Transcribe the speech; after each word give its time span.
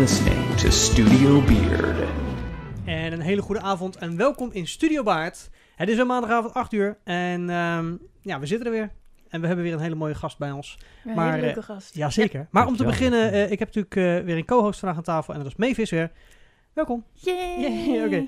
listening 0.00 0.56
to 0.56 0.70
Studio 0.70 1.42
Beard. 1.42 2.08
En 2.84 3.12
een 3.12 3.20
hele 3.20 3.42
goede 3.42 3.60
avond 3.60 3.96
en 3.96 4.16
welkom 4.16 4.52
in 4.52 4.66
Studio 4.66 5.02
Baard. 5.02 5.50
Het 5.76 5.88
is 5.88 5.96
weer 5.96 6.06
maandagavond 6.06 6.54
8 6.54 6.72
uur 6.72 6.98
en 7.04 7.50
ehm, 7.50 7.96
ja, 8.20 8.40
we 8.40 8.46
zitten 8.46 8.66
er 8.66 8.72
weer. 8.72 8.90
En 9.28 9.40
we 9.40 9.46
hebben 9.46 9.64
weer 9.64 9.74
een 9.74 9.80
hele 9.80 9.94
mooie 9.94 10.14
gast 10.14 10.38
bij 10.38 10.50
ons. 10.50 10.78
Een 11.04 11.14
Maar, 11.14 11.30
hele 11.30 11.44
leuke 11.44 11.58
eh, 11.58 11.64
gast. 11.64 11.94
Jazeker. 11.94 12.46
Maar 12.50 12.66
om 12.66 12.76
te 12.76 12.84
beginnen, 12.84 13.32
eh, 13.32 13.50
ik 13.50 13.58
heb 13.58 13.74
natuurlijk 13.74 13.96
eh, 13.96 14.26
weer 14.26 14.36
een 14.36 14.44
co-host 14.44 14.78
vandaag 14.78 14.98
aan 14.98 15.04
tafel 15.04 15.34
en 15.34 15.40
dat 15.40 15.48
is 15.48 15.56
Mavis 15.56 15.90
weer. 15.90 16.10
Welkom. 16.72 17.04
Yay! 17.12 17.60
Yay, 17.60 18.04
oké. 18.04 18.26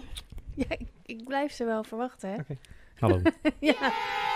Ja, 0.54 0.66
ik, 0.68 0.88
ik 1.06 1.24
blijf 1.24 1.52
ze 1.52 1.64
wel 1.64 1.84
verwachten, 1.84 2.30
hè? 2.30 2.34
Oké. 2.34 2.56
Hallo. 3.02 3.20
ja, 3.60 3.74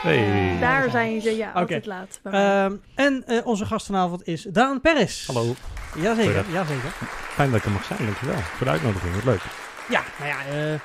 Hey. 0.02 0.56
daar 0.60 0.90
zijn 0.90 1.20
ze 1.20 1.30
ja, 1.36 1.48
Oké. 1.48 1.58
altijd 1.58 1.86
laat. 1.86 2.20
Ehm, 2.22 2.76
en 2.94 3.24
eh, 3.26 3.46
onze 3.46 3.66
gast 3.66 3.86
vanavond 3.86 4.26
is 4.26 4.42
Daan 4.42 4.80
Peris. 4.80 5.26
Hallo. 5.26 5.54
Jazeker, 5.96 6.44
jazeker. 6.52 6.90
Fijn 7.10 7.50
dat 7.50 7.58
ik 7.58 7.64
er 7.64 7.70
mag 7.70 7.84
zijn, 7.84 7.98
dankjewel. 8.04 8.36
Voor 8.36 8.66
de 8.66 8.72
uitnodiging, 8.72 9.14
wat 9.14 9.24
leuk. 9.24 9.42
Ja, 9.88 10.02
nou 10.18 10.30
ja, 10.30 10.46
eh, 10.72 10.80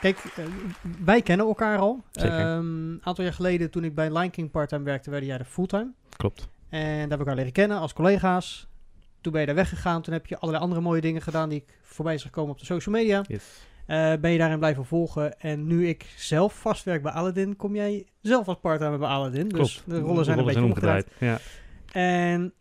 kijk, 0.00 0.18
eh, 0.36 0.44
wij 1.04 1.22
kennen 1.22 1.46
elkaar 1.46 1.78
al. 1.78 2.02
Zeker. 2.10 2.38
Ehm, 2.38 2.48
Een 2.58 3.00
aantal 3.02 3.24
jaar 3.24 3.32
geleden, 3.32 3.70
toen 3.70 3.84
ik 3.84 3.94
bij 3.94 4.12
Lion 4.12 4.30
King 4.30 4.50
parttime 4.50 4.84
werkte, 4.84 5.10
werden 5.10 5.28
jij 5.28 5.38
er 5.38 5.44
fulltime. 5.44 5.92
Klopt. 6.16 6.48
En 6.68 6.80
daar 6.80 6.98
hebben 6.98 7.08
we 7.08 7.16
elkaar 7.16 7.34
leren 7.36 7.52
kennen 7.52 7.78
als 7.78 7.92
collega's. 7.92 8.66
Toen 9.20 9.32
ben 9.32 9.40
je 9.40 9.46
daar 9.46 9.56
weggegaan. 9.56 10.02
Toen 10.02 10.12
heb 10.12 10.26
je 10.26 10.38
allerlei 10.38 10.62
andere 10.64 10.80
mooie 10.80 11.00
dingen 11.00 11.22
gedaan 11.22 11.48
die 11.48 11.58
ik 11.66 11.78
voorbij 11.82 12.14
is 12.14 12.22
gekomen 12.22 12.50
op 12.52 12.58
de 12.58 12.64
social 12.64 12.94
media. 12.94 13.22
Yes. 13.26 13.44
Eh, 13.86 14.12
ben 14.20 14.30
je 14.30 14.38
daarin 14.38 14.58
blijven 14.58 14.84
volgen. 14.84 15.40
En 15.40 15.66
nu 15.66 15.88
ik 15.88 16.12
zelf 16.16 16.54
vastwerk 16.60 17.02
bij 17.02 17.12
Aladdin, 17.12 17.56
kom 17.56 17.74
jij 17.74 18.06
zelf 18.20 18.48
als 18.48 18.56
parttime 18.60 18.98
bij 18.98 19.08
Aladdin. 19.08 19.48
Dus 19.48 19.82
de 19.86 19.98
rollen 19.98 20.24
zijn 20.24 20.38
een 20.38 20.44
beetje 20.44 20.62
omgedraaid. 20.62 21.06
Ja. 21.18 21.38
En 21.92 22.52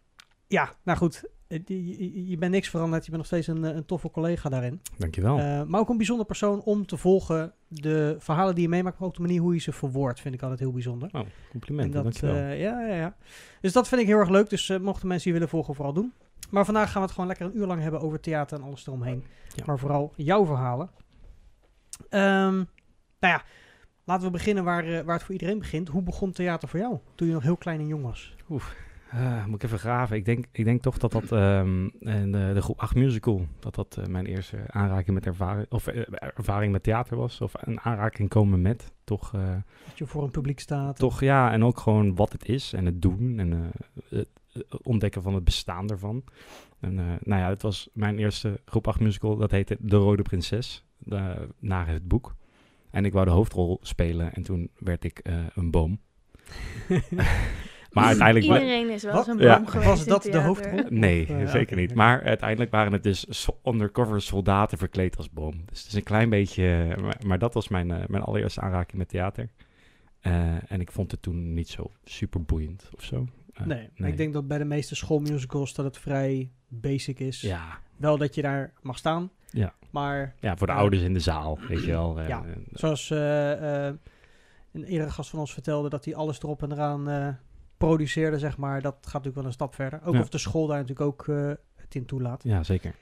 ja, 0.47 0.73
nou 0.83 0.97
goed. 0.97 1.23
eh, 1.47 1.59
Je, 1.65 1.97
je, 2.13 2.27
je 2.29 2.37
bent 2.37 2.51
niks 2.51 2.69
veranderd. 2.69 3.03
Je 3.05 3.11
bent 3.11 3.17
nog 3.21 3.31
steeds 3.31 3.47
een, 3.47 3.65
eh, 3.65 3.75
een 3.75 3.85
toffe 3.85 4.11
collega 4.11 4.49
daarin. 4.49 4.81
Dankjewel. 4.97 5.37
Eh, 5.39 5.63
maar 5.63 5.79
ook 5.79 5.89
een 5.89 5.97
bijzonder 5.97 6.25
persoon 6.25 6.61
om 6.61 6.85
te 6.85 6.97
volgen. 6.97 7.53
De 7.67 8.15
verhalen 8.19 8.53
die 8.55 8.63
je 8.63 8.69
meemaakt, 8.69 8.99
maar 8.99 9.07
ook 9.07 9.15
de 9.15 9.21
manier 9.21 9.41
hoe 9.41 9.53
je 9.53 9.59
ze 9.59 9.71
verwoordt, 9.71 10.19
vind 10.19 10.33
ik 10.35 10.41
altijd 10.41 10.59
heel 10.59 10.71
bijzonder. 10.71 11.09
oh, 11.11 11.21
En 11.21 11.27
complimenten, 11.49 11.93
dat, 11.93 12.03
dankjewel. 12.03 12.35
eh, 12.35 12.61
ja, 12.61 12.81
ja, 12.87 12.95
ja. 12.95 13.15
Dus 13.61 13.71
dat 13.73 13.87
vind 13.87 14.01
ik 14.01 14.07
heel 14.07 14.17
erg 14.19 14.29
leuk. 14.29 14.49
Dus 14.49 14.77
mochten 14.81 15.07
mensen 15.07 15.23
die 15.23 15.33
willen 15.33 15.49
volgen, 15.49 15.75
vooral 15.75 15.93
doen. 15.93 16.13
Maar 16.49 16.65
vandaag 16.65 16.85
gaan 16.91 16.95
we 17.01 17.07
het 17.07 17.11
gewoon 17.11 17.27
lekker 17.29 17.45
een 17.45 17.57
uur 17.57 17.65
lang 17.65 17.81
hebben 17.81 18.01
over 18.01 18.19
theater 18.19 18.57
en 18.57 18.63
alles 18.63 18.87
eromheen. 18.87 19.23
Ja. 19.55 19.63
Maar 19.65 19.79
vooral 19.79 20.13
jouw 20.15 20.45
verhalen. 20.45 20.89
Ehm, 22.09 22.55
nou 23.19 23.33
ja, 23.33 23.43
laten 24.03 24.25
we 24.25 24.31
beginnen 24.31 24.63
waar, 24.63 24.85
eh, 24.85 25.01
waar 25.01 25.15
het 25.15 25.23
voor 25.23 25.33
iedereen 25.33 25.59
begint. 25.59 25.87
Hoe 25.87 26.01
begon 26.03 26.31
theater 26.31 26.67
voor 26.67 26.79
jou 26.79 26.97
toen 27.15 27.27
je 27.27 27.33
nog 27.33 27.43
heel 27.43 27.57
klein 27.57 27.79
en 27.79 27.87
jong 27.87 28.03
was? 28.03 28.35
Eh, 29.09 29.45
moet 29.45 29.55
ik 29.55 29.63
even 29.63 29.79
graven. 29.79 30.15
Ik 30.15 30.25
denk, 30.25 30.45
ik 30.51 30.65
denk 30.65 30.81
toch 30.81 30.97
dat 30.97 31.11
dat 31.11 31.31
ehm, 31.31 31.87
in 31.99 32.31
de, 32.31 32.51
de 32.53 32.61
groep 32.61 32.79
8 32.79 32.95
musical, 32.95 33.47
dat 33.59 33.75
dat 33.75 33.97
eh, 33.97 34.05
mijn 34.05 34.25
eerste 34.25 34.57
aanraking 34.67 35.13
met 35.13 35.25
ervaring, 35.25 35.65
of 35.69 35.87
eh, 35.87 36.03
ervaring 36.35 36.71
met 36.71 36.83
theater 36.83 37.17
was. 37.17 37.41
Of 37.41 37.53
een 37.55 37.79
aanraking 37.81 38.29
komen 38.29 38.61
met. 38.61 38.91
Toch, 39.03 39.33
eh, 39.33 39.55
Dat 39.85 39.97
je 39.97 40.05
voor 40.05 40.23
een 40.23 40.31
publiek 40.31 40.59
staat. 40.59 40.97
toch 40.97 41.19
ja, 41.21 41.51
en 41.51 41.63
ook 41.63 41.79
gewoon 41.79 42.15
wat 42.15 42.31
het 42.31 42.49
is 42.49 42.73
en 42.73 42.85
het 42.85 43.01
doen 43.01 43.39
en 43.39 43.53
eh, 43.53 43.59
het 44.09 44.29
ontdekken 44.83 45.21
van 45.21 45.33
het 45.33 45.43
bestaan 45.43 45.89
ervan. 45.89 46.23
En 46.79 46.99
eh, 46.99 47.05
nou 47.23 47.41
ja, 47.41 47.49
het 47.49 47.61
was 47.61 47.89
mijn 47.93 48.19
eerste 48.19 48.59
groep 48.65 48.87
8 48.87 48.99
musical, 48.99 49.35
dat 49.35 49.51
heette 49.51 49.77
De 49.79 49.95
Rode 49.95 50.21
Prinses, 50.21 50.85
eh, 51.09 51.29
naar 51.59 51.87
het 51.87 52.07
boek. 52.07 52.35
En 52.91 53.05
ik 53.05 53.13
wou 53.13 53.25
de 53.25 53.31
hoofdrol 53.31 53.79
spelen 53.81 54.33
en 54.33 54.43
toen 54.43 54.69
werd 54.77 55.03
ik 55.03 55.19
eh, 55.19 55.35
een 55.53 55.71
boom. 55.71 55.99
maar 57.91 58.05
uiteindelijk... 58.05 58.45
Iedereen 58.45 58.89
is 58.89 59.03
wel 59.03 59.23
zo'n 59.23 59.37
Ja. 59.37 59.55
boom 59.57 59.67
geweest 59.67 59.89
Was 59.89 60.05
dat 60.05 60.23
de 60.23 60.37
hoofdrol? 60.39 60.85
Nee, 60.89 61.47
zeker 61.47 61.75
niet. 61.77 61.93
Maar 61.93 62.23
uiteindelijk 62.23 62.71
waren 62.71 62.93
het 62.93 63.03
dus 63.03 63.49
undercover 63.65 64.21
soldaten 64.21 64.77
verkleed 64.77 65.17
als 65.17 65.29
boom. 65.31 65.63
Dus 65.65 65.79
het 65.79 65.87
is 65.87 65.93
een 65.93 66.03
klein 66.03 66.29
beetje... 66.29 66.93
eh, 66.95 67.03
Maar, 67.03 67.17
maar 67.25 67.39
dat 67.39 67.53
was 67.53 67.67
mijn, 67.67 67.87
mijn 67.87 68.23
allereerste 68.23 68.61
aanraking 68.61 68.97
met 68.97 69.09
theater. 69.09 69.49
Eh, 70.19 70.71
en 70.71 70.81
ik 70.81 70.91
vond 70.91 71.11
het 71.11 71.21
toen 71.21 71.53
niet 71.53 71.69
zo 71.69 71.91
super 72.03 72.43
boeiend 72.43 72.89
of 72.95 73.03
zo. 73.03 73.27
Eh, 73.53 73.65
Nee, 73.65 73.89
ik 73.95 74.17
denk 74.17 74.33
dat 74.33 74.47
bij 74.47 74.57
de 74.57 74.65
meeste 74.65 74.95
schoolmusicals 74.95 75.73
dat 75.73 75.85
het 75.85 75.97
vrij 75.97 76.51
basic 76.67 77.19
is. 77.19 77.41
Ja, 77.41 77.79
Wel 77.97 78.17
dat 78.17 78.35
je 78.35 78.41
daar 78.41 78.73
mag 78.81 78.97
staan. 78.97 79.31
Ja. 79.53 79.73
Maar 79.91 80.35
ja, 80.39 80.57
voor 80.57 80.67
de 80.67 80.73
Ja. 80.73 80.79
ouders 80.79 81.01
in 81.01 81.13
de 81.13 81.19
zaal, 81.19 81.59
weet 81.67 81.83
je 81.83 81.91
wel. 81.91 82.19
eh, 82.19 82.27
Ja. 82.27 82.43
eh, 82.45 82.51
zoals 82.71 83.11
eh, 83.11 83.87
eh, 83.87 83.93
een 84.71 84.83
eerdere 84.83 85.11
gast 85.11 85.29
van 85.29 85.39
ons 85.39 85.53
vertelde, 85.53 85.89
dat 85.89 86.05
hij 86.05 86.15
alles 86.15 86.41
erop 86.43 86.61
en 86.63 86.71
eraan 86.71 87.09
eh, 87.09 87.27
produceerde, 87.77 88.39
zeg 88.39 88.57
maar. 88.57 88.81
Dat 88.81 88.93
gaat 88.95 89.03
natuurlijk 89.05 89.35
wel 89.35 89.45
een 89.45 89.51
stap 89.51 89.75
verder. 89.75 89.99
Ook 90.03 90.13
Ja. 90.13 90.19
of 90.19 90.29
de 90.29 90.37
school 90.37 90.67
daar 90.67 90.77
natuurlijk 90.79 91.07
ook 91.07 91.27
eh, 91.27 91.51
het 91.75 91.95
in 91.95 92.05
toelaat. 92.05 92.43
ja, 92.43 92.63
zeker. 92.63 92.93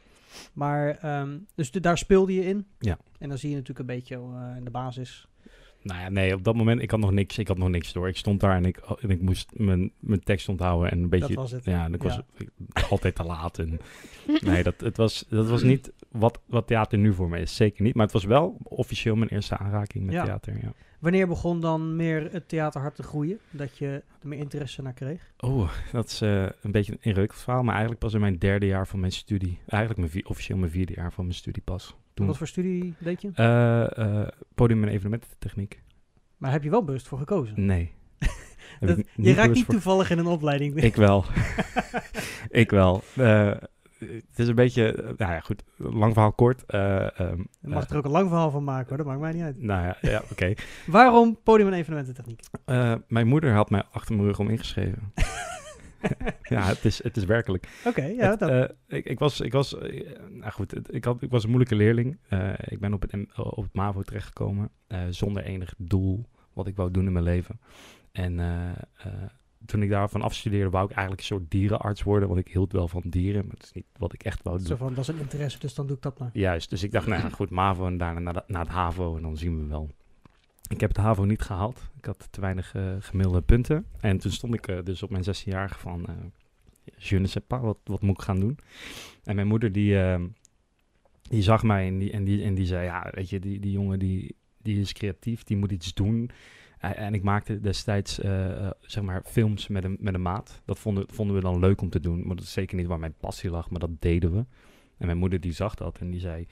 Maar, 0.54 0.90
ehm, 0.98 1.38
dus 1.56 1.72
de- 1.72 1.80
daar 1.80 1.98
speelde 1.98 2.34
je 2.34 2.46
in. 2.46 2.68
Ja. 2.80 2.98
En 3.20 3.30
dan 3.30 3.38
zie 3.38 3.50
je 3.50 3.56
natuurlijk 3.56 3.90
een 3.90 3.96
beetje 3.96 4.16
eh, 4.16 4.58
in 4.58 4.64
de 4.64 4.72
basis. 4.72 5.26
Nou 5.84 6.00
ja, 6.00 6.10
nee, 6.10 6.34
op 6.36 6.44
dat 6.44 6.56
moment, 6.56 6.82
ik 6.82 6.92
had 6.92 7.00
nog 7.00 7.12
niks, 7.12 7.38
ik 7.38 7.48
had 7.48 7.58
nog 7.58 7.70
niks 7.70 7.94
door. 7.94 8.08
Ik 8.08 8.18
stond 8.18 8.40
daar 8.40 8.56
en 8.56 8.66
ik, 8.66 8.78
en 8.78 9.10
ik 9.10 9.22
moest 9.22 9.52
mijn, 9.54 9.92
mijn 10.00 10.24
tekst 10.24 10.50
onthouden 10.50 10.92
en 10.92 11.00
een 11.00 11.10
beetje... 11.10 11.34
was 11.34 11.52
het. 11.52 11.66
Ja, 11.66 11.86
en 11.86 11.94
ik 11.94 12.04
was 12.04 12.16
Ja. 12.16 12.82
altijd 12.90 13.16
te 13.16 13.24
laat. 13.24 13.60
En, 13.60 13.80
nee, 14.42 14.64
dat, 14.64 14.82
het 14.82 14.98
was, 14.98 15.26
dat 15.30 15.50
was 15.50 15.64
niet 15.64 15.92
wat, 16.12 16.40
wat 16.46 16.68
theater 16.68 16.98
nu 16.98 17.14
voor 17.14 17.30
me 17.30 17.40
is. 17.40 17.56
Zeker 17.56 17.84
niet. 17.84 17.94
Maar 17.96 18.04
het 18.04 18.14
was 18.14 18.24
wel 18.26 18.58
officieel 18.64 19.16
mijn 19.16 19.30
eerste 19.30 19.58
aanraking 19.58 20.06
met 20.06 20.14
Ja. 20.14 20.24
theater. 20.24 20.58
Ja. 20.62 20.74
Wanneer 21.00 21.28
begon 21.28 21.60
dan 21.62 21.96
meer 21.96 22.32
het 22.32 22.48
theaterhart 22.50 22.96
te 22.96 23.04
groeien? 23.04 23.40
Dat 23.50 23.78
je 23.78 24.04
er 24.22 24.28
meer 24.28 24.40
interesse 24.40 24.82
naar 24.82 24.94
kreeg? 24.94 25.32
Oh, 25.38 25.70
dat 25.92 26.08
is 26.10 26.22
eh, 26.22 26.44
een 26.62 26.72
beetje 26.72 26.92
een 26.92 26.98
ingewikkeld 27.02 27.40
verhaal. 27.40 27.62
Maar 27.64 27.72
eigenlijk 27.72 28.02
pas 28.04 28.14
in 28.14 28.20
mijn 28.20 28.38
derde 28.38 28.66
jaar 28.66 28.88
van 28.88 29.00
mijn 29.00 29.12
studie. 29.12 29.60
Eigenlijk 29.68 30.14
mijn, 30.14 30.26
officieel 30.28 30.58
mijn 30.58 30.72
vierde 30.72 30.94
jaar 30.96 31.14
van 31.14 31.24
mijn 31.26 31.36
studie 31.38 31.62
pas. 31.64 31.96
Toen, 32.14 32.28
Wat 32.28 32.38
voor 32.38 32.48
studie 32.48 32.94
deed 33.00 33.22
je? 33.22 33.32
Eh, 33.34 33.98
eh, 34.22 34.28
podium- 34.56 34.84
en 34.84 34.90
evenemententechniek. 34.90 35.82
Maar 36.38 36.52
heb 36.52 36.64
je 36.64 36.70
wel 36.70 36.84
bewust 36.84 37.08
voor 37.08 37.18
gekozen? 37.18 37.66
Nee. 37.66 37.92
Dat- 38.80 39.02
je 39.16 39.34
raakt 39.34 39.54
niet 39.54 39.66
voor- 39.66 39.74
toevallig 39.74 40.10
in 40.10 40.18
een 40.18 40.26
opleiding. 40.28 40.76
Ik 40.82 40.96
wel. 40.96 41.26
ik 42.50 42.70
wel. 42.70 43.04
Eh, 43.16 43.52
het 44.08 44.40
is 44.40 44.48
een 44.48 44.56
beetje, 44.56 44.94
eh, 44.94 45.04
nou 45.04 45.32
ja, 45.32 45.40
goed, 45.40 45.64
lang 45.78 46.14
verhaal 46.14 46.32
kort. 46.34 46.64
Je 46.68 47.46
mag 47.62 47.90
er 47.90 47.98
ook 47.98 48.06
een 48.06 48.12
lang 48.12 48.28
verhaal 48.28 48.52
van 48.52 48.64
maken 48.64 48.88
hoor, 48.88 48.98
dat 48.98 49.06
maakt 49.06 49.20
mij 49.20 49.32
niet 49.34 49.42
uit. 49.44 49.62
nou 49.62 49.86
ja, 49.86 49.98
ja 50.02 50.22
oké. 50.32 50.54
Waarom 50.88 51.40
podium- 51.44 51.68
en 51.68 51.74
evenemententechniek? 51.74 52.40
Mijn 53.08 53.28
moeder 53.28 53.54
had 53.54 53.70
mij 53.70 53.84
achter 53.92 54.16
mijn 54.16 54.28
rug 54.28 54.40
om 54.40 54.50
ingeschreven. 54.50 55.14
ja, 56.44 56.64
het 56.66 56.86
is, 56.86 57.04
het 57.04 57.18
is 57.18 57.26
werkelijk. 57.26 57.68
Oké, 57.86 58.06
ja, 58.06 58.30
Het, 58.30 58.40
dat, 58.40 58.74
ik, 58.88 59.06
ik 59.06 59.20
was, 59.20 59.40
ik 59.40 59.52
was, 59.52 59.76
nou 60.30 60.52
goed, 60.52 60.72
het- 60.72 60.94
ik, 60.94 61.04
had, 61.06 61.22
ik 61.22 61.30
was 61.32 61.44
een 61.44 61.50
moeilijke 61.50 61.76
leerling. 61.76 62.18
Ik 62.60 62.80
ben 62.80 62.94
op 62.94 63.02
het, 63.02 63.12
M- 63.12 63.26
op 63.36 63.64
het 63.64 63.74
MAVO 63.74 64.02
terechtgekomen 64.02 64.70
zonder 65.10 65.44
enig 65.44 65.74
doel 65.78 66.26
wat 66.54 66.68
ik 66.68 66.76
wou 66.76 66.92
doen 66.92 67.06
in 67.06 67.12
mijn 67.12 67.26
leven. 67.26 67.60
En 68.12 68.40
toen 69.66 69.84
ik 69.84 69.90
daarvan 69.90 70.22
afstudeerde, 70.22 70.70
wou 70.70 70.86
ik 70.86 70.92
eigenlijk 70.92 71.20
een 71.20 71.28
soort 71.38 71.52
dierenarts 71.52 72.04
worden, 72.04 72.28
want 72.28 72.40
ik 72.40 72.48
hield 72.48 72.72
wel 72.72 72.88
van 72.88 73.04
dieren, 73.06 73.46
maar 73.46 73.54
het 73.54 73.64
is 73.64 73.72
niet 73.72 73.86
wat 73.98 74.14
ik 74.14 74.24
echt 74.24 74.44
wou 74.44 74.58
doen. 74.58 74.66
zo 74.68 74.76
van, 74.76 74.94
dat 74.94 74.98
is 74.98 75.08
een 75.16 75.20
interesse, 75.20 75.60
dus 75.60 75.74
dan 75.74 75.88
doe 75.88 75.96
ik 75.96 76.02
dat 76.02 76.20
maar. 76.20 76.30
Juist, 76.34 76.70
dus 76.70 76.84
ik 76.84 76.92
dacht, 76.92 77.08
nou 77.08 77.22
ja, 77.22 77.30
goed, 77.30 77.50
MAVO 77.50 77.86
en 77.86 77.98
daarna 77.98 78.20
naar, 78.20 78.34
de- 78.34 78.44
naar 78.48 78.62
het 78.64 78.72
HAVO 78.74 79.16
en 79.16 79.22
dan 79.22 79.38
zien 79.38 79.58
we 79.60 79.66
wel. 79.66 79.90
Ik 80.70 80.80
heb 80.80 80.90
het 80.90 80.98
HAVO 80.98 81.24
niet 81.24 81.42
gehaald. 81.42 81.90
Ik 81.98 82.06
had 82.06 82.28
te 82.32 82.42
weinig 82.42 82.76
eh, 82.76 82.96
gemiddelde 83.00 83.42
punten. 83.42 83.86
En 84.00 84.18
toen 84.18 84.32
stond 84.32 84.54
ik 84.54 84.68
eh, 84.68 84.84
dus 84.84 85.04
op 85.04 85.10
mijn 85.10 85.24
16-jarige 85.24 85.80
van, 85.80 86.06
eh 86.08 86.14
je 86.98 87.20
ne 87.20 87.28
sais 87.28 87.46
pas, 87.48 87.62
wat, 87.62 87.78
wat 87.84 88.02
moet 88.02 88.18
ik 88.18 88.24
gaan 88.24 88.40
doen? 88.40 88.58
En 89.24 89.36
mijn 89.36 89.48
moeder 89.48 89.72
die, 89.72 89.98
die 91.22 91.42
zag 91.42 91.64
mij 91.64 91.88
en 91.88 91.98
die, 91.98 92.12
en, 92.12 92.24
die, 92.24 92.44
en 92.44 92.54
die 92.56 92.66
zei, 92.66 92.86
ja, 92.86 93.08
weet 93.12 93.30
je, 93.30 93.40
die, 93.40 93.60
die 93.60 93.72
jongen 93.72 94.00
die, 94.00 94.36
die 94.62 94.80
is 94.80 94.94
creatief, 94.94 95.44
die 95.44 95.58
moet 95.58 95.72
iets 95.72 95.94
doen. 95.94 96.30
En 96.82 97.14
ik 97.14 97.24
maakte 97.24 97.60
destijds, 97.60 98.20
eh, 98.20 98.66
eh, 98.66 98.72
zeg 98.82 99.04
maar, 99.04 99.22
films 99.26 99.68
met 99.68 99.84
een, 99.84 99.98
met 100.00 100.14
een 100.14 100.22
maat. 100.22 100.62
Dat 100.66 100.80
vonden, 100.80 101.06
vonden 101.08 101.36
we 101.36 101.42
dan 101.42 101.60
leuk 101.60 101.82
om 101.82 101.90
te 101.90 102.00
doen, 102.00 102.28
maar 102.28 102.36
dat 102.36 102.46
is 102.46 102.52
zeker 102.52 102.78
niet 102.78 102.88
waar 102.88 103.00
mijn 103.00 103.16
passie 103.20 103.50
lag, 103.50 103.70
maar 103.70 103.80
dat 103.80 104.02
deden 104.02 104.34
we. 104.34 104.46
En 104.98 105.06
mijn 105.06 105.18
moeder 105.18 105.40
die 105.40 105.54
zag 105.54 105.76
dat 105.76 105.98
en 106.00 106.12
die 106.12 106.20
zei, 106.20 106.48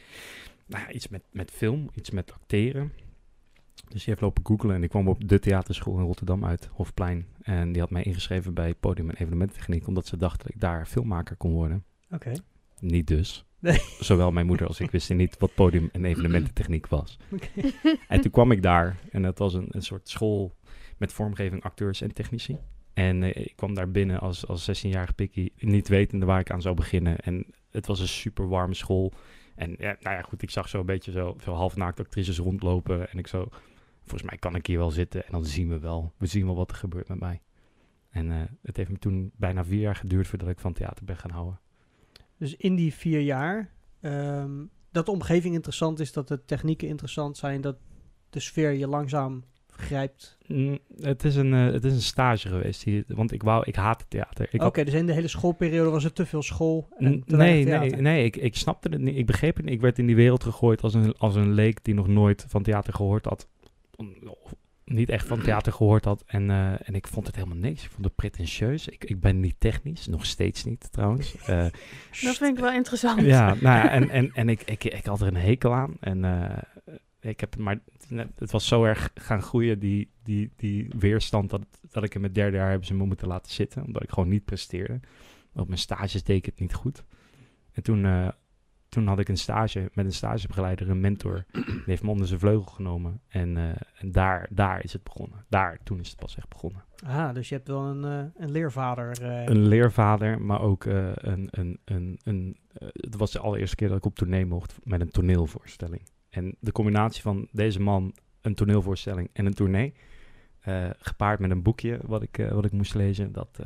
nou 0.66 0.92
iets 0.92 1.08
met, 1.08 1.24
met 1.32 1.52
film, 1.52 1.90
iets 1.94 2.10
met 2.10 2.34
acteren. 2.34 2.92
Dus 3.88 4.04
die 4.04 4.04
heeft 4.06 4.22
lopen 4.22 4.46
googlen 4.46 4.76
en 4.76 4.84
ik 4.84 4.90
kwam 4.90 5.08
op 5.08 5.28
de 5.28 5.40
theaterschool 5.40 5.98
in 5.98 6.06
Rotterdam 6.06 6.46
uit, 6.46 6.70
Hofplein. 6.72 7.26
En 7.42 7.72
die 7.72 7.82
had 7.82 7.90
mij 7.90 8.04
ingeschreven 8.04 8.54
bij 8.54 8.74
Podium 8.74 9.10
en 9.10 9.16
Evenementtechniek, 9.16 9.88
omdat 9.88 10.08
ze 10.08 10.18
dacht 10.18 10.42
dat 10.42 10.54
ik 10.54 10.60
daar 10.60 10.86
filmmaker 10.86 11.36
kon 11.36 11.52
worden. 11.52 11.84
Oké. 12.12 12.32
Niet 12.82 13.08
dus. 13.08 13.46
Nee. 13.60 13.80
Zowel 14.00 14.32
mijn 14.32 14.46
moeder 14.46 14.68
als 14.68 14.80
ik 14.80 14.92
wisten 14.92 15.18
niet 15.18 15.38
wat 15.38 15.56
podium- 15.56 15.90
en 15.92 16.06
evenemententechniek 16.06 16.88
was. 16.88 17.18
En 18.08 18.22
toen 18.22 18.32
kwam 18.32 18.52
ik 18.52 18.62
daar 18.62 19.00
en 19.12 19.24
het 19.24 19.40
was 19.40 19.54
een, 19.54 19.68
een 19.70 19.82
soort 19.82 20.10
school 20.10 20.56
met 20.98 21.14
vormgeving, 21.14 21.64
acteurs 21.64 22.02
en 22.02 22.14
technici. 22.14 22.58
En 22.94 23.24
eh, 23.24 23.46
ik 23.46 23.54
kwam 23.56 23.74
daar 23.74 23.92
binnen 23.92 24.20
als, 24.20 24.48
als 24.48 24.70
16-jarige 24.70 25.14
pikkie, 25.14 25.54
niet 25.58 25.88
wetende 25.88 26.26
waar 26.26 26.40
ik 26.40 26.52
aan 26.52 26.62
zou 26.62 26.76
beginnen. 26.76 27.18
En 27.20 27.46
het 27.72 27.88
was 27.88 28.00
een 28.00 28.08
super 28.08 28.48
warme 28.48 28.74
school. 28.74 29.14
En 29.56 29.76
ja, 29.78 29.98
nou 30.00 30.16
ja, 30.16 30.22
goed, 30.22 30.42
ik 30.42 30.50
zag 30.50 30.70
zo 30.70 30.80
een 30.80 30.86
beetje 30.86 31.12
zo, 31.12 31.38
zo 31.44 31.54
halfnaakt 31.54 32.00
actrices 32.00 32.38
rondlopen. 32.38 33.12
En 33.12 33.18
ik 33.18 33.28
zo, 33.28 33.48
volgens 34.02 34.30
mij 34.30 34.38
kan 34.38 34.56
ik 34.56 34.66
hier 34.66 34.78
wel 34.78 34.92
zitten 34.92 35.26
en 35.26 35.32
dan 35.32 35.46
zien 35.46 35.70
we 35.70 35.80
wel. 35.80 36.14
We 36.18 36.26
zien 36.26 36.46
wel 36.46 36.56
wat 36.56 36.72
er 36.72 36.78
gebeurt 36.78 37.08
met 37.08 37.20
mij. 37.20 37.42
En 38.10 38.32
eh, 38.32 38.38
het 38.62 38.78
heeft 38.78 38.90
me 38.90 38.98
toen 38.98 39.32
bijna 39.36 39.66
vier 39.66 39.80
jaar 39.80 39.96
geduurd 39.96 40.28
voordat 40.28 40.50
ik 40.50 40.60
van 40.60 40.74
theater 40.74 41.06
ben 41.06 41.18
gaan 41.18 41.32
houden. 41.32 41.60
Dus 42.40 42.56
in 42.56 42.76
die 42.76 42.94
vier 42.94 43.22
jaar 43.22 43.72
ehm, 44.02 44.66
dat 44.92 45.06
de 45.06 45.12
omgeving 45.12 45.54
interessant 45.54 46.00
is, 46.00 46.14
dat 46.14 46.28
de 46.28 46.46
technieken 46.46 46.88
interessant 46.88 47.38
zijn, 47.38 47.62
dat 47.62 47.78
de 48.30 48.40
sfeer 48.40 48.72
je 48.72 48.88
langzaam 48.88 49.44
grijpt. 49.68 50.38
Mm, 50.48 50.80
het, 51.02 51.24
is 51.24 51.36
een, 51.36 51.54
eh, 51.54 51.72
het 51.72 51.86
is 51.86 51.94
een 51.94 52.02
stage 52.02 52.48
geweest, 52.48 52.84
hier, 52.84 53.04
want 53.08 53.32
ik 53.32 53.44
wou, 53.44 53.64
ik 53.66 53.76
haat 53.76 54.00
het 54.02 54.10
theater. 54.10 54.48
Ik 54.52 54.64
Oké, 54.64 54.84
dus 54.84 54.94
in 54.94 55.06
de 55.06 55.14
hele 55.14 55.28
schoolperiode 55.28 55.90
was 55.90 56.04
er 56.04 56.14
te 56.14 56.26
veel 56.26 56.42
school 56.42 56.88
en 56.98 57.24
te 57.26 57.36
nee, 57.36 57.66
nee, 57.66 57.90
nee, 57.90 58.24
ik, 58.24 58.36
ik 58.36 58.56
snapte 58.56 58.90
het 58.90 59.02
niet. 59.02 59.16
Ik 59.16 59.26
begreep 59.26 59.56
het 59.56 59.66
niet. 59.66 59.74
Ik 59.74 59.82
werd 59.82 60.00
in 60.00 60.06
die 60.06 60.16
wereld 60.16 60.44
gegooid 60.44 60.82
als 60.82 60.94
een, 60.94 61.18
als 61.18 61.36
een 61.36 61.54
leek 61.54 61.84
die 61.84 61.94
nog 61.94 62.08
nooit 62.08 62.46
van 62.48 62.64
theater 62.64 62.94
gehoord 62.94 63.26
had. 63.26 63.48
Niet 64.90 65.10
echt 65.10 65.28
van 65.28 65.42
theater 65.42 65.74
gehoord 65.74 66.06
had. 66.06 66.24
En, 66.28 66.50
eh, 66.50 66.88
en 66.88 66.96
ik 66.96 67.08
vond 67.08 67.28
het 67.28 67.36
helemaal 67.36 67.58
niks. 67.58 67.84
Ik 67.84 67.90
vond 67.92 68.06
het 68.06 68.16
pretentieus. 68.16 68.88
Ik, 68.88 69.04
ik 69.04 69.20
ben 69.20 69.40
niet 69.40 69.56
technisch, 69.58 70.08
nog 70.08 70.26
steeds 70.26 70.64
niet 70.64 70.92
trouwens. 70.92 71.36
Eh, 71.46 71.66
Dat 72.22 72.38
vind 72.38 72.58
ik 72.58 72.64
wel 72.64 72.72
interessant. 72.72 73.22
ja, 73.22 73.48
nou 73.48 73.62
ja, 73.62 73.90
en, 73.90 74.10
en, 74.10 74.32
en 74.34 74.50
ik, 74.50 74.62
ik, 74.62 74.84
ik 74.84 75.06
had 75.06 75.22
er 75.22 75.28
een 75.28 75.36
hekel 75.36 75.74
aan. 75.74 75.98
En 76.00 76.26
eh, 76.26 76.58
ik 77.20 77.40
heb 77.40 77.52
het 77.52 77.60
maar, 77.60 77.80
het 78.36 78.52
was 78.52 78.68
zo 78.68 78.84
erg 78.84 79.12
gaan 79.14 79.42
groeien, 79.42 79.80
die, 79.80 80.10
die, 80.24 80.52
die 80.56 80.92
weerstand, 81.00 81.50
dat, 81.50 81.62
dat 81.90 82.04
ik 82.04 82.16
in 82.16 82.22
mijn 82.22 82.34
derde 82.34 82.58
jaar 82.58 82.70
hebben 82.70 82.88
ze 82.88 82.94
me 82.94 83.06
moeten 83.06 83.28
laten 83.28 83.52
zitten. 83.52 83.86
Omdat 83.86 84.04
ik 84.04 84.10
gewoon 84.10 84.30
niet 84.30 84.46
presteerde. 84.46 85.00
Op 85.54 85.68
mijn 85.68 85.80
stages 85.80 86.24
deed 86.24 86.38
ik 86.38 86.46
het 86.46 86.60
niet 86.60 86.74
goed. 86.74 87.04
En 87.72 87.84
toen, 87.84 88.32
toen 88.90 89.08
had 89.08 89.20
ik 89.20 89.30
een 89.30 89.38
stage 89.38 89.90
met 89.94 90.06
een 90.06 90.14
stagebegeleider, 90.14 90.90
een 90.90 91.00
mentor. 91.00 91.46
Die 91.52 91.84
heeft 91.86 92.04
me 92.04 92.10
onder 92.10 92.28
zijn 92.28 92.40
vleugel 92.40 92.72
genomen. 92.72 93.22
En, 93.28 93.58
eh, 93.58 93.64
en 93.96 94.12
daar, 94.12 94.48
daar 94.52 94.84
is 94.84 94.94
het 94.94 95.04
begonnen. 95.04 95.46
Daar, 95.50 95.80
toen 95.84 96.00
is 96.00 96.10
het 96.10 96.20
pas 96.20 96.38
echt 96.38 96.50
begonnen. 96.50 96.84
Ah, 97.06 97.34
dus 97.34 97.50
je 97.50 97.56
hebt 97.56 97.68
wel 97.68 97.84
een, 97.86 98.04
eh, 98.04 98.44
een 98.44 98.52
leervader. 98.52 99.22
eh. 99.22 99.44
Een 99.46 99.68
leervader, 99.68 100.42
maar 100.42 100.62
ook 100.62 100.86
een... 100.86 101.48
een, 101.50 101.80
een, 101.86 102.20
een 102.24 102.58
het 102.94 103.16
was 103.16 103.32
de 103.32 103.40
allereerste 103.40 103.76
keer 103.76 103.88
dat 103.88 103.98
ik 103.98 104.06
op 104.06 104.16
tournee 104.16 104.46
mocht 104.46 104.78
met 104.84 105.02
een 105.02 105.10
toneelvoorstelling. 105.10 106.02
En 106.30 106.56
de 106.60 106.72
combinatie 106.72 107.22
van 107.22 107.48
deze 107.52 107.80
man, 107.80 108.14
een 108.42 108.56
toneelvoorstelling 108.56 109.30
en 109.34 109.46
een 109.46 109.54
tournee... 109.54 109.94
gepaard 111.00 111.40
met 111.40 111.52
een 111.52 111.62
boekje 111.62 112.00
wat 112.04 112.22
ik, 112.22 112.48
wat 112.52 112.66
ik 112.66 112.72
moest 112.72 112.94
lezen, 112.94 113.32
dat, 113.32 113.60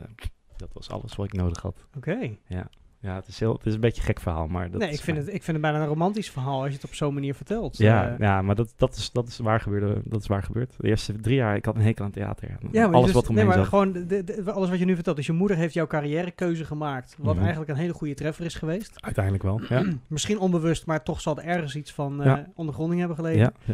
dat 0.57 0.73
was 0.73 0.89
alles 0.89 1.15
wat 1.15 1.25
ik 1.25 1.33
nodig 1.33 1.61
had. 1.61 1.85
Oké. 1.97 2.35
Ja, 2.47 2.69
het 3.11 3.27
is, 3.27 3.39
heel, 3.39 3.53
het 3.53 3.65
is 3.65 3.73
een 3.73 3.79
beetje 3.79 3.99
een 4.01 4.07
gek 4.07 4.19
verhaal, 4.19 4.47
maar 4.47 4.71
dat 4.71 4.79
Nee, 4.79 4.89
ik 4.89 4.93
vind, 5.01 5.03
fijn. 5.05 5.17
het, 5.17 5.27
ik 5.35 5.43
vind 5.43 5.57
het 5.57 5.61
bijna 5.61 5.79
een 5.81 5.87
romantisch 5.87 6.29
verhaal 6.31 6.59
als 6.59 6.67
je 6.69 6.75
het 6.75 6.83
op 6.83 6.93
zo'n 6.93 7.13
manier 7.13 7.33
vertelt. 7.35 7.77
Ja, 7.77 8.11
Eh, 8.11 8.19
ja 8.19 8.41
maar 8.41 8.55
dat, 8.55 8.73
dat, 8.77 8.95
is, 8.95 9.11
dat, 9.11 9.27
is 9.27 9.37
waar 9.37 9.59
gebeurde, 9.59 10.01
dat 10.05 10.21
is 10.21 10.27
waar 10.27 10.43
gebeurd. 10.43 10.73
De 10.77 10.87
eerste 10.87 11.13
drie 11.15 11.35
jaar, 11.35 11.55
ik 11.55 11.65
had 11.65 11.75
een 11.75 11.81
hekel 11.81 12.05
aan 12.05 12.11
theater. 12.11 12.57
Ja, 12.71 12.85
Alles 12.85 13.05
dus, 13.05 13.13
wat 13.13 13.29
omheen 13.29 13.35
nee, 13.47 13.55
maar 13.55 13.65
zat. 13.65 13.67
gewoon 13.67 13.91
de, 14.07 14.23
de- 14.23 14.51
alles 14.51 14.69
wat 14.69 14.79
je 14.79 14.85
nu 14.85 14.95
vertelt. 14.95 15.15
Dus 15.15 15.25
je 15.25 15.31
moeder 15.33 15.57
heeft 15.57 15.73
jouw 15.73 15.87
carrièrekeuze 15.87 16.65
gemaakt. 16.65 17.15
Wat 17.19 17.33
Mhm. 17.33 17.41
eigenlijk 17.43 17.71
een 17.71 17.77
hele 17.77 17.93
goede 17.93 18.13
treffer 18.13 18.45
is 18.45 18.55
geweest. 18.55 19.01
Uiteindelijk 19.01 19.43
wel, 19.43 19.61
ja. 19.69 19.83
Misschien 20.07 20.39
onbewust, 20.39 20.85
maar 20.85 21.03
toch 21.03 21.21
zal 21.21 21.37
er 21.37 21.43
ergens 21.45 21.75
iets 21.75 21.91
van 21.93 22.19
eh, 22.19 22.25
Ja. 22.25 22.47
ondergronding 22.55 22.99
hebben 22.99 23.17
gelegen. 23.17 23.39
ja, 23.39 23.53
ja. 23.65 23.73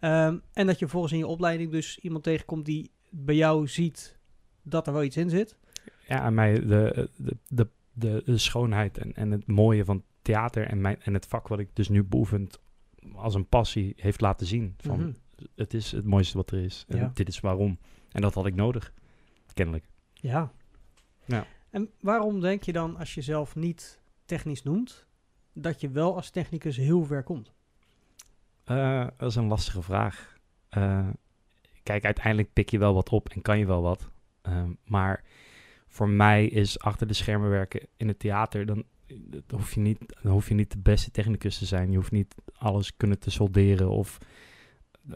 Ehm, 0.00 0.36
en 0.52 0.66
dat 0.66 0.74
je 0.78 0.84
vervolgens 0.84 1.12
in 1.12 1.18
je 1.18 1.26
opleiding 1.26 1.70
dus 1.70 1.98
iemand 1.98 2.24
tegenkomt 2.24 2.64
die 2.64 2.90
bij 3.10 3.34
jou 3.34 3.66
ziet 3.66 4.16
dat 4.62 4.86
er 4.86 4.92
wel 4.92 5.02
iets 5.02 5.16
in 5.16 5.30
zit. 5.30 5.56
Ja, 6.08 6.30
mij 6.30 6.54
de, 6.54 7.08
de, 7.16 7.36
de, 7.48 7.68
de, 7.98 8.22
de 8.24 8.38
schoonheid 8.38 8.98
en, 8.98 9.12
en 9.14 9.30
het 9.30 9.46
mooie 9.46 9.84
van 9.84 10.02
theater 10.22 10.66
en, 10.66 10.80
mijn, 10.80 11.02
en 11.02 11.14
het 11.14 11.26
vak 11.26 11.48
wat 11.48 11.58
ik 11.58 11.68
dus 11.72 11.88
nu 11.88 12.04
beoefend 12.04 12.58
als 13.14 13.34
een 13.34 13.46
passie 13.48 13.92
heeft 13.96 14.20
laten 14.20 14.46
zien. 14.46 14.74
Van, 14.78 15.00
Mhm. 15.00 15.12
Het 15.54 15.74
is 15.74 15.92
het 15.92 16.04
mooiste 16.04 16.36
wat 16.36 16.50
er 16.50 16.62
is. 16.64 16.84
En 16.88 16.96
Ja. 16.98 17.10
dit 17.14 17.28
is 17.28 17.40
waarom. 17.40 17.78
En 18.12 18.20
dat 18.20 18.34
had 18.34 18.46
ik 18.46 18.54
nodig, 18.54 18.92
kennelijk. 19.54 19.84
Ja. 20.14 20.52
Ja. 21.24 21.46
En 21.70 21.90
waarom 22.00 22.40
denk 22.40 22.62
je 22.62 22.72
dan, 22.72 22.96
als 22.96 23.14
je 23.14 23.20
zelf 23.22 23.56
niet 23.56 24.00
technisch 24.24 24.62
noemt, 24.62 25.06
dat 25.52 25.80
je 25.80 25.88
wel 25.90 26.14
als 26.14 26.30
technicus 26.30 26.76
heel 26.76 27.04
ver 27.04 27.22
komt? 27.22 27.52
Eh, 28.64 29.06
dat 29.16 29.28
is 29.30 29.34
een 29.36 29.46
lastige 29.46 29.82
vraag. 29.82 30.36
Eh, 30.68 31.08
kijk, 31.82 32.04
uiteindelijk 32.04 32.52
pik 32.52 32.70
je 32.70 32.78
wel 32.78 32.94
wat 32.94 33.08
op 33.08 33.28
en 33.28 33.42
kan 33.42 33.58
je 33.58 33.66
wel 33.66 33.82
wat. 33.82 34.10
Ehm, 34.42 34.70
maar 34.84 35.24
voor 35.98 36.08
mij 36.08 36.46
is 36.46 36.78
achter 36.78 37.06
de 37.06 37.14
schermen 37.14 37.50
werken 37.50 37.80
in 37.96 38.08
het 38.08 38.18
theater, 38.18 38.66
dan, 38.66 38.84
hoef 39.48 39.74
je 39.74 39.80
niet, 39.80 39.98
hoef 40.22 40.48
je 40.48 40.54
niet 40.54 40.70
de 40.70 40.78
beste 40.78 41.10
technicus 41.10 41.58
te 41.58 41.66
zijn. 41.66 41.90
Je 41.90 41.96
hoeft 41.96 42.12
niet 42.12 42.34
alles 42.52 42.96
kunnen 42.96 43.18
te 43.18 43.30
solderen 43.30 43.90
of 43.90 44.18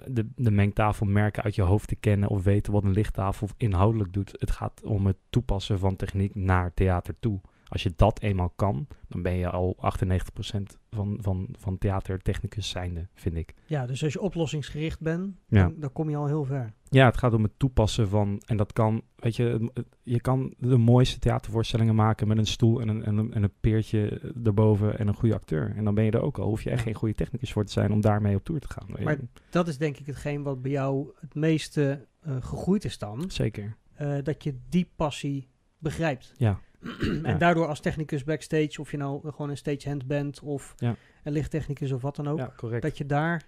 de, 0.06 0.28
de 0.36 0.50
mengtafel 0.50 1.06
merken 1.06 1.42
uit 1.42 1.54
je 1.54 1.62
hoofd 1.62 1.88
te 1.88 1.96
kennen 1.96 2.28
of 2.28 2.42
weten 2.42 2.72
wat 2.72 2.84
een 2.84 2.92
lichttafel 2.92 3.48
inhoudelijk 3.56 4.12
doet. 4.12 4.34
Het 4.38 4.50
gaat 4.50 4.82
om 4.84 5.06
het 5.06 5.16
toepassen 5.30 5.78
van 5.78 5.96
techniek 5.96 6.34
naar 6.34 6.74
theater 6.74 7.14
toe. 7.18 7.40
Als 7.72 7.82
je 7.82 7.92
dat 7.96 8.20
eenmaal 8.20 8.50
kan, 8.56 8.86
dan 9.08 9.22
ben 9.22 9.32
je 9.32 9.50
al 9.50 9.76
98% 9.76 10.62
van, 10.90 11.18
van, 11.20 11.48
van 11.58 11.78
theatertechnicus 11.78 12.68
zijnde, 12.68 13.08
vind 13.14 13.36
ik. 13.36 13.54
Ja, 13.66 13.86
dus 13.86 14.02
als 14.04 14.12
je 14.12 14.20
oplossingsgericht 14.20 15.00
bent, 15.00 15.36
Ja. 15.48 15.62
dan, 15.62 15.74
dan 15.80 15.92
kom 15.92 16.10
je 16.10 16.16
al 16.16 16.26
heel 16.26 16.44
ver. 16.44 16.72
Ja, 16.88 17.04
het 17.06 17.16
gaat 17.16 17.32
om 17.32 17.42
het 17.42 17.52
toepassen 17.56 18.08
van, 18.08 18.42
en 18.46 18.56
dat 18.56 18.72
kan, 18.72 19.02
weet 19.16 19.36
je, 19.36 19.70
je 20.02 20.20
kan 20.20 20.54
de 20.58 20.76
mooiste 20.76 21.18
theatervoorstellingen 21.18 21.94
maken 21.94 22.28
met 22.28 22.38
een 22.38 22.46
stoel 22.46 22.80
en 22.80 22.88
een, 22.88 23.04
en 23.04 23.16
een, 23.16 23.32
en 23.34 23.42
een 23.42 23.52
peertje 23.60 24.32
erboven 24.44 24.98
en 24.98 25.08
een 25.08 25.14
goede 25.14 25.34
acteur. 25.34 25.72
En 25.76 25.84
dan 25.84 25.94
ben 25.94 26.04
je 26.04 26.10
er 26.10 26.22
ook 26.22 26.38
al. 26.38 26.48
Hoef 26.48 26.62
je 26.62 26.70
echt 26.70 26.82
geen 26.82 26.94
goede 26.94 27.14
technicus 27.14 27.52
voor 27.52 27.64
te 27.64 27.72
zijn 27.72 27.92
om 27.92 28.00
daarmee 28.00 28.36
op 28.36 28.44
tour 28.44 28.60
te 28.60 28.68
gaan. 28.68 28.86
Maar- 29.04 29.18
Dat 29.50 29.68
is 29.68 29.78
denk 29.78 29.96
ik 29.98 30.06
hetgeen 30.06 30.42
wat 30.42 30.62
bij 30.62 30.70
jou 30.70 31.10
het 31.20 31.34
meeste 31.34 32.06
eh, 32.20 32.36
gegroeid 32.40 32.84
is 32.84 32.98
dan. 32.98 33.24
Zeker. 33.30 33.76
eh, 33.94 34.16
dat 34.22 34.44
je 34.44 34.58
die 34.68 34.90
passie 34.96 35.48
begrijpt. 35.78 36.32
Ja. 36.36 36.60
en 37.00 37.22
Ja. 37.22 37.34
daardoor 37.38 37.66
als 37.66 37.80
technicus 37.80 38.24
backstage, 38.24 38.80
of 38.80 38.90
je 38.90 38.96
nou 38.96 39.30
gewoon 39.30 39.50
een 39.50 39.56
stagehand 39.56 40.06
bent 40.06 40.40
of 40.40 40.74
Ja. 40.76 40.94
een 41.22 41.32
lichttechnicus 41.32 41.92
of 41.92 42.02
wat 42.02 42.16
dan 42.16 42.28
ook, 42.28 42.38
Ja, 42.38 42.78
dat 42.80 42.98
je 42.98 43.06
daar 43.06 43.42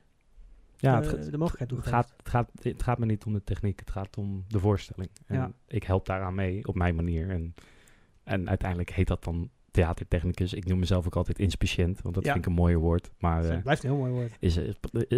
ja, 0.77 1.03
eh, 1.03 1.11
het, 1.11 1.31
de 1.31 1.39
mogelijkheid 1.39 1.69
toe 1.69 1.79
het, 1.79 1.89
gaat, 1.89 2.15
het, 2.17 2.29
gaat, 2.29 2.51
het 2.63 2.83
gaat 2.83 2.99
me 2.99 3.07
niet 3.07 3.25
om 3.25 3.33
de 3.33 3.45
techniek, 3.45 3.79
het 3.81 3.91
gaat 3.91 4.17
om 4.17 4.45
de 4.49 4.59
voorstelling. 4.59 5.11
En 5.27 5.55
ik 5.67 5.85
help 5.85 6.07
daaraan 6.07 6.35
mee 6.35 6.67
op 6.67 6.75
mijn 6.75 6.95
manier. 6.95 7.31
En, 7.31 7.55
en 8.25 8.49
uiteindelijk 8.49 8.91
heet 8.91 9.07
dat 9.07 9.25
dan 9.25 9.51
theatertechnicus. 9.75 10.53
Ik 10.55 10.65
noem 10.67 10.79
mezelf 10.79 11.07
ook 11.07 11.17
altijd 11.17 11.39
inspiciënt, 11.39 12.03
want 12.03 12.15
dat 12.15 12.25
Ja. 12.25 12.33
vind 12.33 12.45
ik 12.45 12.51
een 12.51 12.57
mooier 12.57 12.79
woord. 12.79 13.11
Maar 13.19 13.39
Dus 13.41 13.49
eh, 13.49 13.55
het 13.55 13.63
blijft 13.63 13.85
een 13.85 13.91
heel 13.91 13.99
mooi 13.99 14.13
woord. 14.13 14.33
is, 14.39 14.57
eh, 14.57 14.69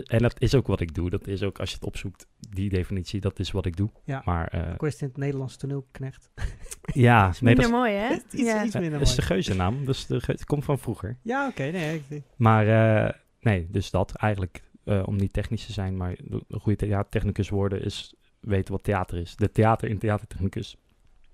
en 0.04 0.18
dat 0.22 0.40
is 0.40 0.54
ook 0.54 0.66
wat 0.66 0.80
ik 0.80 0.94
doe. 0.94 1.10
Dat 1.10 1.26
is 1.26 1.42
ook, 1.42 1.58
als 1.58 1.68
je 1.68 1.74
het 1.74 1.84
opzoekt, 1.84 2.26
die 2.50 2.68
definitie, 2.68 3.20
dat 3.20 3.38
is 3.38 3.50
wat 3.50 3.66
ik 3.66 3.76
doe. 3.76 3.90
Ja. 4.04 4.22
Maar 4.24 4.48
eh, 4.48 4.72
Ik 4.72 4.80
wist 4.80 5.00
in 5.02 5.08
het 5.08 5.16
Nederlands 5.16 5.56
toneelknecht. 5.56 6.30
ja, 7.06 7.28
is 7.28 7.40
nee, 7.40 7.54
minder 7.54 7.70
dat 7.70 7.80
mooi, 7.80 7.92
hè? 7.94 8.14
Iets, 8.14 8.24
ja. 8.30 8.64
iets 8.64 8.74
minder 8.74 9.00
is 9.00 9.08
de 9.14 9.14
mooi. 9.22 9.26
geuzennaam. 9.32 9.84
Dus 9.84 10.06
de, 10.06 10.20
ge- 10.20 10.32
het 10.32 10.44
komt 10.44 10.64
van 10.64 10.78
vroeger. 10.78 11.18
Ja, 11.22 11.46
oké. 11.48 11.62
nee, 11.70 12.02
ik- 12.08 12.22
Maar 12.36 12.66
eh, 13.06 13.12
nee, 13.40 13.66
dus 13.70 13.90
dat 13.90 14.12
eigenlijk, 14.14 14.62
eh, 14.84 15.02
om 15.06 15.16
niet 15.16 15.32
technisch 15.32 15.66
te 15.66 15.72
zijn, 15.72 15.96
maar 15.96 16.16
een 16.48 16.60
goede 16.60 16.78
theatertechnicus 16.86 17.48
worden 17.48 17.82
is 17.84 18.14
weten 18.40 18.72
wat 18.72 18.82
theater 18.84 19.18
is. 19.18 19.36
De 19.36 19.50
theater 19.52 19.88
in 19.88 19.98
theatertechnicus 19.98 20.76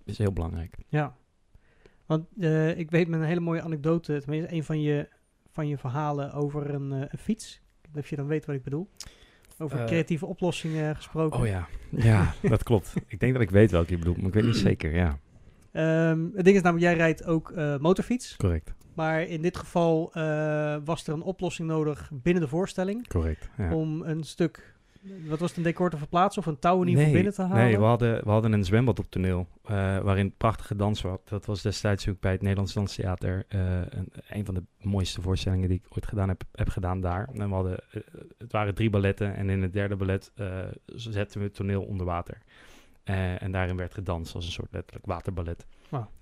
is 0.05 0.19
heel 0.19 0.33
belangrijk. 0.33 0.77
Ja. 0.89 1.17
Want 2.13 2.27
eh, 2.41 2.79
ik 2.79 2.91
weet 2.91 3.09
met 3.09 3.21
een 3.21 3.27
hele 3.27 3.41
mooie 3.41 3.63
anekdote, 3.63 4.21
tenminste 4.21 4.53
een 4.55 4.65
van 4.65 4.81
je, 4.81 5.09
van 5.51 5.69
je 5.69 5.79
verhalen 5.79 6.33
over 6.33 6.75
een, 6.75 6.93
eh, 6.93 7.01
een 7.09 7.19
fiets. 7.19 7.61
Of 7.95 8.09
je 8.11 8.17
dan 8.17 8.27
weet 8.27 8.47
wat 8.47 8.55
ik 8.55 8.63
bedoel. 8.63 8.89
Over 9.59 9.79
Eh, 9.79 9.85
creatieve 9.87 10.27
oplossingen 10.27 10.97
gesproken. 10.97 11.41
Oh 11.41 11.47
ja, 11.47 11.69
ja, 11.91 12.35
dat 12.43 12.63
klopt. 12.63 12.95
Ik 13.07 13.21
denk 13.21 13.33
dat 13.33 13.43
ik 13.43 13.51
weet 13.51 13.71
welke 13.71 13.91
je 13.91 13.99
bedoelt, 13.99 14.17
maar 14.17 14.27
ik 14.27 14.35
weet 14.35 14.45
niet 14.45 14.57
zeker. 14.57 14.95
Ja, 14.95 15.19
Ehm, 15.73 16.25
het 16.35 16.45
ding 16.45 16.57
is 16.57 16.63
namelijk, 16.63 16.87
jij 16.91 16.95
rijdt 16.97 17.25
ook 17.27 17.55
motorfiets. 17.81 18.37
correct. 18.37 18.73
Maar 18.95 19.23
in 19.23 19.43
dit 19.43 19.57
geval 19.57 20.11
was 20.85 21.07
er 21.07 21.13
een 21.15 21.23
oplossing 21.23 21.69
nodig 21.69 22.11
binnen 22.15 22.43
de 22.43 22.49
voorstelling. 22.49 23.09
Correct. 23.09 23.49
Ja. 23.59 23.75
Om 23.75 24.03
een 24.03 24.23
stuk, 24.25 24.72
wat 25.03 25.39
was 25.39 25.49
het, 25.49 25.59
een 25.59 25.65
decor 25.65 25.91
te 25.91 25.97
verplaatsen 25.97 26.43
of 26.43 26.49
een 26.49 26.59
touw 26.59 26.83
in 26.83 26.89
ieder 26.89 26.99
geval 26.99 27.15
binnen 27.15 27.35
te 27.35 27.43
halen? 27.43 27.65
Nee, 27.65 27.79
we 27.79 27.85
hadden, 27.85 28.25
we 28.25 28.31
hadden 28.31 28.53
een 28.53 28.65
zwembad 28.65 28.99
op 28.99 29.11
toneel 29.11 29.49
eh, 29.65 29.99
waarin 29.99 30.35
prachtige 30.37 30.77
dans 30.77 31.03
was. 31.03 31.19
Dat 31.25 31.47
was 31.47 31.63
destijds 31.63 32.09
ook 32.09 32.21
bij 32.21 32.33
het 32.33 32.41
Nederlands 32.41 32.73
Danstheater 32.73 33.45
eh, 33.49 33.61
een, 33.89 34.13
een 34.29 34.45
van 34.45 34.55
de 34.55 34.63
mooiste 34.81 35.21
voorstellingen 35.21 35.69
die 35.69 35.79
ik 35.85 35.97
ooit 35.97 36.07
gedaan 36.07 36.29
heb, 36.29 36.43
heb 36.53 36.69
gedaan 36.69 37.01
daar. 37.01 37.29
En 37.33 37.49
we 37.49 37.55
hadden, 37.55 37.79
eh, 37.91 38.01
het 38.39 38.53
waren 38.53 38.75
drie 38.75 38.91
balletten 38.91 39.35
en 39.35 39.51
in 39.51 39.63
het 39.63 39.73
derde 39.73 39.97
ballet 39.97 40.33
zetten 40.87 41.39
we 41.39 41.47
het 41.47 41.55
toneel 41.55 41.83
onder 41.83 42.07
water. 42.07 42.39
En 43.05 43.53
daarin 43.53 43.77
werd 43.77 43.95
gedanst 43.95 44.35
als 44.35 44.47
een 44.47 44.53
soort 44.53 44.73
letterlijk 44.73 45.07
waterballet. 45.07 45.67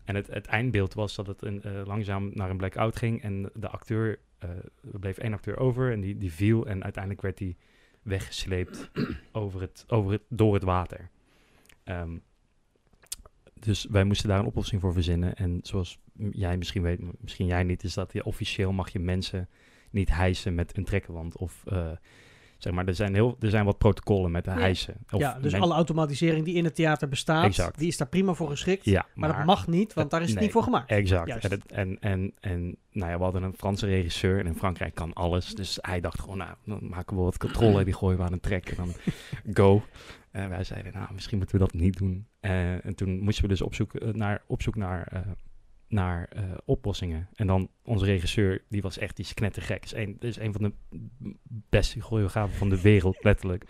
En 0.05 0.15
het, 0.15 0.27
het 0.27 0.47
eindbeeld 0.47 0.95
was 0.95 1.15
dat 1.15 1.27
het 1.27 1.43
een, 1.43 1.63
langzaam 1.85 2.31
naar 2.35 2.51
een 2.51 2.57
blackout 2.57 2.97
ging 2.97 3.23
en 3.23 3.51
de 3.55 3.69
acteur, 3.69 4.19
er 4.93 4.99
bleef 5.01 5.19
één 5.19 5.33
acteur 5.33 5.59
over 5.59 5.93
en 5.93 6.01
die, 6.01 6.19
die 6.19 6.33
viel 6.33 6.67
en 6.67 6.83
uiteindelijk 6.83 7.23
werd 7.23 7.39
die 7.39 7.57
weggesleept 8.03 8.91
over 9.33 9.61
het, 9.61 9.85
over 9.89 10.13
het, 10.13 10.23
door 10.29 10.55
het 10.55 10.63
water. 10.63 11.11
Ehm, 11.85 12.17
dus 13.55 13.87
wij 13.91 14.05
moesten 14.05 14.29
daar 14.29 14.39
een 14.39 14.47
oplossing 14.47 14.81
voor 14.81 14.93
verzinnen. 14.93 15.35
En 15.37 15.61
zoals 15.63 15.99
jij 16.31 16.57
misschien 16.57 16.83
weet, 16.83 17.01
misschien 17.21 17.47
jij 17.47 17.63
niet, 17.63 17.85
is 17.85 17.95
dat 17.95 18.13
je 18.13 18.25
officieel 18.25 18.73
mag 18.73 18.93
je 18.93 18.99
mensen 18.99 19.49
niet 19.91 20.11
hijsen 20.11 20.55
met 20.55 20.77
een 20.77 20.85
trekkenwand. 20.85 21.37
Of 21.37 21.67
eh, 21.67 21.91
Zeg 22.63 22.73
maar, 22.73 22.87
er 22.87 22.95
zijn, 22.95 23.15
heel, 23.15 23.37
er 23.41 23.51
zijn 23.51 23.65
wat 23.65 23.79
protocollen 23.79 24.31
met 24.31 24.45
de 24.45 24.51
Ja. 24.51 24.59
hijsen. 24.59 24.95
Of 25.11 25.21
ja, 25.21 25.39
dus 25.41 25.53
men- 25.53 25.61
alle 25.61 25.75
automatisering 25.75 26.45
die 26.45 26.55
in 26.55 26.65
het 26.65 26.75
theater 26.75 27.09
bestaat, 27.09 27.45
Exact. 27.45 27.79
die 27.79 27.89
is 27.89 27.97
daar 27.97 28.09
prima 28.09 28.33
voor 28.35 28.49
geschikt. 28.49 28.85
Ja, 28.85 29.07
maar, 29.15 29.37
dat 29.37 29.45
mag 29.45 29.67
niet, 29.67 29.95
want 29.95 30.11
daar 30.11 30.23
is 30.23 30.31
het 30.31 30.41
niet 30.41 30.51
voor 30.53 30.63
gemaakt. 30.63 30.91
Exact. 30.91 31.29
Juist. 31.29 31.45
En, 31.45 31.51
het- 31.51 31.73
en, 31.73 31.97
en, 32.01 32.33
en 32.41 32.77
nou 32.93 33.11
ja, 33.11 33.17
we 33.17 33.23
hadden 33.23 33.43
een 33.43 33.55
Franse 33.57 33.87
regisseur 33.87 34.39
en 34.39 34.47
in 34.47 34.55
Frankrijk 34.57 34.95
kan 34.95 35.13
alles. 35.13 35.55
Dus 35.55 35.79
hij 35.81 36.01
dacht 36.01 36.21
gewoon, 36.21 36.37
nou, 36.39 36.51
dan 36.65 36.79
maken 36.89 37.17
we 37.17 37.23
wat 37.23 37.37
controle, 37.39 37.85
die 37.85 37.95
gooien 37.95 38.19
we 38.19 38.25
aan 38.25 38.33
een 38.33 38.41
trek 38.41 38.69
en 38.69 38.77
dan 38.77 38.93
go. 39.65 39.83
En 40.31 40.49
wij 40.49 40.65
zeiden, 40.65 40.93
nou, 40.93 41.07
misschien 41.13 41.39
moeten 41.39 41.59
we 41.59 41.65
dat 41.65 41.73
niet 41.75 41.97
doen. 41.99 42.27
Eh, 42.41 42.85
en 42.85 42.95
toen 42.95 43.19
moesten 43.21 43.43
we 43.43 43.49
dus 43.49 43.63
op 43.63 43.75
zoek 43.75 43.95
eh, 43.95 44.09
naar, 44.09 44.43
op 44.47 44.63
zoek 44.63 44.77
naar, 44.77 45.07
eh, 45.13 45.21
naar 45.91 46.29
eh, 46.29 46.43
oplossingen. 46.65 47.29
En 47.35 47.47
dan 47.47 47.69
onze 47.85 48.05
regisseur, 48.05 48.63
die 48.69 48.83
was 48.83 48.99
echt, 48.99 49.17
die 49.17 49.25
is 49.25 49.35
knettergek. 49.35 49.85
Is 49.85 49.95
een, 49.95 50.17
is 50.21 50.37
een 50.39 50.53
van 50.53 50.63
de 50.63 50.73
beste 51.69 52.01
choreografen 52.01 52.57
van 52.57 52.69
de 52.69 52.81
wereld, 52.81 53.17
letterlijk. 53.25 53.65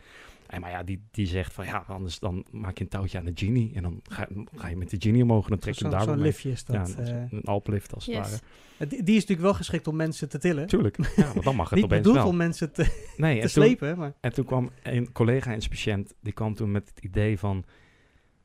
En 0.47 0.61
maar 0.61 0.71
ja, 0.71 0.83
die, 0.83 1.03
die 1.11 1.27
zegt 1.27 1.53
van 1.53 1.65
ja, 1.65 1.85
anders 1.89 2.19
dan 2.19 2.45
maak 2.51 2.79
je 2.79 2.85
een 2.85 2.91
touwtje 2.91 3.19
aan 3.19 3.25
de 3.25 3.33
genie. 3.35 3.73
En 3.75 3.83
dan 3.83 4.01
ga, 4.09 4.29
ga 4.55 4.69
je 4.69 4.77
met 4.77 4.91
de 4.91 4.97
genie 4.99 5.23
omhoog 5.23 5.43
en 5.45 5.51
dan 5.51 5.59
trek 5.59 5.75
je 5.75 5.81
Zo'n 5.81 5.89
hem 5.91 5.99
daar 5.99 6.09
zo'n 6.09 6.23
liftje 6.23 6.51
is 6.51 6.65
dat. 6.65 6.95
eh. 6.95 7.23
een 7.31 7.45
alplift 7.45 7.95
als 7.95 8.07
het 8.07 8.15
ware. 8.17 8.39
die, 8.79 8.89
die 8.89 9.15
is 9.17 9.21
natuurlijk 9.21 9.41
wel 9.41 9.55
geschikt 9.55 9.87
om 9.87 9.97
mensen 9.97 10.29
te 10.29 10.39
tillen. 10.39 10.67
Tuurlijk, 10.67 10.97
ja, 11.17 11.33
want 11.33 11.45
dan 11.45 11.57
mag 11.57 11.69
het 11.71 11.75
Niet 11.79 11.85
opeens 11.85 12.01
bedoeld 12.03 12.23
wel. 12.23 12.27
om 12.29 12.37
mensen 12.37 12.73
te, 12.73 13.13
Nee, 13.17 13.35
te 13.41 13.41
en 13.41 13.53
toen, 13.53 13.63
slepen, 13.65 13.99
maar 13.99 14.13
en 14.21 14.33
toen 14.33 14.45
kwam 14.45 14.71
een 14.83 15.13
collega 15.13 15.53
inspiciënt, 15.53 16.15
die 16.21 16.33
kwam 16.33 16.55
toen 16.55 16.71
met 16.71 16.89
het 16.95 17.05
idee 17.05 17.39
van... 17.39 17.65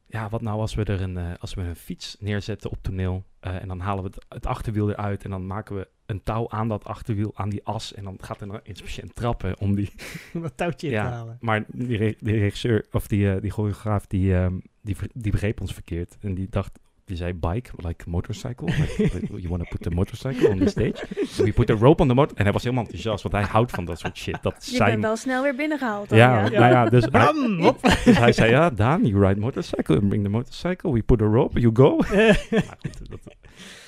Ja, 0.08 0.30
wat 0.30 0.42
nou 0.42 0.60
als 0.60 0.74
we 0.76 0.84
er 0.84 1.02
een, 1.02 1.18
eh, 1.18 1.32
als 1.40 1.54
we 1.54 1.62
een 1.62 1.76
fiets 1.76 2.16
neerzetten 2.20 2.70
op 2.72 2.78
toneel... 2.82 3.24
eh, 3.40 3.62
en 3.62 3.68
dan 3.68 3.80
halen 3.80 4.04
we 4.04 4.10
het, 4.14 4.26
het 4.30 4.46
achterwiel 4.46 4.90
eruit 4.90 5.24
en 5.24 5.30
dan 5.30 5.48
maken 5.48 5.76
we 5.76 5.88
een 6.06 6.24
touw 6.24 6.50
aan 6.50 6.68
dat 6.68 6.84
achterwiel, 6.84 7.32
aan 7.36 7.50
die 7.50 7.64
as... 7.64 7.94
en 7.94 8.04
dan 8.04 8.18
gaat 8.22 8.42
er 8.42 8.50
een 8.54 8.60
inspiciënt 8.64 9.16
trappen 9.16 9.60
om 9.60 9.76
die... 9.76 9.92
om 10.34 10.42
dat 10.42 10.58
touwtje 10.58 10.88
in 10.88 10.94
Ja. 10.94 11.04
te 11.10 11.14
halen. 11.16 11.38
Maar 11.42 11.64
die, 11.68 11.98
re- 11.98 12.16
die 12.20 12.38
regisseur, 12.40 12.86
of 12.92 13.08
die, 13.08 13.32
eh, 13.32 13.42
die 13.42 13.52
choreograaf, 13.52 14.08
die, 14.08 14.36
ehm, 14.36 14.54
die, 14.82 14.96
die 15.14 15.32
begreep 15.32 15.62
ons 15.62 15.74
verkeerd. 15.74 16.18
En 16.22 16.34
die 16.34 16.48
dacht, 16.50 16.80
die 17.06 17.18
zei 17.18 17.34
bike, 17.34 17.70
like 17.76 18.10
motorcycle. 18.10 18.68
Like, 18.68 19.28
you 19.42 19.50
want 19.50 19.64
to 19.64 19.70
put 19.70 19.82
the 19.82 19.90
motorcycle 19.90 20.50
on 20.50 20.58
the 20.58 20.70
stage? 20.70 21.06
So 21.26 21.44
we 21.44 21.54
put 21.54 21.70
a 21.70 21.74
rope 21.74 22.02
on 22.02 22.08
the 22.08 22.14
motor. 22.14 22.38
En 22.38 22.44
hij 22.44 22.54
was 22.54 22.64
helemaal 22.64 22.84
enthousiast, 22.84 23.24
want 23.24 23.36
hij 23.36 23.44
houdt 23.44 23.72
van 23.72 23.86
dat 23.86 24.00
soort 24.00 24.18
shit. 24.18 24.38
Dat 24.42 24.54
Je 24.66 24.78
bent 24.78 24.90
zijn... 24.90 25.02
wel 25.02 25.16
snel 25.16 25.44
weer 25.44 25.56
binnengehaald. 25.56 26.10
dan, 26.10 26.18
Ja, 26.18 26.46
ja. 26.46 26.60
nou 26.60 26.72
ja, 26.72 26.86
dus 26.90 27.06
hij, 27.12 27.34
dus 28.06 28.18
hij 28.18 28.32
zei, 28.32 28.52
ja, 28.52 28.70
Daan, 28.70 29.06
you 29.06 29.28
ride 29.28 29.40
motorcycle, 29.40 30.02
bring 30.02 30.24
the 30.24 30.30
motorcycle, 30.30 30.92
we 30.94 31.04
put 31.04 31.22
a 31.22 31.26
rope, 31.26 31.60
you 31.60 31.76
go. 31.76 31.98
maar 32.52 32.78
goed, 32.80 33.10
dat, 33.10 33.36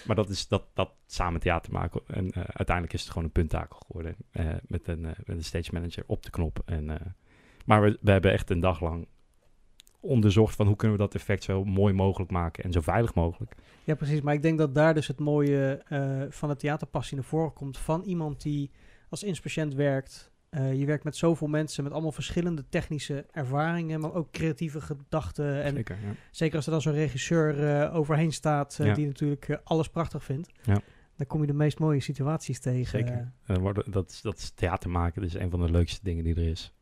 maar 0.06 0.16
dat 0.16 0.30
is 0.30 0.48
dat, 0.48 0.64
dat 0.74 0.90
samen 1.06 1.40
theater 1.40 1.74
maken. 1.74 2.02
En 2.08 2.32
eh, 2.32 2.44
uiteindelijk 2.48 2.94
is 2.94 3.02
het 3.02 3.10
gewoon 3.10 3.24
een 3.24 3.32
punttakel 3.32 3.80
geworden. 3.88 4.16
eh, 4.32 4.46
met, 4.68 4.88
een, 4.88 5.06
eh, 5.06 5.12
met 5.26 5.38
een 5.38 5.44
stage 5.44 5.70
manager 5.74 6.04
op 6.08 6.24
de 6.24 6.30
knop. 6.30 6.60
En, 6.66 6.90
eh, 6.90 7.06
maar 7.66 7.82
we, 7.82 7.98
we 8.02 8.12
hebben 8.12 8.32
echt 8.32 8.50
een 8.50 8.60
dag 8.60 8.82
lang 8.82 9.08
onderzocht 10.00 10.56
van 10.56 10.68
hoe 10.68 10.76
kunnen 10.76 10.98
we 10.98 11.04
dat 11.04 11.16
effect 11.16 11.44
zo 11.44 11.64
mooi 11.64 11.94
mogelijk 11.94 12.32
maken 12.32 12.64
en 12.64 12.72
zo 12.72 12.82
veilig 12.82 13.14
mogelijk. 13.14 13.56
Ja, 13.84 13.96
precies. 13.96 14.22
Maar 14.22 14.34
ik 14.34 14.42
denk 14.42 14.58
dat 14.58 14.76
daar 14.76 14.94
dus 14.94 15.08
het 15.08 15.20
mooie 15.20 15.84
eh, 15.88 16.22
van 16.30 16.50
het 16.50 16.60
theaterpassie 16.60 17.18
naar 17.18 17.26
voren 17.26 17.54
komt. 17.54 17.78
Van 17.78 18.02
iemand 18.04 18.42
die 18.42 18.72
als 19.10 19.24
inspatiënt 19.24 19.74
werkt. 19.74 20.32
Eh, 20.50 20.74
je 20.80 20.86
werkt 20.86 21.04
met 21.04 21.16
zoveel 21.16 21.48
mensen 21.48 21.84
met 21.84 21.94
allemaal 21.94 22.12
verschillende 22.12 22.66
technische 22.70 23.26
ervaringen, 23.32 24.00
maar 24.00 24.14
ook 24.14 24.32
creatieve 24.32 24.82
gedachten. 24.82 25.64
En 25.64 25.74
Zeker, 25.76 25.98
ja. 26.04 26.12
zeker 26.32 26.56
als 26.56 26.66
er 26.66 26.72
dan 26.72 26.82
zo'n 26.82 26.94
regisseur 26.94 27.68
eh, 27.82 27.96
overheen 27.96 28.32
staat, 28.34 28.80
Ja. 28.84 28.94
die 28.94 29.06
natuurlijk 29.06 29.60
alles 29.64 29.90
prachtig 29.90 30.24
vindt. 30.24 30.50
Ja. 30.64 30.80
Dan 31.16 31.28
kom 31.28 31.42
je 31.42 31.48
de 31.48 31.54
meest 31.54 31.80
mooie 31.80 32.00
situaties 32.00 32.60
tegen. 32.60 33.00
Zeker. 33.00 33.32
Dat, 33.92 34.10
is- 34.12 34.22
dat 34.22 34.38
is 34.38 34.50
theater 34.50 34.90
maken, 34.90 35.22
dat 35.22 35.30
is 35.30 35.40
een 35.42 35.50
van 35.50 35.60
de 35.60 35.72
leukste 35.72 36.00
dingen 36.04 36.24
die 36.24 36.36
er 36.36 36.48
is. 36.48 36.74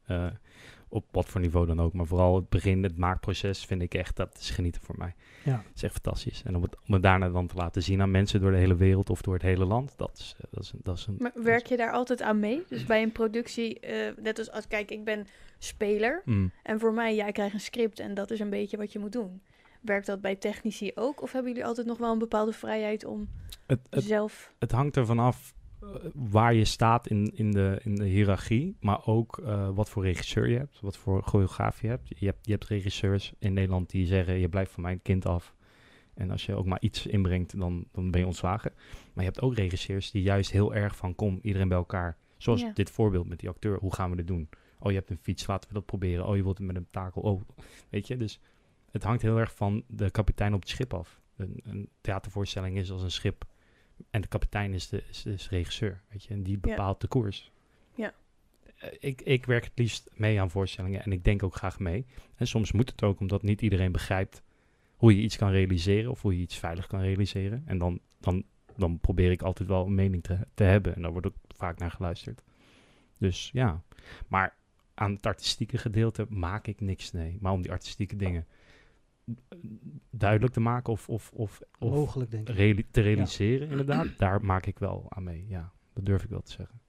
Op 0.95 1.05
wat 1.11 1.25
voor 1.25 1.41
niveau 1.41 1.65
dan 1.65 1.81
ook. 1.81 1.93
Maar 1.93 2.05
vooral 2.05 2.35
het 2.35 2.49
begin, 2.49 2.83
het 2.83 2.97
maakproces, 2.97 3.65
vind 3.65 3.81
ik 3.81 3.93
echt, 3.93 4.15
dat 4.15 4.37
is 4.39 4.49
genieten 4.49 4.81
voor 4.81 4.95
mij. 4.97 5.15
Ja. 5.43 5.55
Dat 5.55 5.75
is 5.75 5.83
echt 5.83 5.93
fantastisch. 5.93 6.41
En 6.45 6.55
om 6.55 6.61
het, 6.61 6.75
om 6.87 6.93
het 6.93 7.03
daarna 7.03 7.29
dan 7.29 7.47
te 7.47 7.55
laten 7.55 7.83
zien 7.83 8.01
aan 8.01 8.11
mensen 8.11 8.41
door 8.41 8.51
de 8.51 8.57
hele 8.57 8.75
wereld 8.75 9.09
of 9.09 9.21
door 9.21 9.33
het 9.33 9.43
hele 9.43 9.65
land, 9.65 9.93
dat 9.97 10.17
is, 10.17 10.35
eh, 10.37 10.43
dat 10.51 10.63
is, 10.63 10.71
een- 10.71 10.79
dat 10.83 10.97
is 10.97 11.05
een... 11.07 11.15
Maar 11.19 11.31
werk 11.43 11.65
je 11.65 11.77
daar 11.77 11.91
altijd 11.91 12.21
aan 12.21 12.39
mee? 12.39 12.63
Dus 12.69 12.85
bij 12.85 13.03
een 13.03 13.11
productie, 13.11 13.79
eh, 13.79 14.11
net 14.21 14.37
als 14.37 14.51
als 14.51 14.67
kijk, 14.67 14.91
ik 14.91 15.03
ben 15.03 15.27
speler 15.57 16.21
Mm. 16.25 16.51
en 16.63 16.79
voor 16.79 16.93
mij, 16.93 17.15
jij 17.15 17.31
krijgt 17.31 17.53
een 17.53 17.59
script 17.59 17.99
en 17.99 18.13
dat 18.13 18.31
is 18.31 18.39
een 18.39 18.49
beetje 18.49 18.77
wat 18.77 18.93
je 18.93 18.99
moet 18.99 19.11
doen. 19.11 19.41
Werkt 19.81 20.05
dat 20.05 20.21
bij 20.21 20.35
technici 20.35 20.91
ook? 20.95 21.21
Of 21.21 21.31
hebben 21.31 21.51
jullie 21.51 21.67
altijd 21.67 21.87
nog 21.87 21.97
wel 21.97 22.11
een 22.11 22.19
bepaalde 22.19 22.53
vrijheid 22.53 23.05
om 23.05 23.29
Het, 23.67 23.79
het, 23.89 24.03
zelf... 24.03 24.53
het 24.59 24.71
hangt 24.71 24.97
ervan 24.97 25.19
af 25.19 25.53
waar 26.13 26.53
je 26.53 26.65
staat 26.65 27.07
in, 27.07 27.31
in, 27.35 27.51
de, 27.51 27.79
in 27.83 27.95
de 27.95 28.05
hiërarchie, 28.05 28.77
maar 28.79 29.05
ook 29.05 29.37
eh, 29.37 29.69
wat 29.73 29.89
voor 29.89 30.03
regisseur 30.03 30.49
je 30.49 30.57
hebt, 30.57 30.79
wat 30.79 30.97
voor 30.97 31.23
choreograaf 31.23 31.81
je 31.81 31.87
hebt. 31.87 32.19
Je, 32.19 32.25
hebt. 32.25 32.45
je 32.45 32.51
hebt 32.51 32.65
regisseurs 32.65 33.33
in 33.39 33.53
Nederland 33.53 33.89
die 33.89 34.05
zeggen, 34.05 34.39
je 34.39 34.49
blijft 34.49 34.71
van 34.71 34.83
mijn 34.83 35.01
kind 35.01 35.25
af. 35.25 35.53
En 36.13 36.31
als 36.31 36.45
je 36.45 36.55
ook 36.55 36.65
maar 36.65 36.81
iets 36.81 37.05
inbrengt, 37.05 37.59
dan, 37.59 37.85
dan 37.91 38.11
ben 38.11 38.19
je 38.19 38.25
ontslagen. 38.25 38.71
Maar 39.13 39.23
je 39.23 39.29
hebt 39.29 39.41
ook 39.41 39.55
regisseurs 39.55 40.11
die 40.11 40.21
juist 40.21 40.51
heel 40.51 40.73
erg 40.73 40.95
van, 40.95 41.15
kom, 41.15 41.39
iedereen 41.41 41.67
bij 41.67 41.77
elkaar. 41.77 42.17
Zoals 42.37 42.61
Ja. 42.61 42.71
dit 42.73 42.89
voorbeeld 42.89 43.27
met 43.27 43.39
die 43.39 43.49
acteur, 43.49 43.77
hoe 43.79 43.93
gaan 43.93 44.09
we 44.09 44.15
dit 44.15 44.27
doen? 44.27 44.49
Oh, 44.79 44.91
je 44.91 44.97
hebt 44.97 45.09
een 45.09 45.17
fiets, 45.21 45.47
laten 45.47 45.67
we 45.67 45.73
dat 45.75 45.85
proberen. 45.85 46.27
Oh, 46.27 46.35
je 46.35 46.43
wilt 46.43 46.57
het 46.57 46.67
met 46.67 46.75
een 46.75 46.87
takel. 46.91 47.21
Oh, 47.21 47.41
weet 47.89 48.07
je, 48.07 48.17
dus 48.17 48.39
het 48.91 49.03
hangt 49.03 49.21
heel 49.21 49.39
erg 49.39 49.55
van 49.55 49.83
de 49.87 50.11
kapitein 50.11 50.53
op 50.53 50.59
het 50.59 50.69
schip 50.69 50.93
af. 50.93 51.19
Een, 51.35 51.59
een 51.63 51.89
theatervoorstelling 52.01 52.77
is 52.77 52.91
als 52.91 53.01
een 53.01 53.11
schip 53.11 53.45
en 54.09 54.21
de 54.21 54.27
kapitein 54.27 54.73
is 54.73 54.89
de, 54.89 55.03
is, 55.09 55.49
regisseur, 55.49 56.01
weet 56.09 56.23
je, 56.23 56.33
en 56.33 56.43
die 56.43 56.57
bepaalt 56.57 57.01
de 57.01 57.07
koers. 57.07 57.51
Ja. 57.95 58.13
Eh, 58.77 58.89
Ik, 58.99 59.21
ik 59.21 59.45
werk 59.45 59.63
het 59.63 59.73
liefst 59.75 60.09
mee 60.13 60.41
aan 60.41 60.51
voorstellingen 60.51 61.03
en 61.03 61.11
ik 61.11 61.23
denk 61.23 61.43
ook 61.43 61.55
graag 61.55 61.79
mee. 61.79 62.05
En 62.35 62.47
soms 62.47 62.71
moet 62.71 62.89
het 62.89 63.03
ook, 63.03 63.19
omdat 63.19 63.43
niet 63.43 63.61
iedereen 63.61 63.91
begrijpt 63.91 64.43
hoe 64.95 65.15
je 65.15 65.21
iets 65.21 65.37
kan 65.37 65.51
realiseren 65.51 66.11
of 66.11 66.21
hoe 66.21 66.35
je 66.35 66.41
iets 66.41 66.57
veilig 66.57 66.87
kan 66.87 67.01
realiseren. 67.01 67.63
En 67.65 67.77
dan, 67.77 67.99
dan, 68.19 68.43
dan 68.77 68.99
probeer 68.99 69.31
ik 69.31 69.41
altijd 69.41 69.69
wel 69.69 69.85
een 69.85 69.95
mening 69.95 70.23
te, 70.23 70.39
te 70.53 70.63
hebben 70.63 70.95
en 70.95 71.01
daar 71.01 71.11
wordt 71.11 71.27
ook 71.27 71.35
vaak 71.47 71.77
naar 71.77 71.91
geluisterd. 71.91 72.43
Dus 73.17 73.49
ja, 73.53 73.83
maar 74.27 74.55
aan 74.93 75.13
het 75.13 75.25
artistieke 75.25 75.77
gedeelte 75.77 76.25
maak 76.29 76.67
ik 76.67 76.81
niks, 76.81 77.11
nee. 77.11 77.37
Maar 77.39 77.51
om 77.51 77.61
die 77.61 77.71
artistieke 77.71 78.15
dingen 78.15 78.45
duidelijk 80.09 80.53
te 80.53 80.59
maken 80.59 80.93
of, 80.93 81.09
of, 81.09 81.31
of, 81.33 81.61
of 81.79 81.91
Mogelijk, 81.91 82.31
denk 82.31 82.49
ik. 82.49 82.55
reali- 82.55 82.87
te 82.91 83.01
realiseren, 83.01 83.69
inderdaad, 83.69 84.07
daar 84.17 84.45
maak 84.45 84.65
ik 84.65 84.79
wel 84.79 85.05
aan 85.09 85.23
mee. 85.23 85.45
Ja, 85.49 85.71
dat 85.93 86.05
durf 86.05 86.23
ik 86.23 86.29
wel 86.29 86.41
te 86.41 86.51
zeggen. 86.51 86.79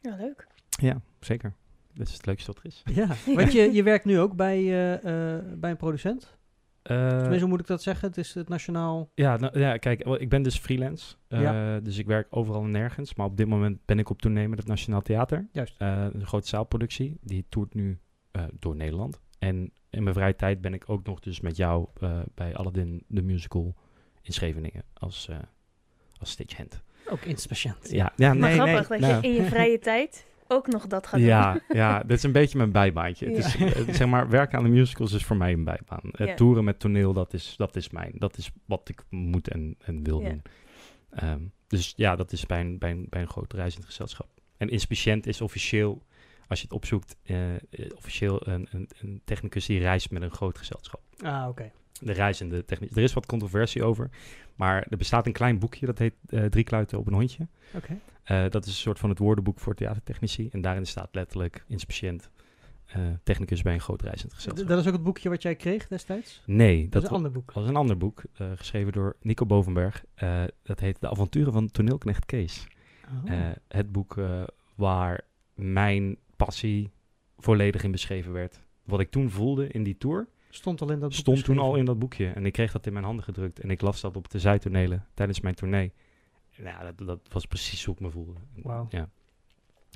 Ja, 0.00 0.16
leuk. 0.16 0.46
Ja, 0.68 1.00
zeker. 1.20 1.54
Dat 1.94 2.06
is 2.06 2.12
het 2.12 2.26
leukste 2.26 2.52
wat 2.52 2.58
er 2.58 2.66
is. 2.66 2.82
Ja, 2.94 3.06
want 3.34 3.52
je, 3.52 3.72
je 3.72 3.82
werkt 3.82 4.04
nu 4.04 4.18
ook 4.18 4.36
bij, 4.36 4.58
eh, 4.58 5.34
eh, 5.36 5.44
bij 5.58 5.70
een 5.70 5.76
producent. 5.76 6.36
Eh, 6.82 7.08
Tenminste, 7.08 7.40
hoe 7.40 7.48
moet 7.48 7.60
ik 7.60 7.66
dat 7.66 7.82
zeggen? 7.82 8.08
Het 8.08 8.16
is 8.16 8.34
het 8.34 8.48
nationaal... 8.48 9.10
ja, 9.14 9.36
nou, 9.36 9.58
ja, 9.58 9.76
kijk, 9.76 10.00
ik 10.04 10.28
ben 10.28 10.42
dus 10.42 10.58
freelance. 10.58 11.16
Eh, 11.28 11.40
Ja. 11.40 11.80
Dus 11.80 11.98
ik 11.98 12.06
werk 12.06 12.26
overal 12.30 12.62
en 12.64 12.70
nergens. 12.70 13.14
Maar 13.14 13.26
op 13.26 13.36
dit 13.36 13.46
moment 13.46 13.78
ben 13.84 13.98
ik 13.98 14.10
op 14.10 14.20
tournee 14.22 14.48
met 14.48 14.58
het 14.58 14.68
Nationaal 14.68 15.02
Theater. 15.02 15.48
Juist. 15.52 15.74
Eh, 15.80 16.06
een 16.12 16.26
grote 16.26 16.48
zaalproductie. 16.48 17.16
Die 17.20 17.44
toert 17.48 17.74
nu 17.74 17.98
eh, 18.30 18.44
door 18.58 18.76
Nederland. 18.76 19.20
En 19.38 19.72
in 19.90 20.02
mijn 20.02 20.14
vrije 20.14 20.36
tijd 20.36 20.60
ben 20.60 20.74
ik 20.74 20.84
ook 20.86 21.06
nog 21.06 21.20
dus 21.20 21.40
met 21.40 21.56
jou 21.56 21.86
eh, 22.00 22.20
bij 22.34 22.54
Aladdin 22.54 23.04
de 23.06 23.22
musical 23.22 23.74
in 24.22 24.32
Scheveningen 24.32 24.82
als, 24.94 25.28
eh 25.28 25.36
als 26.18 26.30
stagehand. 26.30 26.82
Ook 27.08 27.20
inspatiënt. 27.20 27.90
Ja, 27.90 28.12
ja 28.16 28.34
maar 28.34 28.52
grappig 28.52 28.88
nee. 28.88 29.00
dat 29.00 29.10
nou. 29.10 29.22
je 29.22 29.28
in 29.28 29.34
je 29.34 29.48
vrije 29.48 29.78
tijd 29.78 30.26
ook 30.48 30.66
nog 30.66 30.86
dat 30.86 31.06
gaat 31.06 31.20
doen. 31.20 31.28
Ja, 31.28 31.60
ja, 31.68 31.98
dat 31.98 32.16
is 32.16 32.22
een 32.22 32.32
beetje 32.32 32.58
mijn 32.58 32.72
bijbaantje. 32.72 33.26
Het 33.26 33.36
is, 33.36 33.56
eh, 33.56 33.94
zeg 33.94 34.08
maar, 34.08 34.28
werken 34.28 34.58
aan 34.58 34.64
de 34.64 34.70
musicals 34.70 35.12
is 35.12 35.24
voor 35.24 35.36
mij 35.36 35.52
een 35.52 35.64
bijbaan. 35.64 36.00
Het 36.10 36.28
Ja. 36.28 36.34
toeren 36.34 36.64
met 36.64 36.78
toneel, 36.78 37.12
dat 37.12 37.32
is, 37.32 37.54
dat 37.56 37.76
is 37.76 37.90
mijn. 37.90 38.12
Dat 38.14 38.36
is 38.36 38.50
wat 38.64 38.88
ik 38.88 39.02
moet 39.10 39.48
en, 39.48 39.76
en 39.78 40.02
wil 40.02 40.20
Ja. 40.20 40.28
doen. 40.28 40.42
Ehm, 41.10 41.40
dus 41.66 41.92
ja, 41.96 42.16
dat 42.16 42.32
is 42.32 42.46
bij 42.46 42.60
een, 42.60 42.78
bij 42.78 42.90
een, 42.90 43.06
bij 43.08 43.20
een 43.20 43.28
groot 43.28 43.52
reizend 43.52 43.84
gezelschap. 43.84 44.28
En 44.56 44.68
inspiciënt 44.68 45.26
is 45.26 45.40
officieel, 45.40 46.02
als 46.46 46.58
je 46.58 46.64
het 46.64 46.74
opzoekt, 46.74 47.16
eh, 47.22 47.54
eh, 47.54 47.60
officieel 47.94 48.48
een, 48.48 48.68
een, 48.70 48.88
een 49.00 49.20
technicus 49.24 49.66
die 49.66 49.78
reist 49.78 50.10
met 50.10 50.22
een 50.22 50.30
groot 50.30 50.58
gezelschap. 50.58 51.00
Ah, 51.22 51.48
oké. 51.48 51.70
De 52.00 52.12
reizende 52.12 52.64
technicus. 52.64 52.96
Er 52.96 53.02
is 53.02 53.12
wat 53.12 53.26
controversie 53.26 53.82
over, 53.82 54.10
maar 54.54 54.86
er 54.90 54.96
bestaat 54.96 55.26
een 55.26 55.32
klein 55.32 55.58
boekje, 55.58 55.86
dat 55.86 55.98
heet 55.98 56.14
eh, 56.28 56.44
Drie 56.44 56.64
kluiten 56.64 56.98
op 56.98 57.06
een 57.06 57.12
hondje. 57.12 57.46
Oké. 57.74 57.98
Dat 58.48 58.64
is 58.64 58.70
een 58.70 58.78
soort 58.78 58.98
van 58.98 59.10
het 59.10 59.18
woordenboek 59.18 59.60
voor 59.60 59.74
theatertechnici. 59.74 60.48
En 60.52 60.60
daarin 60.60 60.86
staat 60.86 61.08
letterlijk 61.14 61.64
inspiciënt, 61.68 62.30
eh, 62.86 63.02
technicus 63.22 63.62
bij 63.62 63.74
een 63.74 63.80
groot 63.80 64.02
reizend 64.02 64.34
gezelschap. 64.34 64.68
Dat 64.68 64.78
is 64.78 64.86
ook 64.86 64.92
het 64.92 65.02
boekje 65.02 65.28
wat 65.28 65.42
jij 65.42 65.56
kreeg 65.56 65.88
destijds? 65.88 66.42
nee, 66.46 66.82
Dat, 66.82 66.92
dat, 66.92 67.02
is 67.02 67.08
een 67.08 67.14
ander 67.14 67.32
boek. 67.32 67.52
was 67.52 67.68
een 67.68 67.76
ander 67.76 67.96
boek, 67.96 68.22
geschreven 68.54 68.92
door 68.92 69.16
Nico 69.20 69.46
Bovenberg. 69.46 70.04
Dat 70.62 70.80
heet 70.80 71.00
De 71.00 71.10
avonturen 71.10 71.52
van 71.52 71.70
toneelknecht 71.70 72.24
Kees. 72.24 72.66
Oh. 73.24 73.32
Het 73.68 73.92
boek 73.92 74.16
waar 74.74 75.20
mijn 75.54 76.16
passie 76.36 76.90
volledig 77.36 77.82
in 77.82 77.90
beschreven 77.90 78.32
werd. 78.32 78.60
Wat 78.84 79.00
ik 79.00 79.10
toen 79.10 79.30
voelde 79.30 79.68
in 79.68 79.82
die 79.82 79.98
tour, 79.98 80.28
Stond 80.50 80.80
al 80.80 80.90
in 80.90 80.98
dat 81.00 81.08
boek 81.08 81.18
stond 81.18 81.44
toen 81.44 81.58
al 81.58 81.76
in 81.76 81.84
dat 81.84 81.98
boekje. 81.98 82.26
En 82.28 82.46
ik 82.46 82.52
kreeg 82.52 82.72
dat 82.72 82.86
in 82.86 82.92
mijn 82.92 83.04
handen 83.04 83.24
gedrukt. 83.24 83.60
En 83.60 83.70
ik 83.70 83.80
las 83.80 84.00
dat 84.00 84.16
op 84.16 84.30
de 84.30 84.38
zijtonelen 84.38 85.06
tijdens 85.14 85.40
mijn 85.40 85.54
tournee. 85.54 85.92
Nou, 86.56 86.84
dat, 86.84 87.06
dat 87.06 87.20
was 87.32 87.46
precies 87.46 87.84
hoe 87.84 87.94
ik 87.94 88.00
me 88.00 88.10
voelde. 88.10 88.32
Wauw. 88.62 88.86
Ja. 88.90 89.08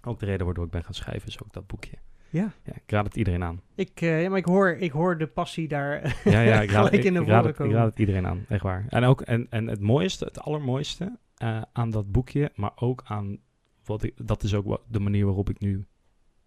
Ook 0.04 0.18
de 0.18 0.26
reden 0.26 0.46
waardoor 0.46 0.64
ik 0.64 0.70
ben 0.70 0.84
gaan 0.84 0.94
schrijven 0.94 1.28
is 1.28 1.42
ook 1.42 1.52
dat 1.52 1.66
boekje. 1.66 1.96
Ja, 2.30 2.52
Ja, 2.64 2.72
ik 2.74 2.90
raad 2.90 3.04
het 3.04 3.16
iedereen 3.16 3.42
aan. 3.42 3.60
ik, 3.74 4.00
eh, 4.00 4.22
ja 4.22 4.28
maar 4.28 4.38
ik 4.38 4.44
hoor, 4.44 4.70
ik 4.70 4.90
hoor 4.90 5.18
de 5.18 5.26
passie 5.26 5.68
daar 5.68 6.16
Ja, 6.24 6.40
ja, 6.40 6.60
ik 6.60 6.70
raad, 6.70 6.92
ik, 6.92 7.04
in 7.04 7.14
de 7.14 7.20
ik 7.20 7.26
raad 7.26 7.36
voren 7.36 7.40
het, 7.42 7.48
ik 7.48 7.54
komen. 7.56 7.74
raad 7.74 7.90
het 7.90 7.98
iedereen 7.98 8.26
aan, 8.26 8.44
echt 8.48 8.62
waar. 8.62 8.84
En, 8.88 9.04
ook, 9.04 9.20
en, 9.20 9.46
en 9.50 9.66
het 9.66 9.80
mooiste, 9.80 10.24
het 10.24 10.40
allermooiste 10.40 11.18
eh, 11.36 11.62
aan 11.72 11.90
dat 11.90 12.12
boekje, 12.12 12.50
maar 12.54 12.72
ook 12.74 13.02
aan 13.04 13.38
wat 13.84 14.02
ik, 14.02 14.14
dat 14.26 14.42
is 14.42 14.54
ook 14.54 14.82
de 14.88 15.00
manier 15.00 15.24
waarop 15.24 15.50
ik 15.50 15.60
nu 15.60 15.86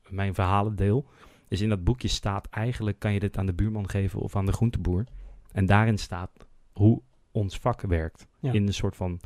mijn 0.10 0.33
verhalen 0.33 0.75
deel. 0.75 1.05
Is 1.48 1.62
in 1.62 1.69
dat 1.69 1.83
boekje 1.83 2.07
staat 2.07 2.48
eigenlijk 2.50 3.00
kan 3.00 3.13
je 3.13 3.19
dit 3.19 3.38
aan 3.38 3.45
de 3.45 3.53
buurman 3.53 3.89
geven 3.89 4.19
of 4.19 4.36
aan 4.36 4.45
de 4.45 4.51
groenteboer. 4.51 5.03
En 5.51 5.65
daarin 5.65 5.98
staat 5.98 6.31
hoe 6.72 7.01
ons 7.31 7.57
vak 7.57 7.81
werkt. 7.81 8.27
Ja. 8.39 8.51
In 8.51 8.67
een 8.67 8.74
soort 8.74 8.95
van 8.95 9.19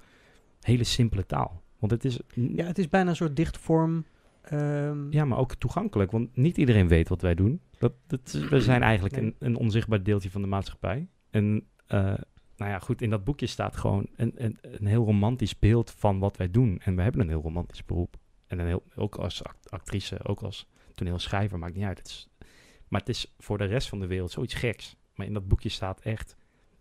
hele 0.62 0.84
simpele 0.84 1.26
taal. 1.26 1.62
Want 1.80 1.92
het 1.92 2.06
is 2.06 2.20
Ja, 2.34 2.66
het 2.66 2.78
is 2.78 2.90
bijna 2.90 3.10
een 3.10 3.16
soort 3.16 3.36
dichtvorm. 3.36 4.06
ehm, 4.42 5.12
Ja, 5.12 5.26
maar 5.26 5.38
ook 5.38 5.56
toegankelijk, 5.56 6.12
want 6.12 6.36
niet 6.38 6.58
iedereen 6.58 6.88
weet 6.88 7.10
wat 7.10 7.22
wij 7.22 7.36
doen. 7.36 7.62
Dat, 7.78 7.94
dat, 8.08 8.32
we 8.50 8.62
zijn 8.62 8.82
eigenlijk 8.82 9.16
Nee. 9.16 9.24
een, 9.26 9.36
een 9.40 9.56
onzichtbaar 9.56 10.04
deeltje 10.04 10.32
van 10.32 10.42
de 10.42 10.48
maatschappij. 10.48 11.08
En 11.30 11.64
eh, 11.88 12.00
nou 12.58 12.72
ja, 12.72 12.80
goed, 12.80 13.02
in 13.02 13.10
dat 13.10 13.24
boekje 13.24 13.46
staat 13.46 13.76
gewoon 13.78 14.08
een, 14.16 14.32
een, 14.36 14.58
een 14.62 14.86
heel 14.86 15.06
romantisch 15.06 15.60
beeld 15.60 15.92
van 15.92 16.20
wat 16.20 16.38
wij 16.38 16.52
doen. 16.52 16.80
En 16.84 16.96
we 16.96 17.02
hebben 17.02 17.22
een 17.22 17.30
heel 17.30 17.42
romantisch 17.42 17.86
beroep. 17.86 18.18
En 18.48 18.66
heel, 18.68 18.84
ook 18.96 19.16
als 19.16 19.44
act- 19.44 19.72
actrice, 19.72 20.24
ook 20.24 20.42
als 20.42 20.68
toneelschrijver, 20.96 21.60
maakt 21.60 21.76
niet 21.76 21.86
uit. 21.86 21.98
Het 21.98 22.08
is, 22.08 22.28
maar 22.88 23.00
het 23.00 23.10
is 23.10 23.34
voor 23.38 23.58
de 23.58 23.66
rest 23.66 23.90
van 23.90 24.00
de 24.00 24.08
wereld 24.08 24.32
zoiets 24.32 24.54
geks. 24.54 24.96
Maar 25.16 25.26
in 25.26 25.34
dat 25.34 25.48
boekje 25.48 25.70
staat 25.70 26.00
echt 26.02 26.36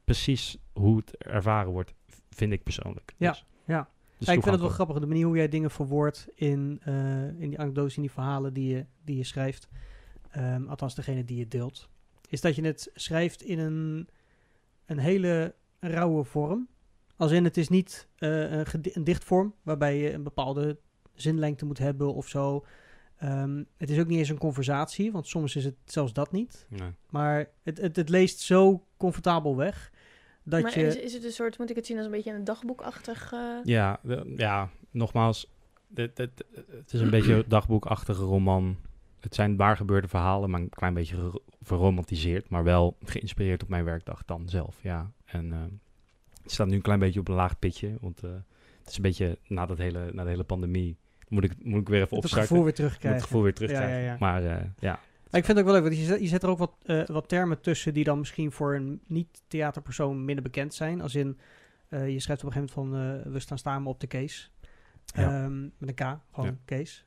precies 0.04 0.56
hoe 0.72 0.96
het 0.96 1.16
ervaren 1.16 1.72
wordt, 1.72 1.94
vind 2.30 2.52
ik 2.52 2.62
persoonlijk. 2.62 3.14
Ja, 3.16 3.30
Dus- 3.30 3.44
ja. 3.66 3.90
dus 4.18 4.26
Ja, 4.26 4.32
ik 4.32 4.40
vind 4.42 4.52
het 4.54 4.60
wel 4.64 4.70
grappig, 4.70 4.98
de 4.98 5.06
manier 5.06 5.26
hoe 5.26 5.36
jij 5.36 5.48
dingen 5.48 5.70
verwoordt 5.70 6.28
in, 6.34 6.80
eh, 6.82 7.26
in 7.40 7.48
die 7.48 7.58
anekdotes, 7.58 7.96
in 7.96 8.02
die 8.02 8.10
verhalen 8.10 8.52
die 8.52 8.74
je, 8.74 8.86
die 9.04 9.16
je 9.16 9.24
schrijft. 9.24 9.68
Ehm, 10.30 10.68
althans, 10.68 10.94
degene 10.94 11.24
die 11.24 11.36
je 11.38 11.48
deelt. 11.48 11.88
Is 12.28 12.40
dat 12.40 12.54
je 12.56 12.62
het 12.62 12.90
schrijft 12.94 13.42
in 13.42 13.58
een, 13.58 14.08
een 14.86 14.98
hele 14.98 15.54
rauwe 15.80 16.24
vorm. 16.24 16.68
Als 17.16 17.30
in, 17.32 17.44
het 17.44 17.56
is 17.56 17.68
niet 17.68 18.08
eh, 18.16 18.60
een 18.92 19.04
dichtvorm, 19.04 19.54
waarbij 19.62 19.98
je 19.98 20.12
een 20.12 20.22
bepaalde 20.22 20.78
zinlengte 21.16 21.64
moet 21.66 21.78
hebben 21.78 22.14
of 22.14 22.28
zo. 22.28 22.64
Ehm, 23.16 23.62
het 23.76 23.90
is 23.90 23.98
ook 23.98 24.06
niet 24.06 24.18
eens 24.18 24.28
een 24.28 24.38
conversatie, 24.38 25.12
want 25.12 25.26
soms 25.26 25.56
is 25.56 25.64
het 25.64 25.74
zelfs 25.84 26.12
dat 26.12 26.32
niet. 26.32 26.66
Nee. 26.68 26.90
Maar 27.10 27.48
het, 27.62 27.78
het, 27.80 27.96
het 27.96 28.08
leest 28.08 28.38
zo 28.40 28.84
comfortabel 28.96 29.56
weg. 29.56 29.92
Dat 30.42 30.62
maar 30.62 30.78
je... 30.78 30.86
is, 30.86 30.96
is 30.96 31.12
het 31.12 31.24
een 31.24 31.30
soort, 31.32 31.58
moet 31.58 31.70
ik 31.70 31.76
het 31.76 31.86
zien 31.86 31.96
als 31.96 32.06
een 32.06 32.12
beetje 32.12 32.32
een 32.32 32.44
dagboekachtig... 32.44 33.32
eh, 33.32 33.40
Ja, 33.64 33.98
de- 34.02 34.32
ja 34.36 34.70
nogmaals, 34.90 35.50
dit, 35.88 36.16
dit- 36.16 36.44
het 36.70 36.92
is 36.92 37.00
een 37.00 37.10
beetje 37.10 37.34
een 37.34 37.44
dagboekachtige 37.48 38.22
roman. 38.22 38.76
Het 39.20 39.34
zijn 39.34 39.56
waar 39.56 39.76
gebeurde 39.76 40.08
verhalen, 40.08 40.50
maar 40.50 40.60
een 40.60 40.68
klein 40.68 40.94
beetje 40.94 41.40
verromantiseerd, 41.62 42.48
maar 42.48 42.64
wel 42.64 42.96
geïnspireerd 43.04 43.62
op 43.62 43.68
mijn 43.68 43.84
werkdag 43.84 44.24
dan 44.24 44.48
zelf. 44.48 44.78
Ja. 44.82 45.10
En 45.24 45.52
eh, 45.52 45.58
het 46.42 46.52
staat 46.52 46.66
nu 46.66 46.74
een 46.74 46.82
klein 46.82 46.98
beetje 46.98 47.20
op 47.20 47.28
een 47.28 47.34
laag 47.34 47.58
pitje, 47.58 47.96
want 48.00 48.22
eh, 48.22 48.30
het 48.78 48.88
is 48.90 48.96
een 48.96 49.02
beetje 49.02 49.38
na, 49.46 49.66
dat 49.66 49.78
hele, 49.78 50.10
na 50.12 50.22
de 50.22 50.28
hele 50.30 50.44
pandemie. 50.44 50.96
Moet 51.28 51.44
ik, 51.44 51.52
moet 51.64 51.80
ik 51.80 51.88
weer 51.88 52.02
even 52.02 52.16
het 52.16 52.24
opstarten. 52.24 52.40
gevoel 52.48 52.56
weer 52.64 52.66
moet 52.66 52.74
terugkrijgen. 52.76 53.12
het 53.20 53.22
gevoel 53.28 53.42
weer 53.42 53.54
terugkrijgen. 53.54 53.96
Ja, 53.96 54.00
ja, 54.04 54.10
ja. 54.12 54.16
Maar 54.20 54.44
eh, 54.44 54.64
ja, 54.78 55.00
Maar 55.30 55.40
ik 55.40 55.44
vind 55.44 55.46
het 55.46 55.58
ook 55.58 55.64
wel 55.64 55.72
leuk, 55.72 55.82
want 55.82 55.96
je 55.96 56.04
zet, 56.04 56.20
je 56.20 56.26
zet 56.28 56.42
er 56.42 56.48
ook 56.48 56.58
wat, 56.58 56.72
eh, 56.82 57.06
wat 57.06 57.28
termen 57.28 57.60
tussen 57.60 57.94
die 57.94 58.04
dan 58.04 58.18
misschien 58.18 58.52
voor 58.52 58.74
een 58.74 59.00
niet-theaterpersoon 59.06 60.24
minder 60.24 60.44
bekend 60.44 60.74
zijn. 60.74 61.00
Als 61.00 61.14
in, 61.14 61.38
eh, 61.88 62.08
je 62.08 62.20
schrijft 62.20 62.44
op 62.44 62.48
een 62.48 62.54
gegeven 62.54 62.84
moment 62.88 63.22
van, 63.24 63.32
we 63.32 63.38
staan 63.40 63.58
samen 63.58 63.88
op 63.90 64.00
de 64.00 64.06
case. 64.06 64.48
Ja. 65.04 65.44
Ehm, 65.44 65.62
met 65.62 65.88
een 65.88 65.94
K, 65.94 66.18
gewoon 66.32 66.58
Ja. 66.66 66.76
case. 66.76 67.02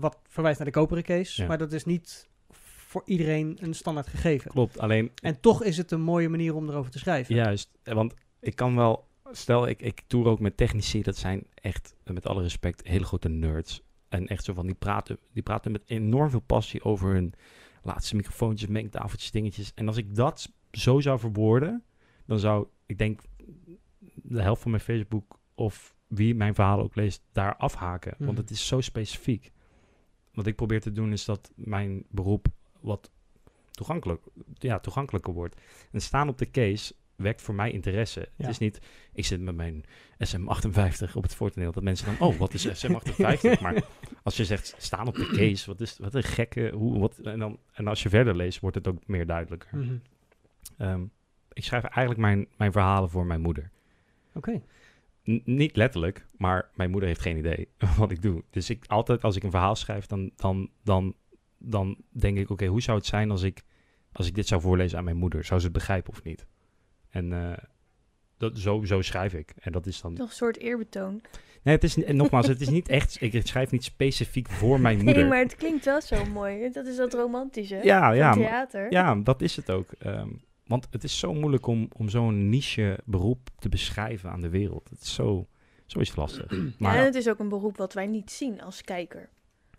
Wat 0.00 0.18
verwijst 0.28 0.58
naar 0.58 0.66
de 0.72 0.74
koperen 0.78 1.02
case, 1.02 1.42
Ja. 1.42 1.48
maar 1.48 1.58
dat 1.58 1.72
is 1.72 1.84
niet 1.84 2.28
voor 2.50 3.02
iedereen 3.04 3.58
een 3.60 3.74
standaard 3.74 4.06
gegeven. 4.06 4.50
klopt. 4.50 4.78
Alleen 4.78 5.10
En 5.22 5.40
toch 5.40 5.62
is 5.62 5.76
het 5.76 5.90
een 5.90 6.00
mooie 6.00 6.28
manier 6.28 6.54
om 6.54 6.68
erover 6.68 6.90
te 6.90 6.98
schrijven. 6.98 7.34
Juist, 7.34 7.70
want 7.84 8.14
ik 8.40 8.56
kan 8.56 8.76
wel, 8.76 9.06
stel 9.32 9.66
ik, 9.68 9.82
ik 9.82 10.02
toer 10.06 10.26
ook 10.26 10.40
met 10.40 10.56
technici, 10.56 11.02
dat 11.02 11.16
zijn 11.16 11.46
echt, 11.54 11.94
met 12.04 12.26
alle 12.26 12.42
respect, 12.42 12.86
hele 12.86 13.04
grote 13.04 13.28
nerds. 13.28 13.82
En 14.08 14.26
echt 14.26 14.44
zo 14.44 14.52
van, 14.52 14.66
die 14.66 14.74
praten, 14.74 15.18
die 15.32 15.42
praten 15.42 15.72
met 15.72 15.82
enorm 15.86 16.30
veel 16.30 16.40
passie 16.40 16.84
over 16.84 17.12
hun 17.12 17.34
laatste 17.82 18.16
microfoontjes, 18.16 18.68
mengtafeltjes, 18.68 19.30
dingetjes. 19.30 19.74
En 19.74 19.86
als 19.88 19.96
ik 19.96 20.14
dat 20.14 20.52
zo 20.70 21.00
zou 21.00 21.18
verwoorden, 21.18 21.84
dan 22.26 22.38
zou, 22.38 22.66
ik 22.86 22.98
denk, 22.98 23.20
de 24.14 24.42
helft 24.42 24.62
van 24.62 24.70
mijn 24.70 24.82
Facebook 24.82 25.38
of 25.54 25.94
wie 26.06 26.34
mijn 26.34 26.54
verhalen 26.54 26.84
ook 26.84 26.94
leest, 26.94 27.22
daar 27.32 27.56
afhaken. 27.56 28.14
Want 28.18 28.30
Mhm. 28.30 28.40
het 28.40 28.50
is 28.50 28.66
zo 28.66 28.80
specifiek. 28.80 29.52
Wat 30.32 30.46
ik 30.46 30.56
probeer 30.56 30.80
te 30.80 30.92
doen 30.92 31.12
is 31.12 31.24
dat 31.24 31.52
mijn 31.54 32.04
beroep 32.10 32.46
wat 32.80 33.10
toegankelijk, 33.70 34.22
ja, 34.54 34.78
toegankelijker 34.78 35.32
wordt. 35.32 35.60
En 35.90 36.00
staan 36.00 36.28
op 36.28 36.38
de 36.38 36.50
case 36.50 36.94
wekt 37.16 37.42
voor 37.42 37.54
mij 37.54 37.70
interesse. 37.70 38.20
Ja. 38.20 38.26
Het 38.36 38.48
is 38.48 38.58
niet, 38.58 38.80
ik 39.12 39.24
zit 39.24 39.40
met 39.40 39.54
mijn 39.54 39.84
SM58 40.24 41.12
op 41.14 41.22
het 41.22 41.34
voortoneel, 41.34 41.72
dat 41.72 41.82
mensen 41.82 42.06
dan, 42.06 42.28
oh, 42.28 42.36
wat 42.36 42.54
is 42.54 42.66
SM58? 42.86 43.60
maar 43.60 43.82
als 44.22 44.36
je 44.36 44.44
zegt, 44.44 44.74
staan 44.78 45.06
op 45.06 45.14
de 45.14 45.26
case, 45.26 45.66
wat 45.66 45.80
is 45.80 45.98
wat 45.98 46.14
een 46.14 46.22
gekke, 46.22 46.70
hoe, 46.74 46.98
wat, 46.98 47.18
en, 47.18 47.38
dan, 47.38 47.58
en 47.72 47.86
als 47.86 48.02
je 48.02 48.08
verder 48.08 48.36
leest, 48.36 48.60
wordt 48.60 48.76
het 48.76 48.88
ook 48.88 49.06
meer 49.06 49.26
duidelijker. 49.26 49.70
Mhm. 49.72 49.94
Ehm, 50.76 51.02
ik 51.52 51.64
schrijf 51.64 51.84
eigenlijk 51.84 52.20
mijn, 52.20 52.46
mijn 52.56 52.72
verhalen 52.72 53.10
voor 53.10 53.26
mijn 53.26 53.40
moeder. 53.40 53.70
Oké. 54.34 54.62
Niet 55.44 55.76
letterlijk, 55.76 56.26
maar 56.36 56.70
mijn 56.74 56.90
moeder 56.90 57.08
heeft 57.08 57.20
geen 57.20 57.36
idee 57.36 57.68
wat 57.98 58.10
ik 58.10 58.22
doe. 58.22 58.44
Dus 58.50 58.70
ik 58.70 58.84
altijd 58.86 59.22
als 59.22 59.36
ik 59.36 59.42
een 59.42 59.50
verhaal 59.50 59.76
schrijf, 59.76 60.06
dan, 60.06 60.30
dan, 60.36 60.70
dan, 60.82 61.14
dan 61.58 61.96
denk 62.10 62.38
ik, 62.38 62.50
oké, 62.50 62.66
hoe 62.66 62.82
zou 62.82 62.98
het 62.98 63.06
zijn 63.06 63.30
als 63.30 63.42
ik, 63.42 63.62
als 64.12 64.26
ik 64.26 64.34
dit 64.34 64.46
zou 64.46 64.60
voorlezen 64.60 64.98
aan 64.98 65.04
mijn 65.04 65.16
moeder? 65.16 65.44
Zou 65.44 65.60
ze 65.60 65.66
het 65.66 65.74
begrijpen 65.74 66.12
of 66.12 66.22
niet? 66.22 66.46
En 67.12 67.32
eh, 67.32 67.52
dat, 68.36 68.58
zo, 68.58 68.84
zo 68.84 69.02
schrijf 69.02 69.34
ik. 69.34 69.52
En 69.60 69.72
dat 69.72 69.86
is 69.86 70.00
dan... 70.00 70.14
Toch 70.14 70.28
een 70.28 70.34
soort 70.34 70.58
eerbetoon. 70.58 71.20
Nee, 71.62 71.74
het 71.74 71.84
is, 71.84 72.04
en 72.04 72.16
nogmaals, 72.16 72.46
het 72.46 72.60
is 72.60 72.68
niet 72.68 72.88
echt... 72.88 73.16
Ik 73.20 73.46
schrijf 73.46 73.70
niet 73.70 73.84
specifiek 73.84 74.48
voor 74.50 74.80
mijn 74.80 74.96
moeder. 74.96 75.16
Nee, 75.16 75.24
maar 75.24 75.38
het 75.38 75.56
klinkt 75.56 75.84
wel 75.84 76.00
zo 76.00 76.24
mooi. 76.24 76.70
Dat 76.70 76.86
is 76.86 76.96
dat 76.96 77.14
romantische. 77.14 77.80
Ja, 77.82 78.06
van 78.06 78.16
ja, 78.16 78.32
theater. 78.32 78.92
Ja, 78.92 79.14
dat 79.14 79.42
is 79.42 79.56
het 79.56 79.70
ook. 79.70 79.92
Ehm, 79.98 80.28
want 80.66 80.88
het 80.90 81.04
is 81.04 81.18
zo 81.18 81.34
moeilijk 81.34 81.66
om, 81.66 81.88
om 81.96 82.08
zo'n 82.08 82.48
niche 82.48 82.98
beroep 83.04 83.48
te 83.58 83.68
beschrijven 83.68 84.30
aan 84.30 84.40
de 84.40 84.48
wereld. 84.48 84.88
Het 84.90 85.00
is 85.00 85.14
zo, 85.14 85.46
zo 85.86 85.98
is 85.98 86.08
het 86.08 86.16
lastig. 86.16 86.50
Ja, 86.50 86.62
Maar 86.78 86.96
en 86.96 87.04
het 87.04 87.14
is 87.14 87.28
ook 87.28 87.38
een 87.38 87.48
beroep 87.48 87.76
wat 87.76 87.92
wij 87.92 88.06
niet 88.06 88.30
zien 88.30 88.62
als 88.62 88.82
kijker. 88.82 89.28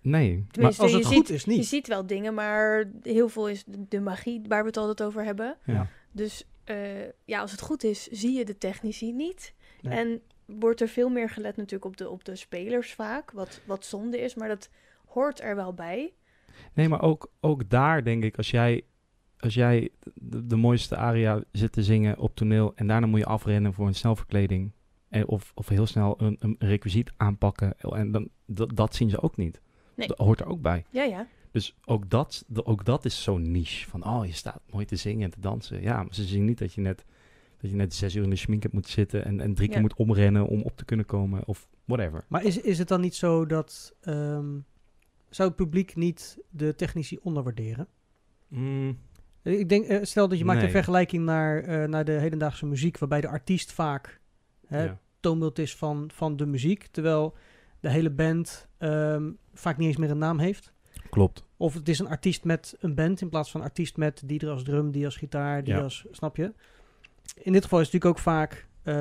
nee, 0.02 0.46
maar, 0.60 0.66
als 0.66 0.76
je, 0.76 0.84
het 0.84 1.06
ziet, 1.06 1.06
goed 1.06 1.30
is, 1.30 1.44
je 1.44 1.52
niet. 1.52 1.66
ziet 1.66 1.88
wel 1.88 2.08
dingen, 2.08 2.34
maar 2.34 2.92
heel 3.02 3.30
veel 3.30 3.50
is 3.50 3.64
de, 3.64 3.86
de 3.88 4.00
magie 4.00 4.42
waar 4.48 4.62
we 4.62 4.68
het 4.68 4.78
altijd 4.78 5.04
over 5.08 5.24
hebben. 5.24 5.58
ja. 5.66 5.88
Dus 6.12 6.46
eh, 6.64 6.78
ja, 7.26 7.40
als 7.40 7.52
het 7.52 7.62
goed 7.62 7.84
is, 7.84 8.08
zie 8.08 8.38
je 8.38 8.46
de 8.46 8.58
technici 8.58 9.14
niet. 9.14 9.54
Nee. 9.82 9.98
En 9.98 10.22
wordt 10.46 10.82
er 10.82 10.88
veel 10.88 11.10
meer 11.10 11.30
gelet 11.30 11.56
natuurlijk 11.58 11.86
op 11.86 11.98
de, 11.98 12.10
op 12.10 12.26
de 12.26 12.36
spelers 12.36 12.94
vaak, 12.94 13.32
wat, 13.32 13.62
wat 13.66 13.86
zonde 13.86 14.20
is, 14.20 14.36
maar 14.36 14.48
dat 14.48 14.70
hoort 15.06 15.42
er 15.42 15.56
wel 15.56 15.74
bij. 15.74 16.14
Nee, 16.74 16.90
maar 16.90 17.02
ook, 17.02 17.32
ook 17.40 17.70
daar 17.70 18.04
denk 18.04 18.24
ik, 18.24 18.38
als 18.38 18.52
jij, 18.52 18.82
als 19.40 19.54
jij 19.54 19.90
de, 20.14 20.48
de 20.48 20.56
mooiste 20.56 20.96
aria 20.96 21.44
zit 21.52 21.72
te 21.72 21.84
zingen 21.84 22.18
op 22.18 22.36
toneel 22.36 22.72
en 22.76 22.88
daarna 22.88 23.08
moet 23.08 23.20
je 23.20 23.26
afrennen 23.26 23.74
voor 23.74 23.88
een 23.88 23.96
snelverkleding 23.96 24.72
en, 25.10 25.28
of, 25.28 25.52
of 25.56 25.68
heel 25.68 25.86
snel 25.86 26.22
een, 26.22 26.38
een 26.40 26.56
requisiet 26.60 27.12
aanpakken 27.18 27.80
en 27.80 28.12
dan, 28.12 28.30
dat, 28.46 28.76
dat 28.76 28.96
zien 28.96 29.10
ze 29.10 29.22
ook 29.22 29.38
niet. 29.38 29.62
Nee. 29.96 30.08
Dat 30.08 30.18
hoort 30.18 30.40
er 30.40 30.48
ook 30.48 30.62
bij. 30.62 30.86
Ja, 30.90 31.04
ja. 31.04 31.28
Dus 31.54 31.76
ook 31.86 32.10
dat, 32.10 32.46
ook 32.64 32.86
dat 32.86 33.06
is 33.06 33.24
zo'n 33.24 33.52
niche 33.52 33.90
van, 33.90 34.06
oh, 34.06 34.26
je 34.26 34.32
staat 34.34 34.62
mooi 34.72 34.86
te 34.86 34.96
zingen 34.96 35.24
en 35.24 35.30
te 35.32 35.40
dansen. 35.40 35.82
Ja, 35.82 35.96
maar 36.04 36.14
ze 36.16 36.24
zien 36.24 36.46
niet 36.46 36.58
dat 36.58 36.74
je 36.74 36.82
net, 36.82 37.06
dat 37.62 37.70
je 37.70 37.76
net 37.76 37.94
zes 37.94 38.16
uur 38.16 38.24
in 38.24 38.30
de 38.30 38.36
schmink 38.36 38.62
hebt 38.62 38.74
moeten 38.74 38.92
zitten 38.92 39.26
en, 39.26 39.40
en 39.40 39.54
drie 39.54 39.68
keer 39.68 39.76
Ja. 39.78 39.82
moet 39.82 39.94
omrennen 39.96 40.48
om 40.48 40.62
op 40.62 40.78
te 40.78 40.86
kunnen 40.86 41.06
komen 41.06 41.46
of 41.48 41.68
whatever. 41.86 42.26
Maar 42.28 42.44
is, 42.44 42.58
is 42.62 42.78
het 42.78 42.88
dan 42.88 43.02
niet 43.02 43.16
zo 43.16 43.46
dat... 43.46 43.94
ehm, 44.02 44.58
zou 45.30 45.48
het 45.48 45.58
publiek 45.58 45.96
niet 45.96 46.38
de 46.50 46.76
technici 46.76 47.18
onderwaarderen? 47.22 47.88
Mm, 48.48 48.98
Ik 49.44 49.70
denk, 49.70 49.86
eh, 49.86 50.00
stel 50.04 50.28
dat 50.28 50.38
je 50.38 50.46
maakt 50.46 50.64
een 50.64 50.70
vergelijking 50.70 51.24
naar, 51.26 51.64
eh, 51.64 51.88
naar 51.90 52.06
de 52.06 52.12
hedendaagse 52.12 52.66
muziek, 52.66 52.98
waarbij 52.98 53.22
de 53.22 53.28
artiest 53.28 53.72
vaak 53.72 54.20
hè, 54.68 54.84
ja. 54.84 55.00
toonbeeld 55.20 55.60
is 55.60 55.76
van, 55.76 56.10
van 56.14 56.38
de 56.38 56.46
muziek, 56.46 56.88
terwijl 56.92 57.36
de 57.80 57.90
hele 57.90 58.10
band 58.10 58.68
ehm, 58.78 59.32
vaak 59.54 59.78
niet 59.78 59.88
eens 59.88 59.98
meer 59.98 60.10
een 60.12 60.18
naam 60.18 60.40
heeft. 60.40 60.73
Klopt. 61.14 61.46
Of 61.58 61.74
het 61.74 61.90
is 61.90 62.00
een 62.00 62.08
artiest 62.08 62.44
met 62.44 62.76
een 62.80 62.96
band 62.96 63.22
in 63.22 63.30
plaats 63.30 63.52
van 63.52 63.62
een 63.62 63.68
artiest 63.68 63.98
met 63.98 64.22
die 64.26 64.40
er 64.40 64.50
als 64.50 64.64
drum, 64.64 64.92
die 64.92 65.06
als 65.06 65.16
gitaar, 65.16 65.64
die 65.64 65.74
Ja. 65.74 65.80
als, 65.82 66.06
snap 66.12 66.36
je? 66.38 66.54
In 67.36 67.52
dit 67.54 67.64
geval 67.64 67.80
is 67.80 67.86
het 67.86 67.94
natuurlijk 67.94 68.06
ook 68.06 68.20
vaak, 68.20 68.68
eh, 68.84 68.94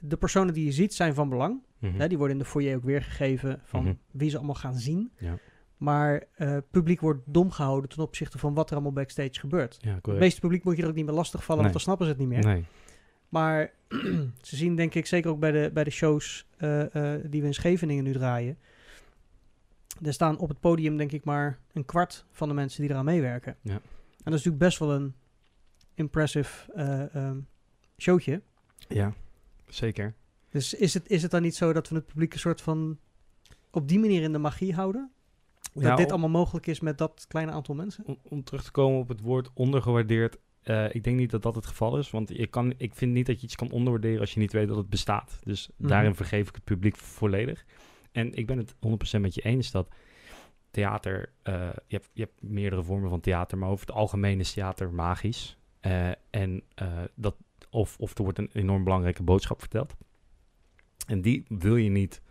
de 0.00 0.16
personen 0.18 0.54
die 0.54 0.64
je 0.64 0.72
ziet 0.72 0.94
zijn 0.94 1.14
van 1.14 1.28
belang. 1.28 1.62
Mhm. 1.78 2.00
Hè, 2.00 2.08
die 2.08 2.18
worden 2.18 2.36
in 2.36 2.42
de 2.42 2.48
foyer 2.48 2.76
ook 2.76 2.84
weergegeven 2.84 3.60
van 3.64 3.82
Mhm. 3.84 3.94
wie 4.10 4.30
ze 4.30 4.36
allemaal 4.36 4.54
gaan 4.54 4.74
zien. 4.78 5.10
Ja. 5.18 5.38
Maar 5.76 6.22
eh 6.34 6.56
publiek 6.70 7.00
wordt 7.00 7.20
dom 7.26 7.50
gehouden 7.50 7.90
ten 7.90 8.02
opzichte 8.02 8.38
van 8.38 8.54
wat 8.54 8.68
er 8.68 8.74
allemaal 8.74 8.92
backstage 8.92 9.40
gebeurt. 9.40 9.78
Ja, 9.80 9.94
Het 10.02 10.18
meeste 10.18 10.40
publiek 10.40 10.64
moet 10.64 10.76
je 10.76 10.82
er 10.82 10.88
ook 10.88 10.94
niet 10.94 11.04
meer 11.06 11.14
lastig 11.14 11.44
vallen, 11.44 11.62
Nee. 11.64 11.72
want 11.72 11.84
dan 11.84 11.96
snappen 11.96 12.06
ze 12.06 12.12
het 12.12 12.20
niet 12.20 12.44
meer. 12.44 12.54
Nee. 12.54 12.64
Maar 13.28 13.72
ze 14.48 14.56
zien 14.56 14.76
denk 14.76 14.94
ik 14.94 15.06
zeker 15.06 15.30
ook 15.30 15.38
bij 15.40 15.50
de, 15.50 15.70
bij 15.74 15.84
de 15.84 15.90
shows 15.90 16.46
eh, 16.56 16.84
die 17.24 17.40
we 17.40 17.46
in 17.46 17.54
Scheveningen 17.54 18.04
nu 18.04 18.12
draaien. 18.12 18.58
Er 20.02 20.12
staan 20.12 20.38
op 20.38 20.48
het 20.48 20.60
podium 20.60 20.96
denk 20.96 21.12
ik 21.12 21.24
maar 21.24 21.58
een 21.72 21.84
kwart 21.84 22.24
van 22.30 22.48
de 22.48 22.54
mensen 22.54 22.82
die 22.82 22.90
eraan 22.90 23.04
meewerken. 23.04 23.56
Ja. 23.62 23.72
En 23.72 23.80
dat 24.30 24.40
is 24.40 24.44
natuurlijk 24.44 24.58
best 24.58 24.78
wel 24.78 24.92
een 24.92 25.14
impressive 25.94 26.72
eh, 26.72 27.14
ehm, 27.14 27.38
showtje. 27.98 28.42
Ja, 28.88 29.12
zeker. 29.68 30.14
Dus 30.50 30.74
is 30.74 30.94
het, 30.94 31.08
is 31.10 31.22
het 31.22 31.30
dan 31.30 31.42
niet 31.42 31.54
zo 31.56 31.72
dat 31.72 31.88
we 31.88 31.94
het 31.94 32.06
publiek 32.06 32.32
een 32.32 32.38
soort 32.38 32.60
van 32.60 32.98
op 33.70 33.88
die 33.88 33.98
manier 33.98 34.22
in 34.22 34.32
de 34.32 34.38
magie 34.38 34.74
houden? 34.74 35.10
Dat 35.72 35.82
Ja, 35.82 35.96
dit 35.96 36.04
om- 36.06 36.10
allemaal 36.12 36.30
mogelijk 36.40 36.66
is 36.66 36.80
met 36.80 36.98
dat 36.98 37.24
kleine 37.28 37.52
aantal 37.52 37.74
mensen? 37.74 38.04
Om, 38.06 38.18
om 38.22 38.44
terug 38.44 38.64
te 38.64 38.70
komen 38.70 38.98
op 39.00 39.08
het 39.08 39.20
woord 39.20 39.50
ondergewaardeerd. 39.54 40.38
eh, 40.60 40.94
ik 40.94 41.04
denk 41.04 41.16
niet 41.16 41.30
dat 41.30 41.42
dat 41.42 41.54
het 41.54 41.66
geval 41.66 41.98
is. 41.98 42.10
Want 42.10 42.28
je 42.28 42.46
kan, 42.46 42.74
ik 42.76 42.94
vind 42.94 43.12
niet 43.12 43.26
dat 43.26 43.40
je 43.40 43.46
iets 43.46 43.56
kan 43.56 43.70
onderwaarderen 43.70 44.20
als 44.20 44.34
je 44.34 44.40
niet 44.40 44.52
weet 44.52 44.68
dat 44.68 44.76
het 44.76 44.88
bestaat. 44.88 45.40
Dus 45.44 45.70
Mhm. 45.76 45.88
daarin 45.88 46.14
vergeef 46.14 46.48
ik 46.48 46.54
het 46.54 46.64
publiek 46.64 46.96
volledig. 46.96 47.64
En 48.12 48.34
ik 48.34 48.46
ben 48.46 48.58
het 48.58 48.74
100% 49.16 49.20
met 49.20 49.34
je 49.34 49.42
eens 49.42 49.70
dat 49.70 49.88
theater... 50.70 51.32
eh, 51.42 51.70
je, 51.86 51.96
hebt, 51.96 52.10
je 52.12 52.22
hebt 52.22 52.42
meerdere 52.42 52.82
vormen 52.82 53.10
van 53.10 53.20
theater, 53.20 53.58
maar 53.58 53.68
over 53.68 53.86
het 53.86 53.94
algemeen 53.94 54.40
is 54.40 54.52
theater 54.52 54.92
magisch. 54.92 55.58
Eh, 55.80 56.10
en 56.30 56.62
eh, 56.74 57.02
dat, 57.14 57.36
of, 57.70 57.98
of 57.98 58.18
er 58.18 58.22
wordt 58.22 58.38
een 58.38 58.50
enorm 58.52 58.84
belangrijke 58.84 59.22
boodschap 59.22 59.60
verteld. 59.60 59.94
En 61.06 61.22
die 61.22 61.44
wil 61.48 61.76
je 61.76 61.90
niet 61.90 62.22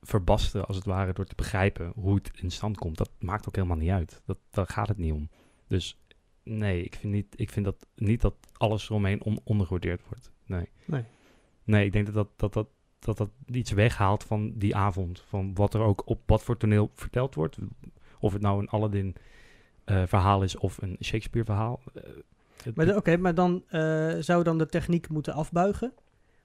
verbasten, 0.00 0.66
als 0.66 0.76
het 0.76 0.84
ware, 0.84 1.12
door 1.12 1.24
te 1.24 1.34
begrijpen 1.34 1.92
hoe 1.94 2.14
het 2.14 2.30
in 2.34 2.50
stand 2.50 2.76
komt. 2.76 2.96
Dat 2.96 3.10
maakt 3.18 3.48
ook 3.48 3.54
helemaal 3.54 3.76
niet 3.76 3.90
uit. 3.90 4.22
Dat, 4.24 4.38
daar 4.50 4.66
gaat 4.66 4.88
het 4.88 4.98
niet 4.98 5.12
om. 5.12 5.28
Dus 5.66 5.98
nee, 6.42 6.82
ik 6.82 6.94
vind, 6.94 7.12
niet, 7.12 7.34
ik 7.36 7.50
vind 7.50 7.64
dat 7.64 7.86
niet 7.94 8.20
dat 8.20 8.34
alles 8.52 8.84
eromheen 8.84 9.22
on 9.22 9.40
ondergewaardeerd 9.44 10.02
wordt. 10.08 10.32
Nee. 10.46 10.68
Nee. 10.84 11.04
Nee, 11.64 11.84
ik 11.84 11.92
denk 11.92 12.06
dat 12.06 12.14
dat, 12.14 12.28
dat, 12.36 12.52
dat, 12.52 12.68
dat 12.98 13.16
dat 13.16 13.28
iets 13.46 13.70
weghaalt 13.70 14.24
van 14.24 14.52
die 14.54 14.76
avond. 14.76 15.24
Van 15.28 15.54
wat 15.54 15.74
er 15.74 15.80
ook 15.80 16.02
op 16.04 16.20
wat 16.26 16.42
voor 16.42 16.56
toneel 16.56 16.90
verteld 16.94 17.34
wordt. 17.34 17.58
Of 18.20 18.32
het 18.32 18.42
nou 18.42 18.60
een 18.60 18.68
Aladdin 18.68 19.14
eh, 19.84 20.02
verhaal 20.06 20.42
is 20.42 20.56
of 20.56 20.82
een 20.82 20.96
Shakespeare 21.02 21.46
verhaal. 21.46 21.80
Eh, 22.74 22.96
Oké, 22.96 23.16
maar 23.16 23.34
dan 23.34 23.62
eh, 23.68 24.14
zou 24.18 24.42
dan 24.42 24.58
de 24.58 24.66
techniek 24.66 25.08
moeten 25.08 25.34
afbuigen? 25.34 25.92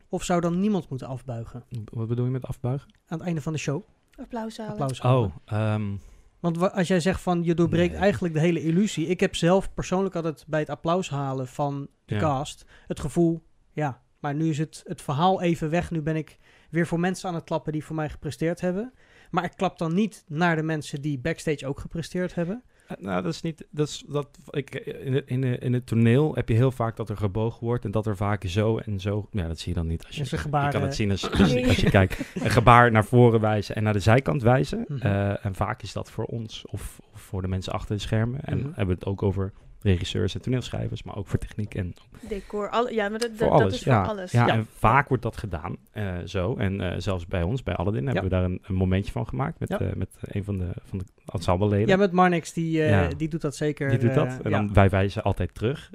Of 0.09 0.23
zou 0.23 0.41
dan 0.41 0.59
niemand 0.59 0.89
moeten 0.89 1.07
afbuigen 1.07 1.63
wat 1.91 2.07
bedoel 2.07 2.25
je 2.25 2.31
met 2.31 2.45
afbuigen? 2.45 2.89
aan 3.07 3.17
het 3.17 3.27
einde 3.27 3.41
van 3.41 3.53
de 3.53 3.59
show? 3.59 3.83
Applaus 4.15 4.57
halen. 4.57 4.71
Applaus 4.71 5.01
halen. 5.01 5.23
Oh, 5.25 5.31
ehm, 5.45 5.95
Want 6.39 6.57
wa- 6.57 6.67
als 6.67 6.87
jij 6.87 6.99
zegt 6.99 7.21
van 7.21 7.43
je 7.43 7.53
doorbreekt 7.53 7.91
Nee. 7.93 8.01
eigenlijk 8.01 8.33
de 8.33 8.39
hele 8.39 8.61
illusie. 8.63 9.07
Ik 9.07 9.19
heb 9.19 9.35
zelf 9.35 9.73
persoonlijk 9.73 10.15
altijd 10.15 10.45
bij 10.47 10.59
het 10.59 10.69
applaus 10.69 11.09
halen 11.09 11.47
van 11.47 11.87
de 12.05 12.13
Ja. 12.15 12.19
cast 12.21 12.65
het 12.87 12.99
gevoel, 12.99 13.41
ja, 13.71 14.01
maar 14.23 14.35
nu 14.35 14.49
is 14.49 14.57
het, 14.57 14.83
het 14.87 15.01
verhaal 15.01 15.41
even 15.41 15.69
weg. 15.69 15.91
Nu 15.91 16.01
ben 16.01 16.15
ik 16.15 16.37
weer 16.69 16.87
voor 16.87 16.99
mensen 16.99 17.29
aan 17.29 17.35
het 17.35 17.43
klappen 17.43 17.71
die 17.71 17.83
voor 17.83 17.95
mij 17.95 18.09
gepresteerd 18.09 18.61
hebben. 18.61 18.93
Maar 19.31 19.43
ik 19.43 19.51
klap 19.55 19.77
dan 19.77 19.93
niet 19.93 20.23
naar 20.27 20.55
de 20.55 20.63
mensen 20.63 21.01
die 21.01 21.19
backstage 21.19 21.67
ook 21.67 21.79
gepresteerd 21.79 22.35
hebben. 22.35 22.63
Eh, 22.87 22.97
Nou, 22.97 23.21
dat 23.21 23.33
is 23.33 23.41
niet. 23.41 23.65
Dat 23.71 23.87
is, 23.87 24.03
dat, 24.07 24.27
ik, 24.49 24.75
in, 24.75 25.13
het, 25.13 25.27
in, 25.27 25.43
in 25.43 25.73
het 25.73 25.85
toneel 25.85 26.35
heb 26.35 26.49
je 26.49 26.55
heel 26.55 26.71
vaak 26.71 26.95
dat 26.95 27.09
er 27.09 27.17
gebogen 27.17 27.63
wordt 27.65 27.85
en 27.85 27.91
dat 27.91 28.05
er 28.05 28.15
vaak 28.17 28.43
zo 28.47 28.77
en 28.77 28.99
zo. 28.99 29.27
Ja, 29.31 29.47
dat 29.47 29.59
zie 29.59 29.73
je 29.73 29.79
dan 29.79 29.87
niet. 29.87 30.05
Als 30.05 30.15
je, 30.15 30.21
een 30.21 30.27
je 30.31 30.37
gebaar, 30.37 30.71
kan 30.71 30.81
het 30.81 30.89
eh, 30.91 30.97
zien 30.97 31.11
als, 31.11 31.31
als 31.31 31.51
je 31.75 31.89
kijkt. 31.99 32.19
Een 32.35 32.49
gebaar 32.49 32.91
naar 32.91 33.05
voren 33.05 33.39
wijzen 33.39 33.75
en 33.75 33.83
naar 33.83 33.93
de 33.93 33.99
zijkant 33.99 34.41
wijzen. 34.41 34.85
Mhm. 34.87 35.01
Eh, 35.07 35.45
en 35.45 35.55
vaak 35.55 35.81
is 35.81 35.93
dat 35.93 36.11
voor 36.11 36.25
ons 36.25 36.65
of, 36.65 36.99
of 37.13 37.21
voor 37.21 37.41
de 37.41 37.47
mensen 37.47 37.73
achter 37.73 37.95
de 37.95 38.01
schermen. 38.01 38.39
En 38.41 38.57
Mhm. 38.57 38.65
hebben 38.65 38.87
we 38.87 38.93
het 38.93 39.05
ook 39.05 39.23
over 39.23 39.53
regisseurs 39.83 40.35
en 40.35 40.41
toneelschrijvers, 40.41 41.03
maar 41.03 41.15
ook 41.17 41.27
voor 41.27 41.39
techniek 41.39 41.75
en 41.75 41.93
Decor. 42.29 42.69
Alle, 42.69 42.93
ja, 42.93 43.09
maar 43.09 43.19
dat, 43.19 43.29
voor 43.29 43.37
dat, 43.47 43.49
alles. 43.49 43.63
dat 43.63 43.73
is 43.73 43.83
ja. 43.83 44.03
voor 44.03 44.13
alles. 44.13 44.31
Ja, 44.31 44.47
Ja. 44.47 44.53
en 44.53 44.65
vaak 44.77 45.07
wordt 45.07 45.23
dat 45.23 45.37
gedaan 45.37 45.77
eh, 45.91 46.17
zo. 46.25 46.55
En 46.55 46.81
eh, 46.81 46.99
zelfs 46.99 47.25
bij 47.27 47.43
ons, 47.43 47.63
bij 47.63 47.75
Aladdin, 47.75 48.05
hebben 48.05 48.23
we 48.23 48.29
daar 48.29 48.43
een, 48.43 48.59
een 48.63 48.75
momentje 48.75 49.11
van 49.11 49.27
gemaakt 49.27 49.59
met, 49.59 49.69
Ja. 49.69 49.79
eh, 49.79 49.93
met 49.93 50.09
een 50.21 50.43
van 50.43 50.57
de, 50.57 50.69
van 50.83 50.97
de 50.97 51.05
ensembleleden. 51.25 51.87
Ja, 51.87 51.95
met 51.95 52.11
Marnix, 52.11 52.53
die, 52.53 52.81
eh, 52.81 52.89
Ja. 52.89 53.07
die 53.07 53.27
doet 53.27 53.41
dat 53.41 53.55
zeker. 53.55 53.89
Die 53.89 53.99
doet 53.99 54.13
dat. 54.13 54.27
En 54.27 54.49
ja. 54.49 54.57
dan 54.57 54.73
wij 54.73 54.89
wijzen 54.89 55.23
altijd 55.23 55.53
terug. 55.55 55.91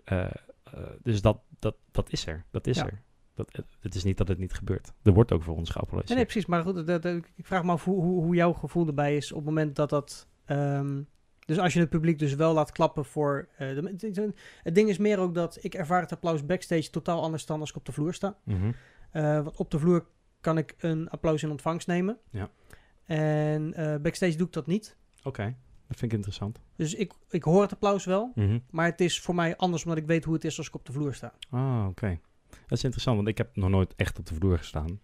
Dus 1.03 1.20
dat, 1.22 1.40
dat, 1.59 1.77
dat 1.90 2.11
is 2.12 2.27
er. 2.27 2.44
Dat 2.51 2.66
is 2.66 2.77
Ja. 2.77 2.85
er. 2.87 3.03
Dat, 3.35 3.62
het- 3.81 3.94
is 3.94 4.05
niet 4.05 4.18
dat 4.18 4.29
het 4.29 4.38
niet 4.38 4.53
gebeurt. 4.53 4.92
Er 5.03 5.12
wordt 5.12 5.33
ook 5.33 5.42
voor 5.42 5.55
ons 5.57 5.68
Nee, 5.68 5.72
geapplaudisseerd. 5.72 6.18
nee, 6.18 6.29
precies. 6.29 6.46
Maar 6.48 6.62
goed, 6.62 6.87
dat, 6.87 7.03
dat- 7.03 7.14
ik 7.37 7.46
vraag 7.46 7.62
me 7.64 7.72
af 7.72 7.85
hoe, 7.85 8.03
hoe, 8.03 8.22
hoe 8.24 8.35
jouw 8.35 8.53
gevoel 8.53 8.87
erbij 8.87 9.16
is 9.16 9.31
op 9.33 9.37
het 9.37 9.46
moment 9.46 9.77
dat 9.77 9.90
dat... 9.90 10.29
ehm, 10.44 11.01
dus 11.48 11.58
als 11.58 11.72
je 11.72 11.80
het 11.80 11.88
publiek 11.88 12.18
dus 12.18 12.34
wel 12.34 12.52
laat 12.54 12.72
klappen 12.72 13.04
voor... 13.04 13.48
eh, 13.56 13.68
de, 13.74 13.94
het- 14.62 14.74
ding 14.74 14.88
is 14.88 14.98
meer 14.98 15.18
ook 15.18 15.34
dat 15.34 15.58
ik 15.64 15.74
ervaar 15.74 16.00
het 16.00 16.12
applaus 16.12 16.46
backstage 16.46 16.90
totaal 16.90 17.22
anders 17.22 17.46
dan 17.46 17.61
als 17.61 17.70
ik 17.70 17.76
op 17.76 17.84
de 17.84 17.92
vloer 17.92 18.14
sta. 18.14 18.37
Eh, 19.11 19.22
want 19.42 19.56
op 19.56 19.70
de 19.70 19.78
vloer 19.78 20.06
kan 20.40 20.58
ik 20.58 20.74
een 20.78 21.08
applaus 21.11 21.42
in 21.42 21.50
ontvangst 21.50 21.87
nemen. 21.87 22.18
Ja. 22.30 22.50
En 23.04 23.74
eh, 23.74 23.96
backstage 24.00 24.37
doe 24.37 24.46
ik 24.46 24.52
dat 24.52 24.66
niet. 24.66 24.96
Oké, 25.24 25.42
dat 25.87 25.98
vind 25.98 26.02
ik 26.12 26.16
interessant. 26.16 26.61
Dus 26.76 26.94
ik, 26.94 27.12
ik 27.30 27.42
hoor 27.42 27.62
het 27.62 27.72
applaus 27.72 28.04
wel. 28.04 28.32
Mhm. 28.34 28.58
Maar 28.70 28.87
het 28.87 29.00
is 29.00 29.20
voor 29.20 29.34
mij 29.34 29.56
anders 29.56 29.82
omdat 29.84 29.98
ik 29.98 30.06
weet 30.06 30.24
hoe 30.24 30.34
het 30.34 30.44
is 30.44 30.58
als 30.58 30.68
ik 30.68 30.74
op 30.74 30.87
de 30.87 30.92
vloer 30.92 31.14
sta. 31.14 31.32
Ah, 31.50 31.87
oké. 31.88 32.18
Dat 32.50 32.78
is 32.78 32.84
interessant, 32.84 33.16
want 33.16 33.28
ik 33.28 33.38
heb 33.38 33.56
nog 33.56 33.70
nooit 33.70 33.94
echt 33.96 34.18
op 34.18 34.26
de 34.26 34.34
vloer 34.34 34.58
gestaan. 34.58 35.00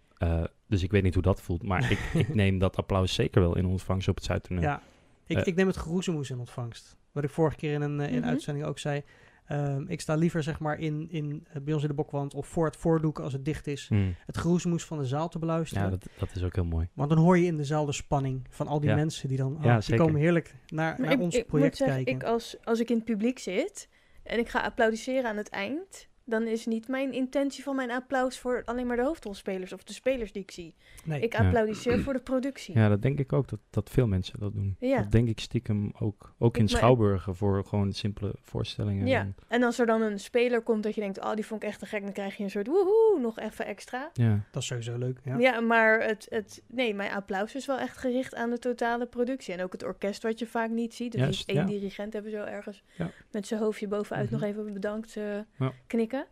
Dus 0.67 0.83
ik 0.83 0.91
weet 0.91 1.03
niet 1.03 1.13
hoe 1.13 1.23
dat 1.23 1.41
voelt. 1.41 1.63
Maar 1.63 1.91
ik, 1.91 1.99
ik 2.13 2.33
neem 2.35 2.57
dat 2.59 2.75
applaus 2.75 3.13
zeker 3.13 3.41
wel 3.41 3.57
in 3.57 3.65
ontvangst 3.65 4.07
op 4.07 4.15
het 4.15 4.23
Zuidtoneel. 4.23 4.61
Ja, 4.61 4.81
ik, 5.27 5.37
Eh. 5.37 5.45
ik 5.45 5.55
neem 5.55 5.67
het 5.67 5.77
geroezemoes 5.77 6.29
in 6.29 6.39
ontvangst. 6.39 6.95
Wat 7.11 7.23
ik 7.23 7.29
vorige 7.29 7.55
keer 7.57 7.73
in 7.73 7.81
een, 7.81 7.99
eh, 7.99 8.11
in 8.11 8.19
Mhm. 8.19 8.27
uitzending 8.29 8.65
ook 8.65 8.79
zei. 8.79 9.03
Ehm, 9.45 9.83
ik 9.87 10.01
sta 10.01 10.15
liever 10.15 10.43
zeg 10.43 10.59
maar 10.59 10.79
in, 10.79 11.09
in, 11.09 11.45
eh, 11.53 11.61
bij 11.61 11.73
ons 11.73 11.81
in 11.83 11.87
de 11.89 11.93
bokwand 11.95 12.33
of 12.33 12.47
voor 12.47 12.65
het 12.65 12.75
voordoek 12.75 13.19
als 13.19 13.33
het 13.33 13.45
dicht 13.45 13.67
is. 13.67 13.87
Mm. 13.89 14.15
Het 14.25 14.37
geroezemoes 14.37 14.85
van 14.85 14.97
de 14.97 15.05
zaal 15.05 15.29
te 15.29 15.39
beluisteren. 15.39 15.83
Ja, 15.83 15.89
dat, 15.89 16.07
dat 16.19 16.35
is 16.35 16.43
ook 16.43 16.55
heel 16.55 16.65
mooi. 16.65 16.87
Want 16.93 17.09
dan 17.09 17.17
hoor 17.17 17.37
je 17.37 17.45
in 17.45 17.57
de 17.57 17.63
zaal 17.63 17.85
de 17.85 17.91
spanning 17.93 18.41
van 18.49 18.67
al 18.67 18.79
die 18.79 18.89
Ja. 18.89 18.95
mensen 18.95 19.27
die 19.27 19.37
dan... 19.37 19.57
Ja, 19.61 19.77
oh, 19.77 19.85
die 19.85 19.97
komen 19.97 20.21
heerlijk 20.21 20.55
naar, 20.67 20.95
naar 21.01 21.11
ik, 21.11 21.19
ons 21.21 21.35
ik 21.35 21.45
project 21.45 21.69
moet 21.69 21.87
zeggen, 21.87 22.03
kijken. 22.05 22.27
ik 22.27 22.33
als, 22.33 22.55
als 22.63 22.79
ik 22.79 22.89
in 22.89 22.95
het 22.95 23.05
publiek 23.05 23.39
zit 23.39 23.89
en 24.23 24.39
ik 24.39 24.49
ga 24.49 24.59
applaudisseren 24.61 25.29
aan 25.29 25.37
het 25.37 25.49
eind, 25.49 26.07
dan 26.25 26.47
is 26.47 26.65
niet 26.65 26.87
mijn 26.87 27.13
intentie 27.13 27.63
van 27.63 27.75
mijn 27.75 27.91
applaus 27.91 28.39
voor 28.39 28.61
alleen 28.65 28.87
maar 28.87 28.95
de 28.97 29.03
hoofdrolspelers 29.03 29.73
of 29.73 29.83
de 29.83 29.93
spelers 29.93 30.31
die 30.31 30.41
ik 30.41 30.51
zie. 30.51 30.75
nee. 31.05 31.19
Ik 31.21 31.33
Ja. 31.33 31.39
applaudisseer 31.45 31.99
voor 31.99 32.13
de 32.13 32.19
productie. 32.19 32.75
Ja, 32.77 32.89
dat 32.89 33.01
denk 33.01 33.19
ik 33.19 33.33
ook 33.33 33.47
dat, 33.49 33.59
dat 33.69 33.89
veel 33.89 34.07
mensen 34.07 34.39
dat 34.39 34.53
doen. 34.53 34.75
Ja. 34.79 34.97
Dat 35.01 35.11
denk 35.11 35.27
ik 35.27 35.39
stiekem 35.39 35.91
ook. 35.99 36.33
Ook 36.39 36.57
in 36.57 36.63
Ik- 36.63 36.69
maar- 36.71 36.79
Schouwburgen 36.79 37.35
voor 37.35 37.65
gewoon 37.65 37.93
simpele 37.93 38.33
voorstellingen. 38.41 39.07
Ja, 39.07 39.19
En- 39.19 39.35
en 39.47 39.63
als 39.63 39.79
er 39.79 39.85
dan 39.85 40.01
een 40.01 40.19
speler 40.19 40.61
komt 40.61 40.83
dat 40.83 40.95
je 40.95 41.01
denkt, 41.01 41.19
oh, 41.19 41.33
die 41.33 41.45
vond 41.45 41.63
ik 41.63 41.69
echt 41.69 41.79
te 41.79 41.85
gek, 41.85 42.01
dan 42.03 42.11
krijg 42.11 42.37
je 42.37 42.43
een 42.43 42.49
soort 42.49 42.67
woehoe, 42.67 43.17
nog 43.21 43.39
even 43.39 43.65
extra. 43.65 44.09
ja. 44.13 44.39
Dat 44.51 44.61
is 44.61 44.67
sowieso 44.67 44.97
leuk. 44.97 45.19
Ja. 45.23 45.37
Ja, 45.37 45.59
maar 45.59 46.01
het, 46.03 46.25
het, 46.29 46.63
nee, 46.67 46.93
mijn 46.93 47.11
applaus 47.11 47.55
is 47.55 47.65
wel 47.65 47.77
echt 47.79 47.97
gericht 47.97 48.35
aan 48.35 48.49
de 48.49 48.59
totale 48.59 49.05
productie. 49.05 49.53
En 49.53 49.63
ook 49.63 49.71
het 49.71 49.83
orkest 49.83 50.23
wat 50.23 50.39
je 50.39 50.47
vaak 50.47 50.69
niet 50.69 50.93
ziet. 50.93 51.11
Dus 51.11 51.21
Juist, 51.21 51.49
één 51.49 51.57
ja. 51.57 51.65
dirigent 51.65 52.13
hebben 52.13 52.31
zo 52.31 52.37
ergens 52.43 52.83
Ja. 52.97 53.09
met 53.31 53.47
zijn 53.47 53.59
hoofdje 53.59 53.87
bovenuit 53.87 54.31
Mhm. 54.31 54.39
nog 54.39 54.49
even 54.49 54.73
bedankt 54.73 55.15
eh, 55.17 55.23
Ja. 55.59 55.71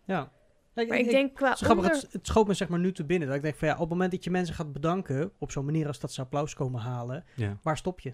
Ja. 0.05 0.31
Maar 0.75 0.85
ik 0.85 1.09
denk 1.09 1.35
qua 1.35 1.49
Het 1.59 1.69
onder... 1.69 1.91
het, 1.91 2.07
het 2.11 2.27
schoot 2.27 2.47
me 2.47 2.53
zeg 2.53 2.67
maar 2.69 2.79
nu 2.79 2.91
te 2.91 3.03
binnen. 3.03 3.27
Dat 3.27 3.37
ik 3.37 3.43
denk 3.43 3.55
van 3.55 3.67
ja, 3.67 3.73
op 3.73 3.79
het 3.79 3.89
moment 3.89 4.11
dat 4.11 4.23
je 4.23 4.31
mensen 4.31 4.55
gaat 4.55 4.73
bedanken, 4.73 5.31
op 5.39 5.51
zo'n 5.51 5.65
manier 5.65 5.87
als 5.87 5.99
dat 5.99 6.11
ze 6.11 6.21
applaus 6.21 6.53
komen 6.53 6.81
halen, 6.81 7.23
Ja. 7.35 7.57
waar 7.61 7.77
stop 7.77 7.99
je? 7.99 8.13